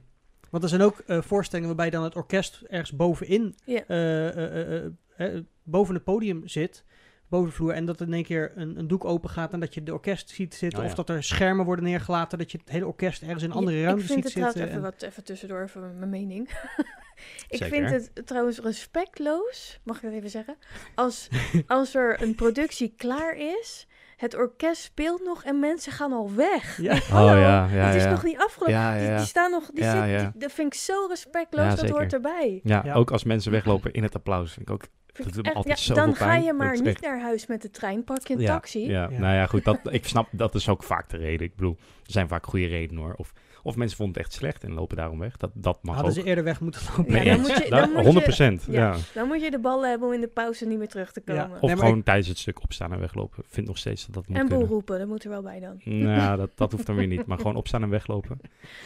Want 0.50 0.64
er 0.64 0.70
zijn 0.70 0.82
ook 0.82 1.00
eh, 1.00 1.22
voorstellingen 1.22 1.76
waarbij 1.76 1.90
dan 1.90 2.04
het 2.04 2.16
orkest 2.16 2.62
ergens 2.68 2.96
bovenin, 2.96 3.56
Ja. 3.66 3.84
eh, 3.88 4.28
eh, 4.28 4.38
eh, 4.38 4.86
eh, 4.86 5.36
eh, 5.36 5.44
boven 5.64 5.94
het 5.96 6.04
podium 6.04 6.48
zit, 6.48 6.84
boven 7.30 7.50
de 7.50 7.56
vloer, 7.56 7.72
en 7.74 7.86
dat 7.86 8.00
er 8.00 8.08
in 8.08 8.14
één 8.14 8.24
keer 8.24 8.52
een, 8.56 8.78
een 8.80 8.88
doek 8.88 9.06
open 9.06 9.30
gaat 9.30 9.54
en 9.54 9.60
dat 9.60 9.74
je 9.74 9.84
de 9.84 9.94
orkest 9.94 10.30
ziet 10.30 10.56
zitten, 10.56 10.80
Oh, 10.80 10.86
ja. 10.86 10.90
of 10.92 10.96
dat 10.98 11.10
er 11.10 11.24
schermen 11.24 11.66
worden 11.66 11.86
neergelaten, 11.86 12.38
dat 12.38 12.52
je 12.52 12.58
het 12.58 12.70
hele 12.70 12.86
orkest 12.88 13.22
ergens 13.22 13.44
in 13.44 13.50
een 13.50 13.56
andere 13.56 13.78
Ja, 13.78 13.84
ruimte 13.84 14.02
Ik 14.04 14.08
vind 14.08 14.24
ziet 14.26 14.34
het 14.34 14.34
trouwens 14.34 14.60
zitten. 14.62 14.78
even, 14.78 14.90
en- 14.92 15.00
wat, 15.00 15.10
even 15.10 15.24
tussendoor, 15.24 15.62
even 15.64 15.98
mijn 16.00 16.10
mening. 16.10 16.50
ik 17.50 17.58
Zeker. 17.58 17.68
vind 17.68 17.90
het 17.90 18.28
trouwens 18.28 18.60
respectloos, 18.60 19.80
mag 19.84 19.96
ik 19.96 20.02
dat 20.04 20.12
even 20.12 20.30
zeggen? 20.30 20.58
Als, 20.96 21.30
als 21.68 21.96
er 21.96 22.22
een 22.22 22.36
productie 22.36 22.94
klaar 22.98 23.36
is, 23.38 23.88
het 24.18 24.36
orkest 24.36 24.82
speelt 24.82 25.24
nog 25.24 25.44
en 25.44 25.60
mensen 25.60 25.92
gaan 25.92 26.12
al 26.12 26.34
weg. 26.36 26.82
Ja. 26.82 26.94
Oh 26.98 27.00
ja, 27.12 27.36
ja, 27.38 27.68
het 27.68 27.96
is 27.96 28.04
ja. 28.04 28.10
nog 28.10 28.24
niet 28.24 28.38
afgelopen. 28.38 28.74
Ja, 28.74 28.98
Die, 28.98 29.08
ja. 29.08 29.18
die 29.18 29.26
staan 29.26 29.52
nog, 29.52 29.70
die 29.74 29.84
Ja, 29.84 29.92
zit, 30.08 30.12
ja. 30.20 30.30
die- 30.32 30.40
dat 30.42 30.52
vind 30.52 30.74
ik 30.74 30.80
zo 30.80 31.06
respectloos, 31.10 31.64
Ja, 31.64 31.70
dat 31.70 31.80
zeker. 31.80 31.96
hoort 31.96 32.14
erbij. 32.14 32.60
Ja, 32.64 32.82
Ja. 32.86 32.94
ook 32.94 33.12
als 33.12 33.24
mensen 33.24 33.52
weglopen 33.52 33.94
in 33.94 34.04
het 34.04 34.16
applaus. 34.16 34.54
Vind 34.54 34.68
ik 34.68 34.74
ook, 34.74 34.84
Vind 35.24 35.36
dat 35.36 35.38
ik 35.38 35.44
doet 35.44 35.44
me 35.44 35.50
echt- 35.50 35.56
altijd 35.68 35.80
ja, 35.80 35.84
zoveel 35.86 36.06
dan 36.06 36.16
ga 36.16 36.36
je 36.36 36.54
maar 36.54 36.74
niet 36.76 36.86
echt- 36.86 37.02
naar 37.02 37.22
huis 37.22 37.48
met 37.48 37.62
de 37.62 37.70
trein, 37.72 38.04
pak 38.04 38.28
je 38.28 38.34
een 38.34 38.40
ja, 38.40 38.48
taxi. 38.54 38.80
Ja, 38.88 39.02
Ja. 39.12 39.20
nou 39.20 39.34
ja, 39.36 39.46
goed. 39.46 39.64
Dat, 39.64 39.80
ik 39.92 40.06
snap, 40.08 40.28
dat 40.32 40.56
is 40.56 40.70
ook 40.70 40.84
vaak 40.84 41.10
de 41.10 41.18
reden. 41.18 41.48
Ik 41.48 41.56
bedoel, 41.56 41.78
er 42.06 42.12
zijn 42.12 42.28
vaak 42.28 42.46
goede 42.46 42.66
redenen 42.68 43.04
hoor. 43.04 43.14
Of, 43.18 43.34
of 43.64 43.76
mensen 43.76 43.98
vonden 43.98 44.16
het 44.18 44.26
echt 44.26 44.34
slecht 44.36 44.64
en 44.64 44.74
lopen 44.74 44.98
daarom 44.98 45.20
weg. 45.20 45.38
Dat, 45.38 45.52
dat 45.54 45.80
mag 45.84 45.96
Hadden 45.96 46.14
ook. 46.14 46.20
ze 46.20 46.26
eerder 46.28 46.44
weg 46.44 46.62
moeten 46.62 46.82
lopen. 46.98 47.16
Ja, 47.16 47.24
dan 47.24 47.40
moet 47.40 47.48
je- 47.64 47.70
Daar- 47.70 47.80
dan 47.82 47.90
moet 47.90 47.98
je- 47.98 48.04
100 48.04 48.24
procent, 48.26 48.66
ja. 48.70 48.92
ja. 48.92 48.98
Dan 49.14 49.28
moet 49.28 49.42
je 49.42 49.52
de 49.52 49.60
ballen 49.60 49.90
hebben 49.90 50.08
om 50.08 50.14
in 50.14 50.22
de 50.22 50.28
pauze 50.28 50.66
niet 50.66 50.78
meer 50.78 50.88
terug 50.88 51.12
te 51.12 51.22
Ja. 51.26 51.42
komen. 51.44 51.62
Of 51.62 51.70
Nee, 51.70 51.78
gewoon 51.80 52.04
tijdens 52.04 52.28
het 52.28 52.38
stuk 52.38 52.62
opstaan 52.64 52.94
en 52.94 53.00
weglopen. 53.00 53.44
Ik 53.44 53.50
vind 53.54 53.68
nog 53.68 53.78
steeds 53.78 54.06
dat 54.06 54.14
dat 54.14 54.28
moet 54.28 54.38
en 54.38 54.42
boel 54.48 54.52
kunnen. 54.58 54.68
roepen, 54.76 55.00
dat 55.00 55.08
moet 55.08 55.24
er 55.24 55.30
wel 55.30 55.42
bij 55.42 55.60
dan. 55.60 55.82
Nou, 55.84 56.38
dat, 56.42 56.50
dat 56.56 56.72
hoeft 56.72 56.86
dan 56.86 56.96
weer 56.96 57.08
niet. 57.08 57.26
Maar 57.26 57.38
gewoon 57.38 57.56
opstaan 57.56 57.84
en 57.84 57.90
weglopen. 57.90 58.40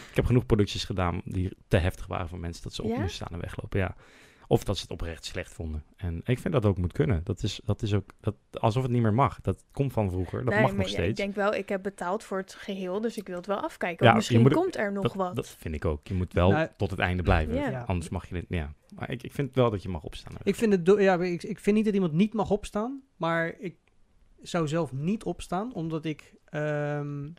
Ik 0.09 0.15
heb 0.15 0.25
genoeg 0.25 0.45
producties 0.45 0.83
gedaan 0.83 1.21
die 1.25 1.51
te 1.67 1.77
heftig 1.77 2.07
waren 2.07 2.27
voor 2.29 2.39
mensen 2.39 2.63
dat 2.63 2.73
ze 2.73 2.83
op 2.83 2.89
Ja? 2.89 2.95
moesten 2.99 3.15
staan 3.15 3.29
en 3.31 3.39
weglopen. 3.41 3.79
Ja. 3.79 3.95
Of 4.47 4.63
dat 4.63 4.75
ze 4.75 4.81
het 4.81 4.91
oprecht 4.91 5.25
slecht 5.25 5.53
vonden. 5.53 5.83
En 5.95 6.21
ik 6.25 6.39
vind 6.39 6.53
dat 6.53 6.65
ook 6.65 6.77
moet 6.77 6.91
kunnen. 6.93 7.21
Dat 7.23 7.43
is, 7.43 7.61
dat 7.63 7.81
is 7.81 7.93
ook 7.93 8.09
dat, 8.19 8.35
alsof 8.51 8.83
het 8.83 8.91
niet 8.91 9.01
meer 9.01 9.13
mag. 9.13 9.41
Dat 9.41 9.63
komt 9.71 9.93
van 9.93 10.09
vroeger. 10.09 10.43
Dat 10.43 10.53
Nee, 10.53 10.61
mag 10.61 10.69
maar 10.71 10.79
nog 10.79 10.87
ja, 10.87 10.93
steeds. 10.93 11.09
Ik 11.09 11.15
denk 11.15 11.35
wel, 11.35 11.53
ik 11.53 11.69
heb 11.69 11.83
betaald 11.83 12.23
voor 12.23 12.37
het 12.37 12.53
geheel, 12.53 13.01
dus 13.01 13.17
ik 13.17 13.27
wil 13.27 13.35
het 13.37 13.45
wel 13.45 13.59
afkijken. 13.61 14.05
Ja, 14.05 14.13
misschien 14.13 14.41
moet 14.41 14.53
komt 14.53 14.77
er 14.77 14.91
nog 14.91 15.03
dat, 15.03 15.13
wat. 15.13 15.35
dat 15.35 15.49
vind 15.49 15.75
ik 15.75 15.85
ook. 15.85 16.07
Je 16.07 16.13
moet 16.13 16.33
wel 16.33 16.51
Nou, 16.51 16.67
tot 16.77 16.89
het 16.91 16.99
einde 16.99 17.23
blijven. 17.23 17.55
Ja. 17.55 17.69
Ja. 17.69 17.83
Anders 17.83 18.09
mag 18.09 18.27
je 18.27 18.33
dit. 18.33 18.45
Ja. 18.47 18.73
Maar 18.95 19.11
ik, 19.11 19.23
ik 19.23 19.31
vind 19.31 19.55
wel 19.55 19.69
dat 19.69 19.83
je 19.83 19.89
mag 19.89 20.03
opstaan. 20.03 20.33
Ik 20.43 20.55
vind, 20.55 20.71
het 20.71 20.85
do- 20.85 20.99
ja, 20.99 21.21
ik, 21.21 21.43
ik 21.43 21.59
vind 21.59 21.75
niet 21.75 21.85
dat 21.85 21.93
iemand 21.93 22.13
niet 22.13 22.33
mag 22.33 22.49
opstaan, 22.49 23.01
maar 23.17 23.55
ik 23.59 23.75
zou 24.41 24.67
zelf 24.67 24.91
niet 24.91 25.23
opstaan, 25.23 25.73
omdat 25.73 26.05
ik, 26.05 26.33
ehm, 26.45 27.29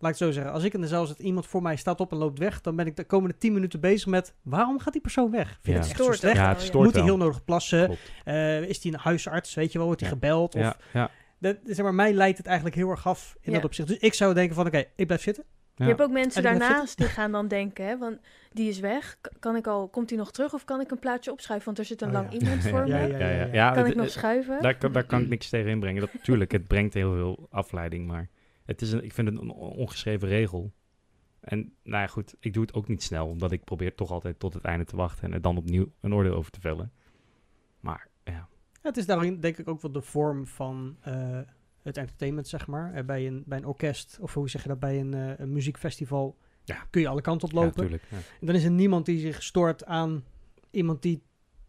laat 0.00 0.12
ik 0.12 0.18
het 0.18 0.28
zo 0.28 0.30
zeggen, 0.30 0.52
als 0.52 0.64
ik 0.64 0.74
in 0.74 0.80
de 0.80 0.86
zaal 0.86 1.06
zit, 1.06 1.18
iemand 1.18 1.46
voor 1.46 1.62
mij 1.62 1.76
staat 1.76 2.00
op 2.00 2.12
en 2.12 2.18
loopt 2.18 2.38
weg, 2.38 2.60
dan 2.60 2.76
ben 2.76 2.86
ik 2.86 2.96
de 2.96 3.04
komende 3.04 3.36
10 3.36 3.52
minuten 3.52 3.80
bezig 3.80 4.06
met, 4.06 4.34
waarom 4.42 4.78
gaat 4.78 4.92
die 4.92 5.02
persoon 5.02 5.30
weg? 5.30 5.48
Vind 5.60 5.76
Ja. 5.76 5.82
het 5.82 5.90
echt 5.90 6.04
zo 6.04 6.12
slecht? 6.12 6.36
ja, 6.36 6.48
het 6.56 6.72
Moet 6.72 6.94
hij 6.94 7.02
heel 7.02 7.16
nodig 7.16 7.44
plassen? 7.44 7.96
Eh, 8.24 8.62
is 8.62 8.82
hij 8.82 8.92
een 8.92 8.98
huisarts? 8.98 9.54
Weet 9.54 9.72
je 9.72 9.78
wel, 9.78 9.86
wordt 9.86 10.02
hij 10.02 10.10
Ja. 10.10 10.16
gebeld? 10.16 10.54
Of, 10.54 10.60
Ja, 10.62 10.76
ja. 10.92 11.10
dat, 11.38 11.56
zeg 11.64 11.84
maar, 11.84 11.94
mij 11.94 12.12
leidt 12.12 12.38
het 12.38 12.46
eigenlijk 12.46 12.76
heel 12.76 12.90
erg 12.90 13.06
af 13.06 13.34
in 13.40 13.50
Ja. 13.52 13.56
dat 13.56 13.64
opzicht. 13.66 13.88
Dus 13.88 13.98
ik 13.98 14.14
zou 14.14 14.34
denken 14.34 14.54
van, 14.54 14.66
oké, 14.66 14.84
ik 14.96 15.06
blijf 15.06 15.22
zitten. 15.22 15.44
Ja. 15.74 15.86
Je 15.86 15.92
hebt 15.92 16.02
ook 16.04 16.10
mensen 16.12 16.42
daarnaast 16.42 16.96
die 16.98 17.06
gaan 17.06 17.32
dan 17.32 17.48
denken, 17.48 17.86
hè, 17.86 17.98
want 17.98 18.18
die 18.52 18.68
is 18.68 18.80
weg. 18.80 19.16
Kan 19.38 19.56
ik 19.56 19.66
al, 19.66 19.88
komt 19.88 20.08
hij 20.10 20.18
nog 20.18 20.30
terug 20.32 20.54
of 20.54 20.64
kan 20.64 20.80
ik 20.80 20.90
een 20.90 20.98
plaatsje 20.98 21.30
opschuiven? 21.32 21.66
Want 21.66 21.78
er 21.78 21.84
zit 21.84 22.00
een 22.02 22.08
Oh, 22.08 22.14
lang 22.14 22.32
ja. 22.32 22.38
iemand 22.38 22.62
voor 22.68 22.86
Ja, 22.86 22.96
me. 23.00 23.06
ja, 23.08 23.18
ja, 23.18 23.28
ja. 23.28 23.44
ja. 23.44 23.48
ja 23.52 23.70
Kan 23.70 23.86
ik 23.86 23.94
nog 23.94 24.10
schuiven? 24.10 24.62
Daar, 24.62 24.76
kan- 24.76 24.92
daar 24.92 25.04
kan 25.04 25.20
ik 25.22 25.28
niks 25.28 25.48
tegen 25.48 25.70
inbrengen. 25.70 26.00
Dat, 26.00 26.10
tuurlijk, 26.22 26.52
het 26.52 26.66
brengt 26.66 26.94
heel 26.94 27.12
veel 27.12 27.46
afleiding, 27.50 28.06
maar 28.06 28.28
het 28.70 28.82
is 28.82 28.92
een, 28.92 29.04
ik 29.04 29.12
vind 29.12 29.28
het 29.28 29.38
een 29.38 29.50
on- 29.50 29.72
ongeschreven 29.76 30.28
regel. 30.28 30.72
En 31.40 31.58
nou 31.82 32.00
ja, 32.02 32.06
goed, 32.06 32.34
ik 32.40 32.52
doe 32.52 32.62
het 32.62 32.74
ook 32.74 32.88
niet 32.88 33.02
snel, 33.02 33.26
omdat 33.26 33.52
ik 33.52 33.64
probeer 33.64 33.94
toch 33.94 34.10
altijd 34.10 34.38
tot 34.38 34.54
het 34.54 34.64
einde 34.64 34.84
te 34.84 34.96
wachten 34.96 35.24
en 35.24 35.32
er 35.32 35.40
dan 35.40 35.56
opnieuw 35.56 35.92
een 36.00 36.14
oordeel 36.14 36.34
over 36.34 36.50
te 36.50 36.60
vellen. 36.60 36.92
Maar 37.80 38.08
ja, 38.24 38.48
Het 38.82 38.96
is 38.96 39.06
daarin 39.06 39.40
denk 39.40 39.58
ik 39.58 39.68
ook 39.68 39.80
wel 39.80 39.92
de 39.92 40.02
vorm 40.02 40.46
van 40.46 40.96
eh, 41.00 41.38
het 41.82 41.96
entertainment, 41.96 42.48
zeg 42.48 42.66
maar. 42.66 42.94
Eh, 42.94 43.04
bij, 43.04 43.26
een, 43.26 43.42
bij 43.46 43.58
een 43.58 43.64
orkest, 43.66 44.18
of 44.20 44.34
hoe 44.34 44.48
zeg 44.50 44.62
je 44.62 44.68
dat, 44.68 44.80
bij 44.80 45.00
een, 45.00 45.14
eh, 45.14 45.38
een 45.38 45.52
muziekfestival 45.52 46.36
Ja. 46.64 46.86
kun 46.90 47.00
je 47.00 47.08
alle 47.08 47.20
kanten 47.20 47.48
op 47.48 47.54
ja, 47.54 47.60
lopen. 47.60 47.90
Ja. 47.90 47.98
en 48.40 48.46
dan 48.46 48.54
is 48.54 48.64
er 48.64 48.70
niemand 48.70 49.06
die 49.06 49.18
zich 49.18 49.42
stoort 49.42 49.84
aan 49.84 50.24
iemand 50.70 51.02
die 51.02 51.22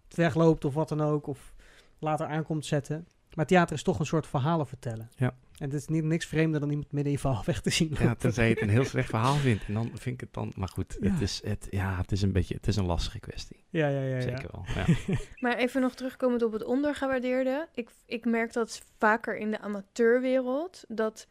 wegloopt 0.10 0.66
of 0.66 0.74
wat 0.74 0.90
dan 0.90 1.02
ook, 1.02 1.28
of 1.28 1.54
later 2.00 2.26
aankomt 2.28 2.66
zetten. 2.66 3.08
Maar 3.34 3.46
theater 3.46 3.76
is 3.76 3.84
toch 3.84 4.00
een 4.00 4.06
soort 4.06 4.28
verhalen 4.28 4.68
vertellen. 4.68 5.10
Ja. 5.16 5.36
En 5.62 5.69
het 5.69 5.74
is 5.74 5.88
niet, 5.88 6.04
niks 6.04 6.26
vreemder 6.26 6.60
dan 6.60 6.69
iemand 6.69 6.91
midden 6.91 7.12
in 7.12 7.17
je 7.17 7.24
verhaal 7.24 7.43
weg 7.52 7.62
te 7.62 7.69
zien 7.69 7.89
lopen. 7.89 8.06
Ja, 8.06 8.15
tenzij 8.15 8.47
je 8.47 8.54
het 8.54 8.62
een 8.62 8.69
heel 8.69 8.86
slecht 8.86 9.10
verhaal 9.10 9.36
vindt. 9.36 9.63
En 9.67 9.74
dan 9.74 9.89
vind 9.93 10.15
ik 10.15 10.19
het 10.19 10.34
dan... 10.34 10.52
Maar 10.56 10.67
goed, 10.67 10.97
Ja. 11.00 11.12
het, 11.12 11.21
is, 11.21 11.41
het, 11.43 11.67
ja, 11.69 11.97
het 11.97 12.12
is 12.12 12.21
een 12.21 12.32
beetje... 12.32 12.56
Het 12.56 12.67
is 12.67 12.76
een 12.76 12.86
lastige 12.86 13.19
kwestie. 13.19 13.63
ja, 13.69 13.88
ja, 13.88 14.02
ja. 14.02 14.15
ja. 14.15 14.21
Zeker 14.21 14.50
wel. 14.52 14.65
Ja. 14.76 14.86
Maar 15.39 15.58
even 15.58 15.82
nog 15.82 15.95
terugkomend 15.95 16.41
op 16.43 16.52
het 16.52 16.63
ondergewaardeerde. 16.63 17.67
Ik, 17.74 17.89
ik 18.06 18.26
merk 18.26 18.54
dat 18.54 18.82
vaker 18.97 19.38
in 19.38 19.52
de 19.52 19.60
amateurwereld. 19.60 20.84
Dat 20.88 21.28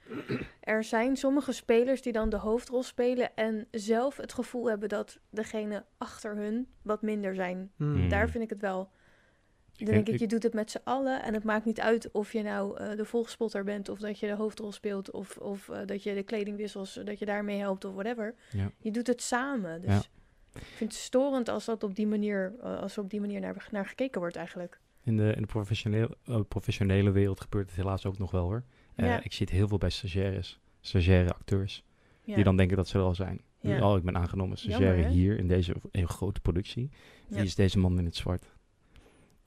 er 0.60 0.84
zijn 0.84 1.16
sommige 1.16 1.52
spelers 1.52 2.02
die 2.02 2.12
dan 2.12 2.28
de 2.28 2.36
hoofdrol 2.36 2.82
spelen. 2.82 3.36
En 3.36 3.66
zelf 3.70 4.16
het 4.16 4.32
gevoel 4.32 4.68
hebben 4.68 4.88
dat 4.88 5.18
degene 5.30 5.84
achter 5.98 6.36
hun 6.36 6.66
wat 6.82 7.02
minder 7.02 7.34
zijn. 7.34 7.70
Hmm. 7.76 7.96
Mm. 8.02 8.08
Daar 8.08 8.28
vind 8.28 8.44
ik 8.44 8.50
het 8.50 8.60
wel. 8.60 8.90
Dan 9.84 9.94
denk- 9.94 10.06
ik, 10.08 10.14
ik- 10.14 10.20
je 10.20 10.26
doet 10.26 10.42
het 10.42 10.54
met 10.54 10.70
z'n 10.70 10.80
allen. 10.84 11.22
En 11.22 11.34
het 11.34 11.44
maakt 11.44 11.64
niet 11.64 11.80
uit 11.80 12.10
of 12.12 12.32
je 12.32 12.42
nou 12.42 12.76
eh, 12.78 12.96
de 12.96 13.04
volgspotter 13.04 13.64
bent. 13.64 13.88
Of 13.88 13.98
dat 13.98 14.18
je 14.18 14.26
de 14.26 14.34
hoofdrol 14.34 14.72
speelt. 14.72 15.10
Of, 15.10 15.36
of 15.36 15.68
eh, 15.68 15.78
dat 15.86 16.02
je 16.02 16.14
de 16.14 16.22
kledingwissels, 16.22 16.98
dat 17.04 17.18
je 17.18 17.24
daarmee 17.26 17.58
helpt 17.58 17.84
of 17.84 17.92
whatever. 17.94 18.34
Ja. 18.50 18.70
Je 18.78 18.90
doet 18.90 19.06
het 19.06 19.22
samen. 19.22 19.80
Dus 19.80 19.90
Ja. 19.90 20.00
ik 20.60 20.62
vind 20.76 20.92
het 20.92 21.00
storend 21.00 21.48
als 21.48 21.64
dat 21.64 21.82
op 21.82 21.94
die 21.94 22.06
manier, 22.06 22.54
eh, 22.62 22.78
als 22.80 22.96
er 22.96 23.02
op 23.02 23.10
die 23.10 23.20
manier 23.20 23.40
naar, 23.40 23.68
naar 23.70 23.86
gekeken 23.86 24.20
wordt 24.20 24.36
eigenlijk. 24.36 24.80
In 25.04 25.16
de, 25.16 25.32
in 25.36 25.40
de 25.42 25.48
professionele, 25.48 26.16
professionele 26.48 27.10
wereld 27.10 27.40
gebeurt 27.40 27.66
het 27.66 27.76
helaas 27.76 28.06
ook 28.06 28.18
nog 28.18 28.30
wel 28.30 28.44
hoor. 28.44 28.64
Ja. 28.96 29.22
Ik 29.22 29.32
zie 29.32 29.46
het 29.46 29.54
heel 29.54 29.68
veel 29.68 29.78
bij 29.78 29.90
stagiaires, 29.90 30.60
stagiaire 30.80 31.32
acteurs, 31.32 31.84
die 32.24 32.44
dan 32.44 32.56
denken 32.56 32.76
dat 32.76 32.88
ze 32.88 32.98
al 32.98 33.14
zijn. 33.14 33.40
Ja. 33.60 33.90
Oh, 33.90 33.96
ik 33.96 34.02
ben 34.04 34.16
aangenomen 34.16 34.56
stagiaire 34.58 34.96
Jammer, 35.00 35.16
hier 35.16 35.38
in 35.38 35.48
deze 35.48 35.74
grote 35.92 36.40
productie. 36.40 36.90
Wie 37.28 37.42
is 37.42 37.54
deze 37.54 37.78
man 37.78 37.98
in 37.98 38.04
het 38.04 38.16
zwart? 38.16 38.44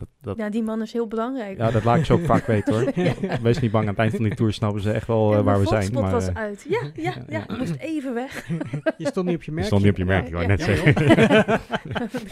Dat, 0.03 0.07
dat, 0.21 0.37
Ja, 0.37 0.49
die 0.49 0.63
man 0.63 0.81
is 0.81 0.93
heel 0.93 1.07
belangrijk. 1.07 1.57
ja, 1.57 1.71
dat 1.71 1.83
laat 1.83 1.97
ik 1.97 2.05
ze 2.05 2.13
ook 2.13 2.25
vaak 2.25 2.45
weten 2.45 2.73
hoor. 2.73 2.91
Ja. 3.21 3.41
Wees 3.41 3.59
niet 3.59 3.71
bang, 3.71 3.83
aan 3.83 3.89
het 3.89 3.99
eind 3.99 4.15
van 4.15 4.23
die 4.23 4.35
tour 4.35 4.53
snappen 4.53 4.81
ze 4.81 4.91
echt 4.91 5.07
wel 5.07 5.33
eh, 5.35 5.41
waar 5.43 5.59
we 5.59 5.65
zijn. 5.67 5.93
Maar 5.93 6.11
was 6.11 6.27
eh, 6.27 6.35
uit. 6.35 6.65
Ja, 6.69 6.81
ja, 6.95 7.01
ja, 7.03 7.13
ja. 7.29 7.45
ja. 7.47 7.55
Moest 7.57 7.75
even 7.75 8.13
weg. 8.13 8.47
Je 8.97 9.07
stond 9.07 9.25
niet 9.27 9.35
op 9.35 9.43
je 9.43 9.49
je 9.51 9.55
merk. 9.55 9.65
stond 9.67 9.81
niet 9.81 9.91
op 9.91 9.97
je 9.97 10.05
merk, 10.05 10.25
ik 10.25 10.31
wou 10.33 10.41
Ja, 10.43 10.49
net 10.49 10.59
ja. 10.59 10.65
zeggen. 10.65 10.95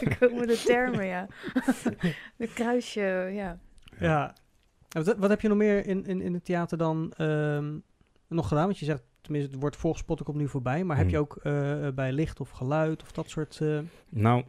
Er 0.08 0.18
komen 0.20 0.48
de 0.48 0.62
termen, 0.66 1.06
ja. 1.06 1.28
De 2.36 2.48
kruisje, 2.54 3.30
ja. 3.34 3.60
Ja. 4.00 4.36
Wat, 4.90 5.16
wat 5.18 5.30
heb 5.30 5.42
je 5.42 5.48
nog 5.48 5.58
meer 5.58 5.86
in, 5.88 6.06
in, 6.06 6.22
in 6.22 6.34
het 6.34 6.46
theater 6.46 6.78
dan 6.78 7.14
ehm, 7.18 7.74
nog 8.28 8.48
gedaan? 8.48 8.66
Want 8.66 8.78
je 8.80 8.86
zegt, 8.86 9.04
tenminste, 9.22 9.52
het 9.52 9.62
woord 9.62 9.76
volgspot 9.76 10.24
komt 10.24 10.38
nu 10.38 10.48
voorbij. 10.48 10.84
Maar 10.84 10.98
heb 10.98 11.10
je 11.10 11.16
Hmm. 11.16 11.26
ook 11.26 11.36
eh, 11.44 11.88
bij 11.96 12.12
licht 12.12 12.40
of 12.40 12.50
geluid 12.50 13.02
of 13.02 13.12
dat 13.12 13.30
soort... 13.30 13.60
eh, 13.62 13.80
Nou, 14.10 14.44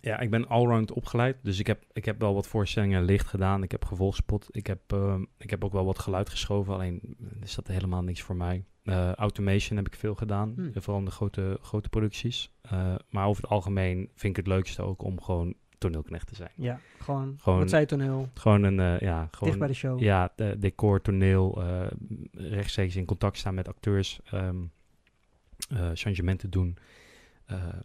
ja, 0.00 0.18
ik 0.18 0.30
ben 0.30 0.48
allround 0.48 0.92
opgeleid. 0.92 1.36
Dus 1.42 1.58
ik 1.58 1.66
heb, 1.66 1.84
ik 1.92 2.04
heb 2.04 2.20
wel 2.20 2.34
wat 2.34 2.46
voorstellingen 2.46 3.04
licht 3.04 3.26
gedaan. 3.26 3.62
Ik 3.62 3.70
heb 3.70 3.84
gevolgspot. 3.84 4.48
Ik 4.50 4.66
heb, 4.66 4.92
ehm, 4.92 5.24
ik 5.38 5.50
heb 5.50 5.64
ook 5.64 5.72
wel 5.72 5.84
wat 5.84 5.98
geluid 5.98 6.28
geschoven. 6.28 6.74
Alleen 6.74 7.16
is 7.42 7.54
dat 7.54 7.66
helemaal 7.66 8.02
niks 8.02 8.20
voor 8.22 8.36
mij. 8.36 8.64
Eh, 8.82 9.12
automation 9.12 9.76
heb 9.76 9.86
ik 9.86 9.94
veel 9.94 10.14
gedaan. 10.14 10.52
Hmm. 10.56 10.70
Vooral 10.74 10.98
in 10.98 11.04
de 11.04 11.10
grote, 11.10 11.58
grote 11.62 11.88
producties. 11.88 12.52
Eh, 12.62 12.94
maar 13.10 13.26
over 13.26 13.42
het 13.42 13.50
algemeen 13.52 13.98
vind 14.14 14.36
ik 14.38 14.44
het 14.44 14.54
leukste 14.54 14.82
ook 14.82 15.02
om 15.02 15.20
gewoon 15.22 15.54
toneelknecht 15.78 16.26
te 16.26 16.34
zijn. 16.34 16.50
ja, 16.56 16.80
gewoon, 16.98 17.36
Gewoon- 17.38 17.58
wat 17.58 17.70
zei 17.70 17.86
toneel, 17.86 18.28
Gewoon 18.34 18.62
een, 18.62 18.80
eh, 18.80 19.00
ja, 19.00 19.28
gewoon... 19.30 19.48
dicht 19.48 19.58
bij 19.58 19.68
de 19.68 19.74
show. 19.74 20.00
Ja, 20.00 20.32
de- 20.36 20.56
decor, 20.58 21.00
toneel, 21.00 21.62
rechtstreeks 22.32 22.96
in 22.96 23.04
contact 23.04 23.36
staan 23.38 23.54
met 23.54 23.68
acteurs, 23.68 24.20
ehm 24.24 24.56
eh, 25.68 25.90
changementen 25.94 26.50
doen. 26.50 26.76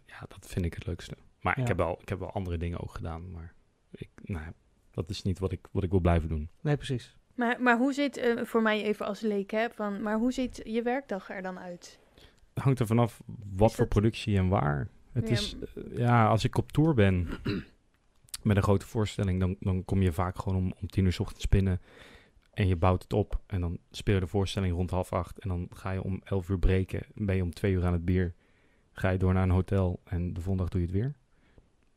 Ja, 0.06 0.24
dat 0.28 0.46
vind 0.46 0.64
ik 0.64 0.74
het 0.74 0.86
leukste. 0.86 1.16
Maar 1.40 1.54
Ja. 1.56 1.62
ik, 1.62 1.68
heb 1.68 1.76
wel, 1.76 1.98
ik 2.00 2.08
heb 2.08 2.18
wel 2.18 2.32
andere 2.32 2.56
dingen 2.58 2.80
ook 2.80 2.94
gedaan, 2.94 3.30
maar 3.30 3.54
ik, 3.90 4.08
nou, 4.22 4.44
ja, 4.44 4.52
dat 4.90 5.10
is 5.10 5.22
niet 5.22 5.38
wat 5.38 5.52
ik, 5.52 5.68
wat 5.70 5.82
ik 5.82 5.90
wil 5.90 6.00
blijven 6.00 6.28
doen. 6.28 6.48
Nee, 6.60 6.76
precies. 6.76 7.16
Maar, 7.34 7.62
maar 7.62 7.78
hoe 7.78 7.92
ziet, 7.92 8.16
eh, 8.16 8.44
voor 8.44 8.62
mij 8.62 8.82
even 8.82 9.06
als 9.06 9.20
leek, 9.20 9.50
hè, 9.50 9.70
van, 9.70 10.02
maar 10.02 10.18
hoe 10.18 10.32
ziet 10.32 10.60
je 10.64 10.82
werkdag 10.82 11.30
er 11.30 11.42
dan 11.42 11.58
uit? 11.58 11.98
Het 12.54 12.62
hangt 12.64 12.78
er 12.80 12.86
vanaf 12.86 13.20
wat 13.56 13.74
voor 13.74 13.86
productie 13.86 14.36
en 14.36 14.48
waar. 14.48 14.88
Het 15.12 15.28
Ja, 15.28 15.34
is, 15.34 15.56
eh, 15.74 15.96
ja, 15.98 16.26
als 16.28 16.44
ik 16.44 16.56
op 16.58 16.72
tour 16.72 16.94
ben 16.94 17.28
met 18.42 18.56
een 18.56 18.62
grote 18.62 18.86
voorstelling, 18.86 19.40
dan, 19.40 19.56
dan 19.60 19.84
kom 19.84 20.02
je 20.02 20.12
vaak 20.12 20.38
gewoon 20.38 20.58
om, 20.58 20.72
om 20.80 20.88
tien 20.88 21.04
uur 21.04 21.12
's 21.12 21.18
ochtends 21.18 21.48
binnen 21.48 21.80
en 22.50 22.66
je 22.68 22.76
bouwt 22.76 23.02
het 23.02 23.12
op. 23.12 23.40
En 23.46 23.60
dan 23.60 23.78
speel 23.90 24.14
je 24.14 24.20
de 24.20 24.26
voorstelling 24.26 24.74
rond 24.74 24.90
half 24.90 25.12
acht 25.12 25.38
en 25.38 25.48
dan 25.48 25.68
ga 25.72 25.90
je 25.90 26.02
om 26.02 26.20
elf 26.24 26.48
uur 26.48 26.58
breken, 26.58 27.02
ben 27.14 27.36
je 27.36 27.42
om 27.42 27.54
twee 27.54 27.72
uur 27.72 27.84
aan 27.84 27.92
het 27.92 28.04
bier, 28.04 28.34
ga 28.92 29.08
je 29.10 29.18
door 29.18 29.32
naar 29.32 29.42
een 29.42 29.50
hotel 29.50 30.00
en 30.04 30.32
de 30.32 30.40
volgende 30.40 30.62
dag 30.62 30.68
doe 30.68 30.80
je 30.80 30.86
het 30.86 30.96
weer. 30.96 31.14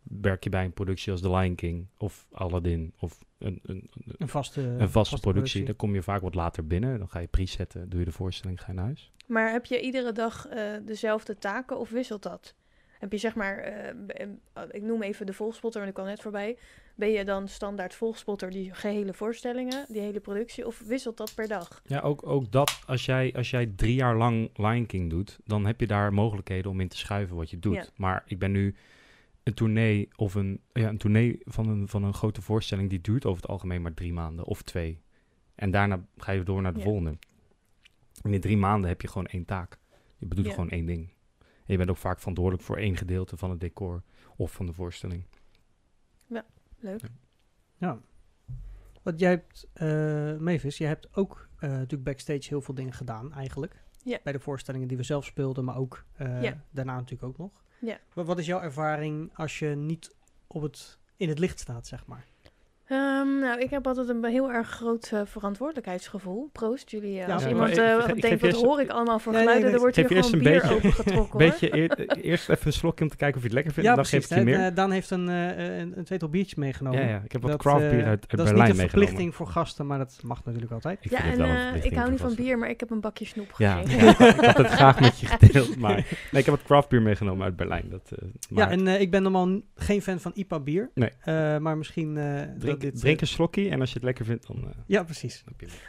Werk 0.03 0.43
je 0.43 0.49
bij 0.49 0.65
een 0.65 0.73
productie 0.73 1.11
als 1.11 1.21
The 1.21 1.31
Lion 1.31 1.55
King 1.55 1.87
of 1.97 2.27
Aladdin 2.31 2.93
of 2.99 3.19
een, 3.37 3.59
een, 3.63 3.89
een, 3.93 4.15
Een 4.17 4.27
vaste, 4.27 4.61
een 4.61 4.89
vaste 4.89 5.19
productie, 5.19 5.65
dan 5.65 5.75
kom 5.75 5.93
je 5.93 6.01
vaak 6.01 6.21
wat 6.21 6.35
later 6.35 6.67
binnen. 6.67 6.97
Dan 6.97 7.09
ga 7.09 7.19
je 7.19 7.27
presetten, 7.27 7.89
doe 7.89 7.99
je 7.99 8.05
de 8.05 8.11
voorstelling, 8.11 8.59
ga 8.59 8.67
je 8.67 8.73
naar 8.73 8.85
huis. 8.85 9.11
Maar 9.27 9.51
heb 9.51 9.65
je 9.65 9.81
iedere 9.81 10.11
dag 10.11 10.47
eh, 10.47 10.71
dezelfde 10.85 11.37
taken 11.37 11.79
of 11.79 11.89
wisselt 11.89 12.23
dat? 12.23 12.55
Heb 12.99 13.11
je 13.11 13.17
zeg 13.17 13.35
maar, 13.35 13.57
eh, 13.57 13.89
eh, 14.07 14.63
ik 14.71 14.81
noem 14.81 15.01
even 15.01 15.25
de 15.25 15.33
volgspotter, 15.33 15.79
want 15.79 15.91
ik 15.91 15.97
kwam 15.97 16.09
net 16.09 16.21
voorbij. 16.21 16.57
Ben 16.95 17.11
je 17.11 17.25
dan 17.25 17.47
standaard 17.47 17.93
volgspotter 17.93 18.49
die 18.49 18.73
gehele 18.73 19.13
voorstellingen, 19.13 19.85
die 19.87 20.01
hele 20.01 20.19
productie, 20.19 20.67
of 20.67 20.81
wisselt 20.85 21.17
dat 21.17 21.35
per 21.35 21.47
dag? 21.47 21.81
Ja, 21.85 21.99
ook, 21.99 22.27
ook 22.27 22.51
dat, 22.51 22.79
als 22.85 23.05
jij, 23.05 23.33
als 23.35 23.49
jij 23.49 23.71
drie 23.75 23.95
jaar 23.95 24.17
lang 24.17 24.57
Lion 24.57 24.85
King 24.85 25.09
doet, 25.09 25.39
dan 25.45 25.65
heb 25.65 25.79
je 25.79 25.87
daar 25.87 26.13
mogelijkheden 26.13 26.71
om 26.71 26.79
in 26.79 26.87
te 26.87 26.97
schuiven 26.97 27.35
wat 27.35 27.49
je 27.49 27.59
doet. 27.59 27.75
Ja. 27.75 27.85
Maar 27.95 28.23
ik 28.25 28.39
ben 28.39 28.51
nu 28.51 28.75
een 29.43 29.53
tournee 29.53 30.09
of 30.15 30.35
een, 30.35 30.61
ja, 30.73 30.89
een 30.89 30.97
tournee 30.97 31.39
van 31.43 31.67
een, 31.67 31.87
van 31.87 32.03
een 32.03 32.13
grote 32.13 32.41
voorstelling, 32.41 32.89
die 32.89 33.01
duurt 33.01 33.25
over 33.25 33.41
het 33.41 33.51
algemeen 33.51 33.81
maar 33.81 33.93
drie 33.93 34.13
maanden 34.13 34.45
of 34.45 34.61
twee. 34.61 35.01
En 35.55 35.71
daarna 35.71 36.05
ga 36.17 36.31
je 36.31 36.43
door 36.43 36.61
naar 36.61 36.73
de 36.73 36.79
Ja. 36.79 36.85
volgende. 36.85 37.17
In 38.21 38.31
die 38.31 38.39
drie 38.39 38.57
maanden 38.57 38.89
heb 38.89 39.01
je 39.01 39.07
gewoon 39.07 39.25
één 39.27 39.45
taak. 39.45 39.79
Je 40.17 40.25
bedoelt 40.25 40.47
Ja. 40.47 40.53
gewoon 40.53 40.69
één 40.69 40.85
ding. 40.85 41.13
En 41.39 41.47
je 41.65 41.77
bent 41.77 41.89
ook 41.89 41.97
vaak 41.97 42.19
verantwoordelijk 42.19 42.63
voor 42.65 42.77
één 42.77 42.97
gedeelte 42.97 43.37
van 43.37 43.49
het 43.49 43.59
decor 43.59 44.03
of 44.35 44.51
van 44.51 44.65
de 44.65 44.73
voorstelling. 44.73 45.25
Leuk. 46.83 47.01
Ja. 47.77 47.99
Want 49.01 49.19
jij 49.19 49.29
hebt, 49.29 49.67
eh 49.73 50.37
Mavis, 50.37 50.77
jij 50.77 50.87
hebt 50.87 51.15
ook 51.15 51.49
eh, 51.57 51.69
natuurlijk 51.69 52.03
backstage 52.03 52.47
heel 52.47 52.61
veel 52.61 52.73
dingen 52.73 52.93
gedaan 52.93 53.33
eigenlijk. 53.33 53.83
Ja. 54.03 54.19
Bij 54.23 54.33
de 54.33 54.39
voorstellingen 54.39 54.87
die 54.87 54.97
we 54.97 55.03
zelf 55.03 55.25
speelden, 55.25 55.63
maar 55.65 55.75
ook 55.77 56.05
eh, 56.13 56.43
Ja. 56.43 56.63
daarna 56.71 56.95
natuurlijk 56.95 57.23
ook 57.23 57.37
nog. 57.37 57.63
Ja. 57.81 57.99
Wat, 58.13 58.25
wat 58.25 58.39
is 58.39 58.45
jouw 58.45 58.61
ervaring 58.61 59.31
als 59.33 59.59
je 59.59 59.67
niet 59.67 60.15
op 60.47 60.61
het, 60.61 60.97
in 61.17 61.29
het 61.29 61.39
licht 61.39 61.59
staat, 61.59 61.87
zeg 61.87 62.05
maar? 62.05 62.25
Ehm, 62.91 63.39
nou, 63.39 63.59
ik 63.59 63.69
heb 63.69 63.87
altijd 63.87 64.09
een 64.09 64.25
heel 64.25 64.51
erg 64.51 64.67
groot 64.69 65.09
eh, 65.13 65.21
verantwoordelijkheidsgevoel. 65.25 66.49
Proost, 66.51 66.89
jullie. 66.91 67.19
eh, 67.19 67.27
Ja, 67.27 67.33
als 67.33 67.45
iemand 67.47 67.69
ik- 67.69 67.77
eh, 67.77 67.93
ik- 68.07 68.15
ik 68.15 68.21
denkt, 68.21 68.41
wat 68.41 68.49
eerst- 68.51 68.63
hoor 68.65 68.81
ik 68.81 68.89
allemaal 68.89 69.19
voor 69.19 69.33
geluiden? 69.33 69.63
nee, 69.65 69.73
er 69.73 69.79
wordt 69.79 69.95
hier 69.95 70.07
gewoon 70.07 70.23
een 70.33 70.39
bier 70.39 70.51
beetje- 70.51 70.75
opengetrokken, 70.75 71.39
hoor. 71.39 71.49
Beetje 71.51 71.75
eer- 71.75 72.17
eerst 72.21 72.49
even 72.49 72.67
een 72.67 72.73
slokje 72.73 73.03
om 73.03 73.09
te 73.09 73.15
kijken 73.17 73.35
of 73.37 73.41
je 73.41 73.47
het 73.47 73.53
lekker 73.55 73.73
vindt. 73.73 73.89
Ja, 73.89 73.95
en 73.95 74.01
dan 74.01 74.09
precies. 74.09 74.27
geef 74.29 74.37
ik 74.43 74.47
je 74.53 74.57
meer. 74.57 74.73
Daan 74.73 74.91
heeft 74.91 75.09
een, 75.09 75.29
eh, 75.29 75.77
een, 75.79 75.97
een 75.97 76.03
tweetal 76.03 76.29
biertjes 76.29 76.55
meegenomen. 76.55 76.99
ja, 77.01 77.07
ja, 77.09 77.21
ik 77.25 77.31
heb 77.31 77.41
wat 77.41 77.57
craft 77.57 77.89
bier 77.89 77.91
uit, 78.05 78.05
uit 78.07 78.21
dat 78.21 78.39
is 78.39 78.45
Berlijn 78.45 78.53
niet 78.53 78.55
een 78.69 78.75
meegenomen. 78.75 78.89
verplichting 78.89 79.35
voor 79.35 79.47
gasten, 79.47 79.87
maar 79.87 79.97
dat 79.97 80.19
mag 80.23 80.45
natuurlijk 80.45 80.71
altijd. 80.71 80.97
Ik 81.01 81.11
ja, 81.11 81.17
en 81.23 81.83
ik 81.83 81.93
hou 81.95 82.09
niet 82.11 82.19
van 82.19 82.35
bier, 82.35 82.57
maar 82.57 82.69
ik 82.69 82.79
heb 82.79 82.89
een 82.89 83.01
bakje 83.01 83.25
snoep 83.25 83.53
ja, 83.57 83.79
ik 83.79 83.91
had 84.35 84.57
het 84.57 84.67
graag 84.67 84.99
met 84.99 85.19
je 85.19 85.25
gedeeld, 85.25 85.77
maar 85.77 85.95
nee, 86.31 86.39
ik 86.41 86.45
heb 86.45 86.55
wat 86.55 86.63
craft 86.63 86.89
bier 86.89 87.01
meegenomen 87.01 87.43
uit 87.45 87.55
Berlijn. 87.55 87.85
Dat, 87.89 88.11
eh, 88.19 88.27
Ja, 88.55 88.69
en 88.69 88.87
ik 88.87 89.11
ben 89.11 89.21
normaal 89.23 89.59
geen 89.75 90.01
fan 90.01 90.19
van 90.19 90.31
IPA 90.35 90.59
bier. 90.59 90.89
Nee. 90.93 91.09
Eh, 91.19 91.57
maar 91.57 91.77
misschien... 91.77 92.17
dat 92.81 92.89
drink, 92.89 92.93
dit, 92.93 92.93
eh, 92.93 93.01
drink 93.01 93.21
een 93.21 93.27
slokje 93.27 93.69
en 93.69 93.79
als 93.79 93.89
je 93.89 93.95
het 93.95 94.03
lekker 94.03 94.25
vindt, 94.25 94.47
dan... 94.47 94.57
eh, 94.63 94.69
Ja, 94.85 95.03
precies. 95.03 95.43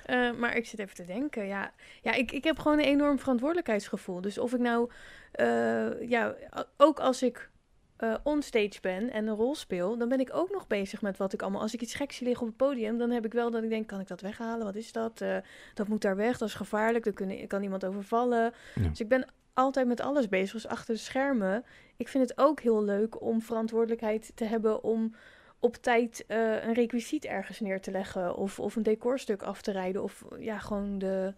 Eh, 0.07 0.33
maar 0.39 0.57
ik 0.57 0.67
zit 0.67 0.79
even 0.79 0.95
te 0.95 1.05
denken. 1.05 1.47
Ja, 1.47 1.73
ja 2.03 2.13
ik, 2.13 2.33
ik 2.33 2.45
heb 2.45 2.59
gewoon 2.59 2.79
een 2.79 2.85
enorm 2.85 3.19
verantwoordelijkheidsgevoel. 3.19 4.21
Dus 4.21 4.39
of 4.39 4.53
ik 4.53 4.61
nou, 4.61 4.91
eh, 5.33 6.09
ja, 6.09 6.35
ook 6.77 7.01
als 7.01 7.23
ik 7.23 7.51
eh 7.97 8.15
onstage 8.23 8.79
ben 8.81 9.11
en 9.11 9.27
een 9.27 9.35
rol 9.35 9.55
speel, 9.55 9.99
dan 9.99 10.09
ben 10.09 10.21
ik 10.21 10.35
ook 10.35 10.51
nog 10.51 10.67
bezig 10.67 11.03
met 11.03 11.17
wat 11.17 11.33
ik 11.33 11.43
allemaal. 11.43 11.61
Als 11.61 11.75
ik 11.75 11.81
iets 11.81 11.95
geks 11.95 12.17
zie 12.17 12.27
liggen 12.27 12.47
op 12.47 12.49
het 12.49 12.69
podium, 12.69 12.99
dan 12.99 13.11
heb 13.11 13.25
ik 13.25 13.33
wel 13.33 13.51
dat 13.51 13.63
ik 13.63 13.69
denk: 13.69 13.87
kan 13.87 14.01
ik 14.01 14.09
dat 14.09 14.21
weghalen? 14.21 14.65
Wat 14.65 14.77
is 14.77 14.93
dat? 14.93 15.21
Eh, 15.21 15.37
dat 15.75 15.89
moet 15.89 16.03
daar 16.03 16.17
weg. 16.17 16.39
Dat 16.39 16.49
is 16.49 16.55
gevaarlijk. 16.55 17.05
Daar 17.05 17.13
kunnen, 17.13 17.47
kan 17.47 17.63
iemand 17.63 17.85
overvallen. 17.85 18.53
Ja. 18.75 18.89
Dus 18.89 19.01
ik 19.01 19.09
ben 19.09 19.27
altijd 19.55 19.87
met 19.87 20.01
alles 20.01 20.29
bezig. 20.29 20.53
Dus 20.53 20.67
achter 20.67 20.95
de 20.95 21.01
schermen. 21.01 21.65
Ik 21.97 22.09
vind 22.09 22.29
het 22.29 22.39
ook 22.39 22.61
heel 22.61 22.85
leuk 22.85 23.21
om 23.23 23.43
verantwoordelijkheid 23.43 24.33
te 24.35 24.45
hebben 24.45 24.83
om 24.85 25.15
op 25.63 25.77
tijd 25.77 26.25
eh, 26.27 26.65
een 26.65 26.75
requisiet 26.75 27.25
ergens 27.25 27.61
neer 27.61 27.81
te 27.81 27.91
leggen. 27.91 28.37
Of, 28.37 28.61
of 28.61 28.77
een 28.77 28.83
decorstuk 28.83 29.43
af 29.43 29.63
te 29.63 29.73
rijden. 29.73 30.03
Of 30.03 30.25
ja, 30.39 30.59
gewoon 30.59 30.99
de. 30.99 31.35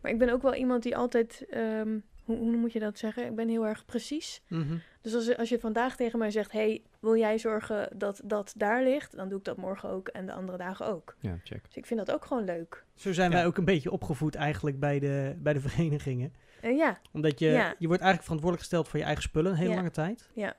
Maar 0.00 0.10
ik 0.12 0.18
ben 0.18 0.30
ook 0.30 0.42
wel 0.42 0.54
iemand 0.54 0.82
die 0.82 0.96
altijd. 0.96 1.46
ehm, 1.50 1.98
hoe, 2.24 2.36
hoe 2.36 2.56
moet 2.56 2.72
je 2.72 2.78
dat 2.78 2.98
zeggen? 2.98 3.26
Ik 3.26 3.34
ben 3.34 3.48
heel 3.48 3.66
erg 3.66 3.84
precies. 3.84 4.42
Mhm. 4.48 4.76
Dus 5.00 5.14
als, 5.14 5.36
als 5.36 5.48
je 5.48 5.58
vandaag 5.58 5.96
tegen 5.96 6.18
mij 6.18 6.30
zegt: 6.30 6.52
hey, 6.52 6.82
wil 7.00 7.16
jij 7.16 7.38
zorgen 7.38 7.88
dat 7.98 8.20
dat 8.24 8.52
daar 8.56 8.82
ligt? 8.82 9.16
Dan 9.16 9.28
doe 9.28 9.38
ik 9.38 9.44
dat 9.44 9.56
morgen 9.56 9.88
ook 9.88 10.08
en 10.08 10.26
de 10.26 10.32
andere 10.32 10.58
dagen 10.58 10.86
ook. 10.86 11.16
Ja, 11.20 11.38
check. 11.44 11.64
Dus 11.66 11.76
ik 11.76 11.86
vind 11.86 12.06
dat 12.06 12.14
ook 12.14 12.24
gewoon 12.24 12.44
leuk. 12.44 12.84
Zo 12.94 13.12
zijn 13.12 13.30
Ja. 13.30 13.36
wij 13.36 13.46
ook 13.46 13.56
een 13.56 13.64
beetje 13.64 13.90
opgevoed 13.90 14.34
eigenlijk 14.34 14.80
bij 14.80 14.98
de, 14.98 15.34
bij 15.38 15.52
de 15.52 15.60
verenigingen. 15.60 16.32
En 16.60 16.76
ja, 16.76 16.98
Omdat 17.12 17.38
je, 17.38 17.46
Ja. 17.48 17.74
je 17.78 17.86
wordt 17.86 18.02
eigenlijk 18.02 18.22
verantwoordelijk 18.22 18.60
gesteld 18.60 18.88
voor 18.88 18.98
je 18.98 19.04
eigen 19.04 19.22
spullen 19.22 19.50
een 19.52 19.58
hele 19.58 19.70
Ja. 19.70 19.76
lange 19.76 19.90
tijd. 19.90 20.28
Ja. 20.34 20.54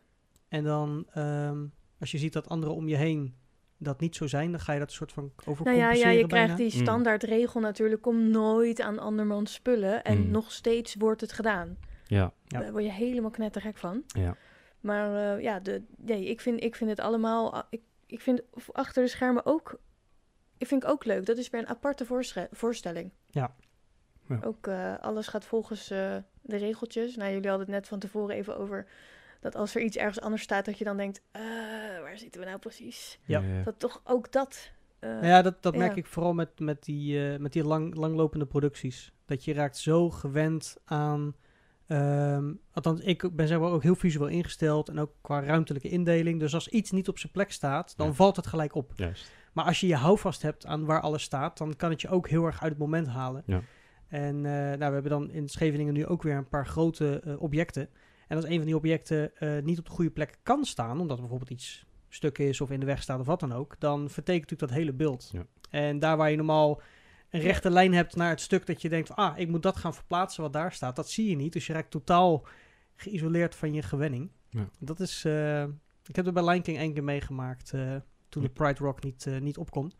En 0.48 0.64
dan, 0.64 1.06
ehm, 1.14 1.66
als 2.00 2.12
je 2.12 2.18
ziet 2.18 2.34
dat 2.34 2.50
anderen 2.50 2.76
om 2.76 2.88
je 2.88 2.96
heen 2.96 3.36
dat 3.78 4.00
niet 4.00 4.16
zo 4.16 4.28
zijn, 4.28 4.52
dan 4.52 4.60
ga 4.60 4.74
je 4.74 4.80
dat 4.80 4.92
soort 4.92 5.12
van 5.12 5.24
nou 5.24 5.36
overcompenseren 5.46 5.98
ja, 5.98 6.12
ja, 6.12 6.20
je 6.20 6.28
bijna. 6.28 6.46
krijgt 6.46 6.58
die 6.72 6.80
Mm. 6.80 6.86
standaardregel 6.86 7.60
natuurlijk 7.62 8.06
om 8.06 8.30
nooit 8.30 8.82
aan 8.82 9.00
andermans 9.00 9.54
spullen. 9.54 10.04
En 10.04 10.18
Mm. 10.18 10.32
nog 10.32 10.52
steeds 10.52 10.96
wordt 10.96 11.22
het 11.22 11.32
gedaan. 11.32 11.78
Ja, 12.06 12.34
Ja. 12.46 12.60
Daar 12.60 12.72
word 12.72 12.84
je 12.84 12.92
helemaal 12.92 13.30
knettergek 13.30 13.78
van. 13.78 14.04
ja. 14.08 14.36
Maar 14.80 15.36
eh, 15.38 15.44
ja, 15.44 15.60
de, 15.60 15.84
nee, 15.98 16.26
ik, 16.26 16.42
vind, 16.42 16.64
ik 16.64 16.76
vind 16.76 16.90
het 16.90 17.00
allemaal. 17.00 17.54
ah, 17.54 17.64
Ik, 17.70 17.82
ik 18.06 18.22
vind 18.22 18.42
achter 18.72 19.04
de 19.04 19.10
schermen 19.10 19.46
ook. 19.46 19.80
Ik 20.58 20.68
vind 20.68 20.84
ik 20.84 20.90
ook 20.90 21.06
leuk. 21.06 21.26
Dat 21.26 21.38
is 21.38 21.50
weer 21.50 21.62
een 21.62 21.68
aparte 21.68 22.06
voorstelling. 22.52 23.12
Ja. 23.30 23.56
Ja. 24.28 24.40
Ook 24.44 24.68
eh, 24.68 24.98
alles 25.00 25.28
gaat 25.28 25.46
volgens 25.46 25.90
eh, 25.92 26.16
de 26.42 26.58
regeltjes. 26.58 27.16
Nou, 27.16 27.32
jullie 27.32 27.50
hadden 27.50 27.66
het 27.68 27.76
net 27.76 27.88
van 27.88 28.00
tevoren 28.00 28.36
even 28.36 28.58
over. 28.58 28.88
Dat 29.40 29.56
als 29.56 29.76
er 29.76 29.82
iets 29.82 29.98
ergens 29.98 30.22
anders 30.22 30.42
staat, 30.42 30.66
dat 30.66 30.78
je 30.78 30.84
dan 30.84 30.98
denkt: 30.98 31.22
eh, 31.32 31.42
waar 32.02 32.18
zitten 32.18 32.42
we 32.42 32.48
nou 32.48 32.60
precies? 32.60 33.20
Ja. 33.26 33.44
Dat 33.64 33.80
toch 33.80 34.02
ook 34.04 34.32
dat. 34.32 34.72
eh, 35.00 35.10
Nou 35.10 35.26
ja, 35.26 35.42
dat, 35.42 35.62
dat 35.64 35.76
merk 35.76 35.92
Ja. 35.92 35.98
ik 35.98 36.06
vooral 36.06 36.34
met, 36.34 36.60
met 36.60 36.84
die, 36.84 37.32
eh, 37.34 37.40
met 37.40 37.54
die 37.54 37.64
lang, 37.64 37.96
langlopende 37.96 38.46
producties. 38.46 39.14
Dat 39.26 39.44
je 39.46 39.54
raakt 39.54 39.78
zo 39.78 40.10
gewend 40.10 40.78
aan... 40.86 41.36
ehm, 41.88 42.54
althans, 42.74 43.02
ik 43.02 43.36
ben 43.36 43.48
zeg 43.48 43.60
maar 43.60 43.70
ook 43.72 43.84
heel 43.84 43.96
visueel 43.96 44.28
ingesteld 44.28 44.90
en 44.90 45.00
ook 45.00 45.12
qua 45.22 45.40
ruimtelijke 45.44 45.90
indeling. 45.90 46.40
Dus 46.40 46.54
als 46.54 46.68
iets 46.68 46.92
niet 46.92 47.08
op 47.08 47.20
zijn 47.20 47.32
plek 47.32 47.52
staat, 47.52 47.94
dan 47.98 48.08
Ja. 48.08 48.14
valt 48.14 48.36
het 48.36 48.48
gelijk 48.48 48.76
op. 48.76 48.92
Juist. 48.96 49.32
Maar 49.54 49.66
als 49.66 49.80
je 49.80 49.88
je 49.88 49.96
houvast 49.96 50.42
hebt 50.42 50.66
aan 50.66 50.86
waar 50.86 51.02
alles 51.02 51.24
staat, 51.24 51.58
dan 51.58 51.76
kan 51.76 51.90
het 51.90 52.02
je 52.02 52.10
ook 52.10 52.28
heel 52.30 52.46
erg 52.46 52.62
uit 52.62 52.72
het 52.72 52.80
moment 52.80 53.08
halen. 53.08 53.44
Ja. 53.46 53.62
En 54.08 54.36
eh, 54.36 54.52
nou, 54.52 54.78
we 54.78 54.84
hebben 54.84 55.10
dan 55.12 55.32
in 55.32 55.48
Scheveningen 55.50 55.94
nu 55.94 56.06
ook 56.06 56.24
weer 56.24 56.36
een 56.36 56.48
paar 56.50 56.68
grote 56.68 57.36
objecten. 57.40 57.90
En 58.30 58.36
als 58.36 58.46
een 58.46 58.58
van 58.58 58.66
die 58.66 58.76
objecten 58.76 59.36
eh, 59.36 59.64
niet 59.64 59.80
op 59.80 59.86
de 59.86 59.92
goede 59.92 60.12
plek 60.12 60.38
kan 60.44 60.66
staan, 60.66 61.00
omdat 61.00 61.16
er 61.18 61.22
bijvoorbeeld 61.22 61.52
iets 61.52 61.86
stuk 62.10 62.38
is 62.38 62.62
of 62.62 62.70
in 62.70 62.80
de 62.80 62.86
weg 62.86 63.02
staat 63.02 63.20
of 63.20 63.26
wat 63.26 63.40
dan 63.40 63.54
ook, 63.54 63.76
dan 63.80 64.10
vertekent 64.10 64.50
natuurlijk 64.50 64.72
dat 64.72 64.80
hele 64.80 64.94
beeld. 64.94 65.30
Ja. 65.34 65.46
En 65.70 66.00
daar 66.00 66.18
waar 66.18 66.30
je 66.30 66.36
normaal 66.36 66.82
een 67.30 67.42
rechte 67.42 67.70
lijn 67.70 67.94
hebt 67.94 68.16
naar 68.16 68.30
het 68.30 68.42
stuk 68.42 68.66
dat 68.66 68.82
je 68.82 68.90
denkt, 68.90 69.16
ah, 69.16 69.38
ik 69.38 69.48
moet 69.48 69.64
dat 69.64 69.78
gaan 69.78 69.94
verplaatsen 69.94 70.44
wat 70.44 70.54
daar 70.54 70.72
staat, 70.72 70.96
dat 70.96 71.10
zie 71.10 71.30
je 71.30 71.36
niet. 71.36 71.54
Dus 71.54 71.68
je 71.68 71.74
raakt 71.74 71.92
totaal 71.92 72.46
geïsoleerd 72.96 73.56
van 73.56 73.74
je 73.74 73.82
gewenning. 73.82 74.32
Ja. 74.50 74.70
Dat 74.80 75.00
is, 75.00 75.26
eh, 75.26 75.64
ik 76.06 76.16
heb 76.16 76.26
het 76.26 76.34
bij 76.34 76.44
Lion 76.44 76.62
King 76.62 76.78
één 76.78 76.94
keer 76.94 77.04
meegemaakt 77.04 77.74
eh, 77.74 77.96
toen 78.30 78.44
de 78.44 78.50
Pride 78.50 78.84
Rock 78.84 79.04
niet, 79.04 79.26
eh, 79.26 79.38
niet 79.38 79.58
op 79.58 79.72
kon. 79.72 79.94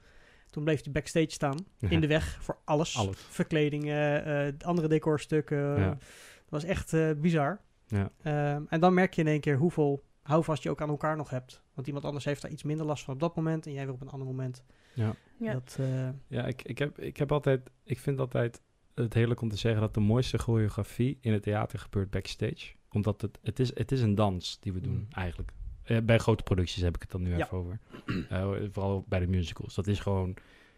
Toen 0.50 0.64
bleef 0.64 0.84
hij 0.84 0.92
backstage 0.92 1.32
staan, 1.32 1.58
in 1.80 2.02
de 2.02 2.08
weg 2.08 2.38
voor 2.42 2.58
alles. 2.64 2.98
Alles. 2.98 3.18
Verkledingen, 3.18 4.58
andere 4.58 4.88
decorstukken. 4.88 5.76
Dat 5.80 6.62
was 6.62 6.64
echt 6.64 7.22
bizar. 7.22 7.62
Ja. 7.90 8.12
Ehm, 8.22 8.64
en 8.70 8.80
dan 8.80 8.94
merk 8.94 9.14
je 9.14 9.22
in 9.22 9.28
één 9.28 9.40
keer 9.40 9.58
hoeveel 9.58 10.04
houvast 10.22 10.64
je 10.64 10.70
ook 10.70 10.82
aan 10.82 10.90
elkaar 10.90 11.18
nog 11.18 11.30
hebt. 11.30 11.62
Want 11.74 11.88
iemand 11.88 12.06
anders 12.06 12.26
heeft 12.26 12.42
daar 12.42 12.52
iets 12.52 12.64
minder 12.64 12.86
last 12.86 13.04
van 13.04 13.14
op 13.14 13.20
dat 13.20 13.36
moment 13.36 13.66
en 13.66 13.74
jij 13.74 13.86
weer 13.86 13.94
op 13.94 14.02
een 14.02 14.10
ander 14.10 14.28
moment. 14.28 14.64
ja. 14.94 15.16
Dat, 15.40 15.78
eh, 15.80 16.10
Ja, 16.28 16.46
ik, 16.46 16.62
ik, 16.64 16.78
heb, 16.78 17.00
ik 17.00 17.18
heb 17.18 17.32
altijd, 17.32 17.70
ik 17.84 18.00
vind 18.00 18.20
altijd 18.20 18.62
het 18.96 19.14
heerlijk 19.14 19.42
om 19.42 19.50
te 19.50 19.56
zeggen 19.58 19.82
dat 19.82 19.94
de 19.94 20.00
mooiste 20.00 20.38
choreografie 20.38 21.18
in 21.22 21.34
het 21.34 21.44
theater 21.44 21.80
gebeurt 21.80 22.10
backstage. 22.10 22.74
Omdat 22.92 23.22
het, 23.22 23.40
het, 23.44 23.60
is, 23.60 23.76
het 23.76 23.92
is 23.92 24.02
een 24.02 24.16
dans 24.16 24.60
die 24.60 24.74
we 24.74 24.80
doen 24.82 24.94
Mm. 24.94 25.08
eigenlijk. 25.10 25.52
Eh, 25.84 25.98
bij 26.04 26.18
grote 26.18 26.44
producties 26.44 26.82
heb 26.82 26.96
ik 26.96 27.02
het 27.02 27.12
dan 27.12 27.22
nu 27.22 27.30
Ja. 27.38 27.46
even 27.46 27.58
over. 27.58 27.80
Eh, 28.30 28.50
vooral 28.72 29.06
bij 29.08 29.20
de 29.20 29.28
musicals. 29.28 29.76
Dat 29.76 29.88
is 29.88 30.00
gewoon, 30.00 30.34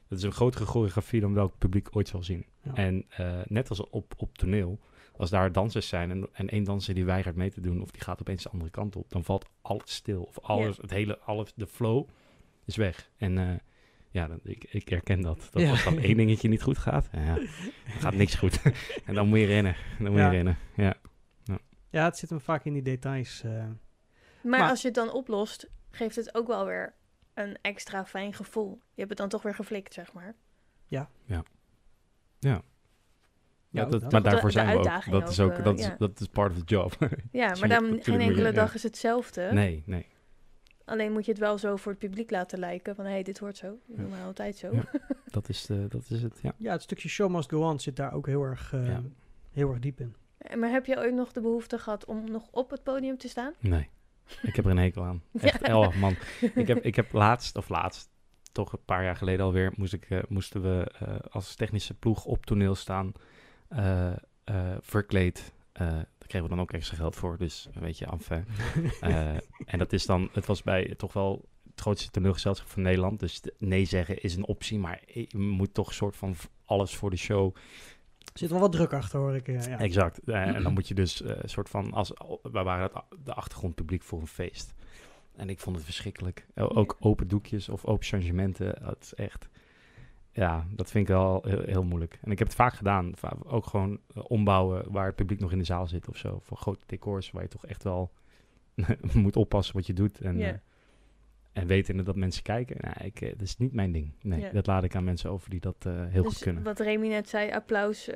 dat 0.08 0.18
is 0.18 0.24
een 0.24 0.32
grotere 0.32 0.66
choreografie 0.66 1.22
dan 1.22 1.34
welk 1.34 1.58
publiek 1.58 1.96
ooit 1.96 2.08
zal 2.08 2.24
zien. 2.24 2.46
Ja. 2.64 2.74
En 2.74 3.06
eh, 3.10 3.40
net 3.46 3.70
als 3.70 3.90
op, 3.90 4.14
op 4.18 4.38
toneel, 4.38 4.80
als 5.18 5.30
daar 5.30 5.52
dansers 5.52 5.88
zijn 5.88 6.12
en, 6.12 6.28
en 6.34 6.50
één 6.50 6.64
danser 6.64 6.94
die 6.94 7.06
weigert 7.06 7.36
mee 7.36 7.52
te 7.52 7.62
doen 7.62 7.82
of 7.82 7.92
die 7.92 8.02
gaat 8.02 8.20
opeens 8.20 8.44
de 8.44 8.50
andere 8.50 8.72
kant 8.72 8.96
op, 8.96 9.10
dan 9.10 9.24
valt 9.24 9.46
alles 9.62 9.94
stil. 9.94 10.24
Of 10.24 10.40
alles, 10.40 10.78
het 10.78 10.90
hele, 10.90 11.20
alles, 11.20 11.54
de 11.56 11.68
flow 11.68 12.08
is 12.66 12.76
weg. 12.76 13.10
En 13.18 13.38
eh, 13.38 13.56
ja, 14.10 14.28
dan, 14.28 14.40
ik, 14.44 14.64
ik 14.64 14.90
herken 14.90 15.22
dat. 15.22 15.48
Dat 15.52 15.62
Ja. 15.62 15.70
als 15.70 15.84
dan 15.84 15.98
één 16.00 16.18
dingetje 16.18 16.48
niet 16.50 16.62
goed 16.64 16.78
gaat, 16.78 17.10
ja, 17.12 17.36
dan 17.92 18.00
gaat 18.00 18.14
niks 18.14 18.36
goed. 18.36 18.62
en 19.06 19.14
dan 19.14 19.28
moet 19.28 19.40
je 19.40 19.46
rennen. 19.46 19.76
Dan 20.00 20.12
moet 20.12 20.20
Ja. 20.20 20.26
je 20.26 20.36
rennen. 20.36 20.58
Ja. 20.76 20.94
ja, 21.90 22.04
het 22.06 22.18
zit 22.18 22.30
hem 22.30 22.42
vaak 22.42 22.66
in 22.66 22.74
die 22.74 22.82
details. 22.82 23.44
eh. 23.44 23.52
Maar, 23.52 24.60
Maar- 24.60 24.70
als 24.70 24.82
je 24.82 24.88
het 24.88 24.96
dan 24.96 25.12
oplost, 25.14 25.70
geeft 25.92 26.16
het 26.16 26.36
ook 26.36 26.48
wel 26.48 26.66
weer 26.66 26.94
een 27.34 27.58
extra 27.62 28.06
fijn 28.06 28.34
gevoel. 28.34 28.70
Je 28.72 28.80
hebt 28.96 29.10
het 29.10 29.18
dan 29.18 29.30
toch 29.30 29.42
weer 29.42 29.56
geflikt, 29.56 29.94
zeg 29.94 30.14
maar. 30.14 30.36
Ja, 30.88 31.10
dat, 33.72 33.92
dat. 33.92 34.12
maar 34.12 34.22
daarvoor 34.24 34.50
de 34.50 34.52
zijn 34.52 34.68
we 34.68 34.78
ook. 34.78 35.12
Dat 35.12 35.30
is 35.30 35.40
ook, 35.40 35.52
ook, 35.52 35.58
eh, 35.58 35.64
dat, 35.64 35.80
is, 35.80 35.86
ja. 35.86 35.96
dat 35.98 36.20
is 36.20 36.28
part 36.28 36.52
of 36.52 36.58
the 36.58 36.64
job. 36.66 36.94
Ja, 37.32 37.56
maar 37.60 37.70
dan 37.70 37.84
geen 38.02 38.20
je- 38.20 38.26
enkele 38.26 38.48
ja. 38.48 38.52
dag 38.52 38.74
is 38.74 38.84
hetzelfde. 38.84 39.50
nee, 39.52 39.84
nee. 39.86 40.06
Alleen 40.86 41.12
moet 41.12 41.26
je 41.26 41.32
het 41.32 41.40
wel 41.40 41.58
zo 41.58 41.76
voor 41.76 41.92
het 41.92 42.02
publiek 42.02 42.32
laten 42.32 42.60
lijken. 42.60 42.96
Van, 42.96 43.06
hé, 43.06 43.12
hey, 43.12 43.24
dit 43.24 43.40
hoort 43.40 43.58
zo. 43.58 43.68
Dat 43.88 43.98
doen 43.98 44.10
we 44.12 44.24
altijd 44.26 44.56
zo. 44.58 44.70
Ja. 44.74 44.84
Dat 45.26 45.50
is, 45.50 45.66
de, 45.66 45.86
dat 45.90 46.10
is 46.10 46.22
het, 46.24 46.40
ja. 46.42 46.54
Ja, 46.58 46.72
het 46.72 46.82
stukje 46.82 47.10
show 47.10 47.32
must 47.32 47.50
go 47.50 47.62
on 47.70 47.80
zit 47.80 47.96
daar 47.96 48.14
ook 48.14 48.26
heel 48.28 48.44
erg, 48.44 48.74
eh, 48.74 48.88
Ja. 48.88 49.02
heel 49.52 49.70
erg 49.70 49.80
diep 49.80 50.00
in. 50.00 50.16
Eh, 50.38 50.58
Maar 50.58 50.70
heb 50.70 50.86
je 50.86 50.98
ooit 50.98 51.14
nog 51.14 51.32
de 51.32 51.42
behoefte 51.42 51.78
gehad 51.78 52.06
om 52.06 52.32
nog 52.32 52.48
op 52.52 52.70
het 52.70 52.84
podium 52.84 53.18
te 53.18 53.28
staan? 53.28 53.54
Nee. 53.60 53.90
Ik 54.42 54.56
heb 54.56 54.66
er 54.66 54.72
een 54.72 54.78
hekel 54.78 55.04
aan. 55.04 55.24
Echt, 55.42 55.66
Ja. 55.68 55.80
oh 55.80 55.96
man. 55.96 56.16
Ik 56.56 56.68
heb, 56.68 56.84
ik 56.84 56.96
heb 56.96 57.12
laatst, 57.12 57.58
of 57.58 57.70
laatst, 57.70 58.10
toch 58.52 58.74
een 58.74 58.86
paar 58.86 59.04
jaar 59.04 59.16
geleden 59.16 59.46
alweer, 59.46 59.74
moest 59.76 59.94
ik, 59.94 60.06
eh, 60.10 60.20
moesten 60.30 60.62
we 60.62 60.92
eh, 61.00 61.16
als 61.30 61.56
technische 61.56 61.94
ploeg 61.94 62.26
op 62.26 62.46
toneel 62.46 62.76
staan, 62.76 63.06
eh, 63.08 63.14
eh, 63.14 63.22
verkleed. 64.82 65.54
Eh, 65.72 65.88
daar 65.88 66.28
kregen 66.28 66.44
we 66.44 66.56
dan 66.56 66.62
ook 66.62 66.72
extra 66.72 66.98
geld 66.98 67.16
voor, 67.16 67.38
dus 67.38 67.68
weet 67.74 67.98
je, 67.98 68.06
af. 68.06 68.30
Eh, 69.02 69.30
en 69.66 69.78
dat 69.78 69.94
is 69.94 70.06
dan, 70.06 70.30
het 70.34 70.46
was 70.46 70.64
bij 70.64 70.94
toch 70.98 71.14
wel 71.14 71.46
het 71.70 71.82
grootste 71.82 72.12
toneelgezelschap 72.12 72.70
van 72.70 72.82
Nederland. 72.82 73.20
Dus 73.20 73.42
nee 73.58 73.86
zeggen 73.86 74.22
is 74.22 74.36
een 74.36 74.46
optie, 74.46 74.80
maar 74.80 75.02
je 75.06 75.38
moet 75.38 75.74
toch 75.74 75.88
een 75.88 75.94
soort 75.94 76.16
van 76.16 76.36
alles 76.66 76.96
voor 76.96 77.10
de 77.10 77.18
show. 77.18 77.56
Er 78.20 78.40
zit 78.40 78.50
wel 78.50 78.60
wat 78.60 78.72
druk 78.72 78.94
achter, 78.94 79.20
hoor 79.20 79.36
ik. 79.36 79.48
eh, 79.48 79.66
ja. 79.68 79.80
Exact. 79.80 80.20
Eh, 80.24 80.56
en 80.56 80.64
dan 80.64 80.74
moet 80.78 80.88
je 80.88 80.94
dus 80.94 81.24
een 81.24 81.50
soort 81.50 81.70
van, 81.70 81.94
als, 81.94 82.10
we 82.42 82.64
waren 82.64 82.84
het, 82.84 83.26
de 83.26 83.34
achtergrondpubliek 83.34 84.04
voor 84.04 84.20
een 84.20 84.28
feest. 84.28 84.74
En 85.36 85.50
ik 85.50 85.60
vond 85.60 85.76
het 85.76 85.86
verschrikkelijk. 85.86 86.46
Ook 86.56 86.98
open 87.00 87.28
doekjes 87.28 87.70
of 87.70 87.86
open 87.86 88.06
changementen. 88.06 88.82
Dat 88.82 88.98
is 89.02 89.14
echt, 89.14 89.50
ja, 90.34 90.66
dat 90.70 90.92
vind 90.92 91.08
ik 91.08 91.14
wel 91.14 91.44
heel, 91.48 91.62
heel 91.66 91.84
moeilijk. 91.84 92.20
En 92.22 92.32
ik 92.32 92.40
heb 92.40 92.48
het 92.48 92.58
vaak 92.58 92.74
gedaan. 92.74 93.14
Ook 93.46 93.66
gewoon 93.66 94.00
eh, 94.16 94.24
ombouwen 94.28 94.92
waar 94.92 95.06
het 95.06 95.16
publiek 95.16 95.40
nog 95.40 95.52
in 95.52 95.58
de 95.58 95.64
zaal 95.64 95.88
zit 95.88 96.10
of 96.10 96.18
zo. 96.18 96.40
Voor 96.44 96.58
grote 96.58 96.84
decors 96.86 97.32
waar 97.32 97.42
je 97.42 97.48
toch 97.48 97.66
echt 97.66 97.84
wel 97.84 98.12
moet 99.14 99.36
oppassen 99.36 99.76
wat 99.76 99.88
je 99.88 99.94
doet. 99.94 100.22
En, 100.22 100.42
eh, 100.42 100.54
en 101.54 101.68
wetende 101.68 102.04
dat 102.04 102.16
mensen 102.16 102.44
kijken, 102.44 102.78
nou, 102.80 102.96
ik, 103.04 103.22
eh, 103.22 103.30
dat 103.30 103.42
is 103.42 103.58
niet 103.58 103.74
mijn 103.74 103.92
ding. 103.92 104.14
Nee, 104.22 104.50
dat 104.52 104.68
laat 104.68 104.84
ik 104.84 104.96
aan 104.96 105.04
mensen 105.04 105.30
over 105.30 105.50
die 105.50 105.60
dat 105.60 105.84
heel 105.84 106.24
dus 106.24 106.34
goed 106.34 106.42
kunnen. 106.42 106.64
wat 106.64 106.80
Remy 106.80 107.08
net 107.08 107.30
zei, 107.30 107.52
applaus 107.52 108.10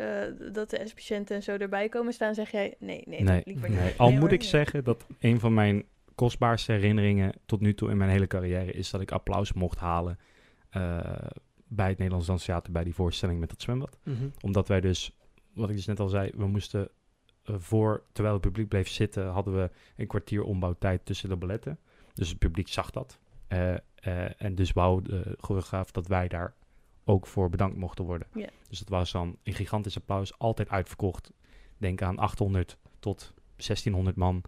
dat 0.51 0.69
de 0.69 0.81
S-patiënten 0.83 1.35
en 1.35 1.43
zo 1.43 1.57
erbij 1.57 1.89
komen 1.89 2.13
staan, 2.13 2.33
zeg 2.33 2.51
jij 2.51 2.75
nee, 2.79 3.03
nee, 3.05 3.21
Nee, 3.21 3.41
liever 3.45 3.69
nee. 3.69 3.83
niet. 3.83 3.97
Al 3.97 4.07
Nee, 4.07 4.19
moet 4.19 4.29
hoor, 4.29 4.37
ik 4.37 4.43
zeggen 4.43 4.83
dat 4.83 5.05
een 5.19 5.39
van 5.39 5.53
mijn 5.53 5.85
kostbaarste 6.15 6.71
herinneringen 6.71 7.33
tot 7.45 7.61
nu 7.61 7.73
toe 7.73 7.89
in 7.89 7.97
mijn 7.97 8.09
hele 8.09 8.27
carrière 8.27 8.71
is 8.71 8.89
dat 8.89 9.01
ik 9.01 9.11
applaus 9.11 9.53
mocht 9.53 9.77
halen 9.77 10.17
bij 11.67 11.87
het 11.87 11.97
Nederlands 11.97 12.27
Danstheater 12.27 12.71
bij 12.71 12.83
die 12.83 12.95
voorstelling 12.95 13.39
met 13.39 13.49
dat 13.49 13.61
zwembad. 13.61 13.97
Mhm. 14.03 14.27
Omdat 14.41 14.67
wij 14.67 14.81
dus, 14.81 15.17
wat 15.53 15.69
ik 15.69 15.75
dus 15.75 15.85
net 15.85 15.99
al 15.99 16.09
zei, 16.09 16.31
we 16.35 16.47
moesten 16.47 16.89
eh, 17.43 17.55
voor, 17.57 18.03
terwijl 18.11 18.35
het 18.35 18.43
publiek 18.43 18.67
bleef 18.67 18.87
zitten, 18.87 19.27
hadden 19.27 19.55
we 19.55 19.71
een 19.95 20.07
kwartier 20.07 20.43
ombouwtijd 20.43 21.05
tussen 21.05 21.29
de 21.29 21.35
balletten. 21.35 21.79
Dus 22.13 22.29
het 22.29 22.37
publiek 22.37 22.67
zag 22.67 22.91
dat. 22.91 23.19
Eh, 23.47 23.73
eh, 23.73 24.41
en 24.41 24.55
dus 24.55 24.71
wou 24.71 25.01
de 25.01 25.37
choreograaf 25.39 25.91
dat 25.91 26.07
wij 26.07 26.27
daar 26.27 26.53
ook 27.03 27.27
voor 27.27 27.49
bedankt 27.49 27.77
mochten 27.77 28.05
worden. 28.05 28.27
Dus 28.69 28.79
dat 28.79 28.89
was 28.89 29.11
dan 29.11 29.37
een 29.43 29.53
gigantisch 29.53 29.97
applaus, 29.97 30.37
altijd 30.37 30.69
uitverkocht. 30.69 31.31
Denk 31.77 32.01
aan 32.01 32.17
800 32.17 32.77
tot 32.99 33.33
1600 33.55 34.15
man, 34.15 34.41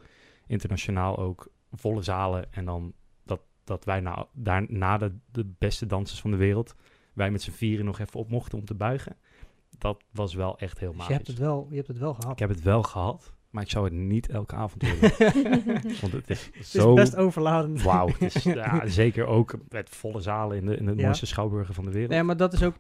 internationaal 0.47 1.18
ook, 1.18 1.47
volle 1.72 2.01
zalen. 2.01 2.53
En 2.53 2.65
dan 2.65 2.93
dat, 3.24 3.41
dat 3.63 3.86
wij 3.86 3.99
na, 3.99 4.28
daarna 4.34 4.97
de, 4.97 5.15
de 5.32 5.45
beste 5.57 5.86
dansers 5.86 6.22
van 6.22 6.32
de 6.32 6.38
wereld, 6.38 6.76
wij 7.18 7.32
met 7.32 7.41
z'n 7.41 7.51
vieren 7.51 7.86
nog 7.86 7.99
even 7.99 8.20
op 8.20 8.30
mochten 8.30 8.57
om 8.57 8.65
te 8.65 8.74
buigen. 8.76 9.15
Dat 9.78 10.03
was 10.11 10.34
wel 10.34 10.57
echt 10.59 10.80
heel 10.80 10.89
Dus 10.89 10.97
magisch. 10.97 11.11
je 11.15 11.24
hebt 11.24 11.28
het 11.28 11.38
wel, 11.38 11.68
je 11.70 11.76
hebt 11.76 11.88
het 11.88 11.97
wel 11.97 12.13
gehad. 12.13 12.32
Ik 12.32 12.39
heb 12.39 12.49
het 12.49 12.61
wel 12.61 12.84
gehad, 12.84 13.34
maar 13.49 13.63
ik 13.63 13.70
zou 13.70 13.86
het 13.86 13.93
niet 13.93 14.30
elke 14.30 14.55
avond 14.55 14.82
willen. 14.84 14.99
Want 16.01 16.13
het 16.13 16.30
is 16.30 16.45
Het 16.45 16.55
is 16.55 16.72
zo... 16.72 16.93
best 16.93 17.15
overladen. 17.15 17.84
Wauw, 17.84 18.07
het 18.18 18.36
is 18.36 18.43
ja, 18.53 18.88
zeker 18.88 19.26
ook 19.26 19.55
met 19.70 19.89
volle 19.89 20.22
zalen 20.22 20.57
in 20.57 20.65
de, 20.65 20.78
in 20.78 20.86
de 20.86 20.95
Ja. 20.95 21.03
mooiste 21.03 21.26
schouwburgen 21.26 21.74
van 21.74 21.86
de 21.86 21.91
wereld. 21.91 22.11
Nee, 22.11 22.24
maar 22.24 22.38
dat 22.38 22.53
is 22.53 22.63
ook. 22.63 22.76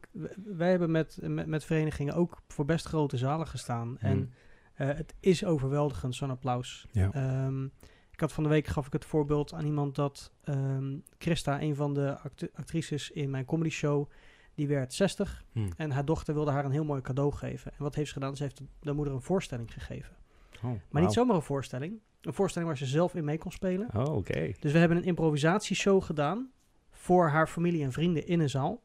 Wij 0.45 0.69
hebben 0.69 0.91
met, 0.91 1.19
met, 1.21 1.47
met 1.47 1.65
verenigingen 1.65 2.13
ook 2.13 2.41
voor 2.47 2.65
best 2.65 2.85
grote 2.85 3.17
zalen 3.17 3.47
gestaan. 3.47 3.97
En 3.99 4.17
Mm. 4.17 4.29
eh, 4.73 4.87
het 4.87 5.13
is 5.19 5.45
overweldigend, 5.45 6.15
zo'n 6.15 6.29
applaus. 6.29 6.87
Ja. 6.91 7.11
Ehm, 7.13 7.63
ik 8.11 8.19
had 8.23 8.31
van 8.33 8.43
de 8.43 8.49
week 8.49 8.67
gaf 8.67 8.85
ik 8.87 8.93
het 8.93 9.05
voorbeeld 9.05 9.53
aan 9.53 9.65
iemand 9.65 9.95
dat 9.95 10.31
ehm, 10.43 10.95
Christa, 11.17 11.61
een 11.61 11.75
van 11.75 11.93
de 11.93 12.17
actrices 12.53 13.11
in 13.11 13.29
mijn 13.29 13.45
comedy 13.45 13.69
show, 13.69 14.09
die 14.57 14.67
werd 14.67 14.93
60 14.93 15.43
Hm. 15.51 15.69
en 15.77 15.91
haar 15.91 16.05
dochter 16.05 16.33
wilde 16.33 16.51
haar 16.51 16.65
een 16.65 16.71
heel 16.71 16.83
mooi 16.83 17.01
cadeau 17.01 17.31
geven. 17.33 17.71
En 17.71 17.83
wat 17.83 17.95
heeft 17.95 18.07
ze 18.07 18.13
gedaan? 18.13 18.35
Ze 18.35 18.43
heeft 18.43 18.61
de 18.79 18.93
moeder 18.93 19.13
een 19.13 19.21
voorstelling 19.21 19.73
gegeven. 19.73 20.15
Oh, 20.63 20.71
Maar 20.89 21.01
niet 21.01 21.13
zomaar 21.13 21.35
een 21.35 21.41
voorstelling. 21.41 21.99
Een 22.21 22.33
voorstelling 22.33 22.69
waar 22.69 22.79
ze 22.79 22.85
zelf 22.85 23.15
in 23.15 23.23
mee 23.23 23.37
kon 23.37 23.51
spelen. 23.51 23.87
Oh, 23.95 24.15
oké. 24.15 24.51
Dus 24.59 24.71
we 24.71 24.77
hebben 24.77 24.97
een 24.97 25.03
improvisatieshow 25.03 26.03
gedaan 26.03 26.51
voor 26.91 27.29
haar 27.29 27.47
familie 27.47 27.83
en 27.83 27.91
vrienden 27.91 28.27
in 28.27 28.39
een 28.39 28.49
zaal. 28.49 28.81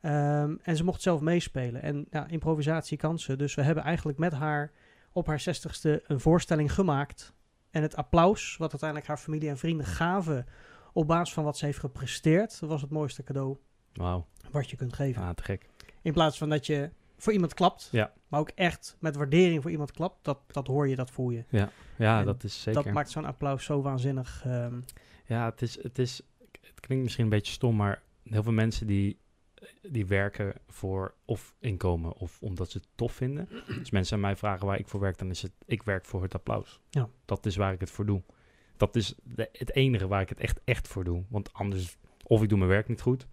Ehm, 0.00 0.54
en 0.62 0.76
ze 0.76 0.84
mocht 0.84 1.02
zelf 1.02 1.20
meespelen. 1.20 1.82
En 1.82 2.06
ja, 2.10 2.26
improvisatie 2.28 2.96
kan 2.96 3.18
ze. 3.18 3.36
Dus 3.36 3.54
we 3.54 3.62
hebben 3.62 3.84
eigenlijk 3.84 4.18
met 4.18 4.32
haar 4.32 4.72
op 5.12 5.26
haar 5.26 5.40
zestigste 5.40 6.02
een 6.06 6.20
voorstelling 6.20 6.72
gemaakt. 6.74 7.32
En 7.70 7.82
het 7.82 7.96
applaus, 7.96 8.56
wat 8.56 8.70
uiteindelijk 8.70 9.08
haar 9.08 9.18
familie 9.18 9.48
en 9.48 9.58
vrienden 9.58 9.86
gaven 9.86 10.46
op 10.92 11.06
basis 11.06 11.34
van 11.34 11.44
wat 11.44 11.58
ze 11.58 11.64
heeft 11.64 11.78
gepresteerd, 11.78 12.60
dat 12.60 12.68
was 12.68 12.80
het 12.82 12.90
mooiste 12.90 13.22
cadeau 13.22 13.56
Wauw, 13.92 14.26
wat 14.50 14.70
je 14.70 14.76
kunt 14.76 14.92
geven. 14.92 15.22
ah, 15.22 15.30
te 15.30 15.42
gek. 15.42 15.68
In 16.02 16.12
plaats 16.12 16.38
van 16.38 16.48
dat 16.48 16.66
je 16.66 16.90
voor 17.16 17.32
iemand 17.32 17.54
klapt, 17.54 17.88
Ja. 17.92 18.12
maar 18.28 18.40
ook 18.40 18.50
echt 18.54 18.96
met 19.00 19.16
waardering 19.16 19.62
voor 19.62 19.70
iemand 19.70 19.92
klapt, 19.92 20.24
dat, 20.24 20.38
dat 20.46 20.66
hoor 20.66 20.88
je, 20.88 20.96
dat 20.96 21.10
voel 21.10 21.30
je. 21.30 21.44
Ja, 21.48 22.18
En 22.20 22.24
dat 22.24 22.44
is 22.44 22.62
zeker. 22.62 22.82
Dat 22.82 22.92
maakt 22.92 23.10
zo'n 23.10 23.24
applaus 23.24 23.64
zo 23.64 23.82
waanzinnig. 23.82 24.42
ehm, 24.46 24.80
Ja, 25.26 25.44
het 25.44 25.62
is, 25.62 25.82
het 25.82 25.98
is, 25.98 26.20
het 26.60 26.80
klinkt 26.80 27.02
misschien 27.04 27.24
een 27.24 27.30
beetje 27.30 27.52
stom, 27.52 27.76
maar 27.76 28.02
heel 28.24 28.42
veel 28.42 28.52
mensen 28.52 28.86
die, 28.86 29.18
die 29.82 30.06
werken 30.06 30.54
voor 30.68 31.14
of 31.24 31.54
inkomen 31.58 32.12
of 32.16 32.38
omdat 32.42 32.70
ze 32.70 32.78
het 32.78 32.86
tof 32.94 33.12
vinden. 33.12 33.48
Als 33.78 33.90
mensen 33.98 34.14
aan 34.14 34.20
mij 34.20 34.36
vragen 34.36 34.66
waar 34.66 34.78
ik 34.78 34.88
voor 34.88 35.00
werk, 35.00 35.18
dan 35.18 35.30
is 35.30 35.42
het, 35.42 35.52
ik 35.66 35.82
werk 35.82 36.04
voor 36.04 36.22
het 36.22 36.34
applaus. 36.34 36.80
Ja. 36.90 37.08
Dat 37.24 37.46
is 37.46 37.56
waar 37.56 37.72
ik 37.72 37.80
het 37.80 37.90
voor 37.90 38.06
doe. 38.06 38.22
Dat 38.76 38.96
is 38.96 39.14
de- 39.22 39.48
het 39.52 39.74
enige 39.74 40.06
waar 40.08 40.20
ik 40.20 40.28
het 40.28 40.40
echt, 40.40 40.60
echt 40.64 40.88
voor 40.88 41.04
doe. 41.04 41.24
Want 41.28 41.52
anders, 41.52 41.96
of 42.22 42.42
ik 42.42 42.48
doe 42.48 42.58
mijn 42.58 42.70
werk 42.70 42.88
niet 42.88 43.00
goed, 43.00 43.26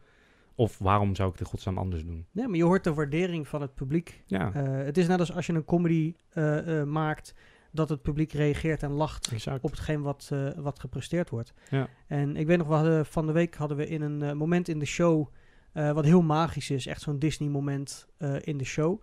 of 0.57 0.77
waarom 0.77 1.15
zou 1.15 1.31
ik 1.31 1.39
het 1.39 1.47
godsnaam 1.47 1.77
anders 1.77 2.05
doen? 2.05 2.25
Ja, 2.31 2.47
maar 2.47 2.57
je 2.57 2.63
hoort 2.63 2.83
de 2.83 2.93
waardering 2.93 3.47
van 3.47 3.61
het 3.61 3.75
publiek. 3.75 4.23
Ja, 4.25 4.53
Eh, 4.53 4.85
het 4.85 4.97
is 4.97 5.07
net 5.07 5.19
als 5.19 5.33
als 5.33 5.45
je 5.45 5.53
een 5.53 5.65
comedy 5.65 6.15
eh, 6.29 6.79
eh, 6.79 6.87
maakt, 6.87 7.33
dat 7.71 7.89
het 7.89 8.01
publiek 8.01 8.31
reageert 8.31 8.83
en 8.83 8.91
lacht 8.91 9.31
exact. 9.31 9.63
op 9.63 9.69
hetgeen 9.69 10.01
wat, 10.01 10.31
wat 10.55 10.79
gepresteerd 10.79 11.29
wordt. 11.29 11.53
Ja. 11.69 11.87
En 12.07 12.35
ik 12.35 12.47
weet 12.47 12.57
nog, 12.57 12.67
we 12.67 12.73
hadden, 12.73 13.05
van 13.05 13.25
de 13.25 13.31
week 13.31 13.55
hadden 13.55 13.77
we 13.77 13.87
in 13.87 14.01
een 14.01 14.37
moment 14.37 14.67
in 14.67 14.79
de 14.79 14.85
show, 14.85 15.27
wat 15.73 16.05
heel 16.05 16.21
magisch 16.21 16.69
is, 16.69 16.87
echt 16.87 17.01
zo'n 17.01 17.19
Disney 17.19 17.49
moment 17.49 18.07
eh, 18.17 18.35
in 18.39 18.57
de 18.57 18.63
show. 18.63 19.01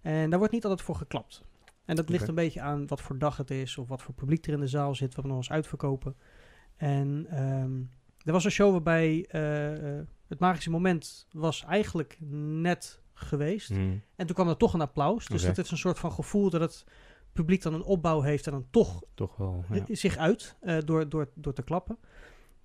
En 0.00 0.30
daar 0.30 0.38
wordt 0.38 0.54
niet 0.54 0.64
altijd 0.64 0.82
voor 0.82 0.94
geklapt. 0.94 1.42
En 1.84 1.96
dat 1.96 2.08
ligt 2.08 2.28
een 2.28 2.34
beetje 2.34 2.60
aan 2.60 2.86
wat 2.86 3.00
voor 3.00 3.18
dag 3.18 3.36
het 3.36 3.50
is, 3.50 3.78
of 3.78 3.88
wat 3.88 4.02
voor 4.02 4.14
publiek 4.14 4.46
er 4.46 4.52
in 4.52 4.60
de 4.60 4.66
zaal 4.66 4.94
zit, 4.94 5.14
wat 5.14 5.24
we 5.24 5.30
nog 5.30 5.38
eens 5.38 5.50
uitverkopen. 5.50 6.16
En 6.76 7.26
ehm, 7.30 7.82
er 8.24 8.32
was 8.32 8.44
een 8.44 8.50
show 8.50 8.70
waarbij 8.70 9.26
het 10.30 10.38
magische 10.38 10.70
moment 10.70 11.26
was 11.32 11.64
eigenlijk 11.64 12.16
net 12.62 13.02
geweest. 13.14 13.68
Hm. 13.68 13.96
En 14.16 14.26
toen 14.26 14.34
kwam 14.34 14.48
er 14.48 14.56
toch 14.56 14.74
een 14.74 14.80
applaus. 14.80 15.26
Dus 15.26 15.42
Oké. 15.44 15.54
dat 15.54 15.64
is 15.64 15.70
een 15.70 15.78
soort 15.78 15.98
van 15.98 16.12
gevoel 16.12 16.50
dat 16.50 16.60
het 16.60 16.84
publiek 17.32 17.62
dan 17.62 17.74
een 17.74 17.82
opbouw 17.82 18.20
heeft 18.20 18.46
en 18.46 18.52
dan 18.52 18.66
toch 18.70 19.02
Toch 19.14 19.36
wel, 19.36 19.64
ja. 19.72 19.84
zich 19.88 20.16
uit 20.16 20.56
eh, 20.60 20.78
door, 20.84 21.08
door, 21.08 21.30
door 21.34 21.52
te 21.52 21.62
klappen. 21.62 21.98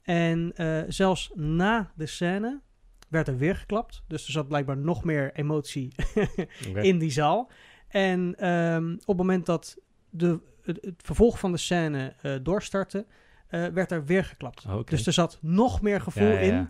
En 0.01 0.51
eh, 0.55 0.83
zelfs 0.87 1.31
na 1.33 1.91
de 1.95 2.05
scène 2.05 2.61
werd 3.09 3.27
er 3.27 3.37
weer 3.37 3.55
geklapt. 3.55 4.03
Dus 4.07 4.25
er 4.25 4.31
zat 4.31 4.47
blijkbaar 4.47 4.77
nog 4.77 5.03
meer 5.03 5.33
emotie 5.33 5.95
in 6.81 6.97
die 6.97 7.11
zaal. 7.11 7.51
En 7.87 8.35
ehm, 8.37 8.91
op 8.91 9.07
het 9.07 9.17
moment 9.17 9.45
dat 9.45 9.77
de, 10.09 10.39
het, 10.61 10.77
het 10.81 11.01
vervolg 11.05 11.39
van 11.39 11.51
de 11.51 11.57
scène 11.57 12.13
eh, 12.21 12.35
doorstartte, 12.43 13.05
werd 13.49 13.91
er 13.91 14.05
weer 14.05 14.25
geklapt. 14.25 14.65
Dus 14.85 15.07
er 15.07 15.13
zat 15.13 15.37
nog 15.41 15.81
meer 15.81 16.01
gevoel 16.01 16.27
Ja, 16.27 16.39
ja, 16.39 16.39
in. 16.39 16.69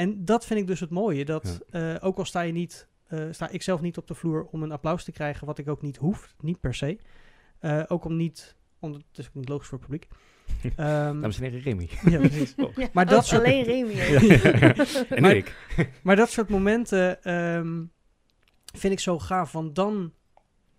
En 0.00 0.24
dat 0.24 0.46
vind 0.46 0.60
ik 0.60 0.66
dus 0.66 0.80
het 0.80 0.90
mooie. 0.90 1.24
Dat 1.24 1.60
eh, 1.70 1.94
ook 2.00 2.18
al 2.18 2.24
sta 2.24 2.40
je 2.40 2.52
niet, 2.52 2.88
eh, 3.06 3.24
sta 3.30 3.48
ik 3.48 3.62
zelf 3.62 3.80
niet 3.80 3.96
op 3.96 4.06
de 4.06 4.14
vloer 4.14 4.44
om 4.50 4.62
een 4.62 4.72
applaus 4.72 5.04
te 5.04 5.12
krijgen, 5.12 5.46
wat 5.46 5.58
ik 5.58 5.68
ook 5.68 5.82
niet 5.82 5.96
hoef, 5.96 6.34
niet 6.40 6.60
per 6.60 6.74
se. 6.74 6.98
Eh, 7.58 7.82
ook 7.88 8.04
om 8.04 8.16
niet, 8.16 8.56
om, 8.78 8.92
het 8.92 9.02
is 9.18 9.26
ook 9.28 9.34
niet 9.34 9.48
logisch 9.48 9.68
voor 9.68 9.78
het 9.78 9.86
publiek. 9.86 10.08
Ehm, 10.76 11.20
Dames 11.20 11.36
en 11.40 11.42
heren, 11.42 11.60
Remy. 11.60 11.88
ja, 12.04 12.18
precies. 12.18 12.54
Ja, 12.76 12.88
Maar 12.92 13.06
dat 13.06 13.18
ook 13.18 13.24
soort- 13.24 13.42
alleen 13.44 13.62
Remy. 13.64 13.92
en 15.08 15.22
Maar- 15.22 15.36
ik. 15.36 15.56
Maar 16.02 16.16
dat 16.16 16.30
soort 16.30 16.48
momenten 16.48 17.22
ehm, 17.22 17.84
vind 18.74 18.92
ik 18.92 19.00
zo 19.00 19.18
gaaf. 19.18 19.52
Want 19.52 19.74
dan, 19.74 20.12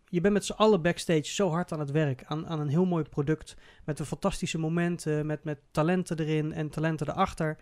je 0.10 0.22
bent 0.22 0.34
met 0.34 0.46
z'n 0.46 0.52
allen 0.52 0.82
backstage 0.82 1.24
zo 1.26 1.50
hard 1.50 1.72
aan 1.72 1.80
het 1.80 1.92
werk. 1.92 2.24
Aan, 2.26 2.48
aan 2.48 2.60
een 2.60 2.68
heel 2.68 2.86
mooi 2.86 3.04
product. 3.04 3.56
Met 3.86 4.00
een 4.00 4.06
fantastische 4.06 4.58
momenten. 4.58 5.26
Met, 5.26 5.44
met 5.44 5.60
talenten 5.72 6.20
erin 6.20 6.54
en 6.54 6.70
talenten 6.70 7.10
erachter. 7.10 7.58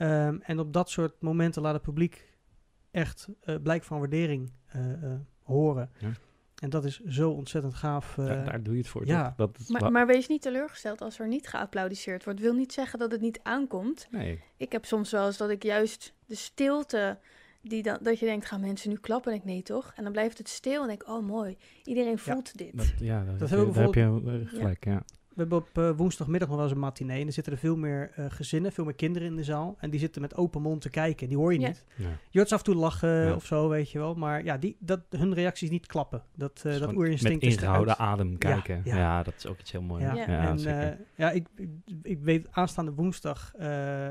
Ehm, 0.00 0.38
en 0.42 0.58
op 0.58 0.72
dat 0.72 0.90
soort 0.90 1.20
momenten 1.22 1.62
laat 1.62 1.72
het 1.74 1.82
publiek 1.82 2.28
echt 2.90 3.28
eh, 3.40 3.56
blijk 3.62 3.84
van 3.84 3.98
waardering 3.98 4.52
eh, 4.66 4.92
eh, 4.92 5.18
horen. 5.42 5.90
Ja. 5.98 6.10
En 6.62 6.70
dat 6.70 6.84
is 6.84 7.00
zo 7.00 7.30
ontzettend 7.30 7.74
gaaf. 7.74 8.18
eh, 8.18 8.26
Daar, 8.26 8.44
daar 8.44 8.62
doe 8.62 8.72
je 8.74 8.78
het 8.80 8.88
voor, 8.88 9.06
ja. 9.06 9.34
Dat 9.36 9.58
Maar, 9.68 9.92
maar 9.92 10.06
wees 10.06 10.28
niet 10.28 10.42
teleurgesteld 10.42 11.00
als 11.00 11.18
er 11.18 11.28
niet 11.28 11.48
geapplaudiseerd 11.48 12.24
wordt. 12.24 12.40
Wil 12.40 12.54
niet 12.54 12.72
zeggen 12.72 12.98
dat 12.98 13.12
het 13.12 13.20
niet 13.20 13.40
aankomt. 13.42 14.06
nee. 14.10 14.42
Ik 14.56 14.72
heb 14.72 14.84
soms 14.84 15.10
wel 15.10 15.26
eens 15.26 15.36
dat 15.36 15.50
ik 15.50 15.62
juist 15.62 16.14
de 16.26 16.34
stilte, 16.34 17.18
die 17.62 17.82
dan, 17.82 17.98
dat 18.02 18.18
je 18.18 18.26
denkt, 18.26 18.46
gaan 18.46 18.60
mensen 18.60 18.90
nu 18.90 18.96
klappen? 18.96 19.32
En 19.32 19.38
ik, 19.38 19.44
nee 19.44 19.62
toch? 19.62 19.92
En 19.96 20.02
dan 20.02 20.12
blijft 20.12 20.38
het 20.38 20.48
stil 20.48 20.80
en 20.82 20.88
denk 20.88 21.02
ik, 21.02 21.08
oh 21.08 21.26
mooi, 21.26 21.56
iedereen 21.84 22.18
voelt 22.18 22.58
dit. 22.58 22.76
Dat, 22.76 22.92
ja, 22.98 23.24
dat, 23.24 23.38
Dat 23.38 23.50
heb, 23.50 23.58
je, 23.58 23.66
we 23.66 23.72
daar 23.72 24.32
heb 24.32 24.40
je 24.40 24.46
gelijk, 24.46 24.84
ja. 24.84 25.02
We 25.40 25.46
hebben 25.46 25.68
op 25.68 25.78
eh, 25.84 25.96
woensdagmiddag 25.96 26.48
nog 26.48 26.56
wel 26.56 26.66
eens 26.66 26.74
een 26.74 26.80
matinee. 26.82 27.20
En 27.20 27.26
er 27.26 27.32
zitten 27.32 27.52
er 27.52 27.58
veel 27.58 27.76
meer 27.76 28.10
eh, 28.14 28.24
gezinnen, 28.28 28.72
veel 28.72 28.84
meer 28.84 28.94
kinderen 28.94 29.28
in 29.28 29.36
de 29.36 29.44
zaal. 29.44 29.76
En 29.78 29.90
die 29.90 30.00
zitten 30.00 30.20
met 30.20 30.36
open 30.36 30.62
mond 30.62 30.80
te 30.80 30.90
kijken. 30.90 31.28
Die 31.28 31.36
hoor 31.36 31.52
je 31.52 31.60
Ja. 31.60 31.66
niet. 31.66 31.84
ja. 31.96 32.04
Je 32.30 32.38
hoort 32.38 32.48
ze 32.48 32.54
af 32.54 32.60
en 32.60 32.66
toe 32.72 32.74
lachen 32.74 33.08
Ja. 33.08 33.34
of 33.34 33.44
zo, 33.46 33.68
weet 33.68 33.90
je 33.90 33.98
wel. 33.98 34.14
Maar 34.14 34.44
ja, 34.44 34.58
die, 34.58 34.76
dat, 34.78 35.00
hun 35.10 35.34
reacties 35.34 35.70
niet 35.70 35.86
klappen. 35.86 36.22
Dat, 36.34 36.62
eh 36.66 36.78
dat 36.78 36.92
oerinstinct 36.94 37.42
Met 37.42 37.52
is 37.52 37.56
ingehouden 37.58 37.98
adem 37.98 38.38
kijken. 38.38 38.80
ja. 38.84 38.96
Ja, 38.96 39.22
dat 39.22 39.34
is 39.36 39.46
ook 39.46 39.58
iets 39.60 39.72
heel 39.72 39.82
moois. 39.82 40.02
Ja, 40.02 40.14
Ja. 40.14 40.26
en 40.48 40.58
eh, 40.90 40.96
ja, 41.14 41.30
ik, 41.30 41.46
ik, 41.56 41.68
ik 42.02 42.20
weet, 42.22 42.46
aanstaande 42.50 42.92
woensdag 42.92 43.54
eh, 43.54 43.66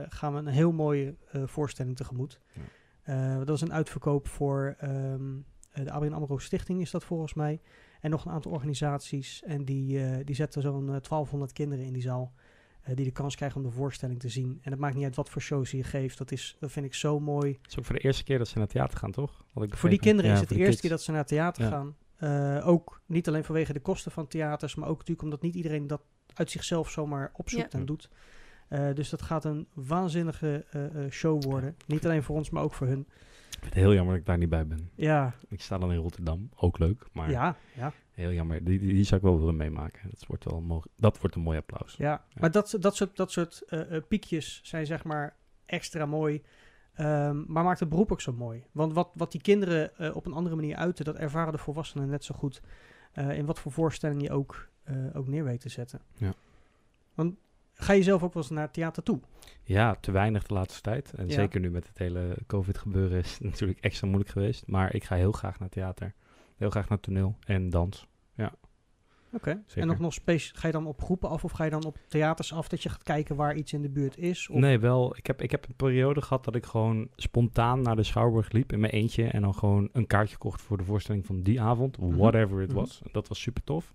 gaan 0.10 0.34
we 0.34 0.40
een 0.40 0.48
heel 0.48 0.72
mooie 0.72 1.16
eh, 1.32 1.42
voorstelling 1.46 1.96
tegemoet. 1.96 2.40
Ja. 2.54 2.62
Eh, 3.04 3.38
dat 3.46 3.56
is 3.56 3.62
een 3.62 3.74
uitverkoop 3.74 4.28
voor 4.28 4.76
ehm, 4.80 5.22
eh, 5.72 5.84
de 5.84 5.92
ABN 5.92 6.12
AMRO 6.14 6.38
Stichting 6.38 6.82
is 6.82 6.92
dat 6.92 7.04
volgens 7.04 7.34
mij. 7.34 7.60
En 8.00 8.10
nog 8.10 8.26
een 8.26 8.32
aantal 8.32 8.52
organisaties. 8.52 9.42
En 9.46 9.66
die, 9.66 10.04
eh, 10.06 10.26
die 10.26 10.36
zetten 10.36 10.62
zo'n 10.62 10.90
eh, 10.94 11.02
1200 11.02 11.54
kinderen 11.54 11.86
in 11.86 11.94
die 11.94 12.02
zaal. 12.02 12.34
eh, 12.82 12.96
die 12.96 13.06
de 13.06 13.12
kans 13.12 13.36
krijgen 13.36 13.58
om 13.62 13.68
de 13.68 13.74
voorstelling 13.74 14.20
te 14.20 14.30
zien. 14.30 14.60
En 14.62 14.72
het 14.72 14.80
maakt 14.80 14.96
niet 14.96 15.04
uit 15.04 15.16
wat 15.16 15.30
voor 15.30 15.42
shows 15.42 15.72
je 15.72 15.84
geeft. 15.84 16.18
Dat, 16.18 16.32
is, 16.32 16.56
dat 16.60 16.72
vind 16.72 16.86
ik 16.86 16.94
zo 16.94 17.20
mooi. 17.20 17.58
Het 17.62 17.72
is 17.72 17.80
ook 17.80 17.86
voor 17.86 17.96
de 17.96 18.02
eerste 18.02 18.24
keer 18.24 18.38
dat 18.38 18.48
ze 18.48 18.54
naar 18.58 18.64
het 18.64 18.74
theater 18.74 18.98
gaan, 18.98 19.12
toch? 19.12 19.44
Ik 19.56 19.76
Voor 19.78 19.90
die 19.90 20.00
kinderen 20.00 20.30
Ja, 20.30 20.36
is 20.36 20.42
het 20.42 20.50
de 20.50 20.56
eerste 20.56 20.70
kids. 20.70 20.82
keer 20.82 20.90
dat 20.90 21.02
ze 21.02 21.12
naar 21.12 21.20
het 21.20 21.30
theater 21.30 21.64
Ja. 21.64 21.70
gaan. 21.70 21.96
Eh, 22.60 22.68
ook 22.68 23.02
niet 23.06 23.28
alleen 23.28 23.44
vanwege 23.44 23.74
de 23.74 23.80
kosten 23.80 24.12
van 24.12 24.28
theaters, 24.28 24.76
maar 24.76 24.88
ook 24.90 24.98
natuurlijk 24.98 25.22
omdat 25.24 25.42
niet 25.42 25.56
iedereen 25.56 25.88
dat 25.88 26.02
uit 26.34 26.52
zichzelf 26.52 26.90
zomaar 26.90 27.32
opzoekt 27.34 27.72
Ja. 27.72 27.80
en 27.80 27.86
doet. 27.86 28.10
Eh, 28.68 28.94
dus 28.94 29.10
dat 29.10 29.22
gaat 29.22 29.46
een 29.46 29.68
waanzinnige 29.74 30.66
eh, 30.72 30.86
eh, 31.06 31.12
show 31.12 31.44
worden. 31.44 31.76
Niet 31.88 32.06
alleen 32.06 32.24
voor 32.24 32.36
ons, 32.36 32.50
maar 32.50 32.64
ook 32.64 32.74
voor 32.74 32.88
hun. 32.88 33.08
Ik 33.60 33.66
vind 33.66 33.74
het 33.76 33.84
heel 33.84 33.94
jammer 33.94 34.12
dat 34.14 34.22
ik 34.22 34.28
daar 34.28 34.38
niet 34.38 34.50
bij 34.50 34.68
ben. 34.68 34.90
Ja, 34.96 35.34
Ik 35.48 35.62
sta 35.62 35.78
dan 35.78 35.92
in 35.92 35.98
Rotterdam, 35.98 36.50
ook 36.56 36.78
leuk, 36.80 37.06
maar 37.12 37.30
ja, 37.32 37.56
ja, 37.76 37.94
heel 38.12 38.32
jammer. 38.32 38.64
Die, 38.64 38.80
die, 38.80 38.94
die 38.94 39.04
zou 39.04 39.16
ik 39.22 39.26
wel 39.28 39.40
willen 39.40 39.56
meemaken. 39.56 40.10
Dat 40.10 40.26
wordt, 40.28 40.44
wel 40.44 40.62
mo- 40.62 40.84
dat 40.96 41.20
wordt 41.20 41.36
een 41.36 41.42
mooi 41.42 41.58
applaus. 41.58 41.96
ja. 41.98 42.24
Maar 42.40 42.52
dat, 42.52 42.78
dat 42.80 42.96
soort, 42.96 43.16
dat 43.16 43.32
soort 43.32 43.62
eh, 43.68 43.96
eh, 43.96 44.04
piekjes 44.08 44.60
zijn 44.64 44.86
zeg 44.86 45.04
maar 45.04 45.36
extra 45.66 46.06
mooi. 46.06 46.44
Ehm, 46.94 47.44
maar 47.48 47.64
maakt 47.64 47.80
het 47.80 47.90
beroep 47.90 48.12
ook 48.12 48.22
zo 48.22 48.34
mooi. 48.34 48.64
Want 48.72 48.94
wat, 48.94 49.10
wat 49.14 49.32
die 49.32 49.42
kinderen 49.42 49.98
eh, 49.98 50.16
op 50.16 50.26
een 50.26 50.34
andere 50.34 50.56
manier 50.56 50.76
uiten, 50.76 51.06
dat 51.06 51.16
ervaren 51.16 51.52
de 51.52 51.58
volwassenen 51.58 52.10
net 52.10 52.24
zo 52.24 52.36
goed. 52.36 52.62
in 53.14 53.46
wat 53.46 53.60
voor 53.60 53.72
voorstelling 53.72 54.22
je 54.22 54.32
ook, 54.32 54.68
ook 55.14 55.28
neer 55.28 55.44
weet 55.44 55.62
te 55.62 55.70
zetten. 55.70 56.02
Ja. 56.14 56.34
Want 57.14 57.36
ga 57.84 57.94
je 57.94 58.04
zelf 58.04 58.24
ook 58.24 58.34
wel 58.34 58.44
eens 58.44 58.52
naar 58.52 58.64
het 58.64 58.74
theater 58.74 59.04
toe? 59.04 59.20
Ja, 59.64 59.96
te 59.96 60.12
weinig 60.12 60.44
de 60.48 60.54
laatste 60.54 60.82
tijd. 60.82 61.14
En 61.14 61.28
Ja. 61.28 61.34
zeker 61.34 61.60
nu 61.60 61.70
met 61.72 61.88
het 61.88 61.98
hele 61.98 62.38
COVID-gebeuren 62.48 63.20
is 63.20 63.32
het 63.34 63.44
natuurlijk 63.52 63.80
extra 63.80 64.08
moeilijk 64.08 64.32
geweest. 64.32 64.68
Maar 64.68 64.94
ik 64.94 65.04
ga 65.04 65.16
heel 65.16 65.32
graag 65.32 65.60
naar 65.60 65.70
theater. 65.70 66.14
Heel 66.58 66.70
graag 66.70 66.90
naar 66.90 67.00
toneel 67.00 67.36
en 67.46 67.70
dans. 67.70 68.08
Oké. 69.34 69.62
Zeker. 69.66 69.82
En 69.82 69.88
nog, 69.88 70.00
nog 70.00 70.14
ga 70.54 70.68
je 70.68 70.74
dan 70.74 70.86
op 70.88 71.02
groepen 71.02 71.30
af 71.30 71.44
of 71.44 71.52
ga 71.52 71.64
je 71.64 71.70
dan 71.70 71.86
op 71.86 71.98
theaters 72.08 72.54
af 72.54 72.68
dat 72.68 72.84
je 72.84 72.90
gaat 72.90 73.04
kijken 73.04 73.36
waar 73.36 73.56
iets 73.56 73.74
in 73.74 73.82
de 73.82 73.90
buurt 73.90 74.18
is? 74.18 74.50
Of? 74.50 74.60
Nee, 74.60 74.80
wel. 74.80 75.18
Ik 75.18 75.28
heb, 75.28 75.42
ik 75.42 75.52
heb 75.52 75.68
een 75.68 75.76
periode 75.76 76.22
gehad 76.22 76.44
dat 76.44 76.56
ik 76.56 76.66
gewoon 76.66 77.08
spontaan 77.16 77.82
naar 77.82 77.96
de 77.96 78.04
Schouwburg 78.04 78.52
liep 78.52 78.72
in 78.74 78.80
mijn 78.80 78.94
eentje. 78.94 79.24
En 79.28 79.42
dan 79.42 79.54
gewoon 79.56 79.90
een 79.92 80.08
kaartje 80.08 80.38
kocht 80.38 80.62
voor 80.62 80.78
de 80.78 80.84
voorstelling 80.84 81.26
van 81.26 81.42
die 81.42 81.62
avond. 81.62 81.98
Mhm. 82.00 82.16
Whatever 82.18 82.62
it 82.62 82.68
Mhm. 82.68 82.78
was. 82.78 83.02
Dat 83.12 83.28
was 83.28 83.42
super 83.42 83.64
tof. 83.64 83.94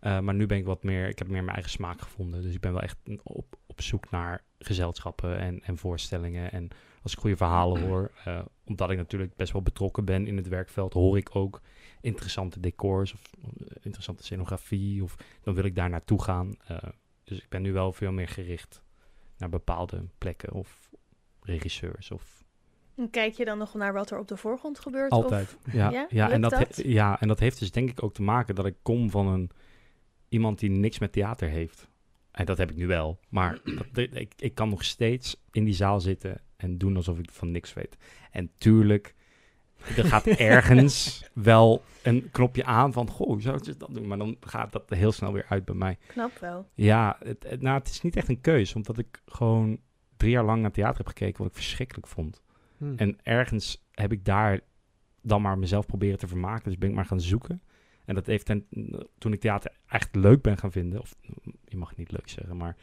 Eh, 0.00 0.20
maar 0.20 0.34
nu 0.34 0.46
ben 0.46 0.58
ik 0.58 0.64
wat 0.64 0.82
meer, 0.82 1.08
ik 1.08 1.18
heb 1.18 1.28
meer 1.28 1.42
mijn 1.42 1.54
eigen 1.54 1.70
smaak 1.72 2.00
gevonden. 2.00 2.42
Dus 2.42 2.54
ik 2.54 2.60
ben 2.60 2.72
wel 2.72 2.82
echt 2.82 2.96
op, 3.22 3.56
op 3.66 3.80
zoek 3.82 4.10
naar 4.10 4.44
gezelschappen 4.58 5.38
en, 5.38 5.62
en 5.64 5.78
voorstellingen. 5.78 6.52
En 6.52 6.68
als 7.02 7.12
ik 7.12 7.18
goede 7.18 7.36
verhalen 7.36 7.86
hoor, 7.86 8.10
eh, 8.24 8.40
omdat 8.64 8.90
ik 8.90 8.96
natuurlijk 8.96 9.36
best 9.36 9.52
wel 9.52 9.62
betrokken 9.62 10.04
ben 10.04 10.26
in 10.26 10.36
het 10.36 10.48
werkveld, 10.48 10.92
hoor 10.92 11.16
ik 11.16 11.36
ook 11.36 11.60
interessante 12.00 12.60
decors 12.60 13.12
of 13.12 13.20
eh, 13.42 13.76
interessante 13.82 14.22
scenografie. 14.22 15.02
Of 15.02 15.16
dan 15.42 15.54
wil 15.54 15.64
ik 15.64 15.74
daar 15.74 15.90
naartoe 15.90 16.22
gaan. 16.22 16.56
Dus 17.24 17.38
ik 17.38 17.48
ben 17.48 17.62
nu 17.62 17.72
wel 17.72 17.92
veel 17.92 18.12
meer 18.12 18.28
gericht 18.28 18.82
naar 19.36 19.48
bepaalde 19.48 20.04
plekken 20.18 20.52
of 20.52 20.90
regisseurs 21.42 22.10
of 22.10 22.44
En 22.96 23.10
Kijk 23.10 23.34
je 23.34 23.44
dan 23.44 23.58
nog 23.58 23.74
naar 23.74 23.92
wat 23.92 24.10
er 24.10 24.18
op 24.18 24.28
de 24.28 24.36
voorgrond 24.36 24.78
gebeurt? 24.78 25.10
altijd. 25.10 25.56
Of, 25.66 25.72
ja, 25.72 25.90
ja? 25.90 26.06
ja, 26.08 26.30
en 26.30 26.40
Lukt 26.40 26.50
dat, 26.50 26.58
he- 26.58 26.82
dat? 26.82 26.92
ja, 26.92 27.20
en 27.20 27.28
dat 27.28 27.38
heeft 27.38 27.58
dus 27.58 27.70
denk 27.70 27.90
ik 27.90 28.02
ook 28.02 28.14
te 28.14 28.22
maken 28.22 28.54
dat 28.54 28.66
ik 28.66 28.74
kom 28.82 29.10
van 29.10 29.26
een 29.26 29.50
iemand 30.28 30.58
die 30.58 30.70
niks 30.70 30.98
met 30.98 31.12
theater 31.12 31.48
heeft. 31.48 31.88
En 32.30 32.44
dat 32.46 32.58
heb 32.58 32.70
ik 32.70 32.76
nu 32.76 32.86
wel. 32.86 33.18
Maar 33.28 33.58
dat, 33.92 34.08
ik, 34.12 34.32
ik 34.38 34.54
kan 34.54 34.68
nog 34.68 34.84
steeds 34.84 35.42
in 35.50 35.64
die 35.64 35.74
zaal 35.74 36.00
zitten 36.00 36.40
en 36.56 36.78
doen 36.78 36.96
alsof 36.96 37.18
ik 37.18 37.30
van 37.30 37.50
niks 37.50 37.72
weet. 37.72 37.96
En 38.30 38.50
tuurlijk, 38.58 39.14
er 39.96 40.04
gaat 40.04 40.26
ergens 40.54 41.24
wel 41.32 41.82
een 42.02 42.30
knopje 42.30 42.64
aan 42.64 42.92
van, 42.92 43.10
goh, 43.10 43.26
hoe 43.26 43.40
zou 43.42 43.56
ik 43.56 43.78
dat 43.78 43.94
doen? 43.94 44.06
Maar 44.06 44.18
dan 44.18 44.36
gaat 44.40 44.72
dat 44.72 44.90
heel 44.90 45.12
snel 45.12 45.32
weer 45.32 45.46
uit 45.48 45.64
bij 45.64 45.74
mij. 45.74 45.98
knap 46.06 46.38
wel. 46.38 46.68
Ja, 46.74 47.16
het, 47.24 47.44
het- 47.48 47.62
nou, 47.62 47.78
het 47.78 47.88
is 47.88 48.00
niet 48.00 48.16
echt 48.16 48.28
een 48.28 48.40
keus, 48.40 48.74
omdat 48.74 48.98
ik 48.98 49.22
gewoon 49.26 49.78
drie 50.16 50.30
jaar 50.30 50.44
lang 50.44 50.62
naar 50.62 50.70
theater 50.70 50.96
heb 50.96 51.06
gekeken, 51.06 51.38
wat 51.42 51.46
ik 51.50 51.56
verschrikkelijk 51.56 52.06
vond. 52.06 52.42
Hm. 52.78 52.92
En 52.96 53.18
ergens 53.22 53.84
heb 53.92 54.12
ik 54.12 54.24
daar 54.24 54.60
dan 55.22 55.42
maar 55.42 55.58
mezelf 55.58 55.86
proberen 55.86 56.18
te 56.18 56.28
vermaken, 56.28 56.64
dus 56.64 56.78
ben 56.78 56.88
ik 56.88 56.94
maar 56.94 57.06
gaan 57.06 57.20
zoeken. 57.20 57.62
En 58.08 58.14
dat 58.14 58.26
heeft 58.26 58.46
ten, 58.46 58.66
toen 59.18 59.32
ik 59.32 59.40
theater 59.40 59.72
echt 59.86 60.14
leuk 60.14 60.42
ben 60.42 60.58
gaan 60.58 60.72
vinden, 60.72 61.00
of 61.00 61.14
je 61.64 61.76
mag 61.76 61.96
niet 61.96 62.10
leuk 62.12 62.28
zeggen, 62.28 62.56
maar 62.56 62.76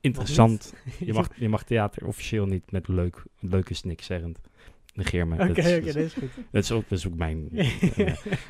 interessant. 0.00 0.74
Je 0.98 1.12
mag, 1.12 1.28
je 1.36 1.48
mag 1.48 1.62
theater 1.64 2.06
officieel 2.06 2.46
niet 2.46 2.70
met 2.72 2.88
leuk, 2.88 3.22
leuk 3.38 3.70
is 3.70 3.82
niks 3.82 4.06
zeggend. 4.06 4.40
Negeer 4.94 5.26
me. 5.26 5.34
Oké, 5.34 5.46
Dat 5.46 5.56
oké, 5.58 5.68
is- 5.68 5.84
dat 5.94 5.96
is 6.04 6.12
goed. 6.14 6.30
dat 6.50 6.62
is 6.62 6.72
ook, 6.72 6.88
dat 6.88 6.98
is 6.98 7.06
ook 7.06 7.14
mijn. 7.14 7.48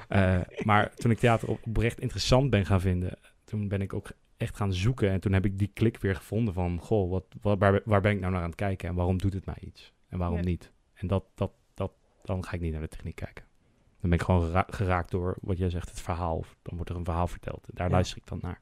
eh, 0.08 0.40
maar 0.62 0.94
toen 0.94 1.10
ik 1.10 1.18
theater 1.18 1.48
op- 1.48 1.66
oprecht 1.66 2.00
interessant 2.00 2.50
ben 2.50 2.66
gaan 2.66 2.80
vinden, 2.80 3.18
toen 3.44 3.68
ben 3.68 3.80
ik 3.80 3.92
ook 3.92 4.10
echt 4.36 4.56
gaan 4.56 4.72
zoeken. 4.74 5.10
En 5.10 5.20
toen 5.20 5.32
heb 5.32 5.44
ik 5.44 5.58
die 5.58 5.70
klik 5.74 5.98
weer 5.98 6.16
gevonden 6.16 6.54
van, 6.54 6.78
goh, 6.80 7.10
wat, 7.10 7.24
wat, 7.40 7.58
waar, 7.58 7.80
waar 7.84 8.00
ben 8.00 8.12
ik 8.12 8.20
nou 8.20 8.32
naar 8.32 8.42
aan 8.42 8.46
het 8.48 8.56
kijken? 8.58 8.88
En 8.88 8.94
waarom 8.94 9.18
doet 9.18 9.32
het 9.32 9.46
mij 9.46 9.58
iets? 9.60 9.92
En 10.08 10.18
waarom 10.18 10.36
Ja. 10.38 10.44
niet? 10.44 10.72
En 10.94 11.06
dat, 11.06 11.24
dat, 11.34 11.52
dat, 11.74 11.92
dan 12.22 12.44
ga 12.44 12.52
ik 12.52 12.60
niet 12.60 12.72
naar 12.72 12.80
de 12.80 12.88
techniek 12.88 13.14
kijken. 13.14 13.44
Dan 14.00 14.10
ben 14.10 14.18
ik 14.18 14.22
gewoon 14.24 14.42
gera- 14.42 14.66
geraakt 14.70 15.10
door 15.10 15.36
wat 15.40 15.58
jij 15.58 15.70
zegt, 15.70 15.88
het 15.88 16.00
verhaal. 16.00 16.44
Dan 16.62 16.74
wordt 16.76 16.90
er 16.90 16.96
een 16.96 17.04
verhaal 17.04 17.26
verteld. 17.26 17.66
Daar 17.72 17.86
Ja. 17.86 17.92
luister 17.92 18.16
ik 18.18 18.26
dan 18.26 18.38
naar. 18.42 18.60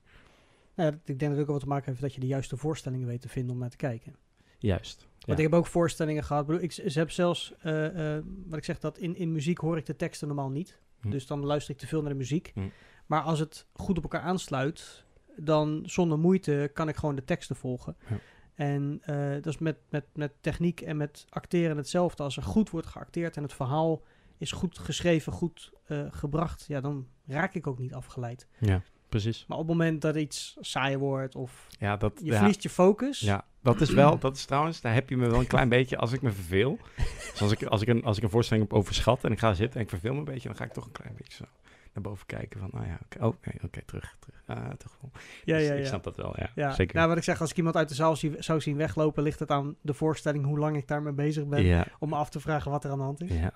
Nou, 0.75 0.93
ik 0.93 1.01
denk 1.05 1.21
dat 1.21 1.31
het 1.31 1.39
ook 1.41 1.45
wel 1.47 1.55
wat 1.55 1.61
te 1.61 1.69
maken 1.69 1.87
heeft 1.89 2.01
dat 2.01 2.15
je 2.15 2.21
de 2.21 2.27
juiste 2.27 2.57
voorstellingen 2.57 3.07
weet 3.07 3.21
te 3.21 3.29
vinden 3.29 3.53
om 3.53 3.59
naar 3.61 3.71
te 3.71 3.77
kijken. 3.77 4.17
Juist. 4.59 5.01
Want 5.01 5.27
Ja. 5.27 5.35
ik 5.35 5.51
heb 5.51 5.53
ook 5.61 5.67
voorstellingen 5.67 6.25
gehad. 6.25 6.43
Ik 6.43 6.49
bedoel, 6.49 6.63
Ik, 6.63 6.73
ze 6.73 6.99
heb 6.99 7.11
zelfs, 7.11 7.55
eh, 7.59 8.17
eh, 8.17 8.25
wat 8.47 8.59
ik 8.59 8.65
zeg, 8.65 8.79
dat 8.79 8.99
in, 8.99 9.17
in 9.17 9.33
muziek 9.33 9.59
hoor 9.59 9.77
ik 9.77 9.87
de 9.87 9.97
teksten 9.97 10.27
normaal 10.29 10.51
niet. 10.51 10.79
Hm. 11.01 11.11
Dus 11.11 11.27
dan 11.27 11.45
luister 11.45 11.75
ik 11.75 11.81
te 11.81 11.87
veel 11.87 12.01
naar 12.01 12.11
de 12.13 12.17
muziek. 12.19 12.51
Hm. 12.55 12.61
Maar 13.07 13.23
als 13.23 13.39
het 13.39 13.67
goed 13.73 13.97
op 13.97 14.03
elkaar 14.03 14.21
aansluit, 14.21 15.05
dan 15.37 15.83
zonder 15.87 16.19
moeite 16.19 16.71
kan 16.75 16.89
ik 16.89 16.97
gewoon 16.97 17.15
de 17.15 17.25
teksten 17.25 17.57
volgen. 17.57 17.97
Ja. 18.09 18.19
En 18.55 18.99
eh, 19.03 19.31
dat 19.33 19.47
is 19.47 19.59
met, 19.59 19.77
met, 19.91 20.05
met 20.15 20.33
techniek 20.41 20.81
en 20.81 20.97
met 20.97 21.27
acteren 21.29 21.77
hetzelfde. 21.77 22.23
Als 22.23 22.37
er 22.37 22.43
goed 22.43 22.71
wordt 22.71 22.87
geacteerd 22.87 23.37
en 23.37 23.43
het 23.43 23.53
verhaal 23.53 24.03
is 24.39 24.53
goed 24.53 24.79
geschreven, 24.79 25.33
goed 25.33 25.73
eh, 25.87 26.07
gebracht, 26.11 26.65
ja, 26.69 26.81
dan 26.81 27.07
raak 27.27 27.55
ik 27.55 27.67
ook 27.67 27.79
niet 27.79 27.95
afgeleid. 27.95 28.47
ja, 28.59 28.83
precies. 29.09 29.45
Maar 29.49 29.59
op 29.59 29.69
het 29.69 29.77
moment 29.77 30.03
dat 30.03 30.17
iets 30.17 30.57
saai 30.61 30.97
wordt 30.97 31.35
of 31.35 31.67
Ja, 31.79 31.97
dat, 31.97 32.13
je 32.23 32.31
ja. 32.31 32.39
verliest 32.39 32.63
je 32.63 32.69
focus, 32.69 33.21
Ja, 33.21 33.45
dat 33.63 33.81
is 33.81 33.91
wel, 33.91 34.19
dat 34.19 34.37
is 34.37 34.45
trouwens, 34.45 34.81
daar 34.81 34.95
heb 34.95 35.09
je 35.09 35.17
me 35.17 35.29
wel 35.31 35.41
een 35.41 35.47
klein 35.47 35.69
beetje 35.69 35.97
als 35.97 36.13
ik 36.13 36.23
me 36.23 36.33
verveel. 36.33 36.79
Dus 37.31 37.43
als 37.43 37.53
ik, 37.53 37.63
als 37.65 37.83
ik, 37.83 37.89
een, 37.89 38.05
als 38.05 38.17
ik 38.17 38.23
een 38.23 38.31
voorstelling 38.31 38.69
heb 38.69 38.79
overschat 38.79 39.25
en 39.25 39.33
ik 39.33 39.39
ga 39.39 39.55
zitten 39.55 39.77
en 39.77 39.85
ik 39.85 39.91
verveel 39.91 40.13
me 40.13 40.19
een 40.19 40.25
beetje, 40.25 40.49
dan 40.49 40.57
ga 40.57 40.65
ik 40.65 40.73
toch 40.73 40.87
een 40.87 40.93
klein 40.93 41.15
beetje 41.17 41.35
zo 41.37 41.45
naar 42.03 42.11
boven 42.11 42.27
kijken 42.27 42.61
van, 42.61 42.69
nou 42.73 42.87
ja, 42.87 42.99
oké, 43.05 43.25
oké, 43.27 43.51
oké, 43.65 43.83
terug, 43.85 44.17
terug. 44.19 44.43
Ah, 44.47 44.71
toch 44.71 44.99
wel. 45.01 45.11
ja, 45.45 45.57
Dus 45.57 45.67
ja, 45.67 45.73
Ik 45.75 45.81
ja. 45.81 45.87
snap 45.87 46.05
dat 46.05 46.17
wel, 46.17 46.35
ja, 46.37 46.51
Ja, 46.55 46.73
zeker. 46.73 46.97
Nou, 46.97 47.09
wat 47.09 47.17
ik 47.17 47.23
zeg, 47.25 47.41
als 47.41 47.51
ik 47.51 47.57
iemand 47.57 47.77
uit 47.77 47.89
de 47.89 47.95
zaal 47.95 48.17
zie, 48.17 48.35
zou 48.43 48.61
zien 48.61 48.77
weglopen, 48.77 49.23
ligt 49.23 49.39
het 49.39 49.51
aan 49.51 49.77
de 49.81 49.95
voorstelling 49.95 50.45
hoe 50.45 50.59
lang 50.59 50.77
ik 50.77 50.89
daarmee 50.89 51.13
bezig 51.13 51.47
ben. 51.47 51.63
ja, 51.63 51.87
Om 51.99 52.09
me 52.09 52.15
af 52.17 52.31
te 52.31 52.41
vragen 52.41 52.71
wat 52.71 52.85
er 52.85 52.91
aan 52.91 52.99
de 52.99 53.05
hand 53.05 53.23
is. 53.23 53.33
ja, 53.33 53.53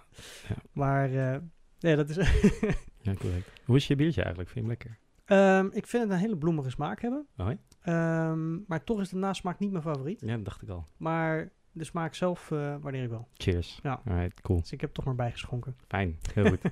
Maar 0.72 1.32
eh, 1.32 1.38
nee, 1.80 1.97
dat 1.97 2.09
is. 2.09 2.16
ja, 3.01 3.14
correct. 3.14 3.51
Hoe 3.64 3.76
is 3.76 3.86
je 3.86 3.97
biertje 3.97 4.20
eigenlijk? 4.22 4.51
Vind 4.53 4.66
je 4.66 4.70
hem 4.70 4.78
lekker? 4.80 4.99
Ehm, 5.24 5.66
ik 5.76 5.86
vind 5.86 6.03
het 6.03 6.12
een 6.12 6.18
hele 6.18 6.36
bloemige 6.36 6.70
smaak 6.70 7.01
hebben. 7.03 7.26
Oh, 7.36 7.49
ja? 7.51 7.57
Ehm, 7.82 8.55
maar 8.66 8.84
toch 8.84 9.01
is 9.01 9.09
de 9.09 9.16
nasmaak 9.16 9.59
niet 9.59 9.70
mijn 9.70 9.82
favoriet. 9.82 10.20
ja, 10.20 10.34
dat 10.36 10.45
dacht 10.45 10.62
ik 10.62 10.68
al. 10.68 10.86
Maar 10.97 11.51
de 11.72 11.84
smaak 11.84 12.14
zelf 12.14 12.51
eh, 12.51 12.74
waardeer 12.80 13.03
ik 13.03 13.11
wel. 13.11 13.28
Cheers. 13.34 13.78
Ja. 13.82 14.01
Alright, 14.07 14.40
cool. 14.40 14.61
Dus 14.61 14.72
ik 14.72 14.80
heb 14.80 14.93
toch 14.93 15.05
maar 15.05 15.14
bijgeschonken. 15.14 15.76
Fijn, 15.88 16.18
heel 16.34 16.49
goed. 16.49 16.61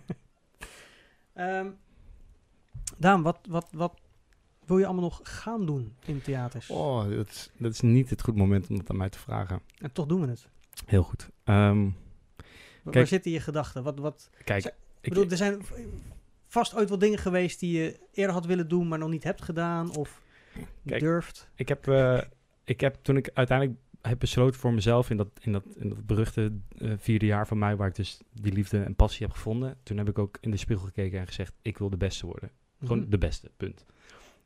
Ehm 1.40 1.66
Daan, 2.98 3.22
wat, 3.22 3.38
wat, 3.48 3.68
wat 3.72 4.00
wil 4.66 4.78
je 4.78 4.84
allemaal 4.84 5.02
nog 5.02 5.20
gaan 5.22 5.66
doen 5.66 5.94
in 6.04 6.22
theaters? 6.22 6.70
oh, 6.70 7.08
dat 7.10 7.28
is, 7.28 7.50
dat 7.58 7.72
is 7.72 7.80
niet 7.80 8.10
het 8.10 8.22
goed 8.22 8.36
moment 8.36 8.68
om 8.68 8.76
dat 8.76 8.90
aan 8.90 8.96
mij 8.96 9.08
te 9.08 9.18
vragen. 9.18 9.60
En 9.78 9.92
toch 9.92 10.06
doen 10.06 10.20
we 10.20 10.26
het. 10.28 10.48
Heel 10.86 11.02
goed. 11.02 11.28
Ehm, 11.44 11.84
Wa- 11.84 11.92
Waar 12.82 12.92
Kijk. 12.92 13.06
zitten 13.06 13.30
je 13.30 13.40
gedachten? 13.40 13.82
Wat, 13.82 13.98
wat, 13.98 14.30
kijk, 14.44 14.64
Ik 14.64 14.72
ik, 15.00 15.08
bedoel, 15.08 15.30
er 15.30 15.36
zijn 15.36 15.62
vast 16.46 16.74
ooit 16.74 16.88
wel 16.88 16.98
dingen 16.98 17.18
geweest 17.18 17.60
die 17.60 17.78
je 17.82 17.98
eerder 18.12 18.34
had 18.34 18.46
willen 18.46 18.68
doen, 18.68 18.88
maar 18.88 18.98
nog 18.98 19.10
niet 19.10 19.24
hebt 19.24 19.42
gedaan 19.42 19.96
of 19.96 20.22
Kijk. 20.86 21.00
durft. 21.00 21.48
Ik 21.54 21.68
heb, 21.68 21.88
eh, 21.88 22.20
ik 22.64 22.80
heb 22.80 22.96
toen 23.02 23.16
ik 23.16 23.30
uiteindelijk 23.34 23.78
heb 24.02 24.18
besloten 24.18 24.60
voor 24.60 24.72
mezelf 24.72 25.10
in 25.10 25.16
dat, 25.16 25.28
in 25.40 25.52
dat, 25.52 25.64
in 25.76 25.88
dat 25.88 26.06
beruchte 26.06 26.52
eh, 26.78 26.92
vierde 26.96 27.26
jaar 27.26 27.46
van 27.46 27.58
mij, 27.58 27.76
waar 27.76 27.88
ik 27.88 27.94
dus 27.94 28.20
die 28.32 28.52
liefde 28.52 28.82
en 28.82 28.94
passie 28.94 29.26
heb 29.26 29.34
gevonden, 29.34 29.76
toen 29.82 29.96
heb 29.96 30.08
ik 30.08 30.18
ook 30.18 30.38
in 30.40 30.50
de 30.50 30.56
spiegel 30.56 30.84
gekeken 30.86 31.18
en 31.20 31.26
gezegd, 31.26 31.52
ik 31.62 31.78
wil 31.78 31.90
de 31.90 31.96
beste 31.96 32.26
worden. 32.26 32.50
Gewoon 32.80 32.98
Mhm. 32.98 33.10
de 33.10 33.18
beste, 33.18 33.50
punt. 33.56 33.84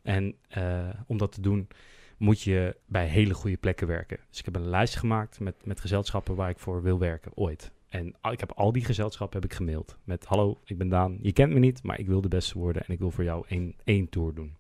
En 0.03 0.35
eh, 0.49 0.89
om 1.07 1.17
dat 1.19 1.33
te 1.33 1.41
doen, 1.41 1.69
moet 2.17 2.41
je 2.41 2.77
bij 2.87 3.07
hele 3.07 3.35
goede 3.35 3.57
plekken 3.57 3.87
werken. 3.87 4.19
Dus 4.31 4.39
ik 4.39 4.45
heb 4.45 4.57
een 4.57 4.69
lijst 4.69 4.97
gemaakt 4.97 5.41
met, 5.41 5.55
met 5.65 5.81
gezelschappen 5.81 6.35
waar 6.35 6.51
ik 6.51 6.59
voor 6.59 6.83
wil 6.83 6.99
werken, 6.99 7.31
ooit. 7.35 7.73
En 7.89 8.15
al- 8.21 8.33
ik 8.33 8.41
heb 8.41 8.53
al 8.53 8.73
die 8.73 8.85
gezelschappen 8.85 9.41
heb 9.41 9.51
ik 9.51 9.57
gemaild 9.57 9.97
met, 10.05 10.25
hallo, 10.25 10.61
ik 10.65 10.79
ben 10.79 10.89
Daan, 10.89 11.19
je 11.21 11.33
kent 11.33 11.53
me 11.53 11.59
niet, 11.59 11.83
maar 11.83 11.99
ik 11.99 12.07
wil 12.07 12.21
de 12.21 12.29
beste 12.29 12.59
worden 12.59 12.83
en 12.87 12.93
ik 12.93 12.99
wil 12.99 13.11
voor 13.11 13.25
jou 13.25 13.45
één, 13.49 13.75
één 13.85 14.09
tour 14.09 14.35
doen. 14.35 14.55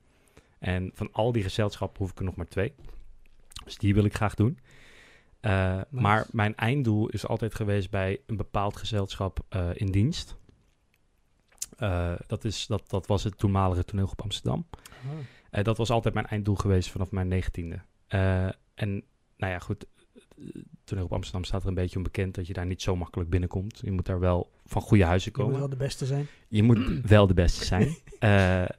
En 0.59 0.91
van 0.95 1.09
al 1.13 1.33
die 1.33 1.43
gezelschappen 1.43 1.99
hoef 1.99 2.11
ik 2.11 2.19
er 2.19 2.25
nog 2.25 2.37
maar 2.37 2.49
twee. 2.49 2.73
Dus 3.65 3.77
die 3.79 3.95
wil 3.95 4.05
ik 4.05 4.15
graag 4.15 4.35
doen. 4.35 4.59
Eh, 5.45 5.81
Maar 5.91 6.27
mijn 6.31 6.57
einddoel 6.57 7.09
is 7.09 7.27
altijd 7.27 7.55
geweest 7.55 7.91
bij 7.91 8.21
een 8.27 8.37
bepaald 8.37 8.77
gezelschap 8.77 9.41
eh, 9.49 9.69
in 9.75 9.91
dienst. 9.91 10.37
Eh, 11.77 12.13
dat, 12.27 12.45
is, 12.45 12.67
dat, 12.67 12.91
dat 12.91 13.07
was 13.07 13.25
het 13.25 13.39
toenmalige 13.39 13.85
toneelgroep 13.85 14.23
Amsterdam. 14.23 14.67
Eh, 15.51 15.65
dat 15.65 15.77
was 15.77 15.91
altijd 15.91 16.15
mijn 16.15 16.27
einddoel 16.27 16.55
geweest 16.55 16.91
vanaf 16.91 17.11
mijn 17.11 17.29
negentiende. 17.29 17.81
En 18.75 19.03
nou 19.37 19.53
ja, 19.53 19.59
goed. 19.59 19.87
Toneelgroep 20.85 21.17
Amsterdam 21.17 21.45
staat 21.45 21.63
er 21.63 21.69
een 21.69 21.75
beetje 21.75 21.97
onbekend 21.97 22.35
dat 22.35 22.47
je 22.47 22.53
daar 22.53 22.67
niet 22.67 22.83
zo 22.83 22.97
makkelijk 22.97 23.31
binnenkomt. 23.31 23.81
Je 23.85 23.91
moet 23.91 24.07
daar 24.07 24.21
wel 24.21 24.51
van 24.67 24.83
goede 24.83 25.05
huizen 25.05 25.31
Je 25.35 25.39
moet 25.39 25.47
komen. 25.47 25.61
wel 25.61 25.71
de 25.71 25.85
beste 25.85 26.07
zijn. 26.07 26.27
Je 26.49 26.63
moet 26.63 26.79
wel 27.15 27.27
de 27.27 27.35
beste 27.35 27.65
zijn. 27.65 27.97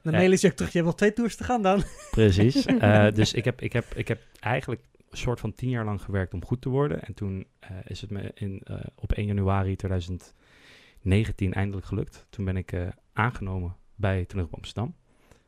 Dan 0.02 0.12
mail 0.12 0.30
je 0.30 0.46
ook 0.46 0.52
terug, 0.52 0.72
je 0.72 0.78
hebt 0.78 0.84
wel 0.84 0.94
twee 0.94 1.12
tours 1.12 1.36
te 1.36 1.44
gaan 1.44 1.62
dan. 1.62 1.82
Precies. 2.10 2.64
Dus 3.14 3.32
ik 3.32 3.44
heb, 3.44 3.60
ik, 3.60 3.72
heb, 3.72 3.94
ik 3.94 4.08
heb 4.08 4.20
eigenlijk 4.40 4.80
soort 5.16 5.40
van 5.40 5.54
tien 5.54 5.68
jaar 5.70 5.84
lang 5.84 6.02
gewerkt 6.02 6.34
om 6.34 6.44
goed 6.44 6.60
te 6.60 6.68
worden. 6.68 7.02
En 7.02 7.14
toen 7.14 7.46
eh, 7.58 7.70
is 7.84 8.00
het 8.00 8.10
me 8.10 8.30
in, 8.34 8.60
eh, 8.64 8.76
op 8.94 9.12
1 9.12 9.26
januari 9.26 9.76
2019 9.76 11.52
eindelijk 11.52 11.86
gelukt. 11.86 12.26
Toen 12.30 12.44
ben 12.44 12.56
ik 12.56 12.72
eh, 12.72 12.88
aangenomen 13.12 13.76
bij 13.94 14.24
Toneel 14.24 14.48
Amsterdam. 14.50 14.94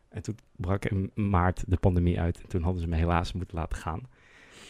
En 0.09 0.23
toen 0.23 0.37
brak 0.57 0.85
in 0.85 1.11
maart 1.15 1.65
de 1.67 1.77
pandemie 1.77 2.21
uit. 2.21 2.41
En 2.43 2.49
toen 2.49 2.63
hadden 2.63 2.83
ze 2.83 2.89
me 2.89 2.97
helaas 2.97 3.33
moeten 3.33 3.57
laten 3.57 3.79
gaan. 3.79 4.01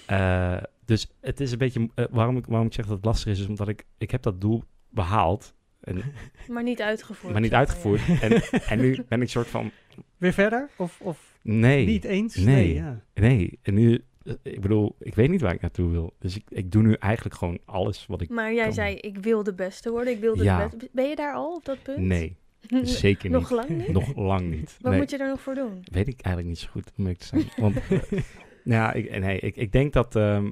Eh, 0.06 0.62
dus 0.84 1.10
het 1.20 1.40
is 1.40 1.52
een 1.52 1.58
beetje... 1.58 1.88
waarom, 2.10 2.36
ik, 2.36 2.46
waarom 2.46 2.66
ik 2.66 2.74
zeg 2.74 2.86
dat 2.86 2.96
het 2.96 3.04
lastig 3.04 3.32
is, 3.32 3.40
is 3.40 3.46
omdat 3.46 3.68
ik... 3.68 3.86
Ik 3.98 4.10
heb 4.10 4.22
dat 4.22 4.40
doel 4.40 4.64
behaald. 4.88 5.54
En, 5.80 6.02
Maar 6.48 6.62
niet 6.62 6.80
uitgevoerd. 6.82 7.32
maar 7.32 7.42
niet 7.42 7.54
uitgevoerd. 7.54 8.06
ja. 8.06 8.20
En, 8.20 8.42
en 8.66 8.78
nu 8.80 9.04
ben 9.08 9.22
ik 9.22 9.28
soort 9.28 9.46
van... 9.46 9.70
Weer 10.16 10.32
verder? 10.32 10.70
Of, 10.76 11.00
of 11.00 11.36
Nee. 11.42 11.86
niet 11.86 12.04
eens? 12.04 12.36
Nee. 12.36 12.74
ja. 12.74 13.02
Nee, 13.14 13.58
en 13.62 13.74
nu, 13.74 14.04
ik 14.42 14.60
bedoel, 14.60 14.96
ik 15.00 15.14
weet 15.14 15.30
niet 15.30 15.40
waar 15.40 15.54
ik 15.54 15.60
naartoe 15.60 15.90
wil. 15.90 16.14
Dus 16.18 16.36
ik, 16.36 16.42
ik 16.48 16.70
doe 16.72 16.82
nu 16.82 16.92
eigenlijk 16.92 17.34
gewoon 17.34 17.58
alles 17.64 18.06
wat 18.06 18.20
ik... 18.20 18.28
Maar 18.28 18.54
jij 18.54 18.64
kan. 18.64 18.72
zei, 18.72 18.94
ik 18.94 19.18
wil 19.18 19.42
de 19.42 19.54
beste 19.54 19.90
worden. 19.90 20.12
Ik 20.12 20.20
wil 20.20 20.36
de 20.36 20.44
Ja. 20.44 20.68
beste. 20.68 20.88
Ben 20.92 21.08
je 21.08 21.16
daar 21.16 21.34
al 21.34 21.54
op 21.54 21.64
dat 21.64 21.82
punt? 21.82 21.98
Nee, 21.98 22.36
zeker 22.82 23.30
niet. 23.30 23.38
Nog 23.38 23.50
lang 23.50 23.68
niet? 23.68 23.88
Nog 23.88 24.16
lang 24.16 24.50
niet. 24.50 24.76
Wat 24.80 24.90
nee, 24.90 25.00
moet 25.00 25.10
je 25.10 25.16
er 25.18 25.28
nog 25.28 25.40
voor 25.40 25.54
doen? 25.54 25.80
weet 25.92 26.08
ik 26.08 26.20
eigenlijk 26.20 26.46
niet 26.46 26.58
zo 26.58 26.68
goed, 26.70 26.92
om 26.96 27.04
eerlijk 27.04 27.18
te 27.18 27.26
zijn. 27.26 27.44
Want, 27.56 27.76
eh, 27.90 28.00
nou 28.10 28.22
ja, 28.64 28.92
ik, 28.92 29.18
nee, 29.18 29.38
ik, 29.38 29.56
ik 29.56 29.72
denk 29.72 29.92
dat... 29.92 30.16
ehm, 30.16 30.50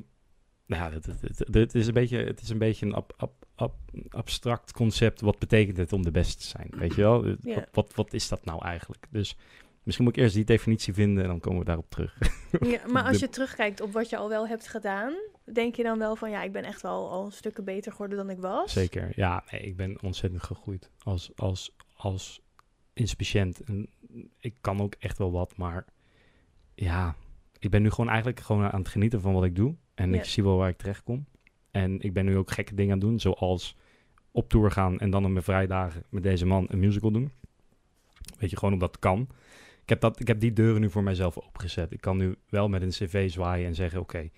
nou, 0.66 0.92
het, 0.92 1.06
het, 1.06 1.20
het, 1.22 1.54
het 1.54 1.74
is 1.74 1.86
een 1.86 1.94
beetje, 1.94 2.18
het 2.18 2.40
is 2.40 2.48
een 2.48 2.58
beetje 2.58 2.86
een 2.86 2.94
ab, 2.94 3.12
ab, 3.16 3.32
ab- 3.54 3.90
abstract 4.08 4.72
concept. 4.72 5.20
Wat 5.20 5.38
betekent 5.38 5.76
het 5.76 5.92
om 5.92 6.02
de 6.02 6.10
beste 6.10 6.36
te 6.36 6.46
zijn? 6.46 6.68
Weet 6.76 6.94
je 6.94 7.00
wel? 7.02 7.26
Ja. 7.26 7.36
Wat, 7.54 7.68
wat, 7.72 7.94
wat 7.94 8.12
is 8.12 8.28
dat 8.28 8.44
nou 8.44 8.64
eigenlijk? 8.64 9.06
Dus 9.10 9.36
misschien 9.86 10.04
moet 10.06 10.16
ik 10.16 10.22
eerst 10.22 10.34
die 10.34 10.44
definitie 10.44 10.94
vinden 10.94 11.22
en 11.22 11.28
dan 11.28 11.40
komen 11.40 11.58
we 11.58 11.64
daarop 11.64 11.90
terug. 11.90 12.18
Ja, 12.60 12.80
maar 12.86 13.04
als 13.04 13.18
je 13.18 13.28
terugkijkt 13.28 13.80
op 13.80 13.92
wat 13.92 14.08
je 14.10 14.16
al 14.16 14.28
wel 14.28 14.48
hebt 14.48 14.68
gedaan, 14.68 15.14
denk 15.44 15.74
je 15.74 15.82
dan 15.82 15.98
wel 15.98 16.16
van 16.16 16.30
ja, 16.30 16.42
ik 16.42 16.52
ben 16.52 16.64
echt 16.64 16.82
wel 16.82 17.10
al 17.10 17.30
stukken 17.30 17.64
beter 17.64 17.92
geworden 17.92 18.16
dan 18.16 18.30
ik 18.30 18.38
was? 18.38 18.72
Zeker, 18.72 19.12
ja. 19.16 19.44
Nee, 19.50 19.60
ik 19.60 19.76
ben 19.76 20.02
ontzettend 20.02 20.42
gegroeid 20.42 20.90
als, 21.02 21.30
als, 21.36 21.74
als 21.96 22.40
inspiciënt. 22.92 23.60
En 23.60 23.88
ik 24.38 24.54
kan 24.60 24.80
ook 24.80 24.94
echt 24.98 25.18
wel 25.18 25.32
wat, 25.32 25.56
maar 25.56 25.84
ja, 26.74 27.14
ik 27.58 27.70
ben 27.70 27.82
nu 27.82 27.90
gewoon 27.90 28.08
eigenlijk 28.08 28.40
gewoon 28.40 28.70
aan 28.70 28.78
het 28.80 28.88
genieten 28.88 29.20
van 29.20 29.32
wat 29.32 29.44
ik 29.44 29.56
doe. 29.56 29.74
En 29.94 30.10
Ja. 30.12 30.18
ik 30.18 30.24
zie 30.24 30.42
wel 30.42 30.56
waar 30.56 30.68
ik 30.68 30.76
terecht 30.76 31.02
kom. 31.02 31.26
En 31.70 32.00
ik 32.00 32.12
ben 32.12 32.24
nu 32.24 32.36
ook 32.36 32.50
gekke 32.50 32.74
dingen 32.74 32.92
aan 32.92 32.98
het 32.98 33.08
doen, 33.08 33.20
zoals 33.20 33.76
op 34.30 34.48
tour 34.48 34.70
gaan 34.70 34.98
en 34.98 35.10
dan 35.10 35.24
op 35.24 35.30
mijn 35.30 35.44
vrijdagen 35.44 36.04
met 36.10 36.22
deze 36.22 36.46
man 36.46 36.66
een 36.68 36.78
musical 36.78 37.10
doen. 37.10 37.32
Weet 38.38 38.50
je, 38.50 38.56
gewoon 38.56 38.74
omdat 38.74 38.90
het 38.90 38.98
kan. 39.00 39.28
Ik 39.86 39.92
heb, 39.92 40.00
dat, 40.00 40.20
ik 40.20 40.26
heb 40.26 40.40
die 40.40 40.52
deuren 40.52 40.80
nu 40.80 40.90
voor 40.90 41.02
mijzelf 41.02 41.38
opengezet. 41.38 41.92
Ik 41.92 42.00
kan 42.00 42.16
nu 42.16 42.36
wel 42.48 42.68
met 42.68 42.82
een 42.82 42.88
cv 42.88 43.30
zwaaien 43.30 43.66
en 43.66 43.74
zeggen, 43.74 44.00
oké, 44.00 44.28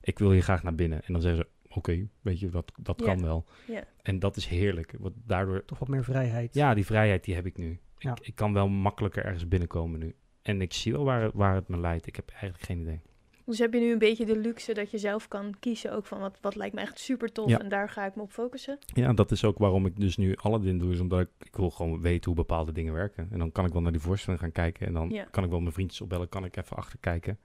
ik 0.00 0.18
wil 0.18 0.30
hier 0.30 0.42
graag 0.42 0.62
naar 0.62 0.74
binnen. 0.74 1.02
En 1.04 1.12
dan 1.12 1.22
zeggen 1.22 1.40
ze, 1.68 1.74
oké, 1.76 2.08
weet 2.20 2.40
je, 2.40 2.48
dat, 2.48 2.72
dat 2.82 3.02
kan 3.02 3.22
wel. 3.22 3.44
Ja. 3.66 3.84
En 4.02 4.18
dat 4.18 4.36
is 4.36 4.46
heerlijk. 4.46 4.94
Want 4.98 5.14
daardoor, 5.26 5.64
Toch 5.64 5.78
wat 5.78 5.88
meer 5.88 6.04
vrijheid. 6.04 6.54
ja, 6.54 6.74
die 6.74 6.84
vrijheid 6.86 7.24
die 7.24 7.34
heb 7.34 7.46
ik 7.46 7.56
nu. 7.56 7.78
Ja. 7.98 8.10
Ik, 8.10 8.26
ik 8.26 8.34
kan 8.34 8.52
wel 8.52 8.68
makkelijker 8.68 9.24
ergens 9.24 9.48
binnenkomen 9.48 9.98
nu. 10.00 10.14
En 10.42 10.60
ik 10.60 10.72
zie 10.72 10.92
wel 10.92 11.04
waar, 11.04 11.22
het- 11.22 11.34
waar 11.34 11.54
het 11.54 11.68
me 11.68 11.78
leidt. 11.78 12.06
Ik 12.06 12.16
heb 12.16 12.28
eigenlijk 12.30 12.62
geen 12.64 12.80
idee. 12.80 13.00
Dus 13.46 13.58
heb 13.58 13.72
je 13.72 13.80
nu 13.80 13.92
een 13.92 13.98
beetje 13.98 14.24
de 14.26 14.36
luxe 14.38 14.74
dat 14.74 14.90
je 14.90 14.98
zelf 14.98 15.28
kan 15.28 15.54
kiezen 15.60 15.92
ook 15.92 16.06
van 16.06 16.20
wat, 16.20 16.38
wat 16.40 16.54
lijkt 16.54 16.74
me 16.74 16.80
echt 16.80 16.98
super 16.98 17.32
tof 17.32 17.48
Ja. 17.48 17.58
en 17.58 17.68
daar 17.68 17.88
ga 17.88 18.06
ik 18.06 18.14
me 18.16 18.22
op 18.22 18.30
focussen? 18.32 18.78
Ja, 18.86 19.12
dat 19.12 19.30
is 19.30 19.44
ook 19.44 19.58
waarom 19.58 19.86
ik 19.86 20.00
dus 20.00 20.16
nu 20.16 20.36
Aladdin 20.36 20.78
doe. 20.78 20.92
Is 20.92 21.00
omdat 21.00 21.20
ik, 21.20 21.28
ik 21.38 21.56
wil 21.56 21.70
gewoon 21.70 22.00
weten 22.00 22.24
hoe 22.24 22.34
bepaalde 22.34 22.72
dingen 22.72 22.92
werken. 22.92 23.28
En 23.30 23.38
dan 23.38 23.52
kan 23.52 23.64
ik 23.66 23.72
wel 23.72 23.82
naar 23.82 23.92
die 23.92 24.00
voorstelling 24.00 24.40
gaan 24.42 24.52
kijken. 24.52 24.86
En 24.86 24.92
dan 24.92 25.10
Ja. 25.10 25.24
kan 25.30 25.44
ik 25.44 25.50
wel 25.50 25.60
mijn 25.60 25.72
vriendjes 25.72 26.00
opbellen. 26.00 26.28
Kan 26.28 26.44
ik 26.44 26.56
even 26.56 26.76
achterkijken. 26.76 27.38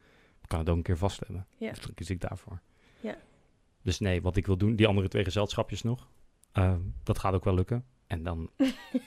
Kan 0.48 0.60
het 0.60 0.70
ook 0.70 0.76
een 0.76 0.82
keer 0.84 0.98
vastleggen. 0.98 1.46
Ja. 1.58 1.70
Dus 1.70 1.80
dan 1.82 1.94
kies 1.94 2.10
ik 2.10 2.22
daarvoor. 2.22 2.60
Ja. 3.00 3.18
Dus 3.82 4.00
nee, 4.00 4.22
wat 4.22 4.36
ik 4.38 4.46
wil 4.46 4.58
doen, 4.58 4.76
die 4.76 4.88
andere 4.88 5.08
twee 5.08 5.24
gezelschapjes 5.24 5.82
nog. 5.84 6.10
eh, 6.52 6.76
dat 7.04 7.20
gaat 7.20 7.34
ook 7.34 7.44
wel 7.44 7.54
lukken. 7.54 7.86
En 8.10 8.24
dan 8.24 8.50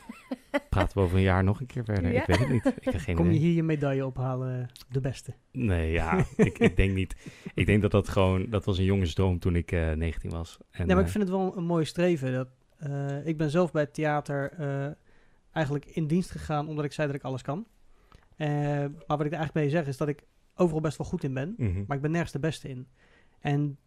praten 0.70 0.98
we 0.98 1.04
over 1.04 1.16
een 1.16 1.22
jaar 1.22 1.44
nog 1.44 1.60
een 1.60 1.66
keer 1.66 1.84
verder. 1.84 2.12
Ja. 2.12 2.20
Ik 2.20 2.26
weet 2.26 2.38
het 2.38 2.48
niet. 2.48 2.66
Ik 2.66 2.84
heb 2.84 2.96
geen 2.96 3.16
Kom 3.16 3.24
je 3.24 3.30
idee. 3.32 3.46
hier 3.46 3.54
je 3.54 3.62
medaille 3.62 4.06
ophalen, 4.06 4.70
de 4.88 5.00
beste. 5.00 5.34
Nee, 5.52 5.92
ja, 5.92 6.24
ik, 6.36 6.58
ik 6.58 6.76
denk 6.76 6.92
niet. 6.94 7.16
Ik 7.54 7.66
denk 7.66 7.82
dat 7.82 7.90
dat 7.90 8.08
gewoon, 8.08 8.46
dat 8.50 8.64
was 8.64 8.78
een 8.78 8.84
jongensdroom 8.84 9.38
toen 9.38 9.56
ik 9.56 9.72
eh 9.72 9.92
19 9.92 10.30
was. 10.30 10.58
En, 10.70 10.86
nee, 10.86 10.86
maar 10.86 10.98
ik 10.98 11.04
eh, 11.04 11.12
vind 11.12 11.24
het 11.24 11.32
wel 11.32 11.56
een 11.56 11.64
mooi 11.64 11.84
streven. 11.84 12.32
Dat, 12.32 12.48
eh, 12.76 13.26
ik 13.26 13.36
ben 13.36 13.50
zelf 13.50 13.72
bij 13.72 13.82
het 13.82 13.94
theater 13.94 14.52
eh, 14.52 14.90
eigenlijk 15.52 15.86
in 15.86 16.06
dienst 16.06 16.30
gegaan 16.30 16.68
omdat 16.68 16.84
ik 16.84 16.92
zei 16.92 17.06
dat 17.06 17.16
ik 17.16 17.22
alles 17.22 17.42
kan. 17.42 17.66
Eh, 18.36 18.48
maar 19.06 19.16
wat 19.16 19.20
ik 19.26 19.32
er 19.32 19.38
eigenlijk 19.38 19.54
mee 19.54 19.70
zeg 19.70 19.86
is 19.86 19.96
dat 19.96 20.08
ik 20.08 20.22
overal 20.54 20.80
best 20.80 20.98
wel 20.98 21.06
goed 21.06 21.24
in 21.24 21.34
ben. 21.34 21.54
mhm. 21.56 21.84
Maar 21.86 21.96
ik 21.96 22.02
ben 22.02 22.10
nergens 22.10 22.32
de 22.32 22.38
beste 22.38 22.68
in. 22.68 22.88
En 23.40 23.78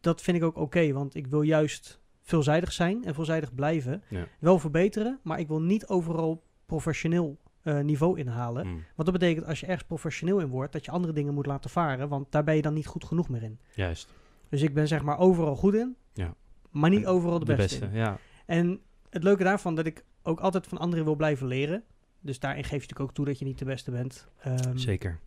dat 0.00 0.22
vind 0.22 0.36
ik 0.36 0.42
ook 0.42 0.56
oké, 0.56 0.92
want 0.92 1.14
ik 1.14 1.26
wil 1.26 1.42
juist 1.42 2.00
veelzijdig 2.22 2.72
zijn 2.72 3.04
en 3.04 3.14
veelzijdig 3.14 3.54
blijven. 3.54 4.02
Ja. 4.08 4.26
Wel 4.38 4.58
verbeteren, 4.58 5.18
maar 5.22 5.38
ik 5.38 5.48
wil 5.48 5.60
niet 5.62 5.86
overal 5.86 6.42
professioneel 6.66 7.38
eh, 7.62 7.80
niveau 7.80 8.18
inhalen. 8.18 8.66
Mm, 8.66 8.72
Want 8.94 9.10
dat 9.10 9.18
betekent 9.18 9.46
als 9.46 9.60
je 9.60 9.66
ergens 9.66 9.84
professioneel 9.86 10.38
in 10.38 10.48
wordt, 10.48 10.72
dat 10.72 10.84
je 10.84 10.90
andere 10.90 11.12
dingen 11.12 11.34
moet 11.34 11.46
laten 11.46 11.70
varen, 11.70 12.08
want 12.08 12.32
daar 12.32 12.44
ben 12.44 12.56
je 12.56 12.62
dan 12.62 12.74
niet 12.74 12.86
goed 12.86 13.04
genoeg 13.04 13.28
meer 13.28 13.42
in. 13.42 13.58
juist. 13.74 14.08
Dus 14.48 14.62
ik 14.62 14.74
ben 14.74 14.88
zeg 14.88 15.02
maar 15.02 15.18
overal 15.18 15.56
goed 15.56 15.74
in, 15.74 15.96
Ja. 16.12 16.34
maar 16.70 16.90
niet 16.90 17.02
En 17.02 17.06
overal 17.06 17.38
de, 17.38 17.44
De 17.44 17.54
beste, 17.54 17.78
beste, 17.78 17.96
ja. 17.96 18.18
En 18.46 18.80
het 19.10 19.22
leuke 19.22 19.44
daarvan 19.44 19.74
dat 19.74 19.86
ik 19.86 20.04
ook 20.22 20.40
altijd 20.40 20.66
van 20.66 20.78
anderen 20.78 21.04
wil 21.04 21.14
blijven 21.16 21.46
leren. 21.46 21.82
Dus 22.20 22.38
daarin 22.38 22.62
geef 22.62 22.70
je 22.72 22.78
natuurlijk 22.80 23.08
ook 23.08 23.14
toe 23.14 23.24
dat 23.24 23.38
je 23.38 23.44
niet 23.44 23.58
de 23.58 23.64
beste 23.64 23.90
bent. 23.90 24.28
Ehm, 24.40 24.76
Zeker. 24.76 25.18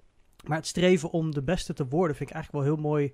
maar 0.47 0.57
het 0.57 0.67
streven 0.67 1.11
om 1.11 1.31
de 1.33 1.41
beste 1.43 1.73
te 1.73 1.87
worden 1.87 2.15
vind 2.15 2.29
ik 2.29 2.35
eigenlijk 2.35 2.65
wel 2.65 2.75
heel 2.75 2.83
mooi. 2.83 3.13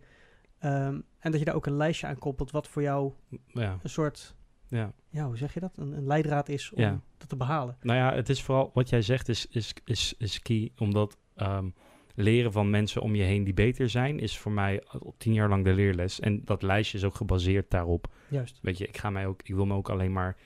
Ehm, 0.62 1.00
en 1.20 1.32
dat 1.32 1.40
je 1.40 1.46
daar 1.46 1.56
ook 1.56 1.66
een 1.66 1.78
lijstje 1.78 2.08
aan 2.08 2.18
koppelt 2.18 2.52
wat 2.52 2.68
voor 2.68 2.82
jou 2.82 3.12
Ja, 3.48 3.78
een 3.84 3.90
soort, 3.90 4.36
ja. 4.68 4.94
ja, 5.10 5.26
hoe 5.26 5.38
zeg 5.38 5.54
je 5.54 5.60
dat? 5.60 5.78
Een, 5.78 5.92
een 5.92 6.06
leidraad 6.08 6.50
is 6.50 6.72
om 6.74 6.82
Ja. 6.82 7.02
dat 7.18 7.30
te 7.30 7.36
behalen. 7.36 7.78
Nou 7.82 7.98
ja, 8.00 8.14
het 8.16 8.30
is 8.30 8.44
vooral 8.44 8.72
wat 8.74 8.90
jij 8.90 9.02
zegt 9.02 9.30
is, 9.30 9.48
is, 9.48 9.74
is, 9.86 10.14
is 10.18 10.42
key. 10.42 10.72
Omdat 10.78 11.18
ehm, 11.36 11.70
leren 12.16 12.52
van 12.52 12.70
mensen 12.70 13.02
om 13.02 13.16
je 13.16 13.24
heen 13.24 13.44
die 13.44 13.54
beter 13.54 13.90
zijn, 13.90 14.20
is 14.20 14.38
voor 14.38 14.52
mij 14.52 14.84
al 14.88 15.16
tien 15.18 15.34
jaar 15.34 15.50
lang 15.50 15.64
de 15.64 15.74
leerles. 15.74 16.20
En 16.20 16.46
dat 16.46 16.62
lijstje 16.62 16.98
is 16.98 17.04
ook 17.04 17.16
gebaseerd 17.16 17.70
daarop. 17.70 18.08
Juist. 18.30 18.60
Weet 18.62 18.78
je, 18.78 18.88
ik, 18.88 18.98
ga 18.98 19.10
mij 19.10 19.28
ook, 19.28 19.42
ik 19.44 19.56
wil 19.56 19.66
me 19.66 19.74
ook 19.74 19.90
alleen 19.90 20.14
maar 20.14 20.38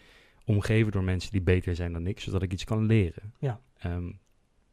omgeven 0.46 0.92
door 0.92 1.04
mensen 1.04 1.32
die 1.32 1.42
beter 1.42 1.76
zijn 1.76 1.94
dan 1.94 2.08
ik, 2.08 2.20
zodat 2.20 2.42
ik 2.42 2.54
iets 2.54 2.64
kan 2.64 2.86
leren. 2.86 3.34
Ja. 3.40 3.60
Ehm, 3.78 4.12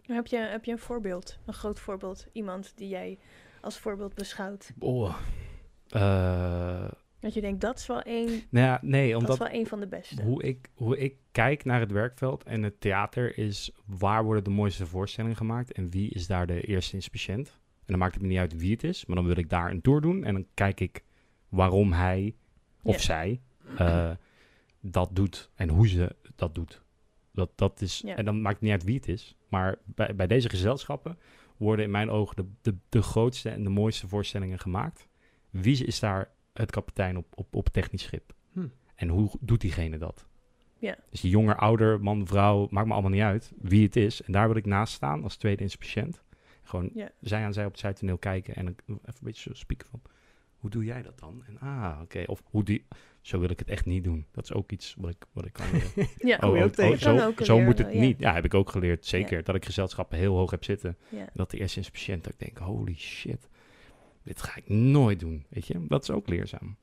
Heb 0.03 0.26
je, 0.26 0.36
heb 0.36 0.64
je 0.64 0.72
een 0.72 0.78
voorbeeld, 0.78 1.38
een 1.47 1.55
groot 1.55 1.80
voorbeeld, 1.80 2.26
iemand 2.32 2.72
die 2.76 2.88
jij 2.88 3.18
als 3.63 3.79
voorbeeld 3.79 4.15
beschouwt? 4.15 4.73
oh. 4.79 5.17
Eh, 5.89 6.89
Dat 7.21 7.35
je 7.35 7.41
denkt, 7.41 7.61
dat 7.61 7.79
is 7.79 7.87
wel 7.87 8.03
één, 8.03 8.27
nou 8.51 8.67
ja, 8.67 8.79
nee, 8.83 9.01
dat 9.13 9.17
is 9.23 9.27
omdat 9.29 9.39
wel 9.39 9.49
één 9.49 9.67
van 9.67 9.81
de 9.81 9.87
beste. 9.87 10.23
hoe 10.23 10.43
ik, 10.43 10.71
hoe 10.75 10.99
ik 10.99 11.17
kijk 11.33 11.65
naar 11.65 11.81
het 11.81 11.91
werkveld 11.93 12.43
en 12.45 12.63
het 12.63 12.81
theater 12.81 13.39
is 13.39 13.71
waar 13.87 14.25
worden 14.25 14.45
de 14.45 14.51
mooiste 14.51 14.87
voorstellingen 14.87 15.37
gemaakt 15.37 15.73
en 15.73 15.91
wie 15.91 16.11
is 16.11 16.27
daar 16.27 16.47
de 16.47 16.61
eerste 16.61 16.95
inspiciënt. 16.95 17.49
En 17.49 17.85
dan 17.87 17.99
maakt 17.99 18.15
het 18.15 18.23
me 18.23 18.29
niet 18.29 18.39
uit 18.39 18.57
wie 18.57 18.73
het 18.73 18.85
is, 18.85 19.07
maar 19.07 19.17
dan 19.17 19.27
wil 19.27 19.37
ik 19.37 19.51
daar 19.51 19.71
een 19.71 19.81
tour 19.81 20.01
doen 20.01 20.25
en 20.25 20.33
dan 20.35 20.47
kijk 20.55 20.81
ik 20.81 21.03
waarom 21.49 21.93
hij 21.93 22.35
of 22.83 23.01
zij 23.01 23.41
eh, 23.77 24.11
dat 24.81 25.09
doet 25.13 25.51
en 25.55 25.69
hoe 25.69 25.89
ze 25.89 26.17
dat 26.35 26.55
doet. 26.55 26.83
Dat, 27.33 27.51
dat 27.55 27.81
is, 27.81 28.03
Ja. 28.05 28.17
En 28.17 28.25
dan 28.25 28.43
maakt 28.43 28.55
het 28.55 28.63
niet 28.63 28.73
uit 28.73 28.85
wie 28.85 28.97
het 28.97 29.09
is, 29.09 29.37
maar 29.49 29.79
bij, 29.85 30.15
bij 30.15 30.27
deze 30.27 30.49
gezelschappen 30.49 31.19
worden 31.57 31.85
in 31.85 31.91
mijn 31.91 32.11
ogen 32.11 32.37
de, 32.37 32.47
de, 32.61 32.77
de 32.89 33.03
grootste 33.03 33.51
en 33.51 33.63
de 33.63 33.71
mooiste 33.71 34.09
voorstellingen 34.09 34.59
gemaakt. 34.59 35.09
Wie 35.51 35.85
is 35.85 36.01
daar 36.01 36.31
het 36.53 36.71
kapitein 36.71 37.17
op, 37.17 37.27
op, 37.35 37.55
op 37.55 37.69
technisch 37.69 38.03
schip? 38.03 38.35
Hm. 38.53 38.67
En 38.95 39.09
hoe 39.09 39.31
doet 39.41 39.61
diegene 39.61 39.99
dat? 39.99 40.27
Ja. 40.79 40.97
Dus 41.11 41.21
die 41.21 41.31
jonger, 41.31 41.57
ouder, 41.57 42.01
man, 42.01 42.27
vrouw, 42.27 42.67
maakt 42.71 42.87
me 42.87 42.93
allemaal 42.93 43.11
niet 43.11 43.21
uit 43.21 43.53
wie 43.61 43.85
het 43.85 43.97
is. 43.97 44.23
En 44.23 44.33
daar 44.33 44.47
wil 44.49 44.57
ik 44.57 44.67
naast 44.67 44.95
staan 44.95 45.23
als 45.23 45.37
tweede 45.37 45.63
inspiciënt. 45.63 46.23
Gewoon 46.63 46.91
Ja. 46.95 47.11
zij 47.21 47.45
aan 47.45 47.53
zij 47.53 47.65
op 47.65 47.71
het 47.71 47.81
zijtoneel 47.81 48.19
kijken 48.19 48.55
en 48.55 48.65
dan 48.65 48.75
even 48.87 48.99
een 49.05 49.15
beetje 49.21 49.49
zo 49.51 49.55
spieken 49.55 49.89
van... 49.89 50.03
Hoe 50.63 50.71
doe 50.71 50.85
jij 50.85 51.03
dat 51.03 51.19
dan? 51.19 51.43
En 51.47 51.59
ah, 51.59 51.99
oké. 52.03 52.23
Of 52.27 52.43
hoe 52.45 52.65
die... 52.65 52.87
Zo 53.21 53.39
wil 53.41 53.51
ik 53.51 53.59
het 53.59 53.69
echt 53.69 53.85
niet 53.85 54.05
doen. 54.05 54.27
Dat 54.31 54.45
is 54.45 54.53
ook 54.53 54.73
iets 54.73 54.95
wat 54.99 55.11
ik, 55.11 55.27
wat 55.33 55.47
ik 55.47 55.53
kan 55.53 55.67
leren. 55.73 55.91
Ja, 56.31 56.39
je 56.57 56.65
ook 56.65 56.73
tegen. 56.73 56.99
zo, 56.99 57.17
Kan 57.17 57.27
ook 57.27 57.41
zo 57.45 57.61
moet 57.61 57.79
het 57.79 57.93
ja. 57.93 58.01
niet. 58.01 58.21
Ja, 58.21 58.35
heb 58.35 58.45
ik 58.45 58.55
ook 58.55 58.71
geleerd. 58.71 59.07
Zeker. 59.07 59.45
Dat 59.45 59.55
ik 59.55 59.65
gezelschappen 59.65 60.19
heel 60.19 60.37
hoog 60.37 60.51
heb 60.51 60.65
zitten. 60.65 60.97
ja. 61.09 61.19
En 61.19 61.31
dat 61.35 61.51
de 61.51 61.59
eerste 61.59 61.79
inspiciënt, 61.79 62.25
dat 62.25 62.33
ik 62.33 62.39
denk, 62.39 62.59
holy 62.59 62.95
shit. 62.95 63.49
Dit 64.23 64.43
ga 64.43 64.57
ik 64.57 64.69
nooit 64.69 65.21
doen. 65.21 65.47
Weet 65.49 65.67
je? 65.67 65.87
Dat 65.89 66.03
is 66.03 66.11
ook 66.11 66.29
leerzaam. 66.29 66.77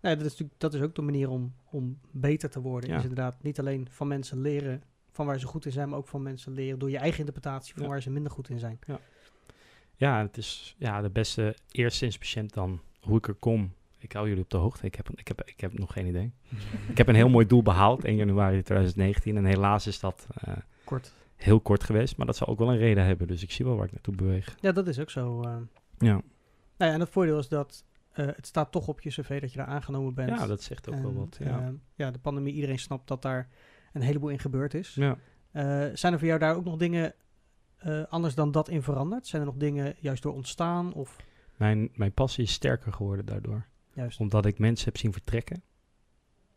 Nou, 0.00 0.16
dat, 0.16 0.26
is 0.26 0.30
natuurlijk, 0.30 0.60
dat 0.60 0.74
is 0.74 0.80
ook 0.80 0.94
de 0.94 1.02
manier 1.02 1.28
om, 1.28 1.54
om 1.70 1.98
beter 2.10 2.50
te 2.50 2.60
worden. 2.60 2.90
Ja. 2.90 2.96
Is 2.96 3.02
inderdaad 3.02 3.42
niet 3.42 3.58
alleen 3.58 3.88
van 3.90 4.08
mensen 4.08 4.40
leren 4.40 4.82
van 5.10 5.26
waar 5.26 5.40
ze 5.40 5.46
goed 5.46 5.64
in 5.64 5.72
zijn, 5.72 5.88
maar 5.88 5.98
ook 5.98 6.08
van 6.08 6.22
mensen 6.22 6.52
leren 6.52 6.78
door 6.78 6.90
je 6.90 6.98
eigen 6.98 7.18
interpretatie 7.18 7.74
van 7.74 7.82
Ja. 7.82 7.88
waar 7.88 8.02
ze 8.02 8.10
minder 8.10 8.32
goed 8.32 8.48
in 8.48 8.58
zijn. 8.58 8.78
Ja, 8.86 9.00
het 9.98 10.36
is 10.36 10.74
ja, 10.78 11.00
de 11.02 11.10
beste 11.10 11.56
eerste 11.70 12.04
inspiciënt 12.04 12.52
dan. 12.54 12.80
Hoe 13.00 13.16
ik 13.18 13.28
er 13.28 13.34
kom. 13.34 13.72
Ik 13.98 14.12
hou 14.12 14.28
jullie 14.28 14.42
op 14.42 14.50
de 14.50 14.56
hoogte. 14.56 14.86
Ik 14.86 14.94
heb, 14.94 15.10
ik 15.14 15.28
heb, 15.28 15.42
ik 15.44 15.60
heb 15.60 15.78
nog 15.78 15.92
geen 15.92 16.06
idee. 16.06 16.32
Ik 16.90 16.98
heb 16.98 17.08
een 17.08 17.14
heel 17.14 17.28
mooi 17.28 17.46
doel 17.46 17.62
behaald, 17.62 18.04
1 18.04 18.16
januari 18.16 18.62
2019. 18.62 19.36
En 19.36 19.44
helaas 19.44 19.86
is 19.86 20.00
dat 20.00 20.26
eh, 20.34 20.56
Kort. 20.84 21.14
heel 21.36 21.60
kort 21.60 21.82
geweest. 21.84 22.16
Maar 22.16 22.26
dat 22.26 22.36
zal 22.36 22.46
ook 22.46 22.58
wel 22.58 22.70
een 22.70 22.78
reden 22.78 23.04
hebben. 23.04 23.26
Dus 23.26 23.42
ik 23.42 23.50
zie 23.50 23.64
wel 23.64 23.76
waar 23.76 23.86
ik 23.86 23.92
naartoe 23.92 24.14
beweeg. 24.14 24.56
Ja, 24.60 24.72
dat 24.72 24.86
is 24.86 24.98
ook 24.98 25.10
zo. 25.10 25.42
eh. 25.42 25.56
Ja, 25.98 26.12
Nou 26.12 26.22
ja, 26.76 26.92
en 26.92 27.00
het 27.00 27.08
voordeel 27.08 27.38
is 27.38 27.48
dat 27.48 27.84
eh, 28.12 28.26
het 28.26 28.46
staat 28.46 28.72
toch 28.72 28.88
op 28.88 29.00
je 29.00 29.10
cv 29.10 29.40
dat 29.40 29.50
je 29.52 29.58
daar 29.58 29.66
aangenomen 29.66 30.14
bent. 30.14 30.28
ja 30.38 30.46
dat 30.46 30.62
zegt 30.62 30.88
ook 30.88 31.02
wel 31.02 31.14
wat. 31.14 31.36
Ja. 31.40 31.72
ja, 31.94 32.10
de 32.10 32.18
pandemie, 32.18 32.54
iedereen 32.54 32.78
snapt 32.78 33.08
dat 33.08 33.22
daar 33.22 33.48
een 33.92 34.02
heleboel 34.02 34.28
in 34.28 34.38
gebeurd 34.38 34.74
is. 34.74 34.94
ja. 34.94 35.16
Zijn 35.94 36.12
er 36.12 36.18
voor 36.18 36.28
jou 36.28 36.38
daar 36.38 36.56
ook 36.56 36.64
nog 36.64 36.76
dingen 36.76 37.14
eh, 37.82 38.02
anders 38.08 38.34
dan 38.34 38.52
dat 38.52 38.68
in 38.68 38.82
veranderd? 38.82 39.26
Zijn 39.26 39.42
er 39.42 39.48
nog 39.48 39.56
dingen 39.56 39.94
juist 39.98 40.22
door 40.22 40.34
ontstaan 40.34 40.92
of 40.92 41.16
Mijn, 41.56 41.90
mijn 41.94 42.12
passie 42.12 42.44
is 42.44 42.52
sterker 42.52 42.92
geworden 42.92 43.26
daardoor. 43.26 43.66
juist... 43.92 44.20
Omdat 44.20 44.46
ik 44.46 44.58
mensen 44.58 44.84
heb 44.84 44.96
zien 44.96 45.12
vertrekken. 45.12 45.62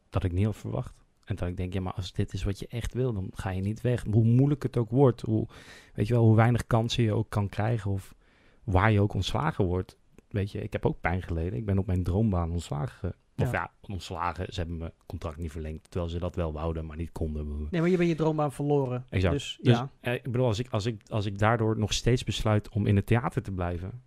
Dat 0.10 0.24
ik 0.24 0.32
niet 0.32 0.46
had 0.46 0.56
verwacht. 0.56 0.94
En 1.26 1.36
dat 1.36 1.48
ik 1.48 1.58
denk, 1.58 1.74
ja, 1.74 1.82
maar 1.82 1.94
als 1.94 2.14
dit 2.14 2.34
is 2.34 2.44
wat 2.44 2.60
je 2.60 2.68
echt 2.68 2.94
wil, 2.94 3.14
dan 3.14 3.30
ga 3.34 3.50
je 3.50 3.62
niet 3.62 3.82
weg. 3.82 4.04
Hoe 4.12 4.24
moeilijk 4.24 4.64
het 4.64 4.78
ook 4.78 4.90
wordt. 4.90 5.22
Hoe, 5.22 5.48
weet 5.94 6.08
je 6.08 6.14
wel, 6.14 6.24
hoe 6.24 6.36
weinig 6.36 6.68
kansen 6.68 7.04
je 7.04 7.14
ook 7.14 7.30
kan 7.30 7.50
krijgen. 7.50 7.92
Of 7.92 8.16
waar 8.64 8.92
je 8.92 9.02
ook 9.02 9.14
ontslagen 9.14 9.66
wordt. 9.66 9.98
Weet 10.28 10.52
je, 10.52 10.62
ik 10.62 10.74
heb 10.74 10.86
ook 10.86 11.02
pijn 11.02 11.22
geleden. 11.22 11.60
Ik 11.60 11.66
ben 11.66 11.78
op 11.78 11.86
mijn 11.86 12.04
droombaan 12.04 12.52
ontslagen. 12.52 13.16
Of 13.38 13.52
Ja. 13.52 13.52
ja, 13.52 13.72
ontslagen. 13.82 14.54
Ze 14.54 14.60
hebben 14.60 14.78
mijn 14.78 14.92
contract 15.06 15.38
niet 15.38 15.52
verlengd. 15.52 15.90
Terwijl 15.92 16.12
ze 16.12 16.20
dat 16.20 16.36
wel 16.36 16.54
wouden, 16.54 16.86
maar 16.86 16.98
niet 16.98 17.12
konden. 17.12 17.68
Nee, 17.72 17.82
maar 17.82 17.90
je 17.90 17.98
bent 17.98 18.10
je 18.10 18.16
droombaan 18.16 18.52
verloren. 18.52 19.06
Exact. 19.10 19.34
Dus, 19.34 19.58
Dus 19.62 19.74
ja, 19.78 19.90
eh, 20.00 20.14
ik 20.14 20.24
bedoel, 20.24 20.46
als 20.46 20.60
ik, 20.60 20.68
als, 20.70 20.86
ik, 20.86 21.02
als 21.10 21.26
ik 21.26 21.38
daardoor 21.38 21.78
nog 21.78 21.94
steeds 21.94 22.24
besluit 22.24 22.70
om 22.70 22.86
in 22.88 22.96
het 22.96 23.06
theater 23.06 23.42
te 23.42 23.52
blijven. 23.52 24.02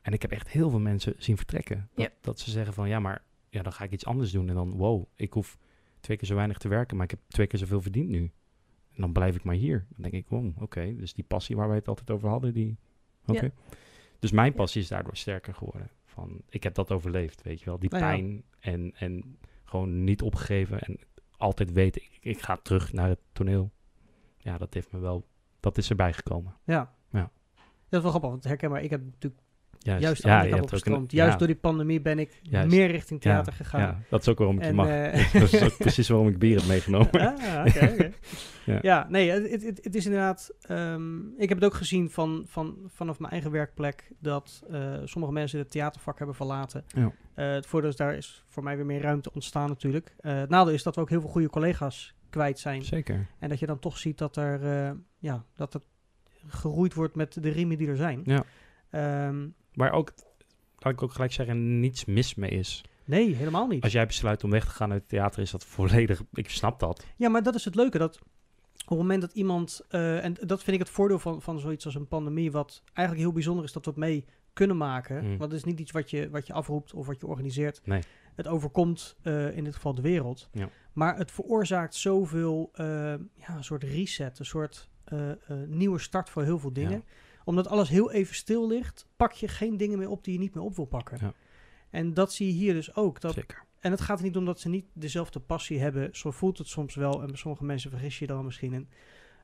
En 0.00 0.12
ik 0.12 0.22
heb 0.22 0.30
echt 0.30 0.48
heel 0.48 0.70
veel 0.70 0.78
mensen 0.80 1.14
zien 1.18 1.36
vertrekken. 1.36 1.88
Dat, 1.94 2.04
Ja. 2.04 2.10
dat 2.20 2.38
ze 2.38 2.50
zeggen 2.50 2.74
van 2.74 2.88
ja, 2.88 3.00
maar 3.00 3.22
ja, 3.48 3.62
dan 3.62 3.72
ga 3.72 3.84
ik 3.84 3.92
iets 3.92 4.06
anders 4.06 4.30
doen. 4.30 4.48
En 4.48 4.54
dan, 4.54 4.70
wow, 4.76 5.04
ik 5.14 5.32
hoef 5.32 5.58
twee 6.00 6.16
keer 6.16 6.28
zo 6.28 6.34
weinig 6.34 6.58
te 6.58 6.68
werken, 6.68 6.96
maar 6.96 7.04
ik 7.04 7.10
heb 7.10 7.20
twee 7.28 7.46
keer 7.46 7.58
zoveel 7.58 7.80
verdiend 7.82 8.08
nu. 8.08 8.30
En 8.94 9.00
dan 9.00 9.12
blijf 9.12 9.36
ik 9.36 9.44
maar 9.44 9.54
hier. 9.54 9.86
Dan 9.88 10.02
denk 10.10 10.14
ik, 10.14 10.28
wow, 10.28 10.62
oké. 10.62 10.96
dus 10.96 11.14
die 11.14 11.24
passie 11.24 11.56
waar 11.56 11.68
wij 11.68 11.76
het 11.76 11.88
altijd 11.88 12.10
over 12.10 12.28
hadden, 12.28 12.54
die. 12.54 12.76
Oké. 13.26 13.52
Dus 14.18 14.32
mijn 14.32 14.54
passie 14.54 14.82
is 14.82 14.88
daardoor 14.88 15.16
sterker 15.16 15.54
geworden. 15.54 15.90
Van, 16.14 16.42
ik 16.48 16.62
heb 16.62 16.74
dat 16.74 16.92
overleefd, 16.92 17.42
weet 17.42 17.58
je 17.58 17.64
wel. 17.64 17.78
Die 17.78 17.90
Nou 17.90 18.02
ja. 18.02 18.08
pijn 18.08 18.44
en, 18.60 18.92
en 18.96 19.38
gewoon 19.64 20.04
niet 20.04 20.22
opgegeven. 20.22 20.80
En 20.80 20.98
altijd 21.36 21.72
weten, 21.72 22.02
ik, 22.02 22.18
ik 22.20 22.42
ga 22.42 22.56
terug 22.56 22.92
naar 22.92 23.08
het 23.08 23.20
toneel. 23.32 23.72
Ja, 24.38 24.58
dat 24.58 24.74
heeft 24.74 24.92
me 24.92 24.98
wel, 24.98 25.26
dat 25.60 25.78
is 25.78 25.90
erbij 25.90 26.12
gekomen. 26.12 26.56
ja. 26.64 26.94
Ja. 27.10 27.30
Dat 27.88 28.02
is 28.04 28.10
wel 28.10 28.10
grappig, 28.10 28.30
want 28.30 28.44
herkenbaar. 28.44 28.82
Ik 28.82 28.90
heb 28.90 29.04
natuurlijk 29.04 29.42
Juist, 29.84 30.02
juist 30.02 30.22
ja, 30.22 30.30
je 30.30 30.36
hebt 30.40 30.50
ook 30.52 30.56
een- 30.58 30.62
opgestroomd. 30.64 31.12
Juist 31.12 31.32
ja, 31.32 31.38
door 31.38 31.46
die 31.46 31.56
pandemie 31.56 32.00
ben 32.00 32.18
ik 32.18 32.38
Juist. 32.42 32.70
meer 32.70 32.86
richting 32.90 33.22
ja, 33.24 33.30
theater 33.30 33.52
gegaan. 33.52 33.80
Ja, 33.80 33.98
dat 34.08 34.20
is 34.20 34.28
ook 34.28 34.38
waarom 34.38 34.58
ik 34.58 34.64
je 34.64 34.72
mag. 34.72 34.86
eh, 34.88 35.32
dat 35.32 35.52
is 35.52 35.62
ook 35.62 35.76
precies 35.76 36.08
waarom 36.08 36.28
ik 36.28 36.38
bier 36.38 36.56
heb 36.58 36.66
meegenomen. 36.66 37.10
Ah. 37.20 37.66
Ja. 38.66 38.78
ja. 38.82 39.06
nee, 39.08 39.30
het, 39.30 39.50
het, 39.62 39.80
het- 39.84 39.94
is 39.94 40.04
inderdaad... 40.04 40.50
ehm, 40.60 41.18
ik 41.36 41.48
heb 41.48 41.58
het 41.58 41.64
ook 41.64 41.74
gezien 41.74 42.10
van, 42.10 42.44
van, 42.46 42.76
vanaf 42.86 43.18
mijn 43.18 43.32
eigen 43.32 43.50
werkplek... 43.50 44.10
dat 44.18 44.62
eh, 44.70 44.92
sommige 45.04 45.32
mensen 45.32 45.58
het 45.58 45.70
theatervak 45.70 46.16
hebben 46.18 46.36
verlaten. 46.36 46.84
Ja. 46.86 47.12
Eh, 47.34 47.52
het 47.52 47.66
voordeel 47.66 47.90
is, 47.90 47.96
daar 47.96 48.14
is 48.14 48.44
voor 48.46 48.62
mij 48.62 48.76
weer 48.76 48.86
meer 48.86 49.00
ruimte 49.00 49.32
ontstaan 49.32 49.68
natuurlijk. 49.68 50.14
Het 50.20 50.48
nadeel 50.48 50.74
is 50.74 50.82
dat 50.82 50.94
we 50.94 51.00
ook 51.00 51.08
heel 51.08 51.20
veel 51.20 51.30
goede 51.30 51.48
collega's 51.50 52.14
kwijt 52.30 52.58
zijn. 52.58 52.84
Zeker. 52.84 53.26
En 53.38 53.48
dat 53.48 53.58
je 53.58 53.66
dan 53.66 53.78
toch 53.78 53.98
ziet 53.98 54.18
dat 54.18 54.36
er... 54.36 54.60
ja, 55.18 55.44
dat 55.56 55.72
het 55.72 55.84
geroeid 56.46 56.94
wordt 56.94 57.14
met 57.14 57.42
de 57.42 57.50
riemen 57.50 57.78
die 57.78 57.88
er 57.88 57.96
zijn. 57.96 58.20
Ja. 58.24 58.44
Ehm, 58.90 59.46
Maar 59.74 59.92
ook, 59.92 60.12
laat 60.78 60.92
ik 60.92 61.02
ook 61.02 61.12
gelijk 61.12 61.32
zeggen, 61.32 61.80
niets 61.80 62.04
mis 62.04 62.34
mee 62.34 62.50
is. 62.50 62.84
nee, 63.04 63.34
helemaal 63.34 63.66
niet. 63.66 63.82
Als 63.82 63.92
jij 63.92 64.06
besluit 64.06 64.44
om 64.44 64.50
weg 64.50 64.64
te 64.64 64.70
gaan 64.70 64.90
uit 64.92 65.00
het 65.00 65.08
theater, 65.08 65.42
is 65.42 65.50
dat 65.50 65.64
volledig, 65.64 66.22
ik 66.32 66.50
snap 66.50 66.80
dat. 66.80 67.06
Ja, 67.16 67.28
maar 67.28 67.42
dat 67.42 67.54
is 67.54 67.64
het 67.64 67.74
leuke. 67.74 67.98
Dat 67.98 68.18
op 68.84 68.88
het 68.90 68.98
moment 68.98 69.20
dat 69.20 69.32
iemand. 69.32 69.84
eh, 69.88 70.24
en 70.24 70.34
dat 70.40 70.62
vind 70.62 70.76
ik 70.76 70.82
het 70.82 70.92
voordeel 70.94 71.18
van, 71.18 71.42
van 71.42 71.58
zoiets 71.58 71.84
als 71.84 71.94
een 71.94 72.08
pandemie. 72.08 72.50
Wat 72.52 72.82
eigenlijk 72.92 73.26
heel 73.26 73.34
bijzonder 73.34 73.64
is 73.64 73.72
dat 73.72 73.84
we 73.84 73.90
het 73.90 74.00
mee 74.00 74.24
kunnen 74.52 74.76
maken. 74.76 75.22
Mm. 75.24 75.28
Want 75.38 75.50
het 75.52 75.60
is 75.60 75.64
niet 75.64 75.80
iets 75.80 75.90
wat 75.90 76.10
je, 76.10 76.30
wat 76.30 76.46
je 76.46 76.52
afroept 76.52 76.94
of 76.94 77.06
wat 77.06 77.20
je 77.20 77.26
organiseert. 77.26 77.80
Nee. 77.84 78.02
Het 78.34 78.46
overkomt 78.48 79.16
eh, 79.22 79.56
in 79.56 79.64
dit 79.64 79.74
geval 79.74 79.94
de 79.94 80.02
wereld. 80.02 80.48
Ja. 80.52 80.68
Maar 80.92 81.16
het 81.16 81.30
veroorzaakt 81.30 81.94
zoveel. 81.94 82.70
eh, 82.74 82.86
ja, 83.34 83.56
een 83.56 83.64
soort 83.64 83.82
reset. 83.82 84.38
Een 84.38 84.44
soort 84.46 84.88
nieuwe 85.66 85.98
start 85.98 86.30
voor 86.30 86.42
heel 86.42 86.58
veel 86.58 86.72
dingen. 86.72 86.90
Ja. 86.92 87.02
Omdat 87.44 87.68
alles 87.68 87.88
heel 87.88 88.12
even 88.12 88.34
stil 88.34 88.66
ligt, 88.66 89.06
pak 89.16 89.32
je 89.32 89.48
geen 89.48 89.76
dingen 89.76 89.98
meer 89.98 90.08
op 90.08 90.24
die 90.24 90.32
je 90.32 90.38
niet 90.38 90.54
meer 90.54 90.64
op 90.64 90.76
wil 90.76 90.84
pakken. 90.84 91.18
Ja. 91.20 91.32
En 91.90 92.14
dat 92.14 92.32
zie 92.32 92.46
je 92.46 92.52
hier 92.52 92.74
dus 92.74 92.96
ook. 92.96 93.20
Dat 93.20 93.34
Zeker. 93.34 93.64
en 93.80 93.90
het 93.90 94.00
gaat 94.00 94.18
er 94.18 94.24
niet 94.24 94.36
om 94.36 94.44
dat 94.44 94.60
ze 94.60 94.68
niet 94.68 94.86
dezelfde 94.92 95.40
passie 95.40 95.80
hebben. 95.80 96.08
Zo 96.12 96.30
voelt 96.30 96.58
het 96.58 96.68
soms 96.68 96.94
wel. 96.94 97.20
En 97.20 97.26
bij 97.26 97.36
sommige 97.36 97.64
mensen 97.64 97.90
vergis 97.90 98.18
je 98.18 98.26
dan 98.26 98.44
misschien 98.44 98.72
in. 98.72 98.88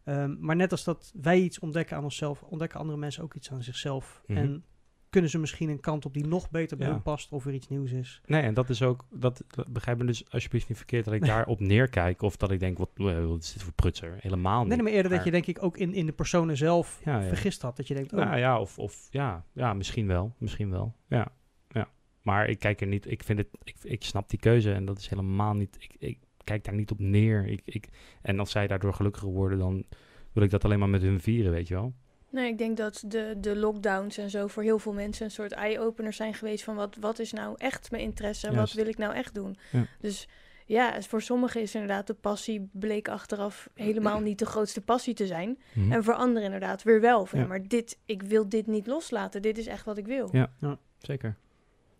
Ehm, 0.04 0.36
maar 0.38 0.56
net 0.56 0.70
als 0.70 0.84
dat 0.84 1.12
wij 1.20 1.40
iets 1.40 1.58
ontdekken 1.58 1.96
aan 1.96 2.04
onszelf, 2.04 2.42
ontdekken 2.42 2.78
andere 2.78 2.98
mensen 2.98 3.22
ook 3.22 3.34
iets 3.34 3.50
aan 3.50 3.62
zichzelf. 3.62 4.22
Mhm. 4.26 4.38
En 4.38 4.64
kunnen 5.10 5.30
ze 5.30 5.38
misschien 5.38 5.68
een 5.68 5.80
kant 5.80 6.04
op 6.04 6.14
die 6.14 6.26
nog 6.26 6.50
beter 6.50 6.76
bij 6.76 6.86
Ja. 6.86 6.92
hun 6.92 7.02
past 7.02 7.32
of 7.32 7.46
er 7.46 7.52
iets 7.52 7.68
nieuws 7.68 7.92
is. 7.92 8.20
Nee, 8.26 8.42
en 8.42 8.54
dat 8.54 8.68
is 8.68 8.82
ook, 8.82 9.04
dat, 9.12 9.44
dat 9.48 9.66
begrijp 9.72 9.98
me 9.98 10.04
dus 10.04 10.30
alsjeblieft 10.30 10.68
niet 10.68 10.76
verkeerd 10.76 11.04
dat 11.04 11.14
ik 11.14 11.24
daarop 11.34 11.60
neerkijk. 11.60 12.22
Of 12.22 12.36
dat 12.36 12.50
ik 12.50 12.60
denk, 12.60 12.78
wat, 12.78 12.90
eh, 12.94 13.26
wat 13.26 13.42
is 13.42 13.52
dit 13.52 13.62
voor 13.62 13.72
prutser? 13.72 14.16
Helemaal 14.20 14.58
niet. 14.58 14.68
Nee, 14.68 14.76
nee, 14.76 14.86
maar 14.86 14.94
eerder 14.94 15.12
dat 15.12 15.24
je 15.24 15.30
denk 15.30 15.46
ik 15.46 15.62
ook 15.62 15.76
in, 15.76 15.94
in 15.94 16.06
de 16.06 16.12
personen 16.12 16.56
zelf 16.56 17.00
Ja, 17.04 17.20
ja. 17.20 17.26
vergist 17.28 17.62
had. 17.62 17.76
Dat 17.76 17.88
je 17.88 17.94
denkt, 17.94 18.12
oh, 18.12 18.18
Nou 18.18 18.38
ja, 18.38 18.60
of, 18.60 18.78
of 18.78 19.08
ja, 19.10 19.44
ja, 19.52 19.74
misschien 19.74 20.06
wel. 20.06 20.34
Misschien 20.38 20.70
wel. 20.70 20.94
Ja, 21.08 21.32
ja. 21.68 21.88
Maar 22.22 22.48
ik 22.48 22.58
kijk 22.58 22.80
er 22.80 22.86
niet, 22.86 23.10
ik 23.10 23.22
vind 23.22 23.38
het, 23.38 23.48
ik, 23.62 23.76
ik 23.82 24.02
snap 24.04 24.28
die 24.30 24.38
keuze 24.38 24.72
en 24.72 24.84
dat 24.84 24.98
is 24.98 25.08
helemaal 25.08 25.54
niet, 25.54 25.76
ik, 25.78 25.94
ik 25.98 26.18
kijk 26.44 26.64
daar 26.64 26.74
niet 26.74 26.90
op 26.90 26.98
neer. 26.98 27.46
Ik, 27.46 27.60
ik, 27.64 27.88
en 28.22 28.38
als 28.38 28.50
zij 28.50 28.66
daardoor 28.66 28.94
gelukkiger 28.94 29.28
worden, 29.28 29.58
dan 29.58 29.84
wil 30.32 30.42
ik 30.42 30.50
dat 30.50 30.64
alleen 30.64 30.78
maar 30.78 30.88
met 30.88 31.02
hun 31.02 31.20
vieren, 31.20 31.52
weet 31.52 31.68
je 31.68 31.74
wel. 31.74 31.94
Nee, 32.30 32.48
ik 32.50 32.58
denk 32.58 32.76
dat 32.76 33.04
de, 33.06 33.34
de 33.40 33.56
lockdowns 33.56 34.18
en 34.18 34.30
zo 34.30 34.46
voor 34.46 34.62
heel 34.62 34.78
veel 34.78 34.92
mensen 34.92 35.24
een 35.24 35.30
soort 35.30 35.52
eye-opener 35.52 36.12
zijn 36.12 36.34
geweest 36.34 36.64
van 36.64 36.74
wat, 36.74 36.96
wat 37.00 37.18
is 37.18 37.32
nou 37.32 37.54
echt 37.58 37.90
mijn 37.90 38.02
interesse 38.02 38.46
en 38.46 38.52
Juist. 38.54 38.74
wat 38.74 38.82
wil 38.82 38.92
ik 38.92 38.98
nou 38.98 39.14
echt 39.14 39.34
doen. 39.34 39.56
Ja. 39.72 39.86
Dus 40.00 40.28
ja, 40.66 41.02
voor 41.02 41.22
sommigen 41.22 41.60
is 41.60 41.74
inderdaad 41.74 42.06
de 42.06 42.14
passie 42.14 42.68
bleek 42.72 43.08
achteraf 43.08 43.68
helemaal 43.74 44.20
niet 44.20 44.38
de 44.38 44.46
grootste 44.46 44.80
passie 44.80 45.14
te 45.14 45.26
zijn. 45.26 45.58
Mhm. 45.72 45.92
En 45.92 46.04
voor 46.04 46.14
anderen 46.14 46.44
inderdaad 46.44 46.82
weer 46.82 47.00
wel. 47.00 47.26
Van, 47.26 47.38
Ja. 47.38 47.44
ja. 47.44 47.50
Maar 47.50 47.68
dit, 47.68 47.98
ik 48.04 48.22
wil 48.22 48.48
dit 48.48 48.66
niet 48.66 48.86
loslaten. 48.86 49.42
Dit 49.42 49.58
is 49.58 49.66
echt 49.66 49.84
wat 49.84 49.98
ik 49.98 50.06
wil. 50.06 50.28
Ja. 50.32 50.78
Zeker. 50.98 51.36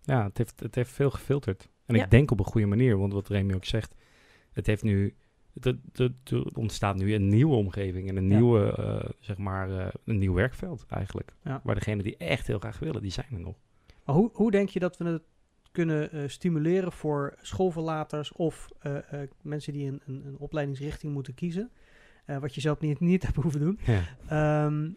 Ja, 0.03 0.25
het 0.25 0.39
heeft, 0.39 0.61
het 0.61 0.75
heeft 0.75 0.91
veel 0.91 1.11
gefilterd. 1.11 1.69
En 1.87 1.95
Ja. 1.97 2.05
ik 2.05 2.11
denk 2.11 2.31
op 2.31 2.39
een 2.39 2.45
goede 2.45 2.67
manier, 2.67 2.99
want 2.99 3.13
wat 3.13 3.29
Remy 3.29 3.55
ook 3.55 3.65
zegt, 3.65 3.95
het 4.53 4.67
heeft 4.67 4.83
nu, 4.83 5.15
er 5.61 5.79
er- 5.95 6.15
er 6.25 6.45
ontstaat 6.57 6.97
nu 6.97 7.15
een 7.15 7.29
nieuwe 7.29 7.55
omgeving 7.55 8.09
en 8.09 8.17
een 8.17 8.29
Ja. 8.29 8.37
nieuwe, 8.37 8.73
eh, 8.77 9.11
zeg 9.21 9.37
maar, 9.39 9.79
eh, 9.79 9.87
een 10.05 10.19
nieuw 10.19 10.35
werkveld 10.35 10.85
eigenlijk. 10.89 11.33
Ja. 11.45 11.61
Waar 11.65 11.75
degenen 11.75 12.05
die 12.05 12.17
echt 12.17 12.47
heel 12.47 12.59
graag 12.59 12.79
willen, 12.79 13.03
die 13.03 13.11
zijn 13.11 13.27
er 13.33 13.41
nog. 13.41 13.57
Maar 14.05 14.15
hoe, 14.15 14.31
hoe 14.33 14.51
denk 14.51 14.69
je 14.69 14.79
dat 14.81 14.97
we 14.97 15.05
het 15.05 15.23
kunnen 15.73 16.13
eh, 16.13 16.29
stimuleren 16.29 16.93
voor 16.93 17.35
schoolverlaters 17.43 18.33
of 18.33 18.69
mensen 19.43 19.73
die 19.73 19.87
een, 19.89 20.01
een, 20.07 20.23
een 20.27 20.39
opleidingsrichting 20.39 21.13
moeten 21.13 21.35
kiezen? 21.35 21.71
Wat 22.41 22.55
je 22.55 22.61
zelf 22.61 22.81
niet, 22.81 23.01
niet 23.01 23.23
hebt 23.27 23.37
hoeven 23.37 23.61
doen. 23.61 23.79
Ja. 23.87 24.03
Ehm, 24.67 24.91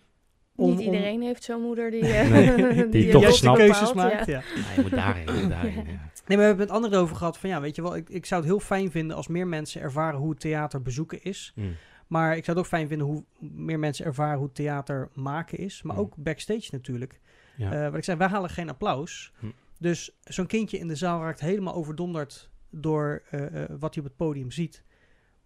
om- 0.55 0.69
niet 0.69 0.79
om- 0.79 0.85
iedereen 0.85 1.21
heeft 1.21 1.43
zo'n 1.43 1.61
moeder 1.61 1.91
die, 1.91 2.03
Nee, 2.07 2.51
eh, 2.51 2.77
die 2.77 2.89
die 2.89 3.09
toch 3.11 3.33
snapt. 3.33 3.57
keuzes 3.57 3.87
ja. 3.89 3.93
maakt. 3.95 4.25
Ja. 4.25 4.41
je 4.75 4.81
moet 4.81 4.91
daarheen, 4.91 5.35
je 5.35 5.41
moet 5.41 5.49
daarheen. 5.49 5.73
Ja. 5.87 6.11
Nee, 6.27 6.37
maar 6.37 6.37
we 6.37 6.43
hebben 6.53 6.65
het 6.65 6.75
andere 6.75 6.97
over 6.97 7.15
gehad 7.15 7.37
van 7.37 7.49
ja, 7.49 7.61
weet 7.61 7.75
je 7.75 7.81
wel, 7.81 7.95
ik, 7.95 8.09
ik 8.09 8.25
zou 8.25 8.41
het 8.41 8.49
heel 8.49 8.59
fijn 8.59 8.91
vinden 8.91 9.15
als 9.15 9.27
meer 9.27 9.47
mensen 9.47 9.81
ervaren 9.81 10.19
hoe 10.19 10.35
theater 10.35 10.81
bezoeken 10.81 11.23
is. 11.23 11.51
Mm. 11.55 11.75
Maar 12.07 12.37
ik 12.37 12.45
zou 12.45 12.57
het 12.57 12.65
ook 12.65 12.71
fijn 12.71 12.87
vinden 12.87 13.07
hoe 13.07 13.23
meer 13.39 13.79
mensen 13.79 14.05
ervaren 14.05 14.39
hoe 14.39 14.51
theater 14.51 15.09
maken 15.13 15.57
is. 15.57 15.81
Maar 15.81 15.95
Mm. 15.95 16.01
ook 16.01 16.15
backstage 16.17 16.67
natuurlijk. 16.71 17.19
Ja. 17.55 17.71
Eh, 17.71 17.89
wat 17.89 17.97
ik 17.97 18.03
zei, 18.03 18.17
wij 18.17 18.27
halen 18.27 18.49
geen 18.49 18.69
applaus. 18.69 19.31
Hm. 19.39 19.45
Dus 19.79 20.17
zo'n 20.23 20.45
kindje 20.47 20.77
in 20.77 20.87
de 20.87 20.95
zaal 20.95 21.21
raakt 21.21 21.39
helemaal 21.39 21.73
overdonderd 21.73 22.49
door 22.71 23.23
eh, 23.29 23.45
eh, 23.63 23.69
wat 23.79 23.93
hij 23.95 24.03
op 24.03 24.09
het 24.09 24.17
podium 24.17 24.51
ziet. 24.51 24.83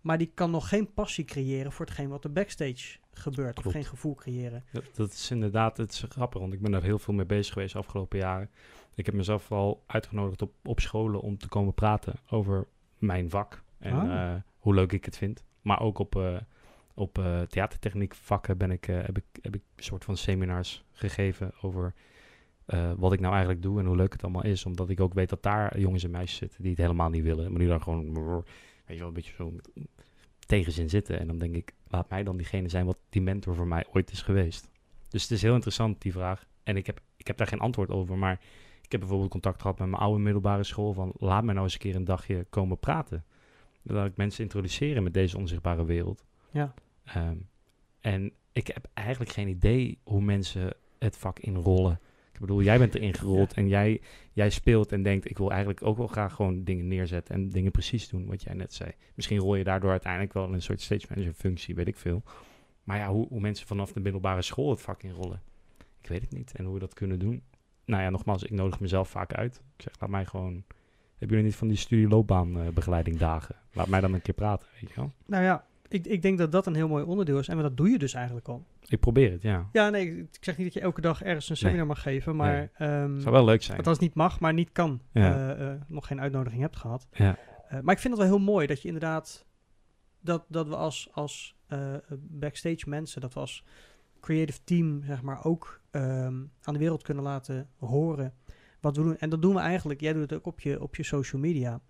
Maar 0.08 0.18
die 0.18 0.32
kan 0.34 0.52
nog 0.52 0.70
geen 0.70 0.94
passie 0.94 1.26
creëren 1.26 1.72
voor 1.72 1.86
hetgeen 1.86 2.10
wat 2.10 2.24
er 2.24 2.32
backstage 2.32 2.98
gebeurt. 3.12 3.66
Of 3.66 3.72
geen 3.72 3.86
gevoel 3.86 4.16
creëren. 4.16 4.64
Dat, 4.72 4.84
dat 4.96 5.12
is 5.12 5.32
inderdaad, 5.32 5.78
het 5.78 5.92
is 5.92 6.06
grappig, 6.10 6.42
want 6.42 6.54
ik 6.54 6.62
ben 6.62 6.72
daar 6.72 6.84
heel 6.84 7.00
veel 7.00 7.14
mee 7.14 7.26
bezig 7.26 7.54
geweest 7.54 7.74
de 7.74 7.80
afgelopen 7.80 8.20
jaren. 8.20 8.50
Ik 8.96 9.06
heb 9.06 9.16
mezelf 9.16 9.44
vooral 9.44 9.84
uitgenodigd 9.88 10.42
op, 10.42 10.54
op 10.64 10.80
scholen 10.80 11.22
om 11.22 11.38
te 11.38 11.48
komen 11.48 11.74
praten 11.74 12.14
over 12.30 12.68
mijn 12.98 13.30
vak 13.30 13.64
en 13.78 13.94
Ah. 13.94 14.34
eh, 14.34 14.42
hoe 14.58 14.74
leuk 14.74 14.92
ik 14.92 15.06
het 15.06 15.18
vind. 15.18 15.44
Maar 15.62 15.80
ook 15.82 16.00
op, 16.00 16.16
eh, 16.16 16.38
op 16.94 17.18
eh, 17.18 17.42
theatertechniek 17.42 18.16
vakken 18.16 18.58
ben 18.58 18.72
ik, 18.72 18.84
heb, 18.86 19.18
ik, 19.18 19.26
heb 19.42 19.56
ik 19.56 19.62
een 19.76 19.84
soort 19.84 20.04
van 20.04 20.18
seminars 20.18 20.84
gegeven 20.92 21.52
over 21.62 21.94
wat 22.98 23.14
ik 23.14 23.20
nou 23.20 23.32
eigenlijk 23.32 23.62
doe 23.62 23.80
en 23.80 23.86
hoe 23.86 23.96
leuk 23.96 24.14
het 24.14 24.24
allemaal 24.24 24.44
is. 24.44 24.66
Omdat 24.66 24.90
ik 24.90 25.00
ook 25.00 25.14
weet 25.14 25.30
dat 25.30 25.44
daar 25.44 25.80
jongens 25.80 26.04
en 26.04 26.12
meisjes 26.12 26.38
zitten 26.38 26.62
die 26.62 26.72
het 26.72 26.80
helemaal 26.82 27.10
niet 27.10 27.24
willen. 27.24 27.50
Maar 27.50 27.60
die 27.60 27.68
daar 27.68 27.82
gewoon, 27.82 28.44
weet 28.88 28.98
je 28.98 28.98
wel, 28.98 29.08
een 29.08 29.14
beetje 29.14 29.34
zo 29.34 29.52
met 29.52 29.70
tegenzin 30.40 30.90
zitten. 30.90 31.20
En 31.20 31.28
dan 31.28 31.38
denk 31.38 31.56
ik, 31.56 31.74
laat 31.88 32.10
mij 32.10 32.24
dan 32.24 32.38
diegene 32.38 32.70
zijn 32.70 32.86
wat 32.86 32.98
die 33.10 33.22
mentor 33.22 33.56
voor 33.56 33.68
mij 33.68 33.86
ooit 33.92 34.12
is 34.12 34.22
geweest. 34.22 34.70
Dus 35.10 35.22
het 35.22 35.32
is 35.32 35.42
heel 35.42 35.54
interessant, 35.54 36.02
die 36.02 36.12
vraag. 36.12 36.46
En 36.64 36.78
ik 36.78 36.86
heb, 36.86 37.02
ik 37.18 37.28
heb 37.28 37.38
daar 37.38 37.48
geen 37.48 37.60
antwoord 37.60 37.90
over, 37.90 38.18
maar 38.18 38.40
ik 38.82 38.92
heb 38.92 39.00
bijvoorbeeld 39.00 39.32
contact 39.32 39.62
gehad 39.62 39.80
met 39.80 39.88
mijn 39.88 40.02
oude 40.02 40.20
middelbare 40.20 40.64
school 40.64 40.94
van 40.94 41.14
laat 41.18 41.44
me 41.44 41.52
nou 41.52 41.64
eens 41.64 41.74
een 41.74 41.80
keer 41.80 41.96
een 41.96 42.06
dagje 42.06 42.46
komen 42.50 42.80
praten. 42.80 43.26
Dat 43.82 44.06
ik 44.06 44.18
mensen 44.18 44.44
introduceren 44.44 45.04
met 45.04 45.14
deze 45.14 45.38
onzichtbare 45.38 45.86
wereld. 45.86 46.26
Ja. 46.52 46.74
Ehm, 47.04 47.38
en 48.02 48.34
ik 48.52 48.68
heb 48.68 48.88
eigenlijk 48.94 49.32
geen 49.32 49.48
idee 49.48 50.00
hoe 50.04 50.22
mensen 50.22 50.74
het 51.00 51.18
vak 51.18 51.40
inrollen. 51.40 52.00
Ik 52.38 52.44
bedoel, 52.44 52.62
jij 52.62 52.78
bent 52.78 52.96
erin 52.96 53.14
gerold 53.14 53.54
en 53.54 53.68
jij, 53.68 54.02
jij 54.34 54.50
speelt 54.50 54.92
en 54.92 55.04
denkt... 55.04 55.30
ik 55.30 55.38
wil 55.38 55.50
eigenlijk 55.50 55.84
ook 55.84 55.98
wel 55.98 56.08
graag 56.08 56.34
gewoon 56.34 56.64
dingen 56.64 56.88
neerzetten... 56.88 57.36
en 57.36 57.50
dingen 57.50 57.72
precies 57.72 58.10
doen, 58.10 58.26
wat 58.26 58.44
jij 58.44 58.54
net 58.54 58.74
zei. 58.74 58.92
Misschien 59.14 59.38
rol 59.40 59.56
je 59.56 59.64
daardoor 59.64 59.92
uiteindelijk 59.92 60.34
wel 60.34 60.46
in 60.46 60.54
een 60.54 60.62
soort 60.62 60.82
stage 60.82 61.06
manager 61.10 61.34
functie, 61.34 61.76
weet 61.76 61.88
ik 61.88 61.98
veel. 61.98 62.24
Maar 62.84 62.98
ja, 62.98 63.10
hoe, 63.10 63.28
hoe 63.28 63.40
mensen 63.40 63.68
vanaf 63.68 63.94
de 63.94 64.00
middelbare 64.00 64.42
school 64.42 64.70
het 64.70 64.82
vak 64.82 65.04
inrollen... 65.04 65.42
ik 66.02 66.08
weet 66.08 66.22
het 66.22 66.34
niet. 66.34 66.52
En 66.56 66.66
hoe 66.66 66.74
we 66.74 66.80
dat 66.80 66.94
kunnen 66.94 67.20
doen... 67.20 67.44
Nou 67.86 68.04
ja, 68.04 68.10
nogmaals, 68.10 68.44
ik 68.44 68.52
nodig 68.52 68.80
mezelf 68.80 69.10
vaak 69.10 69.34
uit. 69.34 69.62
Ik 69.78 69.82
zeg, 69.82 70.00
laat 70.00 70.10
mij 70.10 70.26
gewoon... 70.26 70.64
Hebben 71.10 71.38
jullie 71.38 71.44
niet 71.44 71.56
van 71.56 71.68
die 71.68 71.78
studieloopbaanbegeleiding 71.78 73.18
dagen? 73.18 73.56
Laat 73.74 73.88
mij 73.88 74.02
dan 74.02 74.14
een 74.14 74.22
keer 74.22 74.34
praten, 74.34 74.68
weet 74.80 74.90
je 74.90 74.96
wel? 74.96 75.12
Nou 75.26 75.44
ja, 75.44 75.66
ik, 75.90 76.06
ik 76.06 76.22
denk 76.22 76.38
dat 76.38 76.52
dat 76.52 76.66
een 76.68 76.76
heel 76.76 76.88
mooi 76.88 77.04
onderdeel 77.04 77.40
is. 77.40 77.48
En 77.48 77.58
dat 77.58 77.78
doe 77.78 77.90
je 77.90 77.98
dus 77.98 78.14
eigenlijk 78.14 78.48
al. 78.48 78.66
Ik 78.88 79.00
probeer 79.00 79.32
het, 79.32 79.42
ja. 79.42 79.70
Ja, 79.72 79.90
nee, 79.90 80.18
ik 80.18 80.44
zeg 80.44 80.58
niet 80.58 80.66
dat 80.66 80.76
je 80.76 80.82
elke 80.82 81.02
dag 81.02 81.24
ergens 81.24 81.50
een 81.50 81.58
seminar 81.58 81.86
mag 81.86 82.02
geven, 82.02 82.36
maar... 82.36 82.72
Nee. 82.78 82.90
ehm, 82.90 83.20
zou 83.20 83.34
wel 83.34 83.46
leuk 83.46 83.64
zijn. 83.64 83.78
Althans 83.78 84.00
niet 84.00 84.14
mag, 84.14 84.40
maar 84.40 84.54
niet 84.54 84.72
kan. 84.72 85.02
Ja. 85.12 85.56
Eh, 85.56 85.72
eh, 85.72 85.82
nog 85.88 86.08
geen 86.08 86.22
uitnodiging 86.22 86.62
hebt 86.62 86.76
gehad. 86.76 87.08
Ja. 87.12 87.38
Eh, 87.68 87.80
maar 87.80 87.94
ik 87.94 88.02
vind 88.02 88.18
het 88.18 88.28
wel 88.28 88.38
heel 88.38 88.46
mooi 88.46 88.68
dat 88.68 88.82
je 88.82 88.88
inderdaad... 88.88 89.46
Dat, 90.20 90.46
dat 90.48 90.68
we 90.68 90.76
als, 90.76 91.10
als 91.12 91.56
backstage 92.20 92.90
mensen, 92.90 93.22
dat 93.22 93.34
we 93.34 93.40
als 93.40 93.64
creative 94.20 94.60
team, 94.64 95.04
zeg 95.04 95.22
maar, 95.22 95.46
ook 95.46 95.82
ehm, 95.92 96.44
aan 96.62 96.74
de 96.74 96.80
wereld 96.80 97.04
kunnen 97.04 97.24
laten 97.24 97.70
horen 97.78 98.34
wat 98.82 98.98
we 98.98 99.04
doen. 99.04 99.18
En 99.18 99.30
dat 99.30 99.42
doen 99.42 99.54
we 99.54 99.60
eigenlijk, 99.60 100.02
jij 100.02 100.14
doet 100.14 100.22
het 100.22 100.34
ook 100.34 100.46
op 100.46 100.60
je, 100.60 100.82
op 100.82 100.96
je 100.96 101.04
social 101.04 101.42
media. 101.42 101.82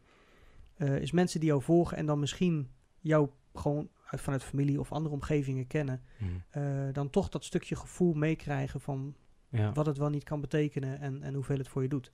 Is 0.78 1.12
mensen 1.12 1.40
die 1.40 1.50
jou 1.50 1.62
volgen 1.62 1.98
en 1.98 2.06
dan 2.06 2.20
misschien 2.20 2.70
jou 3.00 3.30
gewoon 3.58 3.90
uit, 4.06 4.22
vanuit 4.22 4.44
familie 4.44 4.80
of 4.80 4.92
andere 4.92 5.16
omgevingen 5.16 5.68
kennen, 5.68 6.02
Hm. 6.18 6.26
eh, 6.50 6.64
dan 6.94 7.10
toch 7.10 7.30
dat 7.30 7.46
stukje 7.46 7.76
gevoel 7.76 8.14
meekrijgen 8.14 8.82
van 8.82 9.16
ja. 9.50 9.72
wat 9.72 9.86
het 9.86 9.98
wel 9.98 10.10
niet 10.10 10.24
kan 10.24 10.42
betekenen 10.42 11.00
en, 11.00 11.24
en 11.24 11.34
hoeveel 11.34 11.58
het 11.58 11.68
voor 11.68 11.82
je 11.82 11.90
doet. 11.90 12.12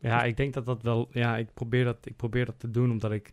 Ja, 0.00 0.22
ik 0.24 0.36
denk 0.36 0.54
dat 0.54 0.66
dat 0.66 0.82
wel. 0.82 1.08
Ja, 1.12 1.36
ik 1.36 1.54
probeer 1.54 1.84
dat, 1.84 2.06
ik 2.06 2.16
probeer 2.16 2.44
dat 2.44 2.58
te 2.58 2.70
doen 2.70 2.90
omdat 2.90 3.12
ik. 3.12 3.32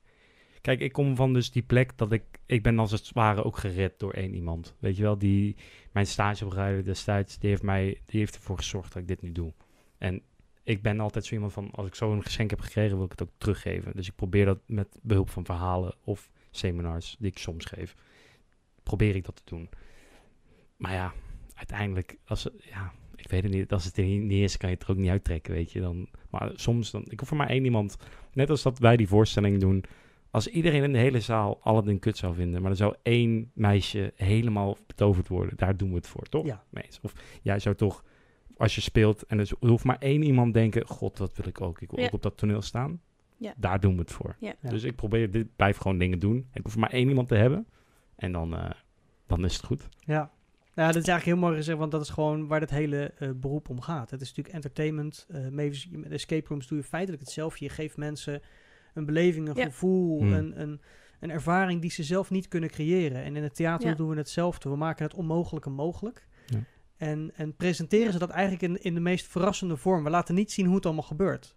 Kijk, 0.61 0.79
ik 0.79 0.91
kom 0.91 1.15
van 1.15 1.33
dus 1.33 1.51
die 1.51 1.61
plek 1.63 1.97
dat 1.97 2.11
ik. 2.11 2.23
Ik 2.45 2.63
ben 2.63 2.79
als 2.79 2.91
het 2.91 3.11
ware 3.13 3.43
ook 3.43 3.57
gered 3.57 3.99
door 3.99 4.13
één 4.13 4.33
iemand. 4.33 4.75
Weet 4.79 4.97
je 4.97 5.03
wel, 5.03 5.17
die. 5.17 5.55
Mijn 5.91 6.07
stagebegeleider 6.07 6.83
destijds. 6.83 7.39
Die 7.39 7.49
heeft, 7.49 7.63
mij, 7.63 8.01
die 8.05 8.19
heeft 8.19 8.35
ervoor 8.35 8.57
gezorgd 8.57 8.93
dat 8.93 9.01
ik 9.01 9.07
dit 9.07 9.21
nu 9.21 9.31
doe. 9.31 9.53
En 9.97 10.21
ik 10.63 10.81
ben 10.81 10.99
altijd 10.99 11.25
zo 11.25 11.33
iemand 11.33 11.53
van. 11.53 11.71
Als 11.71 11.87
ik 11.87 11.95
zo 11.95 12.11
een 12.11 12.23
geschenk 12.23 12.49
heb 12.49 12.59
gekregen, 12.59 12.95
wil 12.95 13.05
ik 13.05 13.11
het 13.11 13.23
ook 13.23 13.33
teruggeven. 13.37 13.95
Dus 13.95 14.07
ik 14.07 14.15
probeer 14.15 14.45
dat 14.45 14.59
met 14.65 14.99
behulp 15.01 15.29
van 15.29 15.45
verhalen 15.45 15.95
of 16.03 16.29
seminars 16.57 17.15
die 17.19 17.31
ik 17.31 17.37
soms 17.37 17.65
geef. 17.65 17.95
Probeer 18.83 19.15
ik 19.15 19.25
dat 19.25 19.35
te 19.35 19.41
doen. 19.45 19.69
Maar 20.77 20.93
ja, 20.93 21.13
uiteindelijk. 21.53 22.17
Als, 22.25 22.43
het- 22.43 22.63
ja, 22.69 22.91
ik 23.15 23.27
weet 23.29 23.43
het 23.43 23.51
niet. 23.51 23.71
Als 23.71 23.85
het 23.85 23.97
er 23.97 24.03
niet 24.03 24.31
is, 24.43 24.57
kan 24.57 24.69
je 24.69 24.75
het 24.75 24.83
er 24.83 24.91
ook 24.91 24.97
niet 24.97 25.09
uittrekken, 25.09 25.53
weet 25.53 25.71
je. 25.71 25.79
Dan, 25.81 26.09
maar 26.29 26.51
soms, 26.55 26.91
dan, 26.91 27.05
ik 27.09 27.19
hoef 27.19 27.27
voor 27.27 27.37
maar 27.37 27.49
één 27.49 27.63
iemand, 27.65 27.97
net 28.33 28.49
als 28.49 28.61
dat 28.61 28.79
wij 28.79 28.97
die 28.97 29.07
voorstelling 29.07 29.59
doen, 29.59 29.83
als 30.31 30.47
iedereen 30.47 30.83
in 30.83 30.91
de 30.91 30.97
hele 30.97 31.19
zaal 31.19 31.59
Aladdin 31.61 31.99
kut 31.99 32.17
zou 32.17 32.35
vinden, 32.35 32.61
maar 32.61 32.71
er 32.71 32.77
zou 32.77 32.95
één 33.03 33.51
meisje 33.53 34.13
helemaal 34.15 34.77
betoverd 34.87 35.27
worden, 35.27 35.57
daar 35.57 35.77
doen 35.77 35.89
we 35.89 35.95
het 35.95 36.07
voor, 36.07 36.23
toch? 36.29 36.45
Ja. 36.45 36.63
Of 37.01 37.13
jij 37.41 37.59
zou 37.59 37.75
toch, 37.75 38.03
als 38.57 38.75
je 38.75 38.81
speelt 38.81 39.25
en 39.25 39.39
er 39.39 39.49
hoeft 39.59 39.83
maar 39.83 39.97
één 39.99 40.23
iemand 40.23 40.53
denken, 40.53 40.87
god, 40.87 41.17
dat 41.17 41.35
wil 41.37 41.47
ik 41.47 41.61
ook, 41.61 41.81
ik 41.81 41.89
wil 41.91 41.99
Ja. 41.99 42.05
ook 42.05 42.13
op 42.13 42.21
dat 42.21 42.37
toneel 42.37 42.61
staan. 42.61 43.01
Ja. 43.37 43.53
Daar 43.57 43.79
doen 43.79 43.93
we 43.93 44.01
het 44.01 44.11
voor. 44.11 44.35
Ja. 44.39 44.53
Dus 44.61 44.83
ik 44.83 44.95
probeer, 44.95 45.31
dit 45.31 45.55
blijf 45.55 45.77
gewoon 45.77 45.97
dingen 45.97 46.19
doen. 46.19 46.47
Ik 46.53 46.63
hoef 46.63 46.75
maar 46.77 46.89
één 46.91 47.07
iemand 47.07 47.27
te 47.27 47.35
hebben 47.35 47.67
en 48.15 48.31
dan, 48.31 48.55
eh, 48.55 48.69
dan 49.27 49.45
is 49.45 49.55
het 49.55 49.65
goed. 49.65 49.87
Ja. 49.99 50.31
Ja, 50.73 50.85
dat 50.85 50.95
is 50.95 51.07
eigenlijk 51.07 51.23
heel 51.25 51.47
mooi 51.47 51.55
gezegd, 51.55 51.77
want 51.77 51.91
dat 51.91 52.01
is 52.01 52.09
gewoon 52.09 52.47
waar 52.47 52.59
het 52.61 52.69
hele 52.69 53.13
eh, 53.17 53.29
beroep 53.35 53.69
om 53.69 53.81
gaat. 53.81 54.09
Het 54.11 54.21
is 54.21 54.27
natuurlijk 54.27 54.55
entertainment. 54.55 55.25
eh 55.29 55.47
met 55.91 56.11
escape 56.11 56.47
rooms 56.47 56.67
doe 56.67 56.77
je 56.77 56.83
feitelijk 56.83 57.21
hetzelfde. 57.23 57.65
Je 57.65 57.71
geeft 57.71 57.97
mensen 57.97 58.41
een 58.93 59.05
beleving, 59.05 59.47
een 59.49 59.55
Ja. 59.55 59.63
gevoel, 59.65 60.19
Hmm. 60.19 60.33
een, 60.33 60.61
een, 60.61 60.81
een 61.19 61.29
ervaring 61.29 61.81
die 61.81 61.91
ze 61.91 62.03
zelf 62.03 62.29
niet 62.29 62.47
kunnen 62.47 62.69
creëren. 62.69 63.23
En 63.23 63.35
in 63.35 63.43
het 63.43 63.55
theater 63.55 63.89
Ja. 63.89 63.95
doen 63.95 64.09
we 64.09 64.15
hetzelfde. 64.15 64.69
We 64.69 64.75
maken 64.75 65.05
het 65.05 65.13
onmogelijke 65.13 65.69
mogelijk. 65.69 66.27
Ja. 66.45 66.59
En, 66.97 67.31
en 67.35 67.55
presenteren 67.55 68.13
ze 68.13 68.19
dat 68.19 68.29
eigenlijk 68.29 68.61
in, 68.63 68.83
in 68.83 68.93
de 68.93 68.99
meest 68.99 69.27
verrassende 69.27 69.77
vorm. 69.77 70.03
We 70.03 70.09
laten 70.09 70.35
niet 70.35 70.51
zien 70.51 70.65
hoe 70.65 70.75
het 70.75 70.85
allemaal 70.85 71.03
gebeurt. 71.03 71.55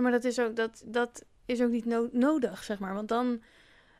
Maar 0.00 0.10
dat 0.10 0.24
is 0.24 0.38
ook, 0.40 0.56
dat, 0.56 0.82
dat 0.86 1.24
is 1.46 1.62
ook 1.62 1.70
niet 1.70 1.84
no- 1.84 2.08
nodig, 2.12 2.62
zeg 2.64 2.78
maar. 2.78 2.94
Want 2.94 3.08
dan, 3.08 3.42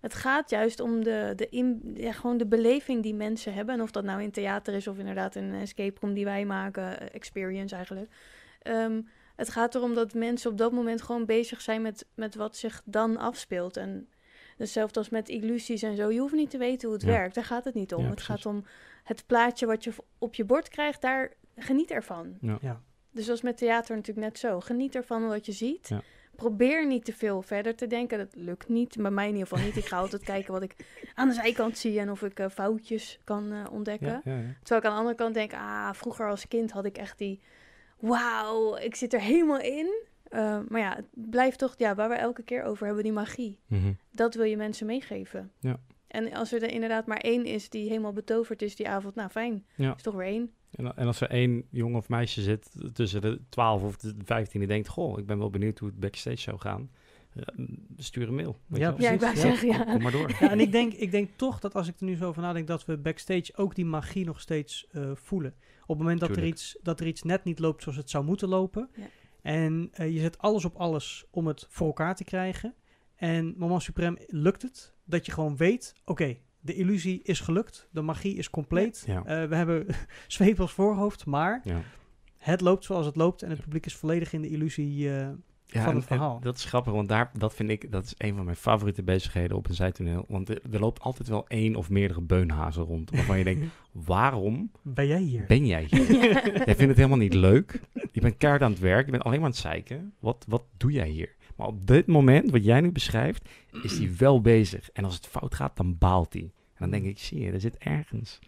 het 0.00 0.14
gaat 0.14 0.50
juist 0.50 0.80
om 0.80 1.04
de, 1.04 1.32
de, 1.36 1.48
in, 1.48 1.92
ja, 1.96 2.12
gewoon 2.12 2.36
de 2.36 2.46
beleving 2.46 3.02
die 3.02 3.14
mensen 3.14 3.54
hebben. 3.54 3.74
En 3.74 3.82
of 3.82 3.90
dat 3.90 4.04
nou 4.04 4.22
in 4.22 4.30
theater 4.30 4.74
is 4.74 4.86
of 4.86 4.98
inderdaad 4.98 5.34
een 5.34 5.54
escape 5.54 6.00
room 6.00 6.14
die 6.14 6.24
wij 6.24 6.44
maken, 6.44 7.00
eh, 7.00 7.14
experience 7.14 7.74
eigenlijk. 7.74 8.10
Ehm, 8.62 9.00
het 9.36 9.48
gaat 9.50 9.74
erom 9.74 9.94
dat 9.94 10.14
mensen 10.14 10.50
op 10.50 10.58
dat 10.58 10.72
moment 10.72 11.02
gewoon 11.02 11.26
bezig 11.26 11.60
zijn 11.60 11.82
met, 11.82 12.06
met 12.14 12.34
wat 12.34 12.56
zich 12.56 12.82
dan 12.84 13.16
afspeelt. 13.16 13.76
En 13.76 14.08
hetzelfde 14.56 14.98
als 14.98 15.08
met 15.08 15.28
illusies 15.28 15.82
en 15.82 15.96
zo. 15.96 16.10
Je 16.10 16.20
hoeft 16.20 16.34
niet 16.34 16.50
te 16.50 16.58
weten 16.58 16.88
hoe 16.88 16.96
het 16.96 17.06
Ja. 17.06 17.12
werkt. 17.12 17.34
Daar 17.34 17.44
gaat 17.44 17.64
het 17.64 17.74
niet 17.74 17.94
om. 17.94 18.04
Ja, 18.04 18.10
het 18.10 18.22
gaat 18.22 18.46
om 18.46 18.64
het 19.04 19.26
plaatje 19.26 19.66
wat 19.66 19.84
je 19.84 19.92
op 20.18 20.34
je 20.34 20.44
bord 20.44 20.68
krijgt. 20.68 21.00
Daar 21.00 21.32
geniet 21.56 21.90
ervan. 21.90 22.38
Ja. 22.40 22.82
Dus 23.12 23.24
zoals 23.24 23.42
met 23.42 23.56
theater 23.56 23.96
natuurlijk 23.96 24.26
net 24.26 24.38
zo. 24.38 24.60
Geniet 24.60 24.94
ervan 24.94 25.28
wat 25.28 25.46
je 25.46 25.52
ziet. 25.52 25.88
Ja. 25.88 26.02
Probeer 26.36 26.86
niet 26.86 27.04
te 27.04 27.12
veel 27.12 27.42
verder 27.42 27.74
te 27.76 27.86
denken. 27.86 28.18
Dat 28.18 28.34
lukt 28.34 28.68
niet. 28.68 28.96
Bij 28.96 29.10
mij 29.10 29.28
in 29.28 29.32
ieder 29.34 29.48
geval 29.48 29.64
niet. 29.64 29.76
Ik 29.76 29.84
ga 29.84 29.98
altijd 29.98 30.22
kijken 30.22 30.52
wat 30.52 30.62
ik 30.62 30.76
aan 31.14 31.28
de 31.28 31.34
zijkant 31.34 31.78
zie 31.78 32.00
en 32.00 32.10
of 32.10 32.22
ik 32.22 32.38
eh, 32.38 32.48
foutjes 32.48 33.18
kan 33.24 33.52
eh, 33.52 33.64
ontdekken. 33.72 34.08
Ja, 34.08 34.20
ja, 34.24 34.36
ja. 34.38 34.54
Terwijl 34.62 34.80
ik 34.80 34.86
aan 34.86 34.92
de 34.92 34.98
andere 34.98 35.14
kant 35.16 35.34
denk, 35.34 35.52
ah, 35.52 35.92
vroeger 35.92 36.28
als 36.28 36.48
kind 36.48 36.70
had 36.70 36.84
ik 36.84 36.96
echt 36.96 37.18
die, 37.18 37.40
wauw, 38.00 38.76
ik 38.76 38.94
zit 38.94 39.12
er 39.12 39.20
helemaal 39.20 39.60
in. 39.60 40.04
Eh, 40.24 40.58
maar 40.68 40.80
ja, 40.80 40.94
het 40.96 41.06
blijft 41.12 41.58
toch, 41.58 41.74
ja, 41.76 41.94
waar 41.94 42.08
we 42.08 42.14
elke 42.14 42.42
keer 42.42 42.62
over 42.62 42.86
hebben, 42.86 43.04
die 43.04 43.12
magie. 43.12 43.58
Mhm. 43.66 43.92
Dat 44.10 44.34
wil 44.34 44.44
je 44.44 44.56
mensen 44.56 44.86
meegeven. 44.86 45.52
Ja. 45.60 45.80
En 46.06 46.32
als 46.32 46.52
er, 46.52 46.62
er 46.62 46.70
inderdaad 46.70 47.06
maar 47.06 47.20
één 47.20 47.44
is 47.44 47.68
die 47.68 47.88
helemaal 47.88 48.12
betoverd 48.12 48.62
is 48.62 48.76
die 48.76 48.88
avond, 48.88 49.14
nou 49.14 49.30
fijn, 49.30 49.64
Ja. 49.76 49.94
is 49.94 50.02
toch 50.02 50.14
weer 50.14 50.26
één. 50.26 50.52
En, 50.72 50.96
en 50.96 51.06
als 51.06 51.20
er 51.20 51.30
één 51.30 51.64
jongen 51.70 51.96
of 51.98 52.08
meisje 52.08 52.42
zit 52.42 52.70
tussen 52.92 53.20
de 53.20 53.40
12 53.48 53.82
of 53.82 53.96
de 53.96 54.14
15 54.24 54.60
die 54.60 54.68
denkt: 54.68 54.88
Goh, 54.88 55.18
ik 55.18 55.26
ben 55.26 55.38
wel 55.38 55.50
benieuwd 55.50 55.78
hoe 55.78 55.88
het 55.88 56.00
backstage 56.00 56.36
zou 56.40 56.58
gaan. 56.58 56.90
eh, 57.34 57.64
stuur 57.96 58.28
een 58.28 58.34
mail. 58.34 58.58
Ja, 58.68 58.76
je 58.76 58.80
wel. 58.84 59.00
Ja, 59.00 59.10
ik 59.10 59.20
wou 59.20 59.32
Precies, 59.32 59.50
ja. 59.50 59.56
zeggen, 59.56 59.68
ja. 59.68 59.84
Kom, 59.84 59.92
kom 59.92 60.02
maar 60.02 60.12
door. 60.12 60.30
Ja, 60.40 60.50
en 60.50 60.60
ik 60.60 60.72
denk, 60.72 60.92
ik 60.92 61.10
denk 61.10 61.30
toch 61.36 61.60
dat 61.60 61.74
als 61.74 61.88
ik 61.88 61.94
er 62.00 62.06
nu 62.06 62.16
zo 62.16 62.28
over 62.28 62.42
nadenk, 62.42 62.66
dat 62.66 62.84
we 62.84 62.96
backstage 62.98 63.56
ook 63.56 63.74
die 63.74 63.84
magie 63.84 64.24
nog 64.24 64.40
steeds 64.40 64.86
eh, 64.90 65.10
voelen. 65.14 65.54
Op 65.82 65.88
het 65.88 65.98
moment 65.98 66.20
dat 66.20 66.36
er, 66.36 66.44
iets, 66.44 66.78
dat 66.82 67.00
er 67.00 67.06
iets 67.06 67.22
net 67.22 67.44
niet 67.44 67.58
loopt 67.58 67.82
zoals 67.82 67.98
het 67.98 68.10
zou 68.10 68.24
moeten 68.24 68.48
lopen. 68.48 68.90
Ja. 68.96 69.08
En 69.42 69.88
eh, 69.92 70.14
je 70.14 70.20
zet 70.20 70.38
alles 70.38 70.64
op 70.64 70.76
alles 70.76 71.24
om 71.30 71.46
het 71.46 71.66
voor 71.68 71.86
elkaar 71.86 72.16
te 72.16 72.24
krijgen. 72.24 72.74
En 73.16 73.54
moment 73.56 73.82
suprem 73.82 74.16
lukt 74.26 74.62
het. 74.62 74.94
Dat 75.04 75.26
je 75.26 75.32
gewoon 75.32 75.56
weet, 75.56 75.94
oké, 76.04 76.36
de 76.64 76.74
illusie 76.74 77.20
is 77.22 77.40
gelukt. 77.40 77.88
De 77.90 78.02
magie 78.02 78.34
is 78.36 78.50
compleet. 78.50 79.04
Ja. 79.06 79.24
Eh, 79.24 79.48
we 79.48 79.54
hebben 79.54 79.86
zweep 80.26 80.60
als 80.60 80.72
voorhoofd, 80.72 81.26
maar 81.26 81.60
Ja. 81.64 81.80
het 82.38 82.60
loopt 82.60 82.84
zoals 82.84 83.06
het 83.06 83.16
loopt. 83.16 83.42
En 83.42 83.50
het 83.50 83.60
publiek 83.60 83.86
is 83.86 83.94
volledig 83.96 84.32
in 84.32 84.40
de 84.42 84.48
illusie 84.48 85.10
eh, 85.10 85.28
Ja, 85.66 85.84
van 85.84 85.94
het 85.94 86.04
verhaal. 86.04 86.40
dat 86.40 86.56
is 86.56 86.64
grappig, 86.64 86.92
want 86.92 87.08
daar, 87.08 87.30
dat 87.38 87.54
vind 87.54 87.70
ik, 87.70 87.90
dat 87.92 88.04
is 88.04 88.14
een 88.18 88.34
van 88.34 88.44
mijn 88.44 88.56
favoriete 88.56 89.02
bezigheden 89.02 89.56
op 89.56 89.68
een 89.68 89.74
zijtoneel. 89.74 90.24
Want 90.28 90.48
er, 90.48 90.60
er 90.72 90.80
loopt 90.80 91.00
altijd 91.00 91.28
wel 91.28 91.44
één 91.48 91.76
of 91.76 91.90
meerdere 91.90 92.20
beunhazen 92.20 92.82
rond. 92.82 93.10
Waarvan 93.10 93.38
je 93.38 93.44
denkt, 93.44 93.64
waarom 93.92 94.70
Ben 94.82 95.06
jij 95.06 95.20
hier? 95.20 95.44
ben 95.48 95.66
jij 95.66 95.86
hier? 95.90 96.10
Jij 96.56 96.64
vindt 96.64 96.80
het 96.80 96.96
helemaal 96.96 97.16
niet 97.18 97.34
leuk. 97.34 97.80
Je 98.12 98.20
bent 98.20 98.36
keihard 98.36 98.62
aan 98.64 98.70
het 98.70 98.80
werk. 98.80 99.04
Je 99.04 99.10
bent 99.10 99.22
alleen 99.24 99.36
maar 99.40 99.46
aan 99.48 99.52
het 99.54 99.60
zeiken. 99.62 100.12
Wat, 100.18 100.44
wat 100.48 100.64
doe 100.76 100.90
jij 100.92 101.08
hier? 101.08 101.34
Maar 101.56 101.66
op 101.66 101.86
dit 101.86 102.06
moment, 102.06 102.50
wat 102.50 102.64
jij 102.64 102.80
nu 102.80 102.92
beschrijft, 102.92 103.48
is 103.82 103.98
hij 103.98 104.10
wel 104.18 104.40
bezig. 104.40 104.90
En 104.90 105.04
als 105.04 105.14
het 105.14 105.26
fout 105.26 105.54
gaat, 105.54 105.76
dan 105.76 105.98
baalt 105.98 106.32
hij. 106.32 106.42
En 106.42 106.50
dan 106.78 106.90
denk 106.90 107.04
ik, 107.04 107.18
zie 107.18 107.40
je, 107.40 107.52
er 107.52 107.60
zit 107.60 107.76
ergens. 107.78 108.38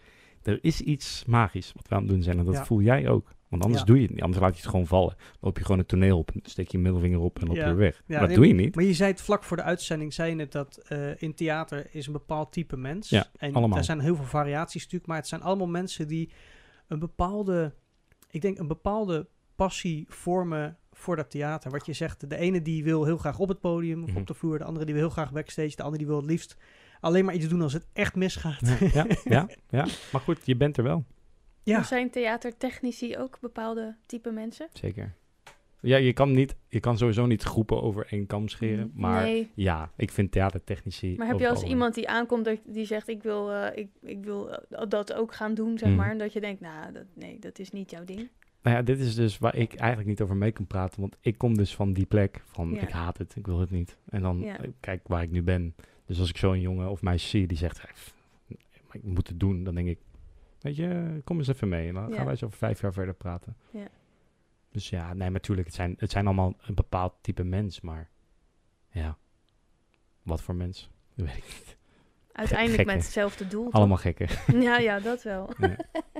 Er 0.43 0.59
is 0.61 0.81
iets 0.81 1.23
magisch 1.27 1.71
wat 1.75 1.87
we 1.87 1.95
aan 1.95 2.01
het 2.01 2.09
doen 2.11 2.21
zijn. 2.23 2.37
En 2.39 2.45
dat 2.45 2.53
Ja. 2.53 2.65
voel 2.65 2.81
jij 2.81 3.09
ook. 3.09 3.33
Want 3.49 3.63
anders 3.63 3.81
Ja. 3.81 3.87
doe 3.87 3.95
je 3.95 4.01
het 4.01 4.11
niet. 4.11 4.21
Anders 4.21 4.41
laat 4.41 4.55
je 4.55 4.61
het 4.61 4.69
gewoon 4.69 4.87
vallen. 4.87 5.15
Dan 5.17 5.37
loop 5.39 5.57
je 5.57 5.63
gewoon 5.63 5.77
het 5.79 5.87
toneel 5.87 6.17
op. 6.17 6.29
Steek 6.41 6.71
je 6.71 6.77
middelvinger 6.77 7.19
op 7.19 7.39
en 7.39 7.47
loop 7.47 7.55
je 7.55 7.61
Ja. 7.61 7.75
weg. 7.75 8.01
Maar 8.07 8.19
dat 8.19 8.27
nee, 8.27 8.37
doe 8.37 8.47
je 8.47 8.53
niet. 8.53 8.75
Maar 8.75 8.83
je 8.83 8.93
zei 8.93 9.11
het 9.11 9.21
vlak 9.21 9.43
voor 9.43 9.57
de 9.57 9.63
uitzending, 9.63 10.13
zei 10.13 10.29
je 10.29 10.35
net 10.35 10.51
dat 10.51 10.77
eh, 10.77 11.21
in 11.21 11.33
theater 11.33 11.87
is 11.91 12.07
een 12.07 12.13
bepaald 12.13 12.51
type 12.51 12.77
mens. 12.77 13.09
Ja, 13.09 13.27
en 13.37 13.53
allemaal. 13.53 13.77
er 13.77 13.83
zijn 13.83 13.99
heel 13.99 14.15
veel 14.15 14.25
variaties 14.25 14.81
natuurlijk, 14.81 15.07
maar 15.07 15.17
het 15.17 15.27
zijn 15.27 15.41
allemaal 15.41 15.67
mensen 15.67 16.07
die 16.07 16.29
een 16.87 16.99
bepaalde, 16.99 17.73
ik 18.29 18.41
denk 18.41 18.57
een 18.57 18.67
bepaalde 18.67 19.27
passie 19.55 20.05
vormen 20.09 20.77
voor 20.97 21.15
dat 21.15 21.29
theater. 21.31 21.71
Wat 21.71 21.85
je 21.85 21.93
zegt, 21.93 22.29
de 22.29 22.37
ene 22.37 22.61
die 22.61 22.83
wil 22.83 23.05
heel 23.05 23.17
graag 23.17 23.39
op 23.39 23.47
het 23.49 23.59
podium 23.59 24.03
of 24.03 24.09
Mhm. 24.09 24.17
op 24.19 24.27
de 24.27 24.33
vloer, 24.33 24.57
de 24.57 24.63
andere 24.63 24.85
die 24.85 24.93
wil 24.93 25.03
heel 25.03 25.13
graag 25.13 25.31
backstage, 25.31 25.75
de 25.75 25.83
andere 25.83 25.97
die 25.97 26.07
wil 26.07 26.17
het 26.21 26.25
liefst 26.25 26.57
alleen 26.99 27.25
maar 27.25 27.35
iets 27.35 27.47
doen 27.47 27.61
als 27.61 27.73
het 27.73 27.87
echt 27.93 28.15
misgaat. 28.15 28.59
Ja, 28.79 28.87
ja, 28.93 29.05
ja, 29.23 29.47
ja. 29.69 29.85
Maar 30.11 30.21
goed, 30.21 30.39
je 30.45 30.55
bent 30.55 30.77
er 30.77 30.83
wel. 30.83 31.03
Ja. 31.63 31.75
Maar 31.75 31.85
Zijn 31.85 32.09
theatertechnici 32.09 33.17
ook 33.17 33.37
bepaalde 33.41 33.95
type 34.05 34.31
mensen? 34.31 34.67
Zeker. 34.73 35.13
Ja, 35.81 35.97
je 35.97 36.13
kan, 36.13 36.31
niet, 36.31 36.55
je 36.67 36.79
kan 36.79 36.97
sowieso 36.97 37.25
niet 37.25 37.43
groepen 37.43 37.81
over 37.81 38.07
één 38.09 38.25
kam 38.25 38.47
scheren. 38.47 38.91
Maar 38.95 39.23
Nee. 39.23 39.51
ja, 39.55 39.91
ik 39.97 40.11
vind 40.11 40.31
theatertechnici... 40.31 41.15
Maar 41.17 41.27
heb 41.27 41.39
je 41.39 41.49
als 41.49 41.63
iemand 41.63 41.93
die 41.93 42.09
aankomt 42.09 42.45
dat, 42.45 42.57
die 42.65 42.85
zegt 42.85 43.07
ik 43.07 43.23
wil, 43.23 43.51
eh, 43.51 43.77
ik, 43.77 43.89
ik 44.01 44.23
wil 44.23 44.49
eh, 44.51 44.81
dat 44.89 45.13
ook 45.13 45.33
gaan 45.33 45.53
doen, 45.53 45.77
zeg 45.77 45.89
Mhm. 45.89 45.97
maar. 45.97 46.09
En 46.11 46.17
dat 46.17 46.33
je 46.33 46.39
denkt, 46.41 46.61
nou, 46.61 46.91
dat, 46.91 47.03
nee, 47.13 47.39
dat 47.39 47.59
is 47.59 47.71
niet 47.71 47.91
jouw 47.91 48.03
ding. 48.03 48.29
Nou 48.65 48.77
ja, 48.77 48.83
dit 48.83 48.99
is 48.99 49.15
dus 49.15 49.37
waar 49.37 49.55
ik 49.55 49.73
eigenlijk 49.73 50.09
niet 50.09 50.21
over 50.21 50.35
mee 50.35 50.51
kan 50.51 50.67
praten. 50.67 51.01
Want 51.01 51.17
ik 51.21 51.37
kom 51.37 51.57
dus 51.57 51.75
van 51.75 51.93
die 51.93 52.05
plek 52.05 52.41
van 52.45 52.69
Ja. 52.71 52.81
ik 52.81 52.89
haat 52.89 53.17
het, 53.17 53.35
ik 53.35 53.45
wil 53.45 53.59
het 53.59 53.69
niet. 53.71 53.97
En 54.09 54.21
dan 54.21 54.39
Ja. 54.39 54.57
eh, 54.59 54.69
kijk 54.79 55.07
waar 55.07 55.23
ik 55.23 55.31
nu 55.31 55.41
ben. 55.43 55.75
Dus 56.05 56.19
als 56.19 56.29
ik 56.29 56.37
zo'n 56.37 56.59
jongen 56.61 56.89
of 56.89 57.01
meisje 57.01 57.27
zie 57.27 57.47
die 57.47 57.57
zegt, 57.57 57.81
"Hey, 57.81 57.91
pff, 57.93 58.13
maar 58.87 58.95
ik 58.95 59.03
moet 59.03 59.27
het 59.27 59.39
doen. 59.39 59.63
Dan 59.63 59.75
denk 59.75 59.87
ik, 59.87 59.99
weet 60.59 60.75
je, 60.75 61.21
kom 61.23 61.37
eens 61.37 61.47
even 61.47 61.69
mee. 61.69 61.87
En 61.87 61.93
dan 61.93 62.07
Ja. 62.09 62.15
gaan 62.15 62.23
wij 62.23 62.33
eens 62.33 62.43
over 62.43 62.57
vijf 62.57 62.81
jaar 62.81 62.93
verder 62.93 63.13
praten. 63.13 63.55
Ja. 63.71 63.87
Dus 64.71 64.89
ja, 64.89 65.07
nee, 65.07 65.17
maar 65.17 65.31
natuurlijk, 65.31 65.67
het 65.67 65.75
zijn, 65.75 65.95
het 65.97 66.11
zijn 66.11 66.25
allemaal 66.25 66.53
een 66.61 66.75
bepaald 66.75 67.13
type 67.21 67.43
mens. 67.43 67.81
Maar 67.81 68.09
ja, 68.91 69.17
wat 70.23 70.41
voor 70.41 70.55
mens? 70.55 70.89
Dat 71.15 71.25
weet 71.25 71.37
ik 71.37 71.43
niet. 71.43 71.77
Uiteindelijk 72.35 72.77
gekke. 72.79 72.93
met 72.95 73.03
hetzelfde 73.03 73.47
doel. 73.47 73.63
toch? 73.63 73.73
Allemaal 73.73 73.97
gekken. 73.97 74.27
Ja, 74.61 74.77
ja, 74.77 74.99
dat 74.99 75.23
wel. 75.23 75.49
Ja. 75.59 75.75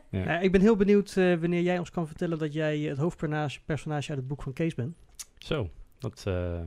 Nou, 0.09 0.43
ik 0.45 0.51
ben 0.51 0.61
heel 0.61 0.75
benieuwd 0.75 1.15
eh, 1.17 1.35
wanneer 1.35 1.61
jij 1.61 1.79
ons 1.79 1.89
kan 1.89 2.07
vertellen 2.07 2.37
dat 2.37 2.53
jij 2.53 2.79
het 2.79 2.97
hoofdpersonage 2.97 3.59
personage 3.65 4.09
uit 4.09 4.17
het 4.19 4.27
boek 4.27 4.41
van 4.43 4.53
Kees 4.53 4.75
bent. 4.75 4.95
Zo, 5.37 5.69
dat, 5.99 6.23
eh, 6.27 6.61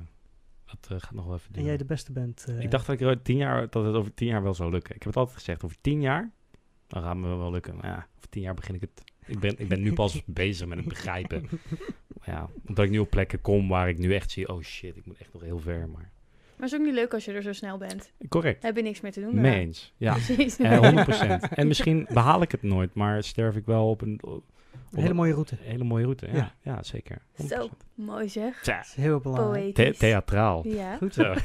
dat 0.64 0.86
eh, 0.90 0.96
gaat 1.01 1.14
nog 1.14 1.24
wel 1.24 1.34
even 1.34 1.46
En 1.46 1.53
duren. 1.53 1.68
jij 1.68 1.76
de 1.76 1.84
beste 1.84 2.12
bent. 2.12 2.44
eh. 2.49 2.61
Ik 2.61 2.70
dacht 2.70 2.86
dat, 2.86 3.01
ik 3.01 3.07
er 3.07 3.22
tien 3.22 3.36
jaar, 3.36 3.70
dat 3.70 3.84
het 3.84 3.94
over 3.94 4.14
tien 4.14 4.28
jaar 4.28 4.42
wel 4.42 4.55
zou 4.55 4.70
lukken. 4.70 4.94
Ik 4.94 5.03
heb 5.03 5.09
het 5.09 5.16
altijd 5.16 5.36
gezegd, 5.38 5.64
over 5.64 5.76
tien 5.80 6.01
jaar, 6.01 6.30
dan 6.86 7.03
gaat 7.03 7.12
het 7.14 7.18
me 7.24 7.36
wel 7.36 7.51
lukken. 7.51 7.76
Maar 7.76 7.86
ja, 7.86 8.07
over 8.16 8.28
tien 8.28 8.42
jaar 8.42 8.55
begin 8.55 8.74
ik 8.74 8.80
het. 8.80 9.03
Ik 9.26 9.38
ben, 9.38 9.59
ik 9.59 9.68
ben 9.68 9.80
nu 9.80 9.92
pas 9.92 10.22
bezig 10.26 10.66
met 10.66 10.78
het 10.78 10.88
begrijpen. 10.88 11.49
Maar 12.18 12.30
ja, 12.34 12.49
omdat 12.66 12.84
ik 12.84 12.90
nu 12.90 12.99
op 12.99 13.11
plekken 13.11 13.40
kom 13.40 13.68
waar 13.68 13.88
ik 13.88 13.99
nu 13.99 14.14
echt 14.14 14.30
zie, 14.30 14.49
oh 14.49 14.62
shit, 14.62 14.96
ik 14.96 15.07
moet 15.07 15.18
echt 15.18 15.32
nog 15.32 15.42
heel 15.42 15.59
ver. 15.59 15.88
Maar 15.88 16.11
Maar 16.59 16.68
het 16.68 16.72
is 16.72 16.78
ook 16.78 16.84
niet 16.86 16.94
leuk 16.94 17.14
als 17.14 17.24
je 17.24 17.32
er 17.32 17.42
zo 17.42 17.52
snel 17.52 17.78
bent. 17.78 18.12
correct, 18.28 18.62
Heb 18.62 18.76
je 18.76 18.82
niks 18.82 19.00
meer 19.00 19.12
te 19.12 19.20
doen. 19.20 19.34
mee 19.34 19.42
daarna. 19.42 19.59
eens. 19.59 19.92
Ja, 19.96 20.12
Precies. 20.12 20.56
eh, 20.59 20.78
100%. 20.80 21.48
En 21.54 21.66
misschien 21.66 22.06
behaal 22.12 22.42
ik 22.42 22.50
het 22.50 22.62
nooit, 22.62 22.94
maar 22.94 23.22
sterf 23.24 23.56
ik 23.56 23.66
wel 23.66 23.90
op 23.90 24.00
een, 24.00 24.18
op 24.22 24.42
Een 24.92 25.00
hele 25.02 25.14
mooie 25.14 25.32
route. 25.32 25.56
een 25.61 25.70
hele 25.70 25.84
mooie 25.84 26.04
route. 26.04 26.26
Ja, 26.26 26.34
Ja. 26.36 26.52
ja. 26.62 26.82
zeker. 26.82 27.18
100%. 27.32 27.46
Zo, 27.48 27.68
mooi 27.94 28.28
zeg. 28.28 28.61
Is 28.80 28.94
heel 28.94 29.20
belangrijk. 29.20 29.74
the- 29.74 29.94
theatraal. 29.98 30.66
Ja. 30.68 30.96
Goed. 30.96 31.14
Zo. 31.14 31.34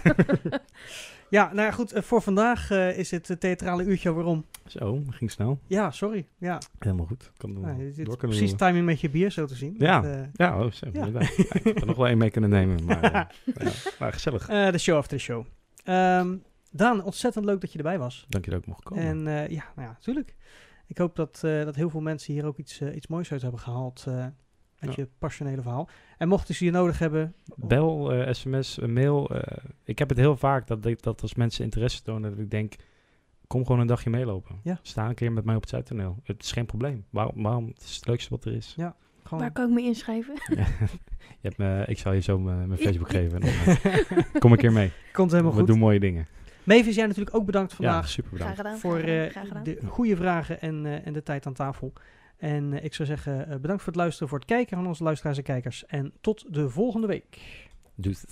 Ja, 1.33 1.53
nou 1.53 1.65
ja, 1.67 1.71
goed. 1.71 1.91
eh, 1.91 2.01
voor 2.01 2.21
vandaag 2.21 2.71
eh, 2.71 2.97
is 2.97 3.11
het 3.11 3.29
eh, 3.29 3.37
theatrale 3.37 3.83
uurtje 3.83 4.13
waarom. 4.13 4.45
Zo, 4.65 5.01
ging 5.09 5.31
snel. 5.31 5.59
Ja, 5.67 5.91
sorry. 5.91 6.27
Ja, 6.37 6.57
Helemaal 6.79 7.05
goed. 7.05 7.31
Kan 7.37 7.61
nou, 7.61 7.77
dit 7.77 8.05
door 8.05 8.17
kunnen 8.17 8.37
precies 8.37 8.49
doen. 8.57 8.67
timing 8.67 8.85
met 8.85 8.99
je 9.01 9.09
bier 9.09 9.31
zo 9.31 9.45
te 9.45 9.55
zien. 9.55 9.75
Ja. 9.77 10.01
Dat, 10.01 10.27
Ja, 10.33 10.59
oh, 10.63 10.71
zo, 10.71 10.87
Ja. 10.93 11.05
inderdaad. 11.05 11.35
Ja, 11.35 11.43
ik 11.53 11.63
had 11.63 11.75
er 11.75 11.85
nog 11.85 11.95
wel 11.95 12.07
één 12.07 12.17
mee 12.17 12.29
kunnen 12.29 12.49
nemen, 12.49 12.85
maar, 12.85 13.01
ja, 13.11 13.71
maar 13.99 14.13
gezellig. 14.13 14.45
de 14.45 14.77
show 14.77 14.97
after 14.97 15.17
the 15.17 15.23
show. 15.23 15.45
Ehm, 15.83 16.35
Daan, 16.71 17.03
ontzettend 17.03 17.45
leuk 17.45 17.61
dat 17.61 17.71
je 17.71 17.77
erbij 17.77 17.99
was. 17.99 18.25
Dank 18.29 18.45
je 18.45 18.51
dat 18.51 18.59
ik 18.59 18.67
mocht 18.67 18.83
komen. 18.83 19.03
En 19.03 19.17
ja, 19.49 19.63
nou 19.75 19.87
ja, 19.87 19.91
natuurlijk. 19.93 20.35
Ik 20.87 20.97
hoop 20.97 21.15
dat, 21.15 21.39
dat 21.41 21.75
heel 21.75 21.89
veel 21.89 22.01
mensen 22.01 22.33
hier 22.33 22.45
ook 22.45 22.57
iets, 22.57 22.81
iets 22.81 23.07
moois 23.07 23.31
uit 23.31 23.41
hebben 23.41 23.59
gehaald. 23.59 24.05
Eh 24.83 24.87
uit 24.89 24.97
Ja. 24.97 25.03
je 25.03 25.09
passionele 25.17 25.61
verhaal. 25.61 25.89
En 26.17 26.27
mochten 26.27 26.55
ze 26.55 26.65
je 26.65 26.71
nodig 26.71 26.99
hebben. 26.99 27.33
Bel, 27.55 28.11
eh, 28.13 28.33
sms, 28.33 28.79
eh, 28.79 28.87
mail. 28.87 29.29
eh, 29.29 29.57
ik 29.83 29.99
heb 29.99 30.09
het 30.09 30.17
heel 30.17 30.37
vaak 30.37 30.67
dat, 30.67 30.85
ik, 30.85 31.01
dat 31.01 31.21
als 31.21 31.33
mensen 31.35 31.63
interesse 31.63 32.01
tonen, 32.01 32.29
dat 32.29 32.39
ik 32.39 32.51
denk, 32.51 32.73
kom 33.47 33.65
gewoon 33.65 33.81
een 33.81 33.87
dagje 33.87 34.09
meelopen. 34.09 34.55
Ja. 34.63 34.79
Sta 34.81 35.07
een 35.09 35.15
keer 35.15 35.31
met 35.31 35.45
mij 35.45 35.55
op 35.55 35.61
het 35.61 35.69
Zuidtoneel. 35.69 36.17
Het 36.23 36.43
is 36.43 36.51
geen 36.51 36.65
probleem. 36.65 37.05
Waarom? 37.09 37.43
waarom? 37.43 37.67
Het 37.67 37.81
is 37.83 37.95
het 37.95 38.07
leukste 38.07 38.29
wat 38.29 38.45
er 38.45 38.53
is. 38.53 38.75
Gewoon, 39.23 39.43
Waar 39.43 39.51
kan 39.51 39.67
ik 39.67 39.73
me 39.73 39.81
inschrijven? 39.81 40.33
je 41.41 41.47
hebt 41.47 41.57
me, 41.57 41.83
ik 41.87 41.97
zal 41.97 42.13
je 42.13 42.19
zo 42.19 42.39
mijn 42.39 42.77
Facebook 42.77 43.09
geven. 43.09 43.39
Dan, 43.41 43.49
eh, 43.83 43.97
kom 44.39 44.51
een 44.51 44.57
keer 44.57 44.71
mee. 44.71 44.91
Komt 45.13 45.31
helemaal 45.31 45.51
We 45.51 45.57
goed. 45.57 45.67
doen 45.67 45.77
mooie 45.79 45.99
dingen. 45.99 46.27
Mavis, 46.63 46.95
jij 46.95 47.07
natuurlijk 47.07 47.35
ook 47.35 47.45
bedankt 47.45 47.71
Ja, 47.71 47.75
vandaag. 47.77 48.09
super 48.09 48.37
Graag 48.37 48.55
bedankt. 48.55 48.79
gedaan. 48.79 48.91
voor 48.91 48.99
graag 48.99 49.05
gedaan, 49.09 49.25
eh, 49.25 49.31
graag 49.31 49.47
gedaan. 49.47 49.63
de 49.63 49.79
goede 49.87 50.15
vragen 50.15 50.61
en, 50.61 50.85
eh, 50.85 51.07
en 51.07 51.13
de 51.13 51.23
tijd 51.23 51.45
aan 51.45 51.53
tafel. 51.53 51.93
En 52.37 52.73
eh, 52.73 52.83
ik 52.83 52.93
zou 52.93 53.07
zeggen, 53.07 53.47
eh, 53.47 53.59
bedankt 53.59 53.83
voor 53.83 53.91
het 53.91 54.01
luisteren, 54.01 54.29
voor 54.29 54.37
het 54.37 54.47
kijken 54.47 54.77
van 54.77 54.87
onze 54.87 55.03
luisteraars 55.03 55.37
en 55.37 55.43
kijkers. 55.43 55.85
En 55.85 56.13
tot 56.21 56.53
de 56.53 56.69
volgende 56.69 57.07
week. 57.07 57.39
Het. 57.95 58.25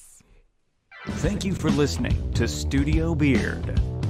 Thank 1.21 1.41
you 1.41 1.53
for 1.53 1.71
listening 1.71 2.33
to 2.33 2.45
Studio 2.45 3.15
Beard. 3.15 4.00